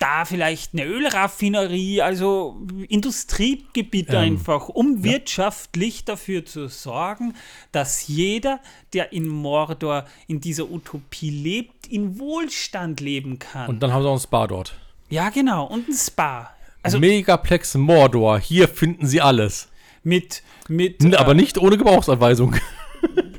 Da 0.02 0.26
vielleicht 0.26 0.73
eine 0.73 0.86
Ölraffinerie, 0.86 2.02
also 2.02 2.60
Industriegebiet 2.90 4.10
Ähm, 4.10 4.15
einfach, 4.15 4.68
um 4.69 5.03
wirtschaftlich 5.03 6.06
dafür 6.06 6.45
zu 6.45 6.68
sorgen, 6.68 7.34
dass 7.72 8.07
jeder, 8.07 8.60
der 8.94 9.14
in 9.14 9.28
Mordor 9.28 10.06
in 10.28 10.41
dieser 10.41 10.69
Utopie 10.72 11.30
lebt, 11.30 11.88
in 11.88 12.19
Wohlstand 12.19 12.99
leben 12.99 13.38
kann. 13.40 13.69
Und 13.69 13.84
dann 13.84 13.94
haben 13.94 14.02
sie 14.03 14.10
auch 14.10 14.14
ein 14.15 14.19
Spa 14.19 14.48
dort. 14.48 14.73
ja, 15.10 15.30
genau, 15.30 15.65
und 15.65 15.88
ein 15.90 15.94
Spa. 15.94 16.49
Also 16.84 16.99
Megaplex 16.99 17.76
Mordor, 17.76 18.40
hier 18.40 18.68
finden 18.68 19.06
sie 19.06 19.22
alles. 19.22 19.69
mit, 20.03 20.41
mit 20.68 21.03
N- 21.03 21.14
äh, 21.14 21.18
Aber 21.18 21.36
nicht 21.36 21.60
ohne 21.60 21.78
Gebrauchsanweisung. 21.78 22.56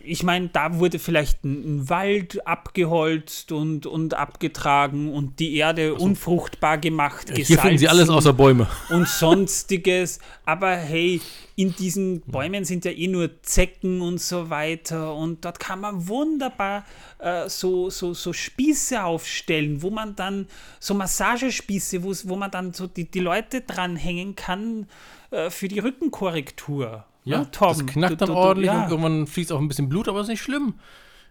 Ich 0.04 0.22
meine, 0.22 0.48
da 0.48 0.78
wurde 0.78 0.98
vielleicht 0.98 1.44
ein, 1.44 1.88
Wald 1.88 2.46
abgeholzt 2.46 3.52
und, 3.52 3.86
und 3.86 4.14
abgetragen 4.14 5.12
und 5.12 5.38
die 5.40 5.56
Erde 5.56 5.92
also, 5.92 6.04
unfruchtbar 6.04 6.78
gemacht. 6.78 7.32
Hier 7.34 7.58
finden 7.58 7.78
sie 7.78 7.88
alles 7.88 8.08
außer 8.08 8.32
Bäume. 8.32 8.66
Und 8.88 9.08
sonstiges. 9.08 10.18
Aber 10.44 10.76
hey, 10.76 11.20
in 11.56 11.74
diesen 11.74 12.20
Bäumen 12.22 12.64
sind 12.64 12.84
ja 12.84 12.90
eh 12.90 13.08
nur 13.08 13.42
Zecken 13.42 14.00
und 14.00 14.20
so 14.20 14.50
weiter. 14.50 15.14
Und 15.14 15.44
dort 15.44 15.60
kann 15.60 15.80
man 15.80 16.08
wunderbar 16.08 16.84
äh, 17.18 17.48
so, 17.48 17.90
so, 17.90 18.14
so 18.14 18.32
Spieße 18.32 19.02
aufstellen, 19.02 19.82
wo 19.82 19.90
man 19.90 20.16
dann, 20.16 20.46
so 20.80 20.94
Massagespieße, 20.94 22.02
wo 22.02 22.36
man 22.36 22.50
dann 22.50 22.72
so 22.72 22.86
die, 22.86 23.10
die 23.10 23.20
Leute 23.20 23.60
dranhängen 23.60 24.36
kann 24.36 24.86
äh, 25.30 25.50
für 25.50 25.68
die 25.68 25.78
Rückenkorrektur. 25.78 27.04
Ja, 27.24 27.38
ja 27.38 27.44
Tom. 27.46 27.68
Das 27.68 27.86
knackt 27.86 28.20
dann 28.20 28.28
du, 28.28 28.34
du, 28.34 28.38
ordentlich 28.38 28.66
ja. 28.66 28.84
und 28.84 28.90
irgendwann 28.90 29.26
fließt 29.26 29.52
auch 29.52 29.60
ein 29.60 29.68
bisschen 29.68 29.88
Blut, 29.88 30.08
aber 30.08 30.20
ist 30.20 30.28
nicht 30.28 30.42
schlimm. 30.42 30.74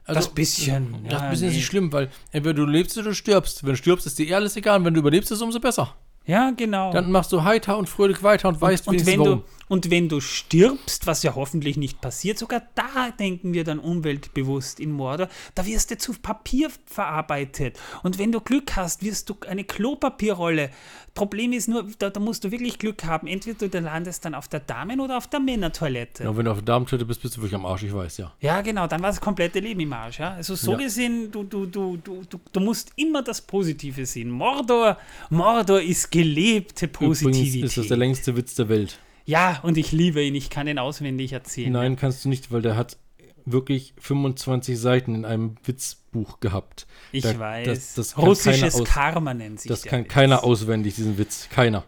Also, 0.05 0.19
das 0.19 0.29
bisschen. 0.29 0.95
Das 1.03 1.21
ja, 1.21 1.29
bisschen 1.29 1.47
nee. 1.47 1.51
ist 1.51 1.57
nicht 1.57 1.65
schlimm, 1.65 1.93
weil 1.93 2.09
entweder 2.31 2.55
du 2.55 2.65
lebst 2.65 2.97
oder 2.97 3.09
du 3.09 3.15
stirbst. 3.15 3.63
Wenn 3.63 3.71
du 3.71 3.77
stirbst, 3.77 4.07
ist 4.07 4.17
dir 4.17 4.27
eh 4.27 4.33
alles 4.33 4.55
egal. 4.55 4.79
Und 4.79 4.85
wenn 4.85 4.93
du 4.93 4.99
überlebst, 4.99 5.31
ist 5.31 5.37
es 5.37 5.41
umso 5.41 5.59
besser. 5.59 5.95
Ja, 6.25 6.51
genau. 6.51 6.91
Dann 6.91 7.11
machst 7.11 7.31
du 7.31 7.43
heiter 7.43 7.77
und 7.77 7.89
fröhlich 7.89 8.21
weiter 8.23 8.47
und, 8.47 8.55
und 8.55 8.61
weißt, 8.61 8.87
und 8.87 9.05
wenn 9.05 9.19
warum. 9.19 9.39
du 9.39 9.43
Und 9.71 9.89
wenn 9.89 10.09
du 10.09 10.19
stirbst, 10.19 11.07
was 11.07 11.23
ja 11.23 11.33
hoffentlich 11.33 11.77
nicht 11.77 12.01
passiert, 12.01 12.37
sogar 12.37 12.61
da 12.75 13.11
denken 13.11 13.53
wir 13.53 13.63
dann 13.63 13.79
umweltbewusst 13.79 14.81
in 14.81 14.91
Mordor, 14.91 15.29
da 15.55 15.65
wirst 15.65 15.91
du 15.91 15.97
zu 15.97 16.11
Papier 16.11 16.69
verarbeitet. 16.85 17.79
Und 18.03 18.19
wenn 18.19 18.33
du 18.33 18.41
Glück 18.41 18.75
hast, 18.75 19.01
wirst 19.01 19.29
du 19.29 19.37
eine 19.47 19.63
Klopapierrolle 19.63 20.71
Problem 21.13 21.51
ist 21.51 21.67
nur, 21.67 21.85
da, 21.99 22.09
da, 22.09 22.19
musst 22.21 22.43
du 22.45 22.51
wirklich 22.51 22.79
Glück 22.79 23.03
haben. 23.03 23.27
Entweder 23.27 23.67
du 23.67 23.79
landest 23.79 24.23
dann 24.23 24.33
auf 24.33 24.47
der 24.47 24.61
Damen- 24.61 25.01
oder 25.01 25.17
auf 25.17 25.27
der 25.27 25.41
Männertoilette. 25.41 26.23
Ja, 26.23 26.35
wenn 26.35 26.45
du 26.45 26.51
auf 26.51 26.59
der 26.59 26.65
Damentoilette 26.65 27.05
bist, 27.05 27.21
bist 27.21 27.35
du 27.35 27.41
wirklich 27.41 27.55
am 27.55 27.65
Arsch, 27.65 27.83
ich 27.83 27.93
weiß, 27.93 28.17
ja. 28.17 28.33
Ja, 28.39 28.61
genau, 28.61 28.87
dann 28.87 29.01
war 29.01 29.09
das 29.09 29.19
komplette 29.19 29.59
Leben 29.59 29.81
im 29.81 29.91
Arsch. 29.91 30.19
Ja? 30.19 30.33
Also 30.33 30.55
so 30.55 30.71
ja. 30.71 30.77
gesehen, 30.77 31.29
du, 31.29 31.43
du, 31.43 31.65
du, 31.65 31.97
du, 31.97 32.21
du, 32.29 32.39
du 32.51 32.59
musst 32.61 32.91
immer 32.95 33.21
das 33.21 33.41
Positive 33.41 34.05
sehen. 34.05 34.29
Mordor, 34.31 34.97
Mordor 35.29 35.81
ist 35.81 36.09
gelebte 36.11 36.87
Positivität. 36.87 37.47
Übrigens 37.47 37.71
ist 37.71 37.77
das 37.77 37.87
der 37.87 37.97
längste 37.97 38.35
Witz 38.37 38.55
der 38.55 38.69
Welt. 38.69 38.97
Ja, 39.25 39.59
und 39.63 39.77
ich 39.77 39.91
liebe 39.91 40.21
ihn, 40.23 40.35
ich 40.35 40.49
kann 40.49 40.67
ihn 40.67 40.79
auswendig 40.79 41.33
erzählen. 41.33 41.71
Nein, 41.71 41.95
kannst 41.95 42.25
du 42.25 42.29
nicht, 42.29 42.51
weil 42.51 42.61
der 42.61 42.75
hat 42.75 42.97
wirklich 43.45 43.93
25 43.99 44.77
Seiten 44.79 45.15
in 45.15 45.25
einem 45.25 45.55
Witzbuch 45.63 46.39
gehabt. 46.39 46.87
Ich 47.11 47.23
da, 47.23 47.37
weiß. 47.37 47.67
Das, 47.67 47.93
das 47.95 48.17
Russisches 48.17 48.83
Karma 48.83 49.33
nennt 49.33 49.59
sich 49.59 49.69
Das 49.69 49.83
kann 49.83 50.03
Witz. 50.03 50.11
keiner 50.11 50.43
auswendig, 50.43 50.95
diesen 50.95 51.17
Witz. 51.17 51.49
Keiner. 51.49 51.83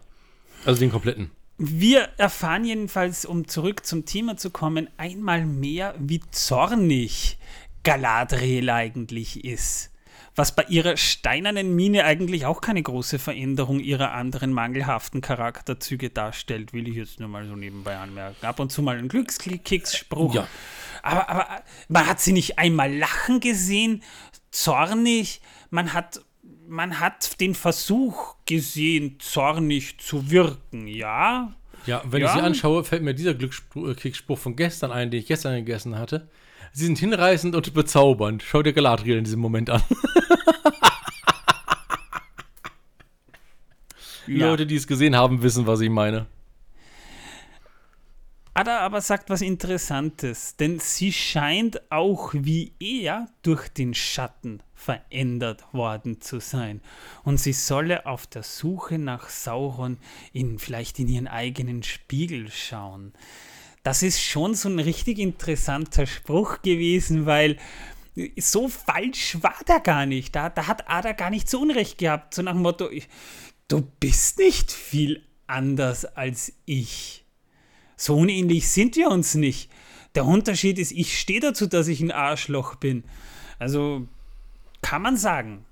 Also 0.64 0.80
den 0.80 0.90
kompletten. 0.90 1.30
Wir 1.56 2.08
erfahren 2.16 2.64
jedenfalls, 2.64 3.24
um 3.24 3.46
zurück 3.46 3.86
zum 3.86 4.04
Thema 4.06 4.36
zu 4.36 4.50
kommen, 4.50 4.88
einmal 4.96 5.46
mehr, 5.46 5.94
wie 5.98 6.20
zornig 6.30 7.38
Galadriel 7.84 8.70
eigentlich 8.70 9.44
ist. 9.44 9.90
Was 10.36 10.54
bei 10.54 10.64
ihrer 10.64 10.96
steinernen 10.96 11.76
Mine 11.76 12.04
eigentlich 12.04 12.44
auch 12.44 12.60
keine 12.60 12.82
große 12.82 13.20
Veränderung 13.20 13.78
ihrer 13.78 14.12
anderen 14.12 14.52
mangelhaften 14.52 15.20
Charakterzüge 15.20 16.10
darstellt, 16.10 16.72
will 16.72 16.88
ich 16.88 16.96
jetzt 16.96 17.20
nur 17.20 17.28
mal 17.28 17.46
so 17.46 17.54
nebenbei 17.54 17.96
anmerken. 17.96 18.44
Ab 18.44 18.58
und 18.58 18.72
zu 18.72 18.82
mal 18.82 18.98
ein 18.98 19.08
Glückskicksspruch. 19.08 20.34
Ja. 20.34 20.48
Aber, 21.02 21.28
aber 21.28 21.46
man 21.88 22.06
hat 22.06 22.20
sie 22.20 22.32
nicht 22.32 22.58
einmal 22.58 22.92
lachen 22.92 23.38
gesehen, 23.38 24.02
zornig. 24.50 25.40
Man 25.70 25.92
hat, 25.92 26.20
man 26.66 26.98
hat 26.98 27.40
den 27.40 27.54
Versuch 27.54 28.34
gesehen, 28.44 29.20
zornig 29.20 29.98
zu 30.00 30.30
wirken, 30.30 30.88
ja. 30.88 31.54
Ja, 31.86 32.02
wenn 32.06 32.22
ja. 32.22 32.28
ich 32.28 32.32
sie 32.32 32.40
anschaue, 32.40 32.82
fällt 32.82 33.02
mir 33.02 33.14
dieser 33.14 33.34
Glücksspruch 33.34 34.38
von 34.38 34.56
gestern 34.56 34.90
ein, 34.90 35.10
den 35.10 35.20
ich 35.20 35.26
gestern 35.26 35.54
gegessen 35.54 35.96
hatte. 35.96 36.28
Sie 36.76 36.86
sind 36.86 36.98
hinreißend 36.98 37.54
und 37.54 37.72
bezaubernd. 37.72 38.42
Schau 38.42 38.60
dir 38.60 38.72
Galadriel 38.72 39.18
in 39.18 39.22
diesem 39.22 39.38
Moment 39.38 39.70
an. 39.70 39.80
Die 44.26 44.32
ja. 44.38 44.48
Leute, 44.48 44.66
die 44.66 44.74
es 44.74 44.88
gesehen 44.88 45.14
haben, 45.14 45.40
wissen, 45.40 45.68
was 45.68 45.80
ich 45.80 45.88
meine. 45.88 46.26
Ada 48.54 48.80
aber 48.80 49.00
sagt 49.00 49.30
was 49.30 49.40
Interessantes, 49.40 50.56
denn 50.56 50.80
sie 50.80 51.12
scheint 51.12 51.80
auch 51.92 52.34
wie 52.34 52.72
er 52.80 53.28
durch 53.42 53.68
den 53.68 53.94
Schatten 53.94 54.60
verändert 54.74 55.72
worden 55.72 56.20
zu 56.20 56.40
sein. 56.40 56.80
Und 57.22 57.38
sie 57.38 57.52
solle 57.52 58.04
auf 58.06 58.26
der 58.26 58.42
Suche 58.42 58.98
nach 58.98 59.28
Sauron 59.28 59.98
in, 60.32 60.58
vielleicht 60.58 60.98
in 60.98 61.06
ihren 61.06 61.28
eigenen 61.28 61.84
Spiegel 61.84 62.50
schauen. 62.50 63.12
Das 63.84 64.02
ist 64.02 64.20
schon 64.20 64.54
so 64.54 64.68
ein 64.68 64.78
richtig 64.80 65.18
interessanter 65.18 66.06
Spruch 66.06 66.62
gewesen, 66.62 67.26
weil 67.26 67.58
so 68.38 68.68
falsch 68.68 69.36
war 69.42 69.56
der 69.68 69.78
gar 69.78 70.06
nicht. 70.06 70.34
Da, 70.34 70.48
da 70.48 70.66
hat 70.66 70.88
Ada 70.88 71.12
gar 71.12 71.30
nicht 71.30 71.48
so 71.48 71.60
Unrecht 71.60 71.98
gehabt, 71.98 72.34
so 72.34 72.42
nach 72.42 72.52
dem 72.54 72.62
Motto, 72.62 72.88
du 73.68 73.82
bist 74.00 74.38
nicht 74.38 74.72
viel 74.72 75.22
anders 75.46 76.06
als 76.06 76.54
ich. 76.64 77.24
So 77.96 78.16
unähnlich 78.16 78.70
sind 78.70 78.96
wir 78.96 79.10
uns 79.10 79.34
nicht. 79.34 79.70
Der 80.14 80.24
Unterschied 80.24 80.78
ist, 80.78 80.92
ich 80.92 81.18
stehe 81.18 81.40
dazu, 81.40 81.66
dass 81.66 81.86
ich 81.86 82.00
ein 82.00 82.10
Arschloch 82.10 82.76
bin. 82.76 83.04
Also 83.58 84.08
kann 84.80 85.02
man 85.02 85.18
sagen. 85.18 85.66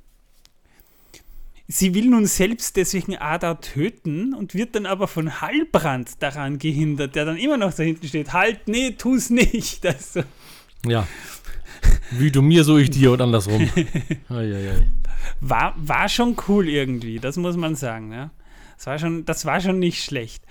Sie 1.68 1.94
will 1.94 2.06
nun 2.06 2.26
selbst 2.26 2.76
deswegen 2.76 3.16
Ada 3.16 3.54
töten 3.54 4.34
und 4.34 4.54
wird 4.54 4.74
dann 4.74 4.86
aber 4.86 5.08
von 5.08 5.40
Hallbrand 5.40 6.22
daran 6.22 6.58
gehindert, 6.58 7.14
der 7.14 7.24
dann 7.24 7.36
immer 7.36 7.56
noch 7.56 7.72
da 7.72 7.82
hinten 7.82 8.06
steht. 8.08 8.32
Halt, 8.32 8.68
nee, 8.68 8.92
tu's 8.92 9.30
nicht. 9.30 9.84
Also. 9.86 10.22
Ja. 10.86 11.06
Wie 12.10 12.30
du 12.30 12.42
mir, 12.42 12.64
so 12.64 12.78
ich 12.78 12.90
dir 12.90 13.12
und 13.12 13.20
andersrum. 13.20 13.70
war, 15.40 15.74
war 15.76 16.08
schon 16.08 16.36
cool 16.48 16.68
irgendwie, 16.68 17.18
das 17.18 17.36
muss 17.36 17.56
man 17.56 17.74
sagen. 17.76 18.12
Ja. 18.12 18.30
Das, 18.76 18.86
war 18.86 18.98
schon, 18.98 19.24
das 19.24 19.44
war 19.44 19.60
schon 19.60 19.78
nicht 19.78 20.02
schlecht 20.02 20.42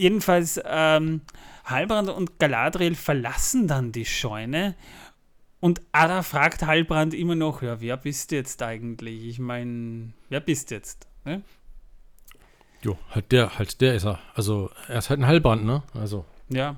jedenfalls, 0.00 0.60
ähm, 0.64 1.20
Halbrand 1.64 2.08
und 2.08 2.38
Galadriel 2.38 2.94
verlassen 2.94 3.68
dann 3.68 3.92
die 3.92 4.06
Scheune 4.06 4.74
und 5.60 5.82
Ada 5.92 6.22
fragt 6.22 6.64
Halbrand 6.66 7.14
immer 7.14 7.34
noch, 7.34 7.62
ja, 7.62 7.80
wer 7.80 7.96
bist 7.96 8.30
du 8.30 8.36
jetzt 8.36 8.62
eigentlich? 8.62 9.26
Ich 9.26 9.38
meine, 9.38 10.12
wer 10.28 10.40
bist 10.40 10.70
du 10.70 10.76
jetzt? 10.76 11.06
Ne? 11.24 11.42
Jo, 12.82 12.96
halt 13.10 13.30
der, 13.30 13.58
halt 13.58 13.80
der 13.82 13.94
ist 13.94 14.06
er. 14.06 14.18
Also, 14.34 14.70
er 14.88 14.98
ist 14.98 15.10
halt 15.10 15.20
ein 15.20 15.26
Halbrand, 15.26 15.64
ne? 15.64 15.82
Also. 15.94 16.24
Ja. 16.48 16.76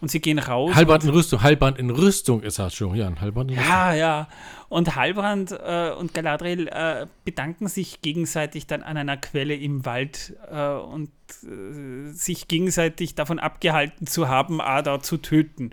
Und 0.00 0.10
sie 0.10 0.20
gehen 0.20 0.38
raus. 0.38 0.74
Halbrand 0.74 1.04
in 1.04 1.10
Rüstung, 1.10 1.42
Halbrand 1.42 1.78
in 1.78 1.90
Rüstung 1.90 2.42
ist 2.42 2.58
er 2.58 2.70
schon. 2.70 2.94
Ja, 2.94 3.06
ein 3.06 3.20
Halbrand 3.20 3.50
in 3.50 3.58
Rüstung. 3.58 3.70
Ja, 3.70 3.92
ja. 3.92 4.28
Und 4.70 4.96
Halbrand 4.96 5.52
äh, 5.52 5.90
und 5.90 6.14
Galadriel 6.14 6.68
äh, 6.68 7.06
bedanken 7.24 7.68
sich 7.68 8.00
gegenseitig 8.00 8.66
dann 8.66 8.82
an 8.82 8.96
einer 8.96 9.18
Quelle 9.18 9.54
im 9.54 9.84
Wald 9.84 10.34
äh, 10.50 10.68
und 10.68 11.10
äh, 11.42 12.12
sich 12.12 12.48
gegenseitig 12.48 13.14
davon 13.14 13.38
abgehalten 13.38 14.06
zu 14.06 14.28
haben, 14.28 14.60
Ada 14.60 15.00
zu 15.00 15.18
töten. 15.18 15.72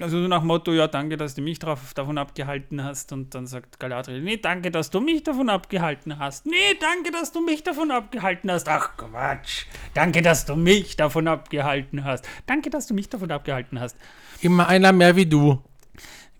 Also 0.00 0.16
nach 0.16 0.40
dem 0.40 0.46
Motto, 0.46 0.72
ja, 0.72 0.88
danke, 0.88 1.16
dass 1.16 1.34
du 1.34 1.42
mich 1.42 1.58
drauf, 1.58 1.92
davon 1.94 2.16
abgehalten 2.16 2.82
hast. 2.82 3.12
Und 3.12 3.34
dann 3.34 3.46
sagt 3.46 3.78
Galadriel, 3.78 4.22
nee, 4.22 4.38
danke, 4.38 4.70
dass 4.70 4.90
du 4.90 5.00
mich 5.00 5.22
davon 5.22 5.50
abgehalten 5.50 6.18
hast. 6.18 6.46
Nee, 6.46 6.74
danke, 6.80 7.10
dass 7.10 7.32
du 7.32 7.42
mich 7.42 7.62
davon 7.62 7.90
abgehalten 7.90 8.50
hast. 8.50 8.68
Ach 8.68 8.96
Quatsch. 8.96 9.66
Danke, 9.92 10.22
dass 10.22 10.46
du 10.46 10.56
mich 10.56 10.96
davon 10.96 11.28
abgehalten 11.28 12.04
hast. 12.04 12.26
Danke, 12.46 12.70
dass 12.70 12.86
du 12.86 12.94
mich 12.94 13.10
davon 13.10 13.30
abgehalten 13.30 13.78
hast. 13.78 13.96
Immer 14.40 14.68
einer 14.68 14.92
mehr 14.92 15.16
wie 15.16 15.26
du. 15.26 15.62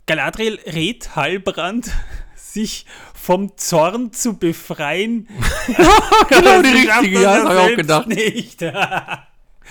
Galadriel 0.07 0.59
rät 0.67 1.15
Halbrand, 1.17 1.91
sich 2.37 2.87
vom 3.15 3.57
Zorn 3.57 4.13
zu 4.13 4.39
befreien. 4.39 5.29
genau 6.29 6.63
die 6.63 6.69
richtige, 6.69 7.23
ja, 7.23 7.45
habe 7.45 7.55
ich 7.55 7.61
auch 7.61 7.77
gedacht. 7.77 8.09
Nicht. 8.09 8.63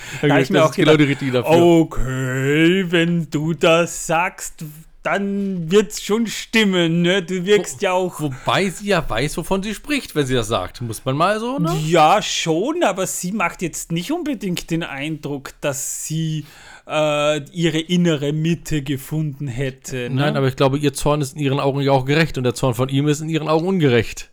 da 0.22 0.38
ich 0.38 0.50
mir 0.50 0.64
auch 0.64 0.74
gedacht, 0.74 0.98
genau 1.20 1.80
okay, 1.80 2.84
wenn 2.90 3.28
du 3.30 3.54
das 3.54 4.06
sagst, 4.06 4.64
dann 5.04 5.70
wird 5.70 5.92
es 5.92 6.02
schon 6.02 6.26
stimmen, 6.26 7.02
ne? 7.02 7.22
Du 7.22 7.44
wirkst 7.44 7.82
Wo, 7.82 7.84
ja 7.84 7.92
auch. 7.92 8.20
Wobei 8.20 8.70
sie 8.70 8.86
ja 8.86 9.04
weiß, 9.06 9.36
wovon 9.36 9.62
sie 9.62 9.74
spricht, 9.74 10.14
wenn 10.14 10.24
sie 10.24 10.34
das 10.34 10.48
sagt. 10.48 10.80
Muss 10.80 11.04
man 11.04 11.14
mal 11.14 11.38
so, 11.38 11.58
ne? 11.58 11.76
Ja, 11.86 12.22
schon, 12.22 12.82
aber 12.82 13.06
sie 13.06 13.32
macht 13.32 13.60
jetzt 13.60 13.92
nicht 13.92 14.10
unbedingt 14.10 14.70
den 14.70 14.82
Eindruck, 14.82 15.52
dass 15.60 16.06
sie 16.06 16.46
äh, 16.86 17.40
ihre 17.50 17.80
innere 17.80 18.32
Mitte 18.32 18.80
gefunden 18.82 19.46
hätte. 19.46 20.08
Ne? 20.08 20.22
Nein, 20.22 20.36
aber 20.38 20.48
ich 20.48 20.56
glaube, 20.56 20.78
ihr 20.78 20.94
Zorn 20.94 21.20
ist 21.20 21.34
in 21.34 21.40
ihren 21.40 21.60
Augen 21.60 21.82
ja 21.82 21.92
auch 21.92 22.06
gerecht 22.06 22.38
und 22.38 22.44
der 22.44 22.54
Zorn 22.54 22.74
von 22.74 22.88
ihm 22.88 23.06
ist 23.06 23.20
in 23.20 23.28
ihren 23.28 23.48
Augen 23.48 23.66
ungerecht. 23.66 24.30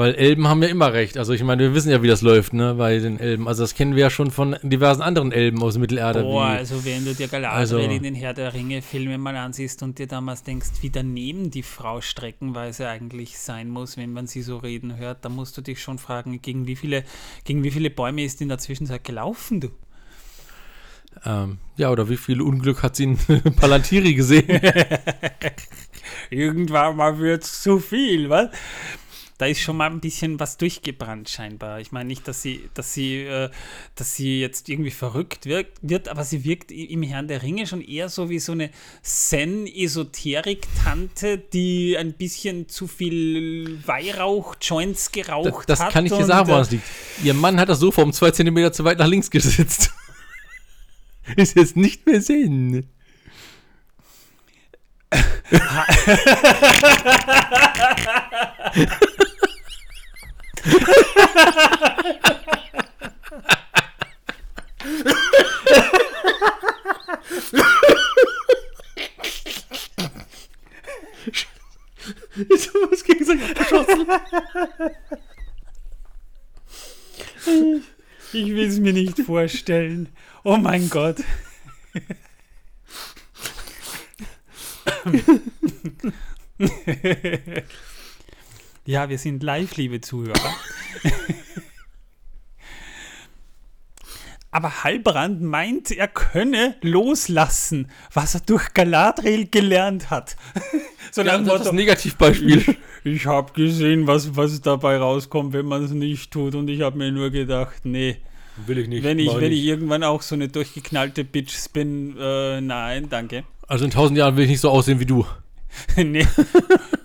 Weil 0.00 0.14
Elben 0.14 0.48
haben 0.48 0.62
ja 0.62 0.70
immer 0.70 0.94
recht. 0.94 1.18
Also 1.18 1.34
ich 1.34 1.44
meine, 1.44 1.60
wir 1.60 1.74
wissen 1.74 1.90
ja, 1.90 2.02
wie 2.02 2.08
das 2.08 2.22
läuft, 2.22 2.54
ne, 2.54 2.72
bei 2.72 2.98
den 3.00 3.20
Elben. 3.20 3.46
Also 3.46 3.64
das 3.64 3.74
kennen 3.74 3.96
wir 3.96 4.04
ja 4.04 4.08
schon 4.08 4.30
von 4.30 4.56
diversen 4.62 5.02
anderen 5.02 5.30
Elben 5.30 5.62
aus 5.62 5.76
Mittelerde. 5.76 6.22
Boah, 6.22 6.46
also 6.46 6.86
wenn 6.86 7.04
du 7.04 7.14
dir 7.14 7.28
Galadriel 7.28 7.58
also, 7.58 7.76
in 7.76 8.02
den 8.02 8.14
Herr 8.14 8.32
der 8.32 8.54
Ringe 8.54 8.80
Filme 8.80 9.18
mal 9.18 9.36
ansiehst 9.36 9.82
und 9.82 9.98
dir 9.98 10.06
damals 10.06 10.42
denkst, 10.42 10.70
wie 10.80 10.88
daneben 10.88 11.50
die 11.50 11.62
Frau 11.62 12.00
streckenweise 12.00 12.88
eigentlich 12.88 13.38
sein 13.38 13.68
muss, 13.68 13.98
wenn 13.98 14.14
man 14.14 14.26
sie 14.26 14.40
so 14.40 14.56
reden 14.56 14.96
hört, 14.96 15.22
dann 15.26 15.36
musst 15.36 15.58
du 15.58 15.60
dich 15.60 15.82
schon 15.82 15.98
fragen, 15.98 16.40
gegen 16.40 16.66
wie 16.66 16.76
viele, 16.76 17.04
gegen 17.44 17.62
wie 17.62 17.70
viele 17.70 17.90
Bäume 17.90 18.24
ist 18.24 18.40
in 18.40 18.48
der 18.48 18.56
Zwischenzeit 18.56 19.04
gelaufen, 19.04 19.60
du? 19.60 19.68
Ähm, 21.26 21.58
ja, 21.76 21.90
oder 21.90 22.08
wie 22.08 22.16
viel 22.16 22.40
Unglück 22.40 22.82
hat 22.82 22.96
sie 22.96 23.04
in 23.04 23.18
Palantiri 23.56 24.14
gesehen? 24.14 24.48
Irgendwann 26.30 26.96
mal 26.96 27.18
wird 27.18 27.44
es 27.44 27.62
zu 27.62 27.80
viel, 27.80 28.30
was? 28.30 28.48
Da 29.40 29.46
ist 29.46 29.60
schon 29.60 29.76
mal 29.78 29.90
ein 29.90 30.00
bisschen 30.00 30.38
was 30.38 30.58
durchgebrannt 30.58 31.30
scheinbar. 31.30 31.80
Ich 31.80 31.92
meine 31.92 32.08
nicht, 32.08 32.28
dass 32.28 32.42
sie, 32.42 32.68
dass 32.74 32.92
sie, 32.92 33.22
äh, 33.22 33.48
dass 33.94 34.14
sie 34.14 34.38
jetzt 34.38 34.68
irgendwie 34.68 34.90
verrückt 34.90 35.46
wirkt, 35.46 35.78
wird, 35.80 36.10
aber 36.10 36.24
sie 36.24 36.44
wirkt 36.44 36.70
im 36.70 37.02
Herrn 37.02 37.26
der 37.26 37.42
Ringe 37.42 37.66
schon 37.66 37.80
eher 37.80 38.10
so 38.10 38.28
wie 38.28 38.38
so 38.38 38.52
eine 38.52 38.68
Zen-Esoterik-Tante, 39.00 41.38
die 41.38 41.96
ein 41.96 42.12
bisschen 42.12 42.68
zu 42.68 42.86
viel 42.86 43.78
Weihrauch-Joints 43.86 45.10
geraucht 45.10 45.70
das, 45.70 45.78
das 45.78 45.80
hat. 45.80 45.86
Das 45.86 45.94
kann 45.94 46.04
ich 46.04 46.12
dir 46.12 46.26
sagen, 46.26 46.48
woran 46.48 46.60
äh, 46.60 46.64
es 46.64 46.70
liegt. 46.72 46.84
Ihr 47.24 47.32
Mann 47.32 47.58
hat 47.58 47.70
das 47.70 47.80
Sofa 47.80 48.02
um 48.02 48.12
zwei 48.12 48.32
Zentimeter 48.32 48.74
zu 48.74 48.84
weit 48.84 48.98
nach 48.98 49.06
links 49.06 49.30
gesetzt. 49.30 49.90
ist 51.36 51.56
jetzt 51.56 51.78
nicht 51.78 52.04
mehr 52.04 52.20
sehen. 52.20 52.90
Ist 72.48 72.70
was 72.90 73.04
gegenseitig 73.04 73.54
geschossen. 73.54 74.06
Ich 78.32 78.46
will 78.46 78.68
es 78.68 78.78
mir 78.78 78.92
nicht 78.92 79.18
vorstellen. 79.20 80.08
Oh 80.44 80.56
mein 80.56 80.88
Gott. 80.88 81.16
Ja, 88.86 89.08
wir 89.08 89.18
sind 89.18 89.42
live, 89.42 89.76
liebe 89.76 90.00
Zuhörer. 90.00 90.54
Aber 94.52 94.82
Halbrand 94.82 95.42
meint, 95.42 95.92
er 95.92 96.08
könne 96.08 96.74
loslassen, 96.80 97.88
was 98.12 98.34
er 98.34 98.40
durch 98.40 98.74
Galadriel 98.74 99.48
gelernt 99.48 100.10
hat. 100.10 100.36
so 101.12 101.22
Ja, 101.24 101.38
das 101.38 101.46
Motto, 101.46 101.68
ein 101.70 101.76
Negativbeispiel. 101.76 102.76
ich 103.04 103.26
habe 103.26 103.52
gesehen, 103.52 104.08
was, 104.08 104.34
was 104.36 104.60
dabei 104.60 104.96
rauskommt, 104.96 105.52
wenn 105.52 105.66
man 105.66 105.84
es 105.84 105.92
nicht 105.92 106.32
tut. 106.32 106.56
Und 106.56 106.68
ich 106.68 106.80
habe 106.80 106.98
mir 106.98 107.12
nur 107.12 107.30
gedacht, 107.30 107.84
nee, 107.84 108.16
Will 108.66 108.78
ich 108.78 108.88
nicht. 108.88 109.04
wenn 109.04 109.18
ich, 109.18 109.34
wenn 109.34 109.52
ich 109.52 109.62
irgendwann 109.64 110.02
auch 110.02 110.22
so 110.22 110.34
eine 110.34 110.48
durchgeknallte 110.48 111.24
Bitch 111.24 111.68
bin, 111.72 112.16
äh, 112.18 112.60
nein, 112.60 113.08
danke. 113.08 113.44
Also 113.68 113.84
in 113.84 113.92
tausend 113.92 114.18
Jahren 114.18 114.36
will 114.36 114.44
ich 114.44 114.50
nicht 114.50 114.60
so 114.60 114.70
aussehen 114.70 114.98
wie 114.98 115.06
du. 115.06 115.24
nee. 115.96 116.26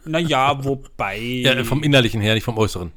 Naja, 0.05 0.63
wobei. 0.63 1.17
Ja, 1.19 1.63
vom 1.63 1.83
Innerlichen 1.83 2.21
her, 2.21 2.33
nicht 2.35 2.43
vom 2.43 2.57
Äußeren. 2.57 2.91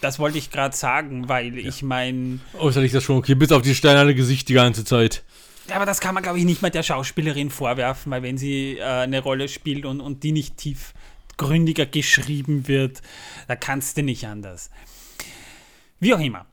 das 0.00 0.18
wollte 0.18 0.38
ich 0.38 0.50
gerade 0.50 0.76
sagen, 0.76 1.28
weil 1.28 1.56
ich 1.58 1.82
meine. 1.82 2.40
Äußerlich 2.58 2.88
ist 2.90 2.96
das 2.96 3.04
schon 3.04 3.16
okay, 3.18 3.34
bis 3.34 3.52
auf 3.52 3.62
die 3.62 3.74
steinerne 3.74 4.14
Gesicht 4.14 4.48
die 4.48 4.54
ganze 4.54 4.84
Zeit. 4.84 5.22
Ja, 5.68 5.76
aber 5.76 5.86
das 5.86 6.00
kann 6.00 6.14
man, 6.14 6.22
glaube 6.22 6.38
ich, 6.38 6.44
nicht 6.44 6.62
mal 6.62 6.70
der 6.70 6.84
Schauspielerin 6.84 7.50
vorwerfen, 7.50 8.12
weil 8.12 8.22
wenn 8.22 8.38
sie 8.38 8.78
äh, 8.78 8.82
eine 8.84 9.20
Rolle 9.20 9.48
spielt 9.48 9.84
und, 9.84 10.00
und 10.00 10.22
die 10.22 10.30
nicht 10.30 10.56
tiefgründiger 10.58 11.86
geschrieben 11.86 12.68
wird, 12.68 13.02
da 13.48 13.56
kannst 13.56 13.96
du 13.96 14.02
nicht 14.04 14.24
anders. 14.26 14.70
Wie 15.98 16.14
auch 16.14 16.20
immer. 16.20 16.46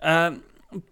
Äh, 0.00 0.32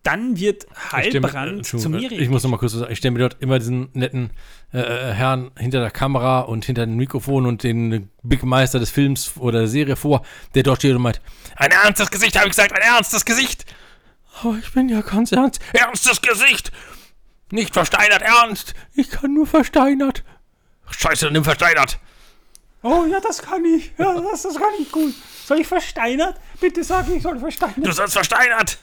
dann 0.03 0.39
wird 0.39 0.67
mir- 0.71 0.77
Heilbrand 0.93 1.67
zu 1.67 1.91
Miriam. 1.91 2.23
Ich 2.23 2.31
muss 2.31 2.43
noch 2.45 2.51
mal 2.51 2.57
kurz 2.57 2.73
sagen. 2.73 2.91
Ich 2.91 2.99
stelle 2.99 3.13
mir 3.13 3.19
dort 3.19 3.37
immer 3.43 3.59
diesen 3.59 3.89
netten 3.93 4.31
äh, 4.75 4.81
äh, 4.81 5.13
Herrn 5.13 5.53
hinter 5.57 5.79
der 5.79 5.93
Kamera 5.93 6.41
und 6.41 6.65
hinter 6.65 6.85
dem 6.85 6.97
Mikrofon 6.97 7.47
und 7.47 7.63
den 7.63 8.11
Big 8.25 8.43
Meister 8.43 8.81
des 8.81 8.91
Films 8.91 9.35
oder 9.39 9.61
der 9.61 9.69
Serie 9.69 9.95
vor, 9.95 10.27
der 10.57 10.65
dort 10.65 10.79
steht 10.79 10.97
und 10.97 11.03
meint, 11.03 11.21
ein 11.55 11.71
ernstes 11.71 12.11
Gesicht, 12.11 12.37
habe 12.37 12.49
ich 12.49 12.57
gesagt, 12.57 12.73
ein 12.73 12.83
ernstes 12.83 13.25
Gesicht. 13.25 13.67
Aber 14.43 14.57
ich 14.59 14.73
bin 14.73 14.89
ja 14.89 15.01
ganz 15.01 15.31
ernst. 15.31 15.61
Ernstes 15.73 16.21
Gesicht. 16.21 16.73
Nicht 17.53 17.73
versteinert, 17.73 18.23
ernst. 18.23 18.75
Ich 18.95 19.11
kann 19.11 19.33
nur 19.33 19.47
versteinert. 19.47 20.25
Scheiße, 20.91 21.31
nimm 21.31 21.45
versteinert. 21.45 22.01
Oh 22.83 23.05
ja, 23.05 23.21
das 23.21 23.43
kann 23.43 23.65
ich. 23.65 23.93
Ja, 23.97 24.21
das, 24.21 24.43
das 24.43 24.57
kann 24.57 24.73
ich 24.81 24.91
gut. 24.91 25.15
Soll 25.47 25.61
ich 25.61 25.69
versteinert? 25.69 26.41
Bitte 26.61 26.83
sag, 26.83 27.09
ich 27.09 27.23
soll 27.23 27.39
versteinert. 27.39 27.87
Du 27.87 27.93
sollst 27.93 28.15
versteinert. 28.15 28.79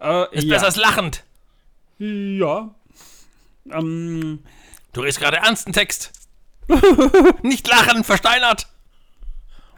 Äh, 0.00 0.36
Ist 0.36 0.44
ja. 0.44 0.54
besser 0.54 0.66
als 0.66 0.76
lachend. 0.76 1.24
Ja. 1.98 2.70
Ähm, 3.72 4.38
Du 4.92 5.02
redest 5.02 5.20
gerade 5.20 5.36
ernsten 5.36 5.72
Text. 5.72 6.12
Nicht 7.42 7.68
lachen, 7.68 8.04
versteinert. 8.04 8.66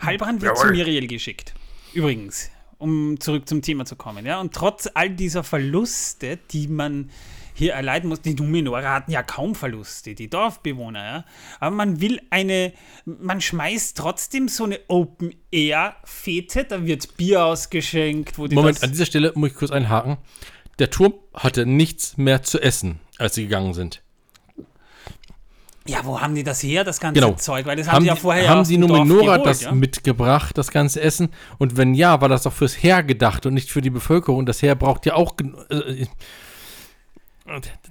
Heilbrand 0.01 0.43
wird 0.43 0.59
zu 0.59 0.69
Miriel 0.69 1.07
geschickt. 1.07 1.55
Übrigens, 1.93 2.51
um 2.79 3.21
zurück 3.21 3.49
zum 3.49 3.63
Thema 3.63 3.85
zu 3.85 3.97
kommen. 3.97 4.25
Ja? 4.25 4.41
Und 4.41 4.55
trotz 4.55 4.89
all 4.95 5.11
dieser 5.11 5.45
Verluste, 5.45 6.39
die 6.51 6.67
man 6.67 7.11
hier 7.55 7.75
erleiden 7.75 8.09
muss, 8.09 8.23
die 8.23 8.35
Numenora 8.35 8.95
hatten 8.95 9.11
ja 9.11 9.23
kaum 9.23 9.55
Verluste, 9.55 10.15
die 10.15 10.31
Dorfbewohner, 10.31 11.05
ja. 11.05 11.25
Aber 11.61 11.77
man 11.77 12.01
will 12.01 12.21
eine, 12.31 12.73
man 13.05 13.43
schmeißt 13.43 13.97
trotzdem 13.97 14.49
so 14.49 14.65
eine 14.65 14.81
Open-Air-Fete, 14.89 16.65
da 16.65 16.87
wird 16.87 17.17
Bier 17.19 17.45
ausgeschenkt, 17.45 18.39
wo 18.39 18.47
die 18.47 18.55
Moment, 18.55 18.83
an 18.83 18.91
dieser 18.91 19.05
Stelle 19.05 19.33
muss 19.35 19.51
ich 19.51 19.57
kurz 19.57 19.71
einhaken. 19.71 20.17
Der 20.79 20.89
Turm 20.89 21.13
hatte 21.35 21.67
nichts 21.67 22.17
mehr 22.17 22.43
zu 22.43 22.59
essen, 22.59 23.01
als 23.19 23.35
sie 23.35 23.43
gegangen 23.43 23.75
sind. 23.75 24.02
Ja, 25.87 25.99
wo 26.05 26.21
haben 26.21 26.35
die 26.35 26.45
das 26.45 26.63
her, 26.63 26.85
das 26.85 27.01
ganze 27.01 27.21
Genau. 27.21 27.35
Zeug? 27.35 27.67
Weil 27.67 27.77
das 27.77 27.89
haben, 27.89 27.95
Haben, 27.97 28.03
sie 28.03 28.09
ja 28.09 28.15
die- 28.15 28.21
vorher 28.21 28.49
haben 28.49 28.65
die 28.65 28.77
dem 28.79 28.87
Dorf 28.89 28.99
Numenora 29.01 29.37
geholt, 29.39 29.47
das 29.47 29.63
ja? 29.63 29.73
mitgebracht, 29.73 30.57
das 30.57 30.71
ganze 30.71 31.01
Essen? 31.01 31.31
Und 31.59 31.77
wenn 31.77 31.95
ja, 31.95 32.21
war 32.21 32.29
das 32.29 32.43
doch 32.45 32.53
fürs 32.53 32.81
Heer 32.83 33.03
gedacht 33.03 33.47
und 33.47 33.55
nicht 33.55 33.71
für 33.71 33.81
die 33.81 33.91
Bevölkerung. 33.91 34.47
Das 34.47 34.63
Heer 34.63 34.75
braucht 34.77 35.07
ja 35.07 35.15
auch. 35.15 35.35
Äh, 35.71 36.07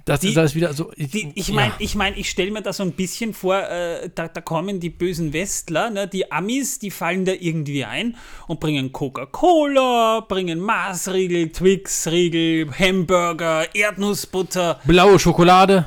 das 0.06 0.20
Die- 0.20 0.30
ist 0.30 0.38
alles 0.38 0.54
wieder 0.54 0.72
so. 0.72 0.90
Die, 0.96 1.30
ich 1.34 1.52
meine, 1.52 1.68
ja. 1.68 1.76
ich, 1.78 1.94
mein, 1.94 2.14
ich 2.16 2.30
stelle 2.30 2.50
mir 2.50 2.62
da 2.62 2.72
so 2.72 2.82
ein 2.82 2.92
bisschen 2.92 3.34
vor, 3.34 3.58
äh, 3.58 4.08
da, 4.14 4.26
da 4.26 4.40
kommen 4.40 4.80
die 4.80 4.88
bösen 4.88 5.34
Westler, 5.34 5.90
ne, 5.90 6.08
die 6.08 6.32
Amis, 6.32 6.78
die 6.78 6.90
fallen 6.90 7.26
da 7.26 7.32
irgendwie 7.38 7.84
ein 7.84 8.16
und 8.48 8.58
bringen 8.60 8.90
Coca-Cola, 8.92 10.20
bringen 10.26 10.58
Maßriegel, 10.58 11.50
Twix-Riegel, 11.50 12.72
Hamburger, 12.72 13.66
Erdnussbutter 13.74 14.80
Blaue 14.86 15.18
Schokolade. 15.18 15.84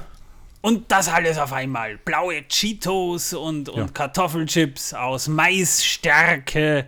Und 0.65 0.91
das 0.91 1.09
alles 1.09 1.37
auf 1.37 1.53
einmal. 1.53 1.99
Blaue 2.03 2.41
Cheetos 2.47 3.33
und, 3.33 3.69
und 3.69 3.77
Ja. 3.77 3.87
Kartoffelchips 3.87 4.95
aus 4.95 5.27
Maisstärke. 5.27 6.87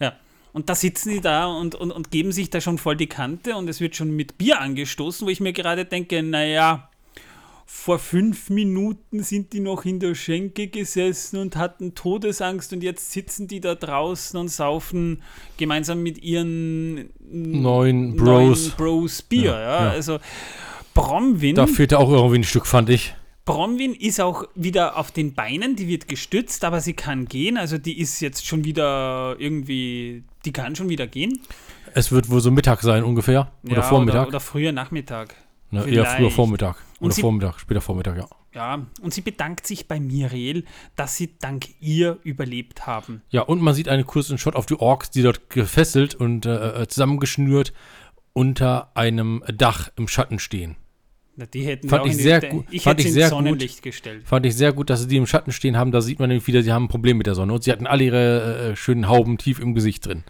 Ja. 0.00 0.14
Und 0.54 0.70
da 0.70 0.74
sitzen 0.74 1.10
die 1.10 1.20
da 1.20 1.44
und, 1.44 1.74
und, 1.74 1.90
und 1.90 2.10
geben 2.10 2.32
sich 2.32 2.48
da 2.48 2.62
schon 2.62 2.78
voll 2.78 2.96
die 2.96 3.08
Kante 3.08 3.54
und 3.54 3.68
es 3.68 3.80
wird 3.82 3.96
schon 3.96 4.16
mit 4.16 4.38
Bier 4.38 4.62
angestoßen, 4.62 5.26
wo 5.26 5.30
ich 5.30 5.40
mir 5.40 5.52
gerade 5.52 5.84
denke, 5.84 6.22
naja, 6.22 6.88
vor 7.66 7.98
fünf 7.98 8.48
Minuten 8.48 9.22
sind 9.22 9.52
die 9.52 9.60
noch 9.60 9.84
in 9.84 10.00
der 10.00 10.14
Schenke 10.14 10.68
gesessen 10.68 11.38
und 11.38 11.56
hatten 11.56 11.94
Todesangst 11.94 12.72
und 12.72 12.82
jetzt 12.82 13.12
sitzen 13.12 13.46
die 13.46 13.60
da 13.60 13.74
draußen 13.74 14.40
und 14.40 14.48
saufen 14.48 15.22
gemeinsam 15.58 16.02
mit 16.02 16.22
ihren 16.22 17.10
neuen 17.30 18.16
Bros. 18.16 18.70
Bros 18.70 19.20
Bier. 19.20 19.50
Ja, 19.50 19.60
ja. 19.60 19.90
Also 19.90 20.18
Bromwin. 20.94 21.54
Da 21.54 21.66
fehlte 21.66 21.98
auch 21.98 22.10
irgendwie 22.10 22.38
ein 22.38 22.44
Stück, 22.44 22.66
fand 22.66 22.90
ich. 22.90 23.14
Bronwyn 23.44 23.92
ist 23.94 24.20
auch 24.20 24.44
wieder 24.54 24.96
auf 24.96 25.10
den 25.10 25.34
Beinen, 25.34 25.74
die 25.74 25.88
wird 25.88 26.06
gestützt, 26.06 26.64
aber 26.64 26.80
sie 26.80 26.92
kann 26.92 27.24
gehen. 27.26 27.56
Also 27.56 27.76
die 27.76 27.98
ist 27.98 28.20
jetzt 28.20 28.46
schon 28.46 28.64
wieder 28.64 29.34
irgendwie, 29.38 30.22
die 30.44 30.52
kann 30.52 30.76
schon 30.76 30.88
wieder 30.88 31.08
gehen. 31.08 31.40
Es 31.94 32.12
wird 32.12 32.30
wohl 32.30 32.40
so 32.40 32.52
Mittag 32.52 32.82
sein 32.82 33.02
ungefähr. 33.02 33.50
Oder 33.64 33.74
Ja, 33.76 33.82
Vormittag. 33.82 34.20
Oder, 34.20 34.28
oder 34.28 34.40
früher 34.40 34.70
Nachmittag. 34.70 35.34
ne, 35.72 35.84
eher 35.88 36.06
früher 36.06 36.30
Vormittag. 36.30 36.76
Und 37.00 37.06
Oder 37.06 37.14
sie- 37.14 37.20
Vormittag, 37.22 37.58
später 37.58 37.80
Vormittag, 37.80 38.16
ja. 38.16 38.28
Ja, 38.54 38.86
und 39.00 39.12
sie 39.14 39.22
bedankt 39.22 39.66
sich 39.66 39.88
bei 39.88 39.98
Miriel, 39.98 40.64
dass 40.94 41.16
sie 41.16 41.30
dank 41.40 41.64
ihr 41.80 42.18
überlebt 42.22 42.86
haben. 42.86 43.22
Ja, 43.30 43.40
und 43.42 43.60
man 43.62 43.72
sieht 43.74 43.88
einen 43.88 44.06
kurzen 44.06 44.36
Shot 44.38 44.54
auf 44.56 44.66
die 44.66 44.78
Orks, 44.78 45.10
die 45.10 45.22
dort 45.22 45.48
gefesselt 45.50 46.14
und 46.14 46.44
äh, 46.46 46.86
zusammengeschnürt 46.86 47.72
unter 48.34 48.90
einem 48.94 49.42
Dach 49.52 49.90
im 49.96 50.06
Schatten 50.06 50.38
stehen. 50.38 50.76
Na, 51.36 51.46
Die 51.46 51.62
hätten 51.64 51.88
Fand 51.88 52.06
ich 52.06 52.16
sehr 52.16 52.40
gut- 52.42 52.66
Ich 52.70 52.82
fand 52.82 52.98
hätte 52.98 53.08
ich 53.08 53.14
sie 53.14 53.20
ins 53.20 53.28
sehr 53.28 53.36
gut. 53.36 53.46
Sonnenlicht 53.46 53.82
gestellt. 53.82 54.22
Fand 54.26 54.44
ich 54.44 54.54
sehr 54.54 54.72
gut, 54.72 54.90
dass 54.90 55.00
sie 55.00 55.08
die 55.08 55.16
im 55.16 55.26
Schatten 55.26 55.50
stehen 55.52 55.76
haben. 55.78 55.90
Da 55.90 56.00
sieht 56.02 56.18
man 56.18 56.28
nämlich 56.28 56.46
wieder, 56.46 56.62
sie 56.62 56.72
haben 56.72 56.84
ein 56.84 56.88
Problem 56.88 57.16
mit 57.16 57.26
der 57.26 57.34
Sonne. 57.34 57.52
Und 57.54 57.64
sie 57.64 57.72
hatten 57.72 57.86
alle 57.86 58.04
ihre 58.04 58.70
äh, 58.72 58.76
schönen 58.76 59.08
Hauben 59.08 59.38
tief 59.38 59.58
im 59.58 59.74
Gesicht 59.74 60.04
drin. 60.06 60.24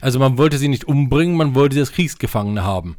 Also 0.00 0.18
man 0.18 0.38
wollte 0.38 0.58
sie 0.58 0.68
nicht 0.68 0.84
umbringen, 0.84 1.36
man 1.36 1.54
wollte 1.54 1.74
sie 1.74 1.80
als 1.80 1.92
Kriegsgefangene 1.92 2.62
haben. 2.62 2.96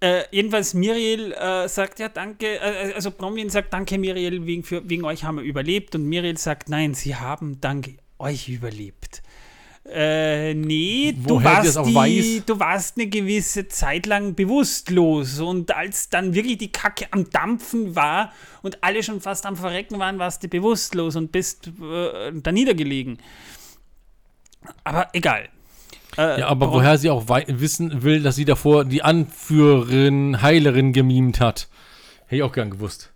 Äh, 0.00 0.22
jedenfalls 0.32 0.74
Miriel 0.74 1.32
äh, 1.32 1.68
sagt 1.68 2.00
ja 2.00 2.08
danke, 2.08 2.46
äh, 2.60 2.92
also 2.94 3.10
Bronwyn 3.12 3.48
sagt 3.48 3.72
danke 3.72 3.96
Miriel, 3.98 4.44
wegen, 4.44 4.64
für, 4.64 4.88
wegen 4.88 5.04
euch 5.04 5.22
haben 5.24 5.36
wir 5.36 5.44
überlebt 5.44 5.94
und 5.94 6.04
Miriel 6.04 6.36
sagt 6.36 6.68
nein, 6.68 6.94
sie 6.94 7.14
haben 7.14 7.60
dank 7.60 7.90
euch 8.18 8.48
überlebt. 8.48 9.22
Äh, 9.84 10.54
nee, 10.54 11.12
du 11.12 11.34
Woher 11.34 11.64
warst, 11.64 11.86
die, 11.86 12.42
du 12.46 12.60
warst 12.60 12.96
eine 12.96 13.08
gewisse 13.08 13.66
Zeit 13.66 14.06
lang 14.06 14.34
bewusstlos 14.36 15.40
und 15.40 15.74
als 15.74 16.08
dann 16.08 16.34
wirklich 16.34 16.58
die 16.58 16.70
Kacke 16.70 17.06
am 17.10 17.28
Dampfen 17.30 17.96
war 17.96 18.32
und 18.62 18.84
alle 18.84 19.02
schon 19.02 19.20
fast 19.20 19.44
am 19.44 19.56
Verrecken 19.56 19.98
waren, 19.98 20.20
warst 20.20 20.44
du 20.44 20.48
bewusstlos 20.48 21.16
und 21.16 21.32
bist 21.32 21.66
äh, 21.82 22.30
da 22.32 22.52
niedergelegen. 22.52 23.18
Aber 24.84 25.08
egal. 25.12 25.48
Äh, 26.16 26.40
Ja, 26.40 26.46
aber 26.46 26.72
woher 26.72 26.96
sie 26.96 27.10
auch 27.10 27.26
wissen 27.48 28.04
will, 28.04 28.22
dass 28.22 28.36
sie 28.36 28.44
davor 28.44 28.84
die 28.84 29.02
Anführerin, 29.02 30.42
Heilerin 30.42 30.92
gemimt 30.92 31.40
hat. 31.40 31.68
Hätte 32.26 32.36
ich 32.36 32.42
auch 32.44 32.52
gern 32.52 32.70
gewusst. 32.70 33.11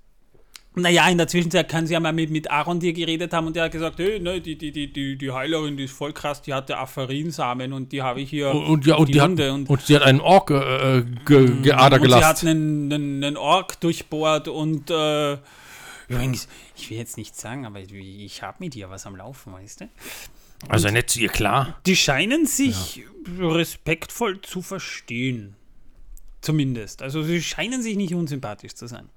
Naja, 0.79 1.09
in 1.09 1.17
der 1.17 1.27
Zwischenzeit 1.27 1.71
kann 1.71 1.87
sie 1.87 1.95
ja 1.95 2.01
mal 2.01 2.13
mit, 2.13 2.31
mit 2.31 2.51
Aaron 2.51 2.79
dir 2.79 2.93
geredet 2.93 3.33
haben 3.33 3.47
und 3.47 3.57
der 3.57 3.65
hat 3.65 3.73
gesagt, 3.73 3.99
hey, 3.99 4.21
ne, 4.21 4.43
die, 4.43 4.59
die, 4.59 4.73
die, 4.73 4.93
die, 4.93 5.17
die 5.17 5.33
Heilerin, 5.33 5.79
die 5.79 5.85
ist 5.85 5.95
voll 5.95 6.13
krass, 6.13 6.43
die 6.43 6.53
hatte 6.53 6.77
Apherinsamen 6.77 7.73
und 7.73 7.93
die 7.93 8.03
habe 8.03 8.21
ich 8.21 8.29
hier 8.29 8.51
Und, 8.51 8.67
und, 8.67 8.87
ja, 8.87 8.97
und, 8.97 9.09
die 9.09 9.13
die 9.13 9.21
hat, 9.23 9.29
Hunde 9.31 9.53
und, 9.55 9.71
und, 9.71 9.81
sie 9.81 9.97
hat 9.97 10.03
einen 10.03 10.21
Ork 10.21 10.51
äh, 10.51 11.03
ge, 11.25 11.39
und 11.39 11.63
geader 11.63 11.99
sie 11.99 12.15
hat 12.23 12.45
einen, 12.45 12.93
einen, 12.93 13.25
einen 13.25 13.37
Ork 13.39 13.81
durchbohrt 13.81 14.49
und 14.49 14.91
äh, 14.91 15.39
übrigens, 16.09 16.47
ich 16.77 16.91
will 16.91 16.99
jetzt 16.99 17.17
nichts 17.17 17.41
sagen, 17.41 17.65
aber 17.65 17.81
ich, 17.81 17.91
ich 17.95 18.43
habe 18.43 18.59
mit 18.61 18.77
ihr 18.77 18.91
was 18.91 19.07
am 19.07 19.17
Laufen, 19.17 19.55
weißt 19.55 19.81
du? 19.81 19.89
Also 20.69 20.91
nett 20.91 21.09
zu 21.09 21.21
ihr, 21.21 21.31
klar. 21.31 21.81
Die 21.87 21.97
scheinen 21.97 22.45
sich 22.45 23.03
respektvoll 23.39 24.43
zu 24.43 24.61
verstehen. 24.61 25.57
Zumindest. 26.43 27.01
Also 27.01 27.23
sie 27.23 27.43
scheinen 27.43 27.83
sich 27.83 27.97
nicht 27.97 28.15
unsympathisch 28.15 28.75
zu 28.75 28.87
sein. 28.87 29.09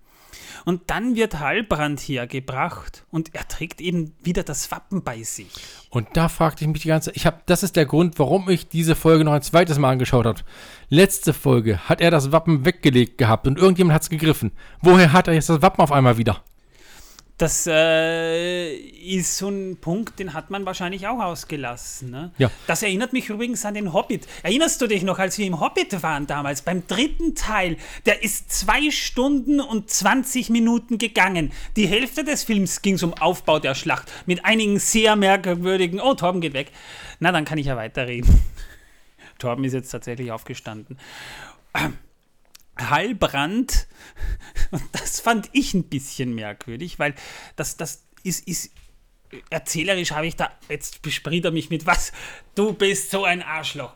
Und 0.70 0.92
dann 0.92 1.16
wird 1.16 1.40
Halbrand 1.40 2.00
hergebracht 2.00 3.04
und 3.10 3.34
er 3.34 3.48
trägt 3.48 3.82
eben 3.82 4.14
wieder 4.22 4.44
das 4.44 4.70
Wappen 4.70 5.02
bei 5.02 5.24
sich. 5.24 5.50
Und 5.90 6.10
da 6.14 6.30
fragte 6.30 6.64
ich 6.64 6.70
mich 6.70 6.84
die 6.84 6.90
ganze 6.90 7.10
Zeit, 7.10 7.18
ich 7.18 7.26
hab, 7.26 7.48
das 7.48 7.64
ist 7.64 7.76
der 7.76 7.88
Grund, 7.88 8.20
warum 8.20 8.48
ich 8.52 8.70
diese 8.70 8.94
Folge 8.94 9.24
noch 9.24 9.32
ein 9.32 9.42
zweites 9.42 9.80
Mal 9.80 9.90
angeschaut 9.90 10.28
habe. 10.28 10.42
Letzte 10.88 11.34
Folge 11.34 11.90
hat 11.90 12.02
er 12.02 12.12
das 12.12 12.32
Wappen 12.32 12.66
weggelegt 12.66 13.18
gehabt 13.18 13.48
und 13.48 13.58
irgendjemand 13.58 13.96
hat 13.96 14.04
es 14.04 14.12
gegriffen. 14.12 14.52
Woher 14.84 15.12
hat 15.12 15.28
er 15.28 15.34
jetzt 15.34 15.50
das 15.50 15.64
Wappen 15.64 15.82
auf 15.82 15.92
einmal 15.92 16.20
wieder? 16.20 16.44
Das 17.40 17.66
äh, 17.68 18.76
ist 18.76 19.38
so 19.38 19.48
ein 19.48 19.78
Punkt, 19.78 20.20
den 20.20 20.34
hat 20.34 20.50
man 20.50 20.66
wahrscheinlich 20.66 21.08
auch 21.08 21.20
ausgelassen. 21.20 22.12
Ne? 22.12 22.34
Ja. 22.38 22.52
Das 22.68 22.84
erinnert 22.84 23.14
mich 23.14 23.30
übrigens 23.30 23.64
an 23.64 23.76
den 23.76 23.94
Hobbit. 23.94 24.28
Erinnerst 24.44 24.82
du 24.82 24.88
dich 24.88 25.04
noch, 25.04 25.20
als 25.20 25.38
wir 25.38 25.48
im 25.48 25.62
Hobbit 25.62 26.04
waren 26.04 26.28
damals, 26.28 26.62
beim 26.62 26.86
dritten 26.86 27.36
Teil? 27.36 27.78
Der 28.06 28.24
ist 28.26 28.52
zwei 28.52 28.92
Stunden 28.92 29.62
und 29.62 29.90
20 29.90 30.50
Minuten 30.50 30.98
gegangen. 30.98 31.54
Die 31.78 31.88
Hälfte 31.88 32.26
des 32.26 32.44
Films 32.44 32.82
ging 32.82 33.02
um 33.02 33.14
Aufbau 33.14 33.60
der 33.60 33.74
Schlacht 33.74 34.12
mit 34.26 34.44
einigen 34.44 34.78
sehr 34.78 35.16
merkwürdigen. 35.16 36.02
Oh, 36.02 36.16
Torben 36.16 36.42
geht 36.42 36.54
weg. 36.54 36.74
Na, 37.22 37.32
dann 37.32 37.46
kann 37.46 37.58
ich 37.58 37.68
ja 37.68 37.78
weiterreden. 37.78 38.42
Torben 39.40 39.64
ist 39.64 39.72
jetzt 39.72 39.92
tatsächlich 39.92 40.34
aufgestanden. 40.34 40.98
Heilbrand, 42.80 43.88
und 44.72 44.84
das 44.92 45.20
fand 45.20 45.50
ich 45.54 45.74
ein 45.74 45.84
bisschen 45.84 46.34
merkwürdig, 46.36 47.00
weil 47.00 47.16
das, 47.56 47.78
das 47.78 48.04
ist, 48.24 48.48
ist 48.48 48.72
erzählerisch 49.50 50.12
habe 50.12 50.28
ich 50.28 50.36
da, 50.36 50.52
jetzt 50.70 51.02
bespricht 51.02 51.46
er 51.46 51.52
mich 51.52 51.70
mit 51.70 51.86
was, 51.86 52.12
du 52.56 52.74
bist 52.74 53.12
so 53.12 53.26
ein 53.26 53.42
Arschloch. 53.42 53.94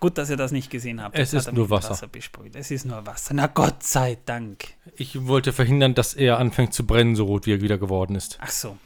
Gut, 0.00 0.18
dass 0.18 0.30
ihr 0.30 0.36
das 0.36 0.52
nicht 0.52 0.70
gesehen 0.70 1.02
habt. 1.02 1.18
Es 1.18 1.32
ist 1.32 1.52
nur 1.52 1.70
Wasser. 1.70 2.06
besprüht. 2.08 2.54
Es 2.54 2.70
ist 2.70 2.84
nur 2.84 3.04
Wasser. 3.06 3.34
Na 3.34 3.46
Gott 3.46 3.82
sei 3.82 4.18
Dank. 4.26 4.68
Ich 4.96 5.26
wollte 5.26 5.52
verhindern, 5.52 5.94
dass 5.94 6.14
er 6.14 6.38
anfängt 6.38 6.74
zu 6.74 6.86
brennen, 6.86 7.16
so 7.16 7.24
rot 7.24 7.46
wie 7.46 7.52
er 7.52 7.60
wieder 7.60 7.78
geworden 7.78 8.14
ist. 8.14 8.38
Ach 8.40 8.50
so. 8.50 8.76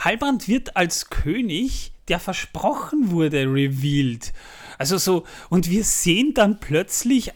Halbrand 0.00 0.48
wird 0.48 0.76
als 0.76 1.08
König, 1.08 1.92
der 2.08 2.20
versprochen 2.20 3.10
wurde, 3.10 3.46
revealed. 3.46 4.32
Also 4.78 4.98
so, 4.98 5.24
und 5.48 5.70
wir 5.70 5.84
sehen 5.84 6.34
dann 6.34 6.60
plötzlich 6.60 7.32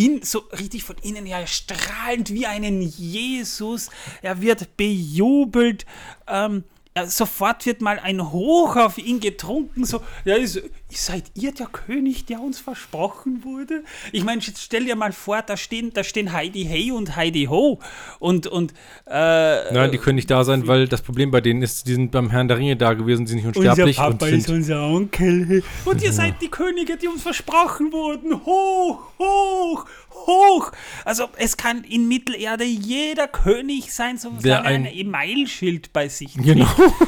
ihn 0.00 0.22
so 0.22 0.38
richtig 0.58 0.82
von 0.82 0.96
innen 1.02 1.26
her 1.26 1.46
strahlend 1.46 2.30
wie 2.32 2.46
einen 2.46 2.80
Jesus. 2.80 3.90
Er 4.22 4.40
wird 4.40 4.76
bejubelt. 4.76 5.84
Ähm, 6.26 6.64
sofort 7.06 7.66
wird 7.66 7.82
mal 7.82 7.98
ein 7.98 8.32
Hoch 8.32 8.76
auf 8.76 8.96
ihn 8.96 9.20
getrunken. 9.20 9.84
So, 9.84 10.00
ja, 10.24 10.36
ist, 10.36 10.62
seid 10.98 11.24
ihr 11.34 11.52
der 11.52 11.66
König, 11.66 12.26
der 12.26 12.40
uns 12.40 12.58
versprochen 12.58 13.44
wurde? 13.44 13.84
Ich 14.12 14.24
meine, 14.24 14.40
jetzt 14.40 14.62
stell 14.62 14.84
dir 14.84 14.96
mal 14.96 15.12
vor, 15.12 15.42
da 15.42 15.56
stehen, 15.56 15.92
da 15.92 16.02
stehen 16.04 16.32
Heidi 16.32 16.64
Hey 16.64 16.90
und 16.92 17.16
Heidi 17.16 17.44
Ho. 17.44 17.78
Und, 18.18 18.46
und 18.46 18.72
äh, 19.06 19.72
Nein, 19.72 19.90
die 19.92 19.98
können 19.98 20.16
nicht 20.16 20.30
da 20.30 20.44
sein, 20.44 20.66
weil 20.66 20.88
das 20.88 21.02
Problem 21.02 21.30
bei 21.30 21.40
denen 21.40 21.62
ist, 21.62 21.86
die 21.86 21.94
sind 21.94 22.10
beim 22.10 22.30
Herrn 22.30 22.48
der 22.48 22.58
Ringe 22.58 22.76
da 22.76 22.94
gewesen, 22.94 23.26
sind 23.26 23.36
nicht 23.44 23.46
unsterblich 23.56 23.98
unser 23.98 24.08
und 24.08 24.18
Papa 24.18 24.26
ist 24.30 24.44
sind, 24.46 24.54
unser 24.56 24.82
Onkel. 24.86 25.62
Und 25.84 26.02
ihr 26.02 26.12
seid 26.14 26.40
die 26.42 26.48
Könige, 26.48 26.96
die 26.96 27.08
uns 27.08 27.22
versprochen 27.22 27.92
wurden. 27.92 28.44
Hoch, 28.44 29.02
hoch, 29.18 29.84
hoch. 30.12 30.72
Also 31.04 31.24
es 31.36 31.56
kann 31.56 31.84
in 31.84 32.08
Mittelerde 32.08 32.64
jeder 32.64 33.28
König 33.28 33.92
sein, 33.92 34.18
so 34.18 34.30
Der 34.30 34.62
ein 34.62 34.86
ein- 34.86 34.86
Emailschild 34.86 35.92
bei 35.92 36.08
sich 36.08 36.34
Genau. 36.34 36.66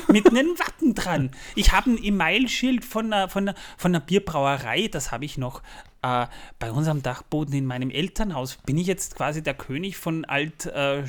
mit 0.09 0.26
einem 0.28 0.59
Wappen 0.59 0.94
dran. 0.94 1.30
Ich 1.54 1.72
habe 1.72 1.90
ein 1.90 2.02
Emailschild 2.02 2.84
von 2.84 3.12
einer, 3.12 3.28
von 3.28 3.48
einer, 3.48 3.59
von 3.77 3.93
einer 3.94 4.01
Bierbrauerei, 4.05 4.89
das 4.89 5.12
habe 5.12 5.24
ich 5.24 5.39
noch 5.39 5.62
äh, 6.03 6.27
bei 6.59 6.70
unserem 6.73 7.03
Dachboden 7.03 7.55
in 7.55 7.66
meinem 7.66 7.90
Elternhaus. 7.90 8.57
Bin 8.66 8.77
ich 8.78 8.86
jetzt 8.86 9.16
quasi 9.16 9.43
der 9.43 9.55
König 9.55 9.97
von 9.97 10.24
Alt 10.24 10.66
äh, 10.66 11.05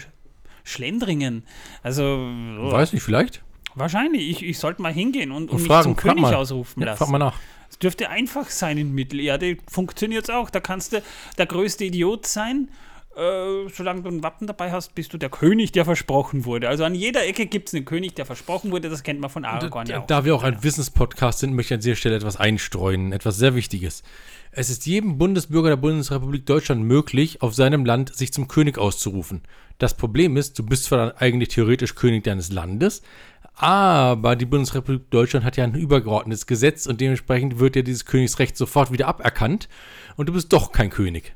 Schlendringen? 0.64 1.44
Also 1.82 2.04
weiß 2.30 2.94
nicht, 2.94 3.04
vielleicht? 3.04 3.44
Wahrscheinlich. 3.76 4.30
Ich, 4.30 4.44
ich 4.44 4.60
sollte 4.60 4.82
mal 4.82 4.94
hingehen 4.94 5.32
und, 5.32 5.44
und 5.44 5.50
Und 5.52 5.58
mich 5.62 5.68
fragen, 5.68 5.84
zum 5.84 5.96
frag 5.96 6.04
König 6.14 6.22
mal. 6.22 6.36
ausrufen 6.36 6.82
Ja, 6.82 6.88
lassen. 6.88 6.98
frag 7.00 7.10
mal 7.10 7.18
nach. 7.18 7.36
Es 7.70 7.80
dürfte 7.80 8.10
einfach 8.10 8.50
sein 8.50 8.78
in 8.78 8.94
Mittelerde. 8.94 9.58
Funktioniert 9.68 10.26
es 10.26 10.30
auch. 10.30 10.50
Da 10.52 10.60
kannst 10.60 10.94
du 10.94 11.02
der 11.40 11.46
größte 11.48 11.86
Idiot 11.86 12.28
sein. 12.28 12.70
Äh, 13.16 13.70
solange 13.72 14.02
du 14.02 14.10
ein 14.10 14.24
Wappen 14.24 14.48
dabei 14.48 14.72
hast, 14.72 14.96
bist 14.96 15.14
du 15.14 15.18
der 15.20 15.30
König, 15.30 15.72
der 15.72 15.86
versprochen 15.86 16.46
wurde. 16.46 16.68
Also 16.68 16.84
an 16.84 16.96
jeder 16.96 17.26
Ecke 17.28 17.46
gibt 17.46 17.68
es 17.68 17.76
einen 17.76 17.86
König, 17.86 18.16
der 18.16 18.26
versprochen 18.26 18.72
wurde. 18.72 18.90
Das 18.90 19.04
kennt 19.04 19.20
man 19.20 19.30
von 19.30 19.46
Aragorn 19.46 19.86
ja 19.86 19.98
Da, 19.98 20.02
auch. 20.02 20.08
da 20.08 20.26
wir 20.26 20.36
auch 20.36 20.44
ein 20.44 20.64
Wissenspodcast 20.64 21.40
sind, 21.40 21.54
möchte 21.54 21.74
ich 21.74 21.78
an 21.78 21.82
dieser 21.82 21.96
Stelle 21.96 22.16
etwas 22.16 22.38
einstreuen, 22.38 23.12
etwas 23.12 23.38
sehr 23.38 23.54
Wichtiges. 23.54 24.02
Es 24.52 24.72
ist 24.72 24.88
jedem 24.88 25.20
Bundesbürger 25.20 25.70
der 25.70 25.78
Bundesrepublik 25.78 26.46
Deutschland 26.48 26.84
möglich, 26.84 27.42
auf 27.44 27.54
seinem 27.54 27.86
Land 27.86 28.16
sich 28.16 28.34
zum 28.34 28.48
König 28.48 28.80
auszurufen. 28.80 29.42
Das 29.78 29.96
Problem 29.96 30.36
ist, 30.36 30.58
du 30.58 30.64
bist 30.64 30.86
zwar 30.86 30.98
dann 30.98 31.18
eigentlich 31.18 31.50
theoretisch 31.50 31.94
König 31.94 32.24
deines 32.24 32.52
Landes, 32.52 33.04
aber 33.56 34.36
die 34.36 34.46
Bundesrepublik 34.46 35.12
Deutschland 35.12 35.46
hat 35.46 35.58
ja 35.58 35.64
ein 35.64 35.76
übergeordnetes 35.76 36.48
Gesetz 36.48 36.88
und 36.88 37.00
dementsprechend 37.00 37.60
wird 37.60 37.76
dir 37.76 37.84
dieses 37.84 38.06
Königsrecht 38.06 38.58
sofort 38.58 38.92
wieder 38.92 39.08
aberkannt 39.08 39.70
und 40.16 40.30
du 40.30 40.34
bist 40.34 40.52
doch 40.52 40.72
kein 40.72 40.90
König. 40.90 41.36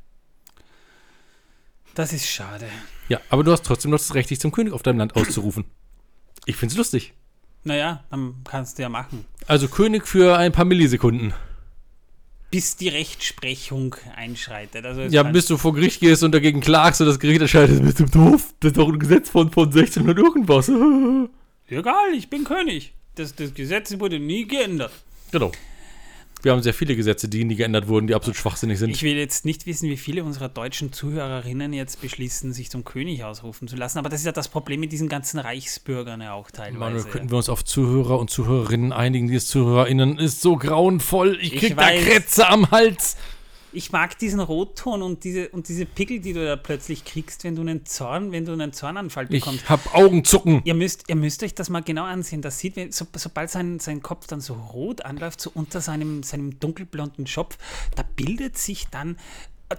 Das 1.98 2.14
ist 2.14 2.28
schade. 2.28 2.68
Ja, 3.10 3.20
aber 3.30 3.44
du 3.44 3.52
hast 3.52 3.66
trotzdem 3.66 3.90
noch 3.90 3.98
das 3.98 4.14
Recht, 4.14 4.30
dich 4.30 4.40
zum 4.40 4.52
König 4.52 4.72
auf 4.72 4.84
deinem 4.84 5.00
Land 5.00 5.16
auszurufen. 5.16 5.66
Ich 6.46 6.56
find's 6.56 6.78
lustig. 6.78 7.14
Naja, 7.64 8.04
dann 8.12 8.36
kannst 8.44 8.78
du 8.78 8.84
ja 8.84 8.90
machen. 8.90 9.26
Also 9.48 9.68
König 9.68 10.08
für 10.08 10.38
ein 10.38 10.52
paar 10.52 10.66
Millisekunden. 10.66 11.34
Bis 12.52 12.76
die 12.78 12.90
Rechtsprechung 12.90 13.96
einschreitet. 14.16 14.86
Also 14.86 15.02
Ja, 15.02 15.24
bis 15.24 15.48
du 15.48 15.58
vor 15.58 15.74
Gericht 15.74 16.00
gehst 16.00 16.22
und 16.24 16.34
dagegen 16.34 16.62
klagst 16.62 17.02
und 17.02 17.08
das 17.08 17.18
Gericht 17.18 17.42
entscheidet, 17.42 17.82
bist 17.82 18.00
du 18.00 18.06
doof. 18.06 18.54
Das 18.60 18.74
ist 18.74 18.78
doch 18.78 18.90
ein 18.90 19.00
Gesetz 19.00 19.32
von, 19.32 19.52
von 19.52 19.66
1600 19.66 20.20
irgendwas. 20.20 20.70
Egal, 21.68 22.14
ich 22.16 22.30
bin 22.30 22.44
König. 22.44 22.94
Das, 23.16 23.34
das 23.34 23.56
Gesetz 23.56 24.00
wurde 24.00 24.20
nie 24.20 24.46
geändert. 24.48 24.92
genau. 25.32 25.52
Wir 26.48 26.54
haben 26.54 26.64
sehr 26.64 26.74
viele 26.74 26.96
Gesetze, 26.96 27.28
die 27.28 27.44
nie 27.44 27.58
geändert 27.58 27.90
wurden, 27.90 28.08
die 28.08 28.16
absolut 28.16 28.38
schwachsinnig 28.38 28.80
sind. 28.80 28.92
Ich 28.92 29.04
will 29.04 29.18
jetzt 29.18 29.44
nicht 29.44 29.66
wissen, 29.66 29.90
wie 29.90 29.98
viele 29.98 30.24
unserer 30.24 30.48
deutschen 30.48 30.94
Zuhörerinnen 30.94 31.74
jetzt 31.74 32.00
beschließen, 32.00 32.54
sich 32.54 32.70
zum 32.70 32.86
König 32.86 33.26
ausrufen 33.26 33.68
zu 33.68 33.76
lassen. 33.76 34.00
Aber 34.00 34.08
das 34.08 34.22
ist 34.22 34.26
ja 34.28 34.32
das 34.32 34.48
Problem 34.48 34.80
mit 34.80 34.94
diesen 34.94 35.10
ganzen 35.10 35.40
Reichsbürgern 35.40 36.22
ja 36.22 36.32
auch 36.32 36.50
teilweise. 36.50 36.80
Manuel, 36.80 37.04
könnten 37.04 37.32
wir 37.32 37.36
uns 37.36 37.50
auf 37.50 37.66
Zuhörer 37.66 38.18
und 38.18 38.30
Zuhörerinnen 38.30 38.94
einigen? 38.94 39.28
Dieses 39.28 39.50
ZuhörerInnen 39.50 40.20
ist 40.20 40.42
so 40.42 40.56
grauenvoll. 40.56 41.38
Ich 41.42 41.56
Ich 41.56 41.60
krieg 41.60 41.76
da 41.76 41.88
weiß. 41.88 42.06
Krätze 42.06 42.48
am 42.48 42.72
Hals. 42.72 43.18
Ich 43.74 43.92
mag 43.92 44.18
diesen 44.18 44.40
Rotton 44.40 45.02
und 45.02 45.24
diese, 45.24 45.50
und 45.50 45.68
diese 45.68 45.86
Pickel, 45.86 46.20
die 46.20 46.34
du 46.34 46.44
da 46.44 46.56
plötzlich 46.56 47.04
kriegst, 47.04 47.44
wenn 47.44 47.56
du 47.56 47.62
einen 47.62 47.86
Zorn, 47.86 48.32
wenn 48.32 48.46
du 48.46 48.54
einen 48.54 48.72
Zornanfall 48.74 49.26
Ich 49.26 49.42
bekommst. 49.42 49.70
hab 49.70 49.94
Augenzucken. 49.94 50.62
Ihr 50.64 50.74
müsst, 50.74 51.04
ihr 51.10 51.16
müsst 51.16 51.44
euch 51.44 51.54
das 51.54 51.70
mal 51.70 51.82
genau 51.84 52.06
ansehen. 52.06 52.42
Das 52.42 52.60
sieht, 52.60 52.76
wenn, 52.78 52.92
so, 52.92 53.06
sobald 53.16 53.50
sein, 53.50 53.80
sein 53.80 54.02
Kopf 54.02 54.26
dann 54.28 54.40
so 54.40 54.54
rot 54.54 55.02
anläuft, 55.04 55.42
so 55.42 55.52
unter 55.54 55.82
seinem, 55.82 56.24
seinem 56.24 56.60
dunkelblonden 56.60 57.28
Schopf, 57.28 57.58
da 57.96 58.04
bildet 58.16 58.58
sich 58.58 58.88
dann, 58.88 59.18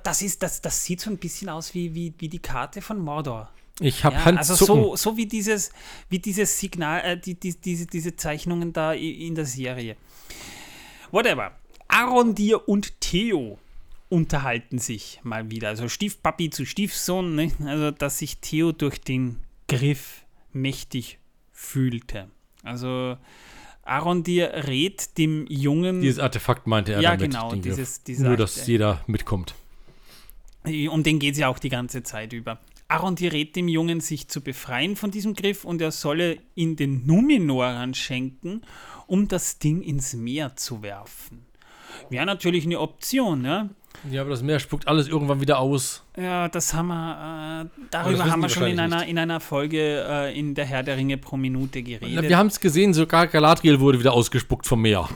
das 0.05 0.21
ist, 0.23 0.43
das, 0.43 0.61
das 0.61 0.85
sieht 0.85 1.01
so 1.01 1.11
ein 1.11 1.17
bisschen 1.17 1.49
aus 1.49 1.73
wie, 1.75 1.95
wie, 1.95 2.13
wie 2.19 2.29
die 2.29 2.41
Karte 2.41 2.83
von 2.83 2.99
Mordor. 2.99 3.51
Ich 3.81 4.05
hab 4.05 4.13
Ja, 4.13 4.25
also 4.25 4.55
Handzucken. 4.55 4.83
so, 4.85 4.97
so 4.97 5.17
wie 5.17 5.27
dieses, 5.27 5.71
wie 6.11 6.19
dieses 6.19 6.59
Signal, 6.59 7.01
äh, 7.05 7.19
die, 7.19 7.35
die, 7.41 7.55
diese, 7.59 7.87
diese 7.87 8.15
Zeichnungen 8.17 8.73
da 8.73 8.93
in 8.93 9.35
der 9.35 9.47
Serie. 9.47 9.97
Whatever. 11.11 11.53
Arondir 11.89 12.69
und 12.69 13.01
Theo 13.01 13.59
unterhalten 14.09 14.79
sich 14.79 15.21
mal 15.23 15.51
wieder. 15.51 15.69
Also 15.69 15.89
Stiefpapi 15.89 16.51
zu 16.51 16.65
Stiefsohn, 16.65 17.35
ne? 17.35 17.53
also 17.65 17.91
dass 17.91 18.19
sich 18.19 18.39
Theo 18.39 18.73
durch 18.73 19.01
den 19.01 19.37
Griff 19.69 20.25
mächtig 20.53 21.19
fühlte. 21.53 22.31
Also 22.63 23.17
Arondir 23.83 24.51
rät 24.67 25.17
dem 25.19 25.47
Jungen. 25.49 26.01
Dieses 26.01 26.19
Artefakt 26.19 26.67
meinte 26.67 26.93
er 26.93 27.01
Ja, 27.01 27.17
damit. 27.17 27.31
genau, 27.33 27.55
dieses- 27.55 28.03
dieser 28.03 28.29
Nur, 28.29 28.37
dass 28.37 28.67
jeder 28.67 29.03
mitkommt. 29.07 29.55
Um 30.91 31.03
den 31.03 31.19
geht 31.19 31.33
es 31.35 31.39
ja 31.39 31.49
auch 31.49 31.59
die 31.59 31.69
ganze 31.71 32.03
Zeit 32.03 32.33
über. 32.33 32.61
Arondir 32.89 33.33
rät 33.33 33.55
dem 33.57 33.69
Jungen, 33.69 34.01
sich 34.01 34.29
zu 34.29 34.41
befreien 34.43 34.97
von 34.97 35.11
diesem 35.11 35.35
Griff 35.35 35.65
und 35.65 35.81
er 35.81 35.91
solle 35.93 36.39
ihn 36.55 36.77
den 36.77 37.07
Numenorern 37.07 37.95
schenken, 37.95 38.63
um 39.07 39.29
das 39.29 39.59
Ding 39.59 39.83
ins 39.83 40.15
Meer 40.15 40.57
zu 40.57 40.83
werfen. 40.83 41.45
Wäre 42.11 42.27
natürlich 42.27 42.65
eine 42.65 42.81
Option, 42.81 43.43
ne? 43.43 43.71
Ja, 44.11 44.21
aber 44.21 44.31
das 44.31 44.43
Meer 44.43 44.61
spuckt 44.61 44.87
alles 44.87 45.09
irgendwann 45.09 45.41
wieder 45.41 45.59
aus. 45.59 46.05
Ja, 46.17 46.49
das 46.49 46.73
haben 46.73 46.89
wir, 46.89 47.71
äh, 47.75 47.87
darüber 47.91 48.31
haben 48.31 48.43
wir 48.43 48.49
schon 48.49 48.67
in 48.69 48.79
einer, 48.79 49.05
in 49.07 49.19
einer 49.19 49.41
Folge 49.41 50.05
äh, 50.09 50.39
in 50.39 50.55
der 50.55 50.67
Herr 50.67 50.83
der 50.85 50.97
Ringe 50.97 51.19
pro 51.19 51.37
Minute 51.37 51.83
geredet. 51.83 52.29
Wir 52.29 52.39
haben 52.39 52.47
es 52.47 52.61
gesehen, 52.61 52.95
sogar 52.95 53.27
Galadriel 53.27 53.81
wurde 53.81 53.99
wieder 53.99 54.13
ausgespuckt 54.13 54.67
vom 54.67 54.83
Meer. 54.83 55.09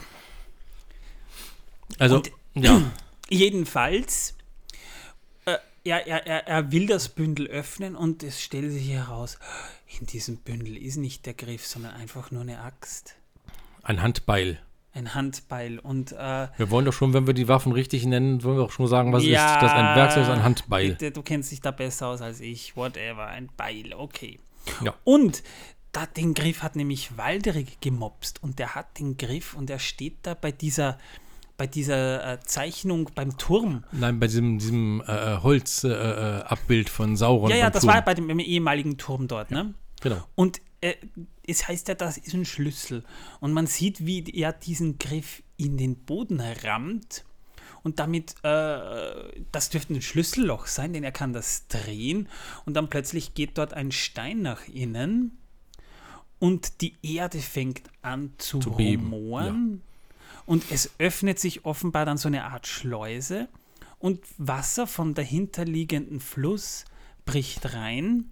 Also, 1.99 2.17
Und- 2.17 2.33
ja. 2.55 2.81
Jedenfalls, 3.29 4.35
äh, 5.47 5.57
er, 5.85 6.07
er, 6.07 6.27
er, 6.27 6.47
er 6.49 6.73
will 6.73 6.87
das 6.87 7.09
Bündel 7.09 7.47
öffnen 7.47 7.97
und 7.97 8.23
es 8.23 8.43
stellt 8.43 8.71
sich 8.73 8.91
heraus, 8.91 9.39
in 10.01 10.07
diesem 10.07 10.37
Bündel 10.39 10.77
ist 10.77 10.97
nicht 10.97 11.25
der 11.25 11.35
Griff, 11.35 11.67
sondern 11.67 11.95
einfach 11.95 12.31
nur 12.31 12.43
eine 12.43 12.61
Axt, 12.61 13.15
Ein 13.85 14.03
Handbeil. 14.03 14.59
Ein 14.94 15.14
Handbeil. 15.14 15.78
Und 15.78 16.12
äh, 16.12 16.48
Wir 16.56 16.70
wollen 16.70 16.85
doch 16.85 16.93
schon, 16.93 17.12
wenn 17.14 17.27
wir 17.27 17.35
die 17.35 17.48
Waffen 17.48 17.73
richtig 17.73 18.05
nennen, 18.05 18.43
wollen 18.44 18.56
wir 18.56 18.64
auch 18.64 18.70
schon 18.70 18.86
sagen, 18.86 19.12
was 19.12 19.24
ja, 19.24 19.55
ist. 19.55 19.62
Das 19.62 19.73
ein 19.73 19.97
Werkzeug, 19.97 20.23
ist 20.24 20.28
ein 20.28 20.43
Handbeil. 20.43 20.90
Bitte, 20.90 21.10
du 21.10 21.23
kennst 21.23 21.51
dich 21.51 21.60
da 21.60 21.70
besser 21.70 22.09
aus 22.09 22.20
als 22.20 22.40
ich. 22.40 22.77
Whatever, 22.77 23.27
ein 23.27 23.48
Beil, 23.56 23.94
okay. 23.97 24.39
Ja. 24.85 24.94
Und 25.05 25.43
da, 25.93 26.06
den 26.06 26.35
Griff 26.35 26.62
hat 26.62 26.77
nämlich 26.77 27.16
Walderig 27.16 27.81
gemobst 27.81 28.43
und 28.43 28.59
der 28.59 28.74
hat 28.74 28.98
den 28.98 29.16
Griff 29.16 29.55
und 29.55 29.69
er 29.70 29.78
steht 29.78 30.19
da 30.23 30.35
bei 30.35 30.52
dieser, 30.52 30.98
bei 31.56 31.66
dieser 31.66 32.35
äh, 32.35 32.40
Zeichnung 32.40 33.10
beim 33.14 33.36
Turm. 33.36 33.85
Nein, 33.93 34.19
bei 34.20 34.27
diesem, 34.27 34.59
diesem 34.59 35.02
äh, 35.06 35.39
Holzabbild 35.43 36.01
äh, 36.01 36.39
äh, 36.39 36.43
Abbild 36.44 36.89
von 36.89 37.16
Sauron. 37.16 37.51
ja, 37.51 37.56
ja, 37.56 37.70
das 37.70 37.82
Turm. 37.82 37.94
war 37.94 38.02
bei 38.02 38.14
dem, 38.14 38.39
ehemaligen 38.39 38.97
Turm 38.98 39.28
dort, 39.28 39.51
ne? 39.51 39.74
Genau. 40.01 40.23
Und 40.35 40.60
äh, 40.81 40.94
es 41.47 41.66
heißt 41.66 41.89
ja, 41.89 41.94
das 41.94 42.19
ist 42.19 42.35
ein 42.35 42.44
Schlüssel. 42.44 43.05
Und 43.40 43.52
man 43.52 43.66
sieht, 43.66 44.06
wie 44.06 44.24
er 44.24 44.52
diesen 44.52 44.98
Griff 44.98 45.43
in 45.56 45.77
den 45.77 45.97
Boden 45.97 46.40
rammt. 46.40 47.24
Und 47.82 47.98
damit, 47.98 48.36
äh, 48.44 49.43
das 49.51 49.70
dürfte 49.70 49.94
ein 49.94 50.02
Schlüsselloch 50.02 50.66
sein, 50.66 50.93
denn 50.93 51.02
er 51.02 51.12
kann 51.12 51.32
das 51.32 51.66
drehen. 51.66 52.28
Und 52.64 52.74
dann 52.74 52.89
plötzlich 52.89 53.35
geht 53.35 53.59
dort 53.59 53.74
ein 53.74 53.90
Stein 53.90 54.43
nach 54.43 54.69
innen. 54.69 55.39
Und 56.39 56.81
die 56.81 56.94
Erde 57.02 57.39
fängt 57.39 57.82
an 58.02 58.32
zu, 58.39 58.60
Zu 58.60 58.70
rumoren. 58.70 59.82
Und 60.47 60.64
es 60.70 60.90
öffnet 60.98 61.40
sich 61.40 61.64
offenbar 61.64 62.05
dann 62.05 62.19
so 62.19 62.28
eine 62.28 62.44
Art 62.44 62.66
Schleuse. 62.66 63.48
Und 63.98 64.20
Wasser 64.39 64.86
vom 64.86 65.14
dahinterliegenden 65.14 66.20
Fluss 66.20 66.85
bricht 67.24 67.74
rein 67.74 68.32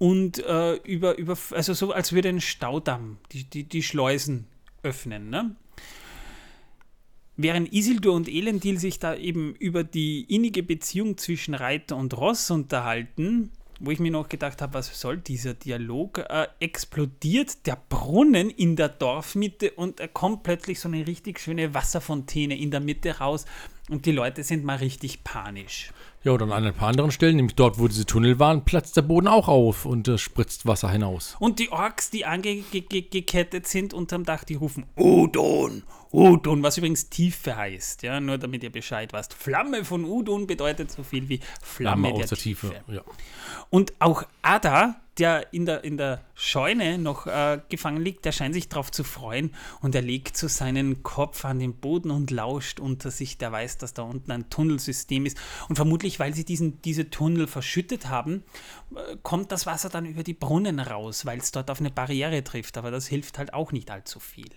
und 0.00 0.38
äh, 0.46 0.76
über, 0.76 1.18
über, 1.18 1.36
also 1.50 1.74
so 1.74 1.92
als 1.92 2.12
würde 2.12 2.30
ein 2.30 2.40
Staudamm 2.40 3.18
die, 3.32 3.44
die, 3.44 3.64
die 3.64 3.82
Schleusen 3.82 4.46
öffnen. 4.82 5.28
Ne? 5.28 5.54
Während 7.36 7.70
Isildur 7.70 8.14
und 8.14 8.26
Elendil 8.26 8.78
sich 8.78 8.98
da 8.98 9.14
eben 9.14 9.54
über 9.56 9.84
die 9.84 10.22
innige 10.34 10.62
Beziehung 10.62 11.18
zwischen 11.18 11.52
Reiter 11.52 11.96
und 11.96 12.16
Ross 12.16 12.50
unterhalten, 12.50 13.50
wo 13.78 13.90
ich 13.90 13.98
mir 13.98 14.10
noch 14.10 14.30
gedacht 14.30 14.62
habe, 14.62 14.72
was 14.72 14.98
soll 14.98 15.18
dieser 15.18 15.52
Dialog, 15.52 16.16
äh, 16.16 16.48
explodiert 16.60 17.66
der 17.66 17.76
Brunnen 17.90 18.48
in 18.48 18.76
der 18.76 18.88
Dorfmitte 18.88 19.72
und 19.72 20.00
er 20.00 20.08
kommt 20.08 20.44
plötzlich 20.44 20.80
so 20.80 20.88
eine 20.88 21.06
richtig 21.06 21.40
schöne 21.40 21.74
Wasserfontäne 21.74 22.58
in 22.58 22.70
der 22.70 22.80
Mitte 22.80 23.18
raus 23.18 23.44
und 23.90 24.06
die 24.06 24.12
Leute 24.12 24.44
sind 24.44 24.64
mal 24.64 24.76
richtig 24.76 25.24
panisch. 25.24 25.92
Ja, 26.22 26.32
und 26.32 26.42
an 26.42 26.52
ein 26.52 26.74
paar 26.74 26.88
anderen 26.88 27.10
Stellen, 27.10 27.36
nämlich 27.36 27.56
dort, 27.56 27.78
wo 27.78 27.88
diese 27.88 28.04
Tunnel 28.04 28.38
waren, 28.38 28.66
platzt 28.66 28.94
der 28.94 29.02
Boden 29.02 29.26
auch 29.26 29.48
auf 29.48 29.86
und 29.86 30.06
äh, 30.06 30.18
spritzt 30.18 30.66
Wasser 30.66 30.90
hinaus. 30.90 31.34
Und 31.38 31.58
die 31.58 31.72
Orks, 31.72 32.10
die 32.10 32.26
angekettet 32.26 33.66
sind 33.66 33.94
unterm 33.94 34.24
Dach, 34.24 34.44
die 34.44 34.56
rufen 34.56 34.84
Udon, 34.96 35.82
Udon, 36.12 36.62
was 36.62 36.76
übrigens 36.76 37.08
Tiefe 37.08 37.56
heißt, 37.56 38.02
ja, 38.02 38.20
nur 38.20 38.36
damit 38.36 38.62
ihr 38.62 38.70
Bescheid 38.70 39.14
wisst. 39.14 39.32
Flamme 39.32 39.82
von 39.82 40.04
Udon 40.04 40.46
bedeutet 40.46 40.90
so 40.90 41.02
viel 41.02 41.30
wie 41.30 41.40
Flamme, 41.62 42.08
Flamme 42.08 42.12
der 42.12 42.24
aus 42.24 42.28
der 42.28 42.38
Tiefe. 42.38 42.68
Tiefe. 42.68 42.92
Ja. 42.92 43.02
Und 43.70 43.94
auch 43.98 44.24
Ada, 44.42 45.00
der 45.20 45.52
in 45.52 45.66
der, 45.66 45.84
in 45.84 45.96
der 45.96 46.24
Scheune 46.34 46.98
noch 46.98 47.26
äh, 47.26 47.60
gefangen 47.68 48.02
liegt, 48.02 48.24
der 48.24 48.32
scheint 48.32 48.54
sich 48.54 48.68
darauf 48.68 48.90
zu 48.90 49.04
freuen 49.04 49.54
und 49.80 49.94
er 49.94 50.02
legt 50.02 50.36
so 50.36 50.48
seinen 50.48 51.02
Kopf 51.02 51.44
an 51.44 51.58
den 51.58 51.74
Boden 51.74 52.10
und 52.10 52.30
lauscht 52.30 52.80
unter 52.80 53.10
sich. 53.10 53.38
Der 53.38 53.52
weiß, 53.52 53.78
dass 53.78 53.94
da 53.94 54.02
unten 54.02 54.32
ein 54.32 54.48
Tunnelsystem 54.50 55.26
ist. 55.26 55.38
Und 55.68 55.76
vermutlich, 55.76 56.18
weil 56.18 56.34
sie 56.34 56.44
diesen, 56.44 56.80
diese 56.82 57.10
Tunnel 57.10 57.46
verschüttet 57.46 58.08
haben, 58.08 58.42
äh, 58.94 59.16
kommt 59.22 59.52
das 59.52 59.66
Wasser 59.66 59.90
dann 59.90 60.06
über 60.06 60.22
die 60.22 60.34
Brunnen 60.34 60.80
raus, 60.80 61.26
weil 61.26 61.38
es 61.38 61.52
dort 61.52 61.70
auf 61.70 61.80
eine 61.80 61.90
Barriere 61.90 62.42
trifft. 62.42 62.78
Aber 62.78 62.90
das 62.90 63.06
hilft 63.06 63.38
halt 63.38 63.54
auch 63.54 63.72
nicht 63.72 63.90
allzu 63.90 64.20
viel. 64.20 64.50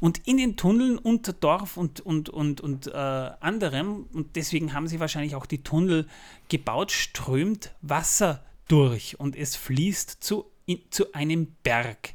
Und 0.00 0.26
in 0.26 0.36
den 0.36 0.56
Tunneln 0.56 0.98
unter 0.98 1.32
Dorf 1.32 1.76
und, 1.76 2.00
und, 2.00 2.28
und, 2.28 2.60
und 2.60 2.88
äh, 2.88 2.90
anderem, 2.90 4.06
und 4.12 4.34
deswegen 4.34 4.74
haben 4.74 4.88
sie 4.88 4.98
wahrscheinlich 4.98 5.36
auch 5.36 5.46
die 5.46 5.62
Tunnel 5.62 6.08
gebaut, 6.48 6.90
strömt 6.90 7.72
Wasser 7.82 8.42
durch 8.68 9.18
und 9.20 9.36
es 9.36 9.56
fließt 9.56 10.22
zu, 10.22 10.50
in, 10.66 10.80
zu 10.90 11.12
einem 11.12 11.54
Berg. 11.62 12.14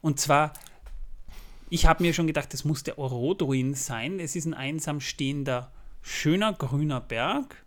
Und 0.00 0.18
zwar, 0.20 0.52
ich 1.68 1.86
habe 1.86 2.02
mir 2.02 2.14
schon 2.14 2.26
gedacht, 2.26 2.52
das 2.52 2.64
muss 2.64 2.82
der 2.82 2.98
Orodruin 2.98 3.74
sein. 3.74 4.18
Es 4.18 4.36
ist 4.36 4.46
ein 4.46 4.54
einsam 4.54 5.00
stehender, 5.00 5.72
schöner 6.02 6.52
grüner 6.52 7.00
Berg. 7.00 7.64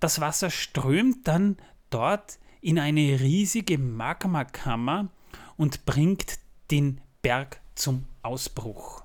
Das 0.00 0.20
Wasser 0.20 0.50
strömt 0.50 1.28
dann 1.28 1.56
dort 1.90 2.38
in 2.60 2.78
eine 2.78 3.20
riesige 3.20 3.78
Magmakammer 3.78 5.08
und 5.56 5.84
bringt 5.84 6.38
den 6.70 7.00
Berg 7.22 7.60
zum 7.74 8.06
Ausbruch. 8.22 9.04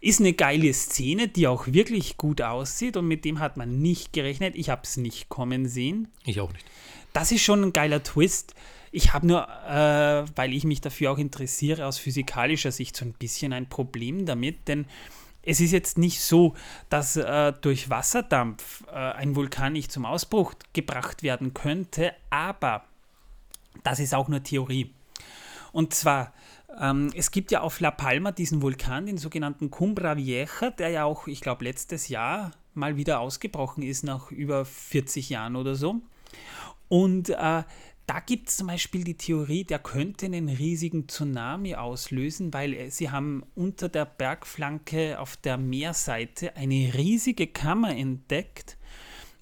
Ist 0.00 0.20
eine 0.20 0.34
geile 0.34 0.72
Szene, 0.74 1.28
die 1.28 1.46
auch 1.46 1.66
wirklich 1.66 2.16
gut 2.16 2.42
aussieht 2.42 2.96
und 2.96 3.06
mit 3.06 3.24
dem 3.24 3.38
hat 3.38 3.56
man 3.56 3.80
nicht 3.80 4.12
gerechnet. 4.12 4.54
Ich 4.54 4.68
habe 4.68 4.82
es 4.84 4.96
nicht 4.96 5.28
kommen 5.28 5.66
sehen. 5.66 6.08
Ich 6.24 6.40
auch 6.40 6.52
nicht. 6.52 6.64
Das 7.14 7.30
ist 7.30 7.42
schon 7.42 7.62
ein 7.62 7.72
geiler 7.72 8.02
Twist. 8.02 8.54
Ich 8.90 9.14
habe 9.14 9.26
nur, 9.26 9.48
äh, 9.66 10.24
weil 10.34 10.52
ich 10.52 10.64
mich 10.64 10.80
dafür 10.80 11.12
auch 11.12 11.18
interessiere, 11.18 11.86
aus 11.86 11.96
physikalischer 11.96 12.72
Sicht 12.72 12.96
so 12.96 13.04
ein 13.04 13.12
bisschen 13.12 13.52
ein 13.52 13.68
Problem 13.68 14.26
damit, 14.26 14.66
denn 14.68 14.86
es 15.42 15.60
ist 15.60 15.70
jetzt 15.70 15.96
nicht 15.96 16.20
so, 16.20 16.54
dass 16.88 17.16
äh, 17.16 17.52
durch 17.60 17.88
Wasserdampf 17.88 18.84
äh, 18.88 18.94
ein 18.94 19.36
Vulkan 19.36 19.74
nicht 19.74 19.92
zum 19.92 20.06
Ausbruch 20.06 20.54
gebracht 20.72 21.22
werden 21.22 21.54
könnte, 21.54 22.12
aber 22.30 22.84
das 23.84 24.00
ist 24.00 24.14
auch 24.14 24.28
nur 24.28 24.42
Theorie. 24.42 24.92
Und 25.70 25.94
zwar, 25.94 26.32
ähm, 26.80 27.12
es 27.14 27.30
gibt 27.30 27.52
ja 27.52 27.60
auf 27.60 27.78
La 27.78 27.92
Palma 27.92 28.32
diesen 28.32 28.60
Vulkan, 28.60 29.06
den 29.06 29.18
sogenannten 29.18 29.70
Cumbra 29.70 30.16
Vieja, 30.16 30.46
der 30.78 30.88
ja 30.88 31.04
auch, 31.04 31.28
ich 31.28 31.40
glaube, 31.40 31.64
letztes 31.64 32.08
Jahr 32.08 32.50
mal 32.74 32.96
wieder 32.96 33.20
ausgebrochen 33.20 33.84
ist, 33.84 34.02
nach 34.02 34.32
über 34.32 34.64
40 34.64 35.28
Jahren 35.28 35.54
oder 35.54 35.76
so. 35.76 36.00
Und 36.88 37.30
äh, 37.30 37.62
da 38.06 38.20
gibt 38.20 38.50
es 38.50 38.58
zum 38.58 38.66
Beispiel 38.66 39.02
die 39.02 39.16
Theorie, 39.16 39.64
der 39.64 39.78
könnte 39.78 40.26
einen 40.26 40.48
riesigen 40.48 41.08
Tsunami 41.08 41.74
auslösen, 41.74 42.52
weil 42.52 42.74
äh, 42.74 42.90
sie 42.90 43.10
haben 43.10 43.44
unter 43.54 43.88
der 43.88 44.04
Bergflanke 44.04 45.18
auf 45.18 45.36
der 45.36 45.56
Meerseite 45.56 46.56
eine 46.56 46.92
riesige 46.94 47.46
Kammer 47.46 47.96
entdeckt. 47.96 48.76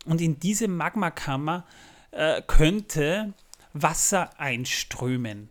Und 0.04 0.20
in 0.20 0.38
diese 0.38 0.68
Magmakammer 0.68 1.66
äh, 2.12 2.42
könnte 2.46 3.34
Wasser 3.72 4.38
einströmen. 4.38 5.48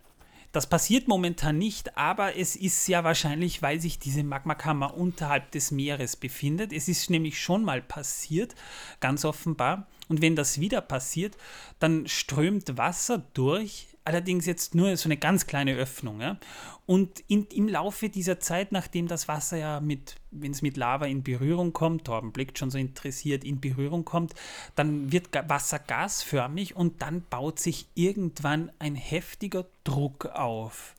Das 0.52 0.68
passiert 0.68 1.08
momentan 1.08 1.58
nicht, 1.58 1.98
aber 1.98 2.36
es 2.36 2.58
ist 2.58 2.86
ja 2.88 3.06
wahrscheinlich, 3.06 3.62
weil 3.62 3.80
sich 3.80 4.00
diese 4.00 4.24
Magmakammer 4.24 4.96
unterhalb 4.96 5.52
des 5.52 5.72
Meeres 5.72 6.18
befindet. 6.18 6.74
Es 6.74 6.90
ist 6.90 7.10
nämlich 7.10 7.40
schon 7.40 7.64
mal 7.64 7.82
passiert, 7.82 8.56
ganz 9.00 9.24
offenbar. 9.24 9.88
Und 10.12 10.22
wenn 10.22 10.36
das 10.36 10.60
wieder 10.60 10.82
passiert, 10.82 11.38
dann 11.80 12.06
strömt 12.06 12.78
Wasser 12.78 13.24
durch, 13.34 13.88
allerdings 14.04 14.46
jetzt 14.46 14.76
nur 14.76 14.98
so 14.98 15.08
eine 15.08 15.16
ganz 15.16 15.48
kleine 15.48 15.74
Öffnung. 15.76 16.20
Ja? 16.20 16.38
Und 16.86 17.24
in, 17.30 17.46
im 17.46 17.70
Laufe 17.70 18.10
dieser 18.10 18.42
Zeit, 18.42 18.74
nachdem 18.74 19.08
das 19.08 19.30
Wasser 19.30 19.56
ja 19.56 19.80
mit, 19.80 20.18
wenn 20.30 20.52
es 20.52 20.62
mit 20.62 20.76
Lava 20.76 21.06
in 21.06 21.24
Berührung 21.24 21.72
kommt, 21.72 22.04
Torben 22.04 22.34
blickt 22.34 22.60
schon 22.60 22.70
so 22.70 22.78
interessiert, 22.78 23.46
in 23.46 23.62
Berührung 23.62 24.04
kommt, 24.04 24.34
dann 24.76 25.14
wird 25.14 25.30
Wasser 25.48 25.80
gasförmig 25.80 26.76
und 26.76 27.02
dann 27.02 27.24
baut 27.30 27.58
sich 27.58 27.88
irgendwann 27.96 28.70
ein 28.80 28.96
heftiger 28.96 29.66
Druck 29.86 30.26
auf. 30.26 30.94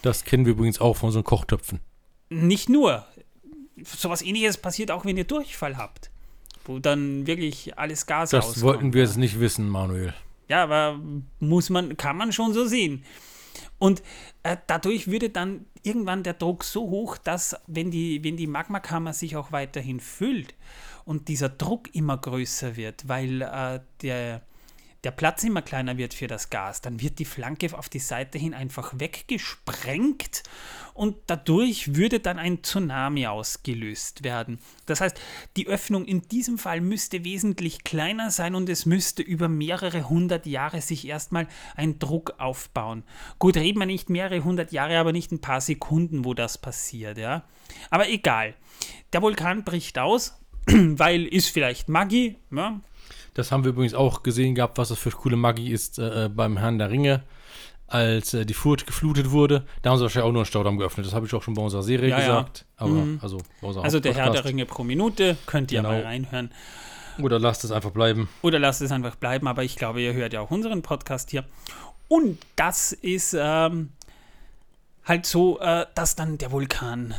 Das 0.00 0.24
kennen 0.24 0.46
wir 0.46 0.52
übrigens 0.52 0.80
auch 0.80 0.96
von 0.96 1.08
unseren 1.08 1.24
Kochtöpfen. 1.24 1.80
Nicht 2.30 2.70
nur. 2.70 3.04
Sowas 3.82 4.22
ähnliches 4.22 4.56
passiert 4.56 4.90
auch, 4.90 5.04
wenn 5.04 5.18
ihr 5.18 5.24
Durchfall 5.24 5.76
habt. 5.76 6.10
Wo 6.66 6.78
dann 6.78 7.26
wirklich 7.26 7.78
alles 7.78 8.06
Gas 8.06 8.30
Das 8.30 8.44
rauskommt. 8.46 8.62
wollten 8.64 8.92
wir 8.92 9.02
jetzt 9.02 9.16
nicht 9.16 9.40
wissen, 9.40 9.68
Manuel. 9.68 10.14
Ja, 10.48 10.62
aber 10.62 11.00
muss 11.40 11.70
man, 11.70 11.96
kann 11.96 12.16
man 12.16 12.32
schon 12.32 12.52
so 12.52 12.66
sehen. 12.66 13.04
Und 13.78 14.02
äh, 14.42 14.56
dadurch 14.66 15.08
würde 15.08 15.30
dann 15.30 15.66
irgendwann 15.82 16.22
der 16.22 16.34
Druck 16.34 16.64
so 16.64 16.82
hoch, 16.90 17.18
dass 17.18 17.56
wenn 17.66 17.90
die, 17.90 18.22
wenn 18.24 18.36
die 18.36 18.46
Magmakammer 18.46 19.12
sich 19.12 19.36
auch 19.36 19.52
weiterhin 19.52 20.00
füllt 20.00 20.54
und 21.04 21.28
dieser 21.28 21.48
Druck 21.48 21.94
immer 21.94 22.16
größer 22.16 22.76
wird, 22.76 23.08
weil 23.08 23.42
äh, 23.42 23.80
der, 24.02 24.42
der 25.06 25.12
Platz 25.12 25.44
immer 25.44 25.62
kleiner 25.62 25.98
wird 25.98 26.14
für 26.14 26.26
das 26.26 26.50
Gas, 26.50 26.80
dann 26.80 27.00
wird 27.00 27.20
die 27.20 27.24
Flanke 27.24 27.78
auf 27.78 27.88
die 27.88 28.00
Seite 28.00 28.38
hin 28.38 28.54
einfach 28.54 28.98
weggesprengt 28.98 30.42
und 30.94 31.14
dadurch 31.28 31.94
würde 31.94 32.18
dann 32.18 32.40
ein 32.40 32.64
Tsunami 32.64 33.28
ausgelöst 33.28 34.24
werden. 34.24 34.58
Das 34.86 35.00
heißt, 35.00 35.16
die 35.56 35.68
Öffnung 35.68 36.06
in 36.06 36.22
diesem 36.22 36.58
Fall 36.58 36.80
müsste 36.80 37.24
wesentlich 37.24 37.84
kleiner 37.84 38.32
sein 38.32 38.56
und 38.56 38.68
es 38.68 38.84
müsste 38.84 39.22
über 39.22 39.46
mehrere 39.46 40.08
hundert 40.08 40.44
Jahre 40.44 40.80
sich 40.80 41.06
erstmal 41.06 41.46
ein 41.76 42.00
Druck 42.00 42.34
aufbauen. 42.38 43.04
Gut, 43.38 43.56
reden 43.56 43.78
wir 43.78 43.86
nicht 43.86 44.10
mehrere 44.10 44.42
hundert 44.42 44.72
Jahre, 44.72 44.98
aber 44.98 45.12
nicht 45.12 45.30
ein 45.30 45.40
paar 45.40 45.60
Sekunden, 45.60 46.24
wo 46.24 46.34
das 46.34 46.58
passiert, 46.58 47.16
ja. 47.16 47.44
Aber 47.90 48.08
egal. 48.08 48.54
Der 49.12 49.22
Vulkan 49.22 49.62
bricht 49.62 50.00
aus, 50.00 50.36
weil 50.66 51.26
ist 51.26 51.50
vielleicht 51.50 51.88
Magie, 51.88 52.38
ja, 52.50 52.80
das 53.36 53.52
haben 53.52 53.64
wir 53.64 53.70
übrigens 53.70 53.94
auch 53.94 54.22
gesehen 54.22 54.54
gehabt, 54.54 54.78
was 54.78 54.88
das 54.88 54.98
für 54.98 55.10
coole 55.10 55.36
Magie 55.36 55.70
ist 55.70 55.98
äh, 55.98 56.24
äh, 56.24 56.28
beim 56.28 56.56
Herrn 56.56 56.78
der 56.78 56.90
Ringe, 56.90 57.22
als 57.86 58.34
äh, 58.34 58.44
die 58.46 58.54
Furt 58.54 58.86
geflutet 58.86 59.30
wurde. 59.30 59.66
Da 59.82 59.90
haben 59.90 59.98
sie 59.98 60.02
wahrscheinlich 60.02 60.28
auch 60.28 60.32
nur 60.32 60.40
einen 60.42 60.46
Staudamm 60.46 60.78
geöffnet. 60.78 61.06
Das 61.06 61.14
habe 61.14 61.26
ich 61.26 61.34
auch 61.34 61.42
schon 61.42 61.54
bei 61.54 61.62
unserer 61.62 61.82
Serie 61.82 62.08
Ja, 62.10 62.18
ja. 62.18 62.26
gesagt. 62.26 62.64
Aber, 62.76 62.90
Mhm. 62.90 63.20
also, 63.22 63.38
also 63.82 64.00
der 64.00 64.14
Herr 64.14 64.30
der. 64.30 64.44
Ringe 64.44 64.66
pro 64.66 64.82
Minute, 64.84 65.36
könnt 65.46 65.70
ihr 65.70 65.78
Genau. 65.80 65.90
mal 65.90 66.02
reinhören. 66.02 66.50
Oder 67.22 67.38
lasst 67.38 67.64
es 67.64 67.70
einfach 67.72 67.90
bleiben. 67.92 68.28
Oder 68.42 68.58
lasst 68.58 68.82
es 68.82 68.90
einfach 68.92 69.16
bleiben, 69.16 69.46
aber 69.48 69.64
ich 69.64 69.76
glaube, 69.76 70.00
ihr 70.02 70.12
hört 70.14 70.32
ja 70.32 70.40
auch 70.40 70.50
unseren 70.50 70.82
Podcast 70.82 71.30
hier. 71.30 71.44
Und 72.08 72.38
das 72.56 72.92
ist 72.92 73.34
ähm, 73.38 73.90
halt 75.04 75.26
so, 75.26 75.58
äh, 75.60 75.86
dass 75.94 76.14
dann 76.16 76.38
der 76.38 76.52
Vulkan 76.52 77.14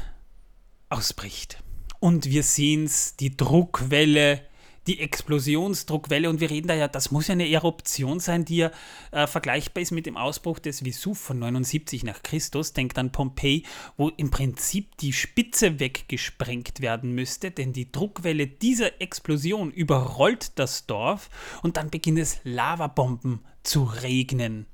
ausbricht. 0.89 1.57
Und 1.99 2.25
wir 2.25 2.43
sehen 2.43 2.85
es, 2.85 3.15
die 3.15 3.35
Druckwelle, 3.35 4.41
die 4.87 4.99
Explosionsdruckwelle. 4.99 6.29
Und 6.29 6.39
wir 6.39 6.49
reden 6.49 6.67
da 6.67 6.73
ja, 6.73 6.87
das 6.87 7.11
muss 7.11 7.27
ja 7.27 7.33
eine 7.33 7.49
Eruption 7.49 8.19
sein, 8.19 8.45
die 8.45 8.57
ja 8.57 8.71
äh, 9.11 9.27
vergleichbar 9.27 9.83
ist 9.83 9.91
mit 9.91 10.05
dem 10.05 10.17
Ausbruch 10.17 10.59
des 10.59 10.83
Vesuv 10.83 11.19
von 11.19 11.39
79 11.39 12.03
nach 12.03 12.23
Christus. 12.23 12.73
Denkt 12.73 12.97
an 12.97 13.11
Pompeji, 13.11 13.63
wo 13.97 14.09
im 14.09 14.31
Prinzip 14.31 14.97
die 14.97 15.13
Spitze 15.13 15.79
weggesprengt 15.79 16.81
werden 16.81 17.13
müsste, 17.13 17.51
denn 17.51 17.73
die 17.73 17.91
Druckwelle 17.91 18.47
dieser 18.47 19.01
Explosion 19.01 19.71
überrollt 19.71 20.57
das 20.57 20.85
Dorf 20.85 21.29
und 21.61 21.77
dann 21.77 21.89
beginnt 21.89 22.19
es 22.19 22.39
Lavabomben 22.43 23.41
zu 23.63 23.83
regnen. 23.83 24.65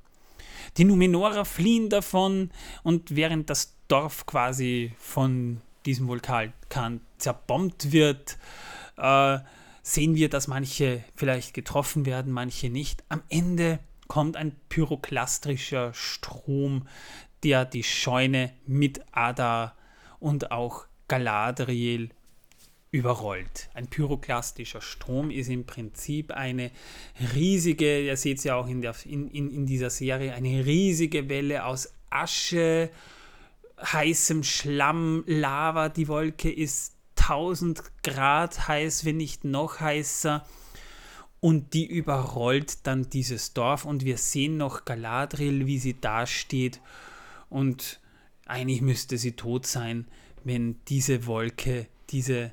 Die 0.78 0.86
Numenorer 0.86 1.46
fliehen 1.46 1.90
davon 1.90 2.50
und 2.84 3.16
während 3.16 3.50
das 3.50 3.76
Dorf 3.88 4.26
quasi 4.26 4.94
von 4.98 5.62
diesem 5.86 6.08
Vulkan 6.08 6.54
zerbombt 7.18 7.92
wird, 7.92 8.38
äh, 8.98 9.40
sehen 9.84 10.16
wir, 10.16 10.30
dass 10.30 10.48
manche 10.48 11.04
vielleicht 11.16 11.54
getroffen 11.54 12.06
werden, 12.08 12.32
manche 12.32 12.70
nicht. 12.70 13.04
Am 13.10 13.22
Ende 13.30 13.80
kommt 14.08 14.38
ein 14.38 14.56
pyroklastrischer 14.70 15.94
Strom, 15.94 16.88
der 17.44 17.66
die 17.66 17.84
Scheune 17.84 18.54
mit 18.66 19.02
Ada 19.12 19.76
und 20.20 20.52
auch 20.52 20.86
Galadriel 21.08 22.10
überrollt. 22.92 23.70
Ein 23.74 23.88
pyroklastischer 23.88 24.80
Strom 24.80 25.32
ist 25.32 25.50
im 25.50 25.66
Prinzip 25.66 26.32
eine 26.32 26.72
riesige, 27.34 28.06
ihr 28.06 28.16
seht 28.16 28.38
es 28.38 28.44
ja 28.46 28.56
auch 28.56 28.68
in, 28.68 28.82
der, 28.82 28.96
in, 29.04 29.30
in, 29.32 29.50
in 29.52 29.66
dieser 29.66 29.90
Serie, 29.90 30.34
eine 30.34 30.66
riesige 30.66 31.28
Welle 31.28 31.66
aus 31.66 31.92
Asche, 32.10 32.90
heißem 33.82 34.44
Schlamm, 34.44 35.24
Lava. 35.26 35.90
Die 35.90 36.08
Wolke 36.08 36.52
ist 36.52 36.93
1000 37.30 37.84
Grad 38.04 38.68
heiß, 38.68 39.06
wenn 39.06 39.18
nicht 39.18 39.44
noch 39.44 39.80
heißer. 39.80 40.46
Und 41.40 41.74
die 41.74 41.86
überrollt 41.86 42.88
dann 42.88 43.10
dieses 43.10 43.54
Dorf 43.54 43.84
und 43.84 44.06
wir 44.06 44.18
sehen 44.18 44.56
noch 44.58 44.86
Galadriel, 44.86 45.66
wie 45.68 45.78
sie 45.78 46.00
dasteht. 46.00 46.80
Und 47.50 48.00
eigentlich 48.46 48.82
müsste 48.82 49.18
sie 49.18 49.34
tot 49.34 49.66
sein, 49.66 50.08
wenn 50.46 50.78
diese 50.88 51.26
Wolke, 51.26 51.88
diese, 52.10 52.52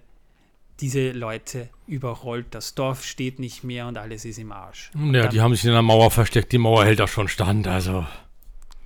diese 0.80 1.12
Leute 1.12 1.68
überrollt. 1.86 2.46
Das 2.50 2.74
Dorf 2.74 3.04
steht 3.04 3.38
nicht 3.38 3.62
mehr 3.62 3.86
und 3.86 3.96
alles 3.96 4.24
ist 4.24 4.38
im 4.38 4.50
Arsch. 4.50 4.90
Ja, 4.94 5.22
Dann- 5.22 5.30
die 5.30 5.40
haben 5.40 5.54
sich 5.54 5.64
in 5.64 5.72
der 5.72 5.82
Mauer 5.82 6.10
versteckt. 6.10 6.50
Die 6.52 6.58
Mauer 6.58 6.84
hält 6.84 6.98
da 6.98 7.06
schon 7.06 7.28
stand. 7.28 7.68
Also. 7.68 8.04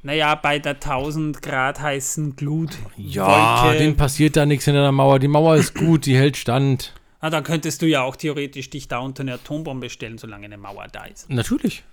Naja, 0.05 0.35
bei 0.35 0.59
der 0.59 0.75
1000 0.75 1.41
Grad 1.41 1.81
heißen 1.81 2.37
Glut. 2.37 2.77
Ja, 2.99 3.73
denen 3.73 3.97
passiert 3.97 4.37
da 4.37 4.45
nichts 4.45 4.67
hinter 4.67 4.83
der 4.83 4.93
Mauer. 4.93 5.19
Die 5.19 5.29
Mauer 5.29 5.57
ist 5.57 5.75
gut, 5.75 6.05
die 6.05 6.15
hält 6.15 6.37
stand. 6.37 6.93
Ah, 7.21 7.31
da 7.31 7.41
könntest 7.41 7.81
du 7.81 7.87
ja 7.87 8.03
auch 8.03 8.15
theoretisch 8.15 8.69
dich 8.69 8.87
da 8.87 8.99
unter 8.99 9.23
eine 9.23 9.33
Atombombe 9.33 9.89
stellen, 9.89 10.19
solange 10.19 10.45
eine 10.45 10.59
Mauer 10.59 10.89
da 10.93 11.07
ist. 11.07 11.31
Natürlich. 11.31 11.85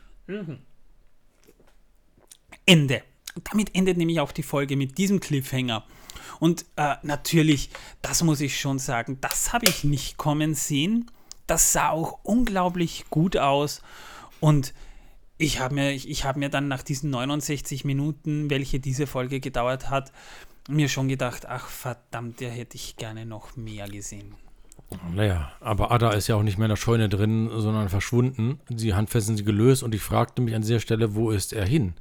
Ende. 2.65 3.01
Und 3.33 3.47
damit 3.49 3.73
endet 3.73 3.95
nämlich 3.97 4.19
auch 4.19 4.33
die 4.33 4.43
Folge 4.43 4.75
mit 4.75 4.97
diesem 4.97 5.21
Cliffhanger. 5.21 5.85
Und 6.41 6.65
äh, 6.75 6.95
natürlich, 7.03 7.69
das 8.01 8.23
muss 8.23 8.41
ich 8.41 8.59
schon 8.59 8.77
sagen, 8.77 9.19
das 9.21 9.53
habe 9.53 9.67
ich 9.67 9.85
nicht 9.85 10.17
kommen 10.17 10.53
sehen. 10.53 11.09
Das 11.47 11.71
sah 11.71 11.91
auch 11.91 12.19
unglaublich 12.23 13.05
gut 13.09 13.37
aus. 13.37 13.81
Und 14.41 14.73
ich 15.41 15.59
habe 15.59 15.75
mir, 15.75 15.91
ich, 15.91 16.09
ich 16.09 16.25
hab 16.25 16.37
mir 16.37 16.49
dann 16.49 16.67
nach 16.67 16.83
diesen 16.83 17.09
69 17.09 17.83
Minuten, 17.83 18.49
welche 18.49 18.79
diese 18.79 19.07
Folge 19.07 19.39
gedauert 19.39 19.89
hat, 19.89 20.11
mir 20.69 20.87
schon 20.87 21.07
gedacht, 21.07 21.47
ach 21.47 21.67
verdammt, 21.67 22.41
da 22.41 22.45
hätte 22.45 22.75
ich 22.75 22.95
gerne 22.95 23.25
noch 23.25 23.55
mehr 23.57 23.89
gesehen. 23.89 24.35
Naja, 25.13 25.51
aber 25.59 25.91
Ada 25.91 26.11
ist 26.11 26.27
ja 26.27 26.35
auch 26.35 26.43
nicht 26.43 26.57
mehr 26.57 26.65
in 26.65 26.71
der 26.71 26.75
Scheune 26.75 27.09
drin, 27.09 27.49
sondern 27.53 27.89
verschwunden. 27.89 28.59
Die 28.69 28.93
Handfesseln 28.93 29.37
sind 29.37 29.45
gelöst 29.45 29.83
und 29.83 29.95
ich 29.95 30.01
fragte 30.01 30.41
mich 30.41 30.53
an 30.53 30.61
dieser 30.61 30.79
Stelle, 30.79 31.15
wo 31.15 31.31
ist 31.31 31.53
er 31.53 31.65
hin? 31.65 31.95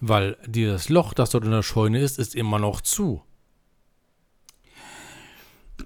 Weil 0.00 0.36
dieses 0.46 0.88
Loch, 0.88 1.14
das 1.14 1.30
dort 1.30 1.44
in 1.44 1.52
der 1.52 1.62
Scheune 1.62 2.00
ist, 2.00 2.18
ist 2.18 2.34
immer 2.34 2.58
noch 2.58 2.80
zu. 2.80 3.22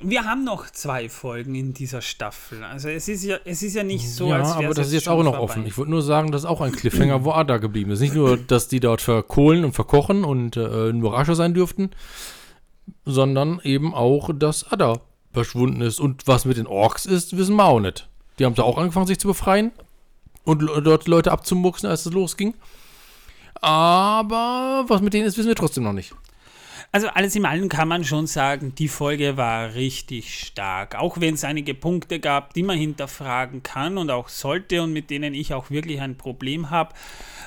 Wir 0.01 0.25
haben 0.25 0.45
noch 0.45 0.71
zwei 0.71 1.09
Folgen 1.09 1.55
in 1.55 1.75
dieser 1.75 2.01
Staffel. 2.01 2.63
Also 2.63 2.89
es 2.89 3.09
ist 3.09 3.25
ja, 3.25 3.39
es 3.45 3.63
ist 3.63 3.75
ja 3.75 3.83
nicht 3.83 4.09
so, 4.09 4.29
ja, 4.29 4.37
als 4.37 4.57
wäre 4.57 4.67
aber 4.67 4.75
das 4.75 4.87
ist 4.89 4.93
jetzt 4.93 5.09
auch 5.09 5.23
noch 5.23 5.37
vorbei. 5.37 5.43
offen. 5.43 5.67
Ich 5.67 5.77
wollte 5.77 5.91
nur 5.91 6.03
sagen, 6.03 6.31
das 6.31 6.43
ist 6.43 6.49
auch 6.49 6.61
ein 6.61 6.73
Cliffhanger, 6.73 7.25
wo 7.25 7.33
Ada 7.33 7.59
geblieben 7.59 7.91
ist. 7.91 8.01
Nicht 8.01 8.15
nur, 8.15 8.37
dass 8.37 8.69
die 8.69 8.81
dort 8.81 9.01
verkohlen 9.01 9.65
und 9.65 9.73
verkochen 9.73 10.25
und 10.25 10.57
äh, 10.57 10.93
nur 10.93 11.19
Asche 11.19 11.35
sein 11.35 11.55
dürften, 11.55 11.91
sondern 13.05 13.61
eben 13.65 13.95
auch, 13.95 14.31
dass 14.33 14.71
Ada 14.71 15.01
verschwunden 15.33 15.81
ist. 15.81 16.01
Und 16.01 16.27
was 16.27 16.45
mit 16.45 16.57
den 16.57 16.67
Orks 16.67 17.05
ist, 17.07 17.37
wissen 17.37 17.57
wir 17.57 17.65
auch 17.65 17.81
nicht. 17.81 18.09
Die 18.39 18.45
haben 18.45 18.55
da 18.55 18.63
auch 18.63 18.79
angefangen, 18.79 19.07
sich 19.07 19.19
zu 19.19 19.29
befreien 19.29 19.73
und 20.45 20.61
dort 20.61 21.09
Leute 21.09 21.33
abzumuxen, 21.33 21.89
als 21.89 22.07
es 22.07 22.13
losging. 22.13 22.55
Aber 23.61 24.85
was 24.89 25.03
mit 25.03 25.13
denen 25.13 25.27
ist, 25.27 25.37
wissen 25.37 25.49
wir 25.49 25.57
trotzdem 25.57 25.85
noch 25.85 25.93
nicht. 25.93 26.15
Also 26.93 27.07
alles 27.07 27.37
in 27.37 27.47
allem 27.47 27.69
kann 27.69 27.87
man 27.87 28.03
schon 28.03 28.27
sagen, 28.27 28.75
die 28.77 28.89
Folge 28.89 29.37
war 29.37 29.75
richtig 29.75 30.37
stark. 30.41 30.97
Auch 30.97 31.21
wenn 31.21 31.35
es 31.35 31.45
einige 31.45 31.73
Punkte 31.73 32.19
gab, 32.19 32.53
die 32.55 32.65
man 32.65 32.77
hinterfragen 32.77 33.63
kann 33.63 33.97
und 33.97 34.11
auch 34.11 34.29
sollte 34.29 34.83
und 34.83 34.93
mit 34.93 35.09
denen 35.09 35.33
ich 35.33 35.55
auch 35.55 35.71
wirklich 35.71 36.01
ein 36.01 36.17
Problem 36.17 36.71
habe. 36.71 36.93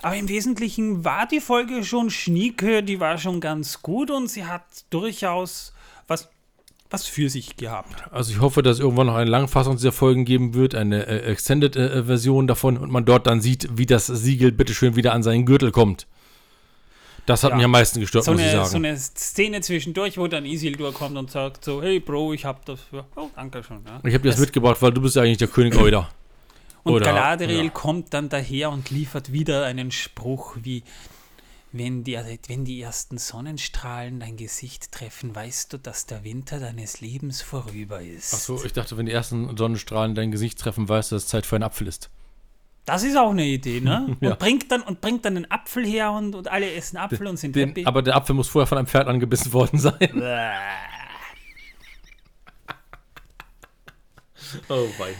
Aber 0.01 0.15
im 0.15 0.29
Wesentlichen 0.29 1.03
war 1.03 1.27
die 1.27 1.41
Folge 1.41 1.83
schon 1.83 2.09
schnieke, 2.09 2.83
die 2.83 3.01
war 3.01 3.17
schon 3.17 3.41
ganz 3.41 3.81
gut 3.81 4.11
und 4.11 4.29
sie 4.29 4.45
hat 4.45 4.63
durchaus 4.89 5.73
was, 6.07 6.29
was 6.89 7.05
für 7.05 7.29
sich 7.29 7.57
gehabt. 7.57 8.05
Also 8.11 8.31
ich 8.31 8.39
hoffe, 8.39 8.61
dass 8.63 8.77
es 8.77 8.79
irgendwann 8.79 9.07
noch 9.07 9.15
eine 9.15 9.29
Langfassung 9.29 9.75
dieser 9.75 9.91
Folgen 9.91 10.23
geben 10.23 10.53
wird, 10.53 10.73
eine 10.73 11.05
äh, 11.05 11.19
Extended-Version 11.31 12.47
davon 12.47 12.77
und 12.77 12.91
man 12.91 13.03
dort 13.03 13.27
dann 13.27 13.41
sieht, 13.41 13.67
wie 13.77 13.85
das 13.85 14.07
Siegel 14.07 14.53
bitteschön 14.53 14.95
wieder 14.95 15.11
an 15.11 15.21
seinen 15.21 15.45
Gürtel 15.45 15.71
kommt. 15.71 16.07
Das 17.25 17.43
hat 17.43 17.51
Ja. 17.51 17.55
mich 17.55 17.65
am 17.65 17.71
meisten 17.71 17.99
gestört, 18.01 18.25
So 18.25 18.31
muss 18.33 18.41
ich 18.41 18.47
eine, 18.47 18.57
sagen. 18.57 18.69
so 18.69 18.77
eine 18.77 18.97
Szene 18.97 19.61
zwischendurch, 19.61 20.17
wo 20.17 20.27
dann 20.27 20.45
Isildur 20.45 20.93
kommt 20.93 21.17
und 21.17 21.31
sagt 21.31 21.63
so, 21.63 21.81
hey 21.81 21.99
Bro, 21.99 22.33
ich 22.33 22.43
hab 22.43 22.65
das 22.65 22.81
für... 22.81 23.05
Oh, 23.15 23.29
danke 23.35 23.63
schon. 23.63 23.81
Ja. 23.85 23.99
ich 24.03 24.13
habe 24.13 24.23
dir 24.23 24.31
das 24.31 24.39
mitgebracht, 24.39 24.81
weil 24.81 24.91
du 24.91 25.01
bist 25.01 25.15
ja 25.15 25.21
eigentlich 25.21 25.37
der 25.37 25.47
König 25.47 25.75
Euler. 25.77 26.09
Und 26.83 26.93
Oder- 26.95 27.05
Galadriel 27.05 27.63
ja. 27.65 27.69
kommt 27.69 28.13
dann 28.13 28.27
daher 28.27 28.69
und 28.71 28.89
liefert 28.89 29.31
wieder 29.31 29.63
einen 29.63 29.89
Spruch 29.91 30.57
wie, 30.61 30.83
wenn 31.71 32.03
die, 32.03 32.19
wenn 32.47 32.65
die 32.65 32.81
ersten 32.81 33.17
Sonnenstrahlen 33.17 34.19
dein 34.19 34.35
Gesicht 34.35 34.91
treffen, 34.91 35.33
weißt 35.33 35.71
du, 35.71 35.77
dass 35.77 36.05
der 36.07 36.25
Winter 36.25 36.59
deines 36.59 36.99
Lebens 36.99 37.41
vorüber 37.41 38.01
ist. 38.01 38.33
Achso, 38.33 38.61
ich 38.65 38.73
dachte, 38.73 38.97
wenn 38.97 39.05
die 39.05 39.13
ersten 39.13 39.55
Sonnenstrahlen 39.55 40.13
dein 40.13 40.31
Gesicht 40.31 40.59
treffen, 40.59 40.89
weißt 40.89 41.11
du, 41.11 41.15
dass 41.15 41.23
es 41.23 41.29
Zeit 41.29 41.45
für 41.45 41.55
einen 41.55 41.63
Apfel 41.63 41.87
ist. 41.87 42.09
Das 42.85 43.03
ist 43.03 43.17
auch 43.17 43.31
eine 43.31 43.45
Idee, 43.45 43.79
ne? 43.79 44.17
Ja. 44.21 44.31
Und, 44.31 44.39
bringt 44.39 44.71
dann, 44.71 44.81
und 44.81 44.99
bringt 45.01 45.23
dann 45.25 45.37
einen 45.37 45.49
Apfel 45.49 45.85
her 45.85 46.11
und, 46.11 46.35
und 46.35 46.49
alle 46.49 46.71
essen 46.73 46.97
Apfel 46.97 47.27
und 47.27 47.37
sind 47.37 47.55
Den, 47.55 47.69
happy. 47.69 47.85
aber 47.85 48.01
der 48.01 48.15
Apfel 48.15 48.35
muss 48.35 48.49
vorher 48.49 48.67
von 48.67 48.77
einem 48.77 48.87
Pferd 48.87 49.07
angebissen 49.07 49.53
worden 49.53 49.79
sein. 49.79 50.21
Oh 54.69 54.87
wei. 54.97 55.13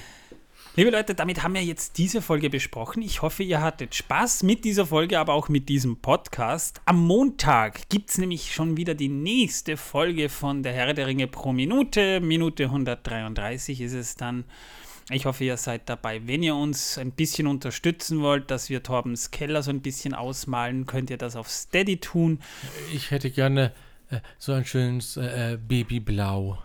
Liebe 0.76 0.90
Leute, 0.90 1.14
damit 1.14 1.44
haben 1.44 1.54
wir 1.54 1.64
jetzt 1.64 2.00
diese 2.00 2.20
Folge 2.22 2.50
besprochen. 2.50 3.04
Ich 3.04 3.22
hoffe, 3.22 3.44
ihr 3.44 3.62
hattet 3.62 3.94
Spaß 3.94 4.42
mit 4.42 4.66
dieser 4.66 4.88
Folge, 4.88 5.20
aber 5.20 5.34
auch 5.34 5.48
mit 5.48 5.70
diesem 5.70 5.98
Podcast. 5.98 6.82
Am 6.86 7.06
Montag 7.06 7.90
gibt 7.90 8.10
es 8.10 8.18
nämlich 8.18 8.56
schon 8.56 8.76
wieder 8.76 8.96
die 8.96 9.08
nächste 9.10 9.78
Folge 9.78 10.30
von 10.30 10.64
Der 10.64 10.74
Herr 10.74 10.94
der 10.96 11.06
Ringe 11.06 11.28
pro 11.28 11.54
Minute. 11.54 12.22
Minute 12.22 12.64
133 12.66 13.82
ist 13.82 13.94
es 13.94 14.16
dann. 14.16 14.46
Ich 15.10 15.26
hoffe, 15.26 15.44
ihr 15.44 15.58
seid 15.58 15.90
dabei. 15.90 16.26
Wenn 16.28 16.44
ihr 16.44 16.56
uns 16.56 16.98
ein 16.98 17.12
bisschen 17.12 17.48
unterstützen 17.48 18.22
wollt, 18.22 18.50
dass 18.52 18.70
wir 18.70 18.84
Torbens 18.84 19.32
Keller 19.32 19.62
so 19.62 19.70
ein 19.70 19.82
bisschen 19.82 20.14
ausmalen, 20.14 20.86
könnt 20.86 21.10
ihr 21.10 21.18
das 21.18 21.36
auf 21.36 21.50
Steady 21.50 21.98
tun. 21.98 22.40
Ich 22.94 23.12
hätte 23.12 23.30
gerne 23.30 23.74
äh, 24.10 24.20
so 24.38 24.54
ein 24.54 24.66
schönes 24.66 25.18
äh, 25.18 25.58
Babyblau. 25.68 26.58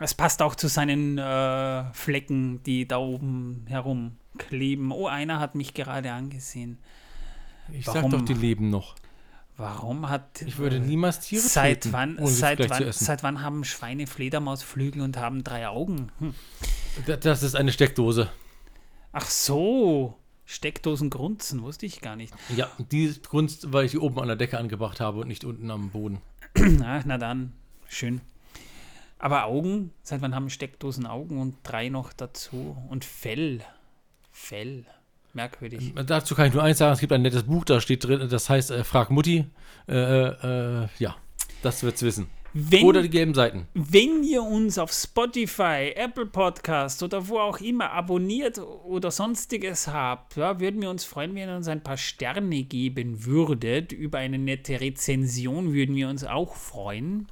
Es 0.00 0.14
passt 0.14 0.42
auch 0.42 0.54
zu 0.54 0.68
seinen 0.68 1.18
äh, 1.18 1.92
Flecken, 1.92 2.62
die 2.62 2.86
da 2.86 2.98
oben 2.98 3.64
herumkleben. 3.68 4.92
Oh, 4.92 5.08
einer 5.08 5.40
hat 5.40 5.54
mich 5.54 5.74
gerade 5.74 6.12
angesehen. 6.12 6.78
Ich 7.72 7.86
Warum? 7.86 8.10
sag 8.10 8.20
doch, 8.20 8.24
die 8.24 8.34
leben 8.34 8.70
noch. 8.70 8.94
Warum 9.58 10.08
hat. 10.08 10.40
Ich 10.42 10.56
würde 10.58 10.78
niemals 10.78 11.18
Tiere 11.20 11.42
Seit 11.42 11.82
töten, 11.82 11.92
wann, 11.92 12.26
seit, 12.26 12.70
wann, 12.70 12.92
seit 12.92 13.22
wann 13.24 13.42
haben 13.42 13.64
Schweine 13.64 14.06
Fledermausflügel 14.06 15.02
und 15.02 15.16
haben 15.16 15.42
drei 15.44 15.66
Augen? 15.68 16.10
Hm. 16.20 16.34
Da- 17.06 17.16
Das 17.16 17.42
ist 17.42 17.56
eine 17.56 17.72
Steckdose. 17.72 18.30
Ach 19.12 19.26
so, 19.26 20.16
Steckdosen 20.44 21.10
grunzen, 21.10 21.62
wusste 21.62 21.86
ich 21.86 22.00
gar 22.00 22.14
nicht. 22.14 22.32
Ja, 22.56 22.70
die 22.92 23.12
Kunst, 23.28 23.72
weil 23.72 23.84
ich 23.86 23.90
die 23.90 23.98
oben 23.98 24.20
an 24.20 24.28
der 24.28 24.36
Decke 24.36 24.58
angebracht 24.58 25.00
habe 25.00 25.18
und 25.20 25.28
nicht 25.28 25.44
unten 25.44 25.70
am 25.72 25.90
Boden. 25.90 26.20
Ach, 26.84 27.02
na 27.04 27.18
dann, 27.18 27.52
schön. 27.88 28.20
Aber 29.18 29.46
Augen, 29.46 29.90
seit 30.04 30.22
wann 30.22 30.36
haben 30.36 30.50
Steckdosen 30.50 31.04
Augen 31.04 31.40
und 31.40 31.56
drei 31.64 31.88
noch 31.88 32.12
dazu? 32.12 32.76
Und 32.88 33.04
Fell. 33.04 33.62
Fell. 34.30 34.84
Merkwürdig. 35.34 35.92
Dazu 36.06 36.34
kann 36.34 36.48
ich 36.48 36.54
nur 36.54 36.62
eins 36.62 36.78
sagen: 36.78 36.92
Es 36.92 37.00
gibt 37.00 37.12
ein 37.12 37.22
nettes 37.22 37.44
Buch, 37.44 37.64
da 37.64 37.80
steht 37.80 38.04
drin, 38.04 38.28
das 38.28 38.48
heißt 38.48 38.70
äh, 38.70 38.84
Frag 38.84 39.10
Mutti. 39.10 39.46
Äh, 39.88 39.94
äh, 39.94 40.88
ja, 40.98 41.16
das 41.62 41.82
wird's 41.82 42.02
wissen. 42.02 42.28
Wenn, 42.54 42.86
Oder 42.86 43.02
die 43.02 43.10
gelben 43.10 43.34
Seiten. 43.34 43.68
wenn 43.74 44.24
ihr 44.24 44.42
uns 44.42 44.78
auf 44.78 44.90
Spotify, 44.90 45.92
Apple 45.94 46.26
Podcast 46.26 47.02
oder 47.02 47.28
wo 47.28 47.38
auch 47.38 47.60
immer 47.60 47.92
abonniert 47.92 48.58
oder 48.58 49.10
sonstiges 49.10 49.86
habt, 49.86 50.36
ja, 50.36 50.58
würden 50.58 50.80
wir 50.80 50.88
uns 50.88 51.04
freuen, 51.04 51.34
wenn 51.34 51.48
ihr 51.48 51.56
uns 51.56 51.68
ein 51.68 51.82
paar 51.82 51.98
Sterne 51.98 52.62
geben 52.64 53.26
würdet. 53.26 53.92
Über 53.92 54.18
eine 54.18 54.38
nette 54.38 54.80
Rezension 54.80 55.74
würden 55.74 55.94
wir 55.94 56.08
uns 56.08 56.24
auch 56.24 56.54
freuen. 56.56 57.28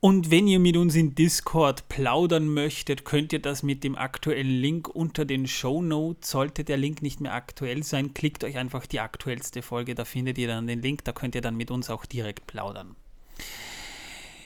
Und 0.00 0.30
wenn 0.30 0.46
ihr 0.46 0.60
mit 0.60 0.76
uns 0.76 0.94
in 0.94 1.16
Discord 1.16 1.88
plaudern 1.88 2.46
möchtet, 2.46 3.04
könnt 3.04 3.32
ihr 3.32 3.42
das 3.42 3.64
mit 3.64 3.82
dem 3.82 3.96
aktuellen 3.96 4.60
Link 4.60 4.88
unter 4.88 5.24
den 5.24 5.48
Show 5.48 5.82
Notes. 5.82 6.30
Sollte 6.30 6.62
der 6.62 6.76
Link 6.76 7.02
nicht 7.02 7.20
mehr 7.20 7.34
aktuell 7.34 7.82
sein, 7.82 8.14
klickt 8.14 8.44
euch 8.44 8.56
einfach 8.56 8.86
die 8.86 9.00
aktuellste 9.00 9.60
Folge, 9.60 9.96
da 9.96 10.04
findet 10.04 10.38
ihr 10.38 10.46
dann 10.46 10.68
den 10.68 10.82
Link, 10.82 11.04
da 11.04 11.10
könnt 11.10 11.34
ihr 11.34 11.40
dann 11.40 11.56
mit 11.56 11.72
uns 11.72 11.90
auch 11.90 12.06
direkt 12.06 12.46
plaudern. 12.46 12.94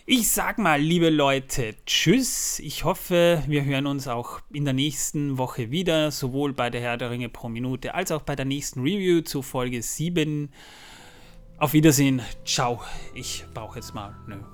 Ich 0.06 0.30
sag 0.30 0.58
mal, 0.58 0.80
liebe 0.80 1.10
Leute, 1.10 1.76
tschüss. 1.84 2.58
Ich 2.58 2.84
hoffe, 2.84 3.42
wir 3.46 3.64
hören 3.64 3.86
uns 3.86 4.08
auch 4.08 4.40
in 4.52 4.64
der 4.64 4.74
nächsten 4.74 5.36
Woche 5.36 5.70
wieder, 5.70 6.10
sowohl 6.10 6.54
bei 6.54 6.70
der 6.70 6.80
Herr 6.80 6.96
der 6.96 7.10
Ringe 7.10 7.28
pro 7.28 7.50
Minute 7.50 7.94
als 7.94 8.10
auch 8.10 8.22
bei 8.22 8.34
der 8.34 8.46
nächsten 8.46 8.80
Review 8.80 9.20
zu 9.20 9.42
Folge 9.42 9.82
7. 9.82 10.50
Auf 11.58 11.74
Wiedersehen. 11.74 12.22
Ciao. 12.44 12.82
Ich 13.14 13.44
brauche 13.54 13.78
jetzt 13.78 13.94
mal 13.94 14.16
eine 14.26 14.44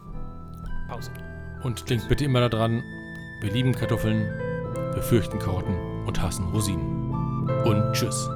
Pause. 0.88 1.10
Und 1.62 1.88
denkt 1.90 2.08
bitte 2.08 2.24
immer 2.24 2.48
daran: 2.48 2.82
Wir 3.40 3.52
lieben 3.52 3.72
Kartoffeln, 3.72 4.22
wir 4.94 5.02
fürchten 5.02 5.38
Karotten 5.38 5.76
und 6.06 6.20
hassen 6.20 6.46
Rosinen. 6.48 7.08
Und 7.64 7.92
tschüss. 7.92 8.28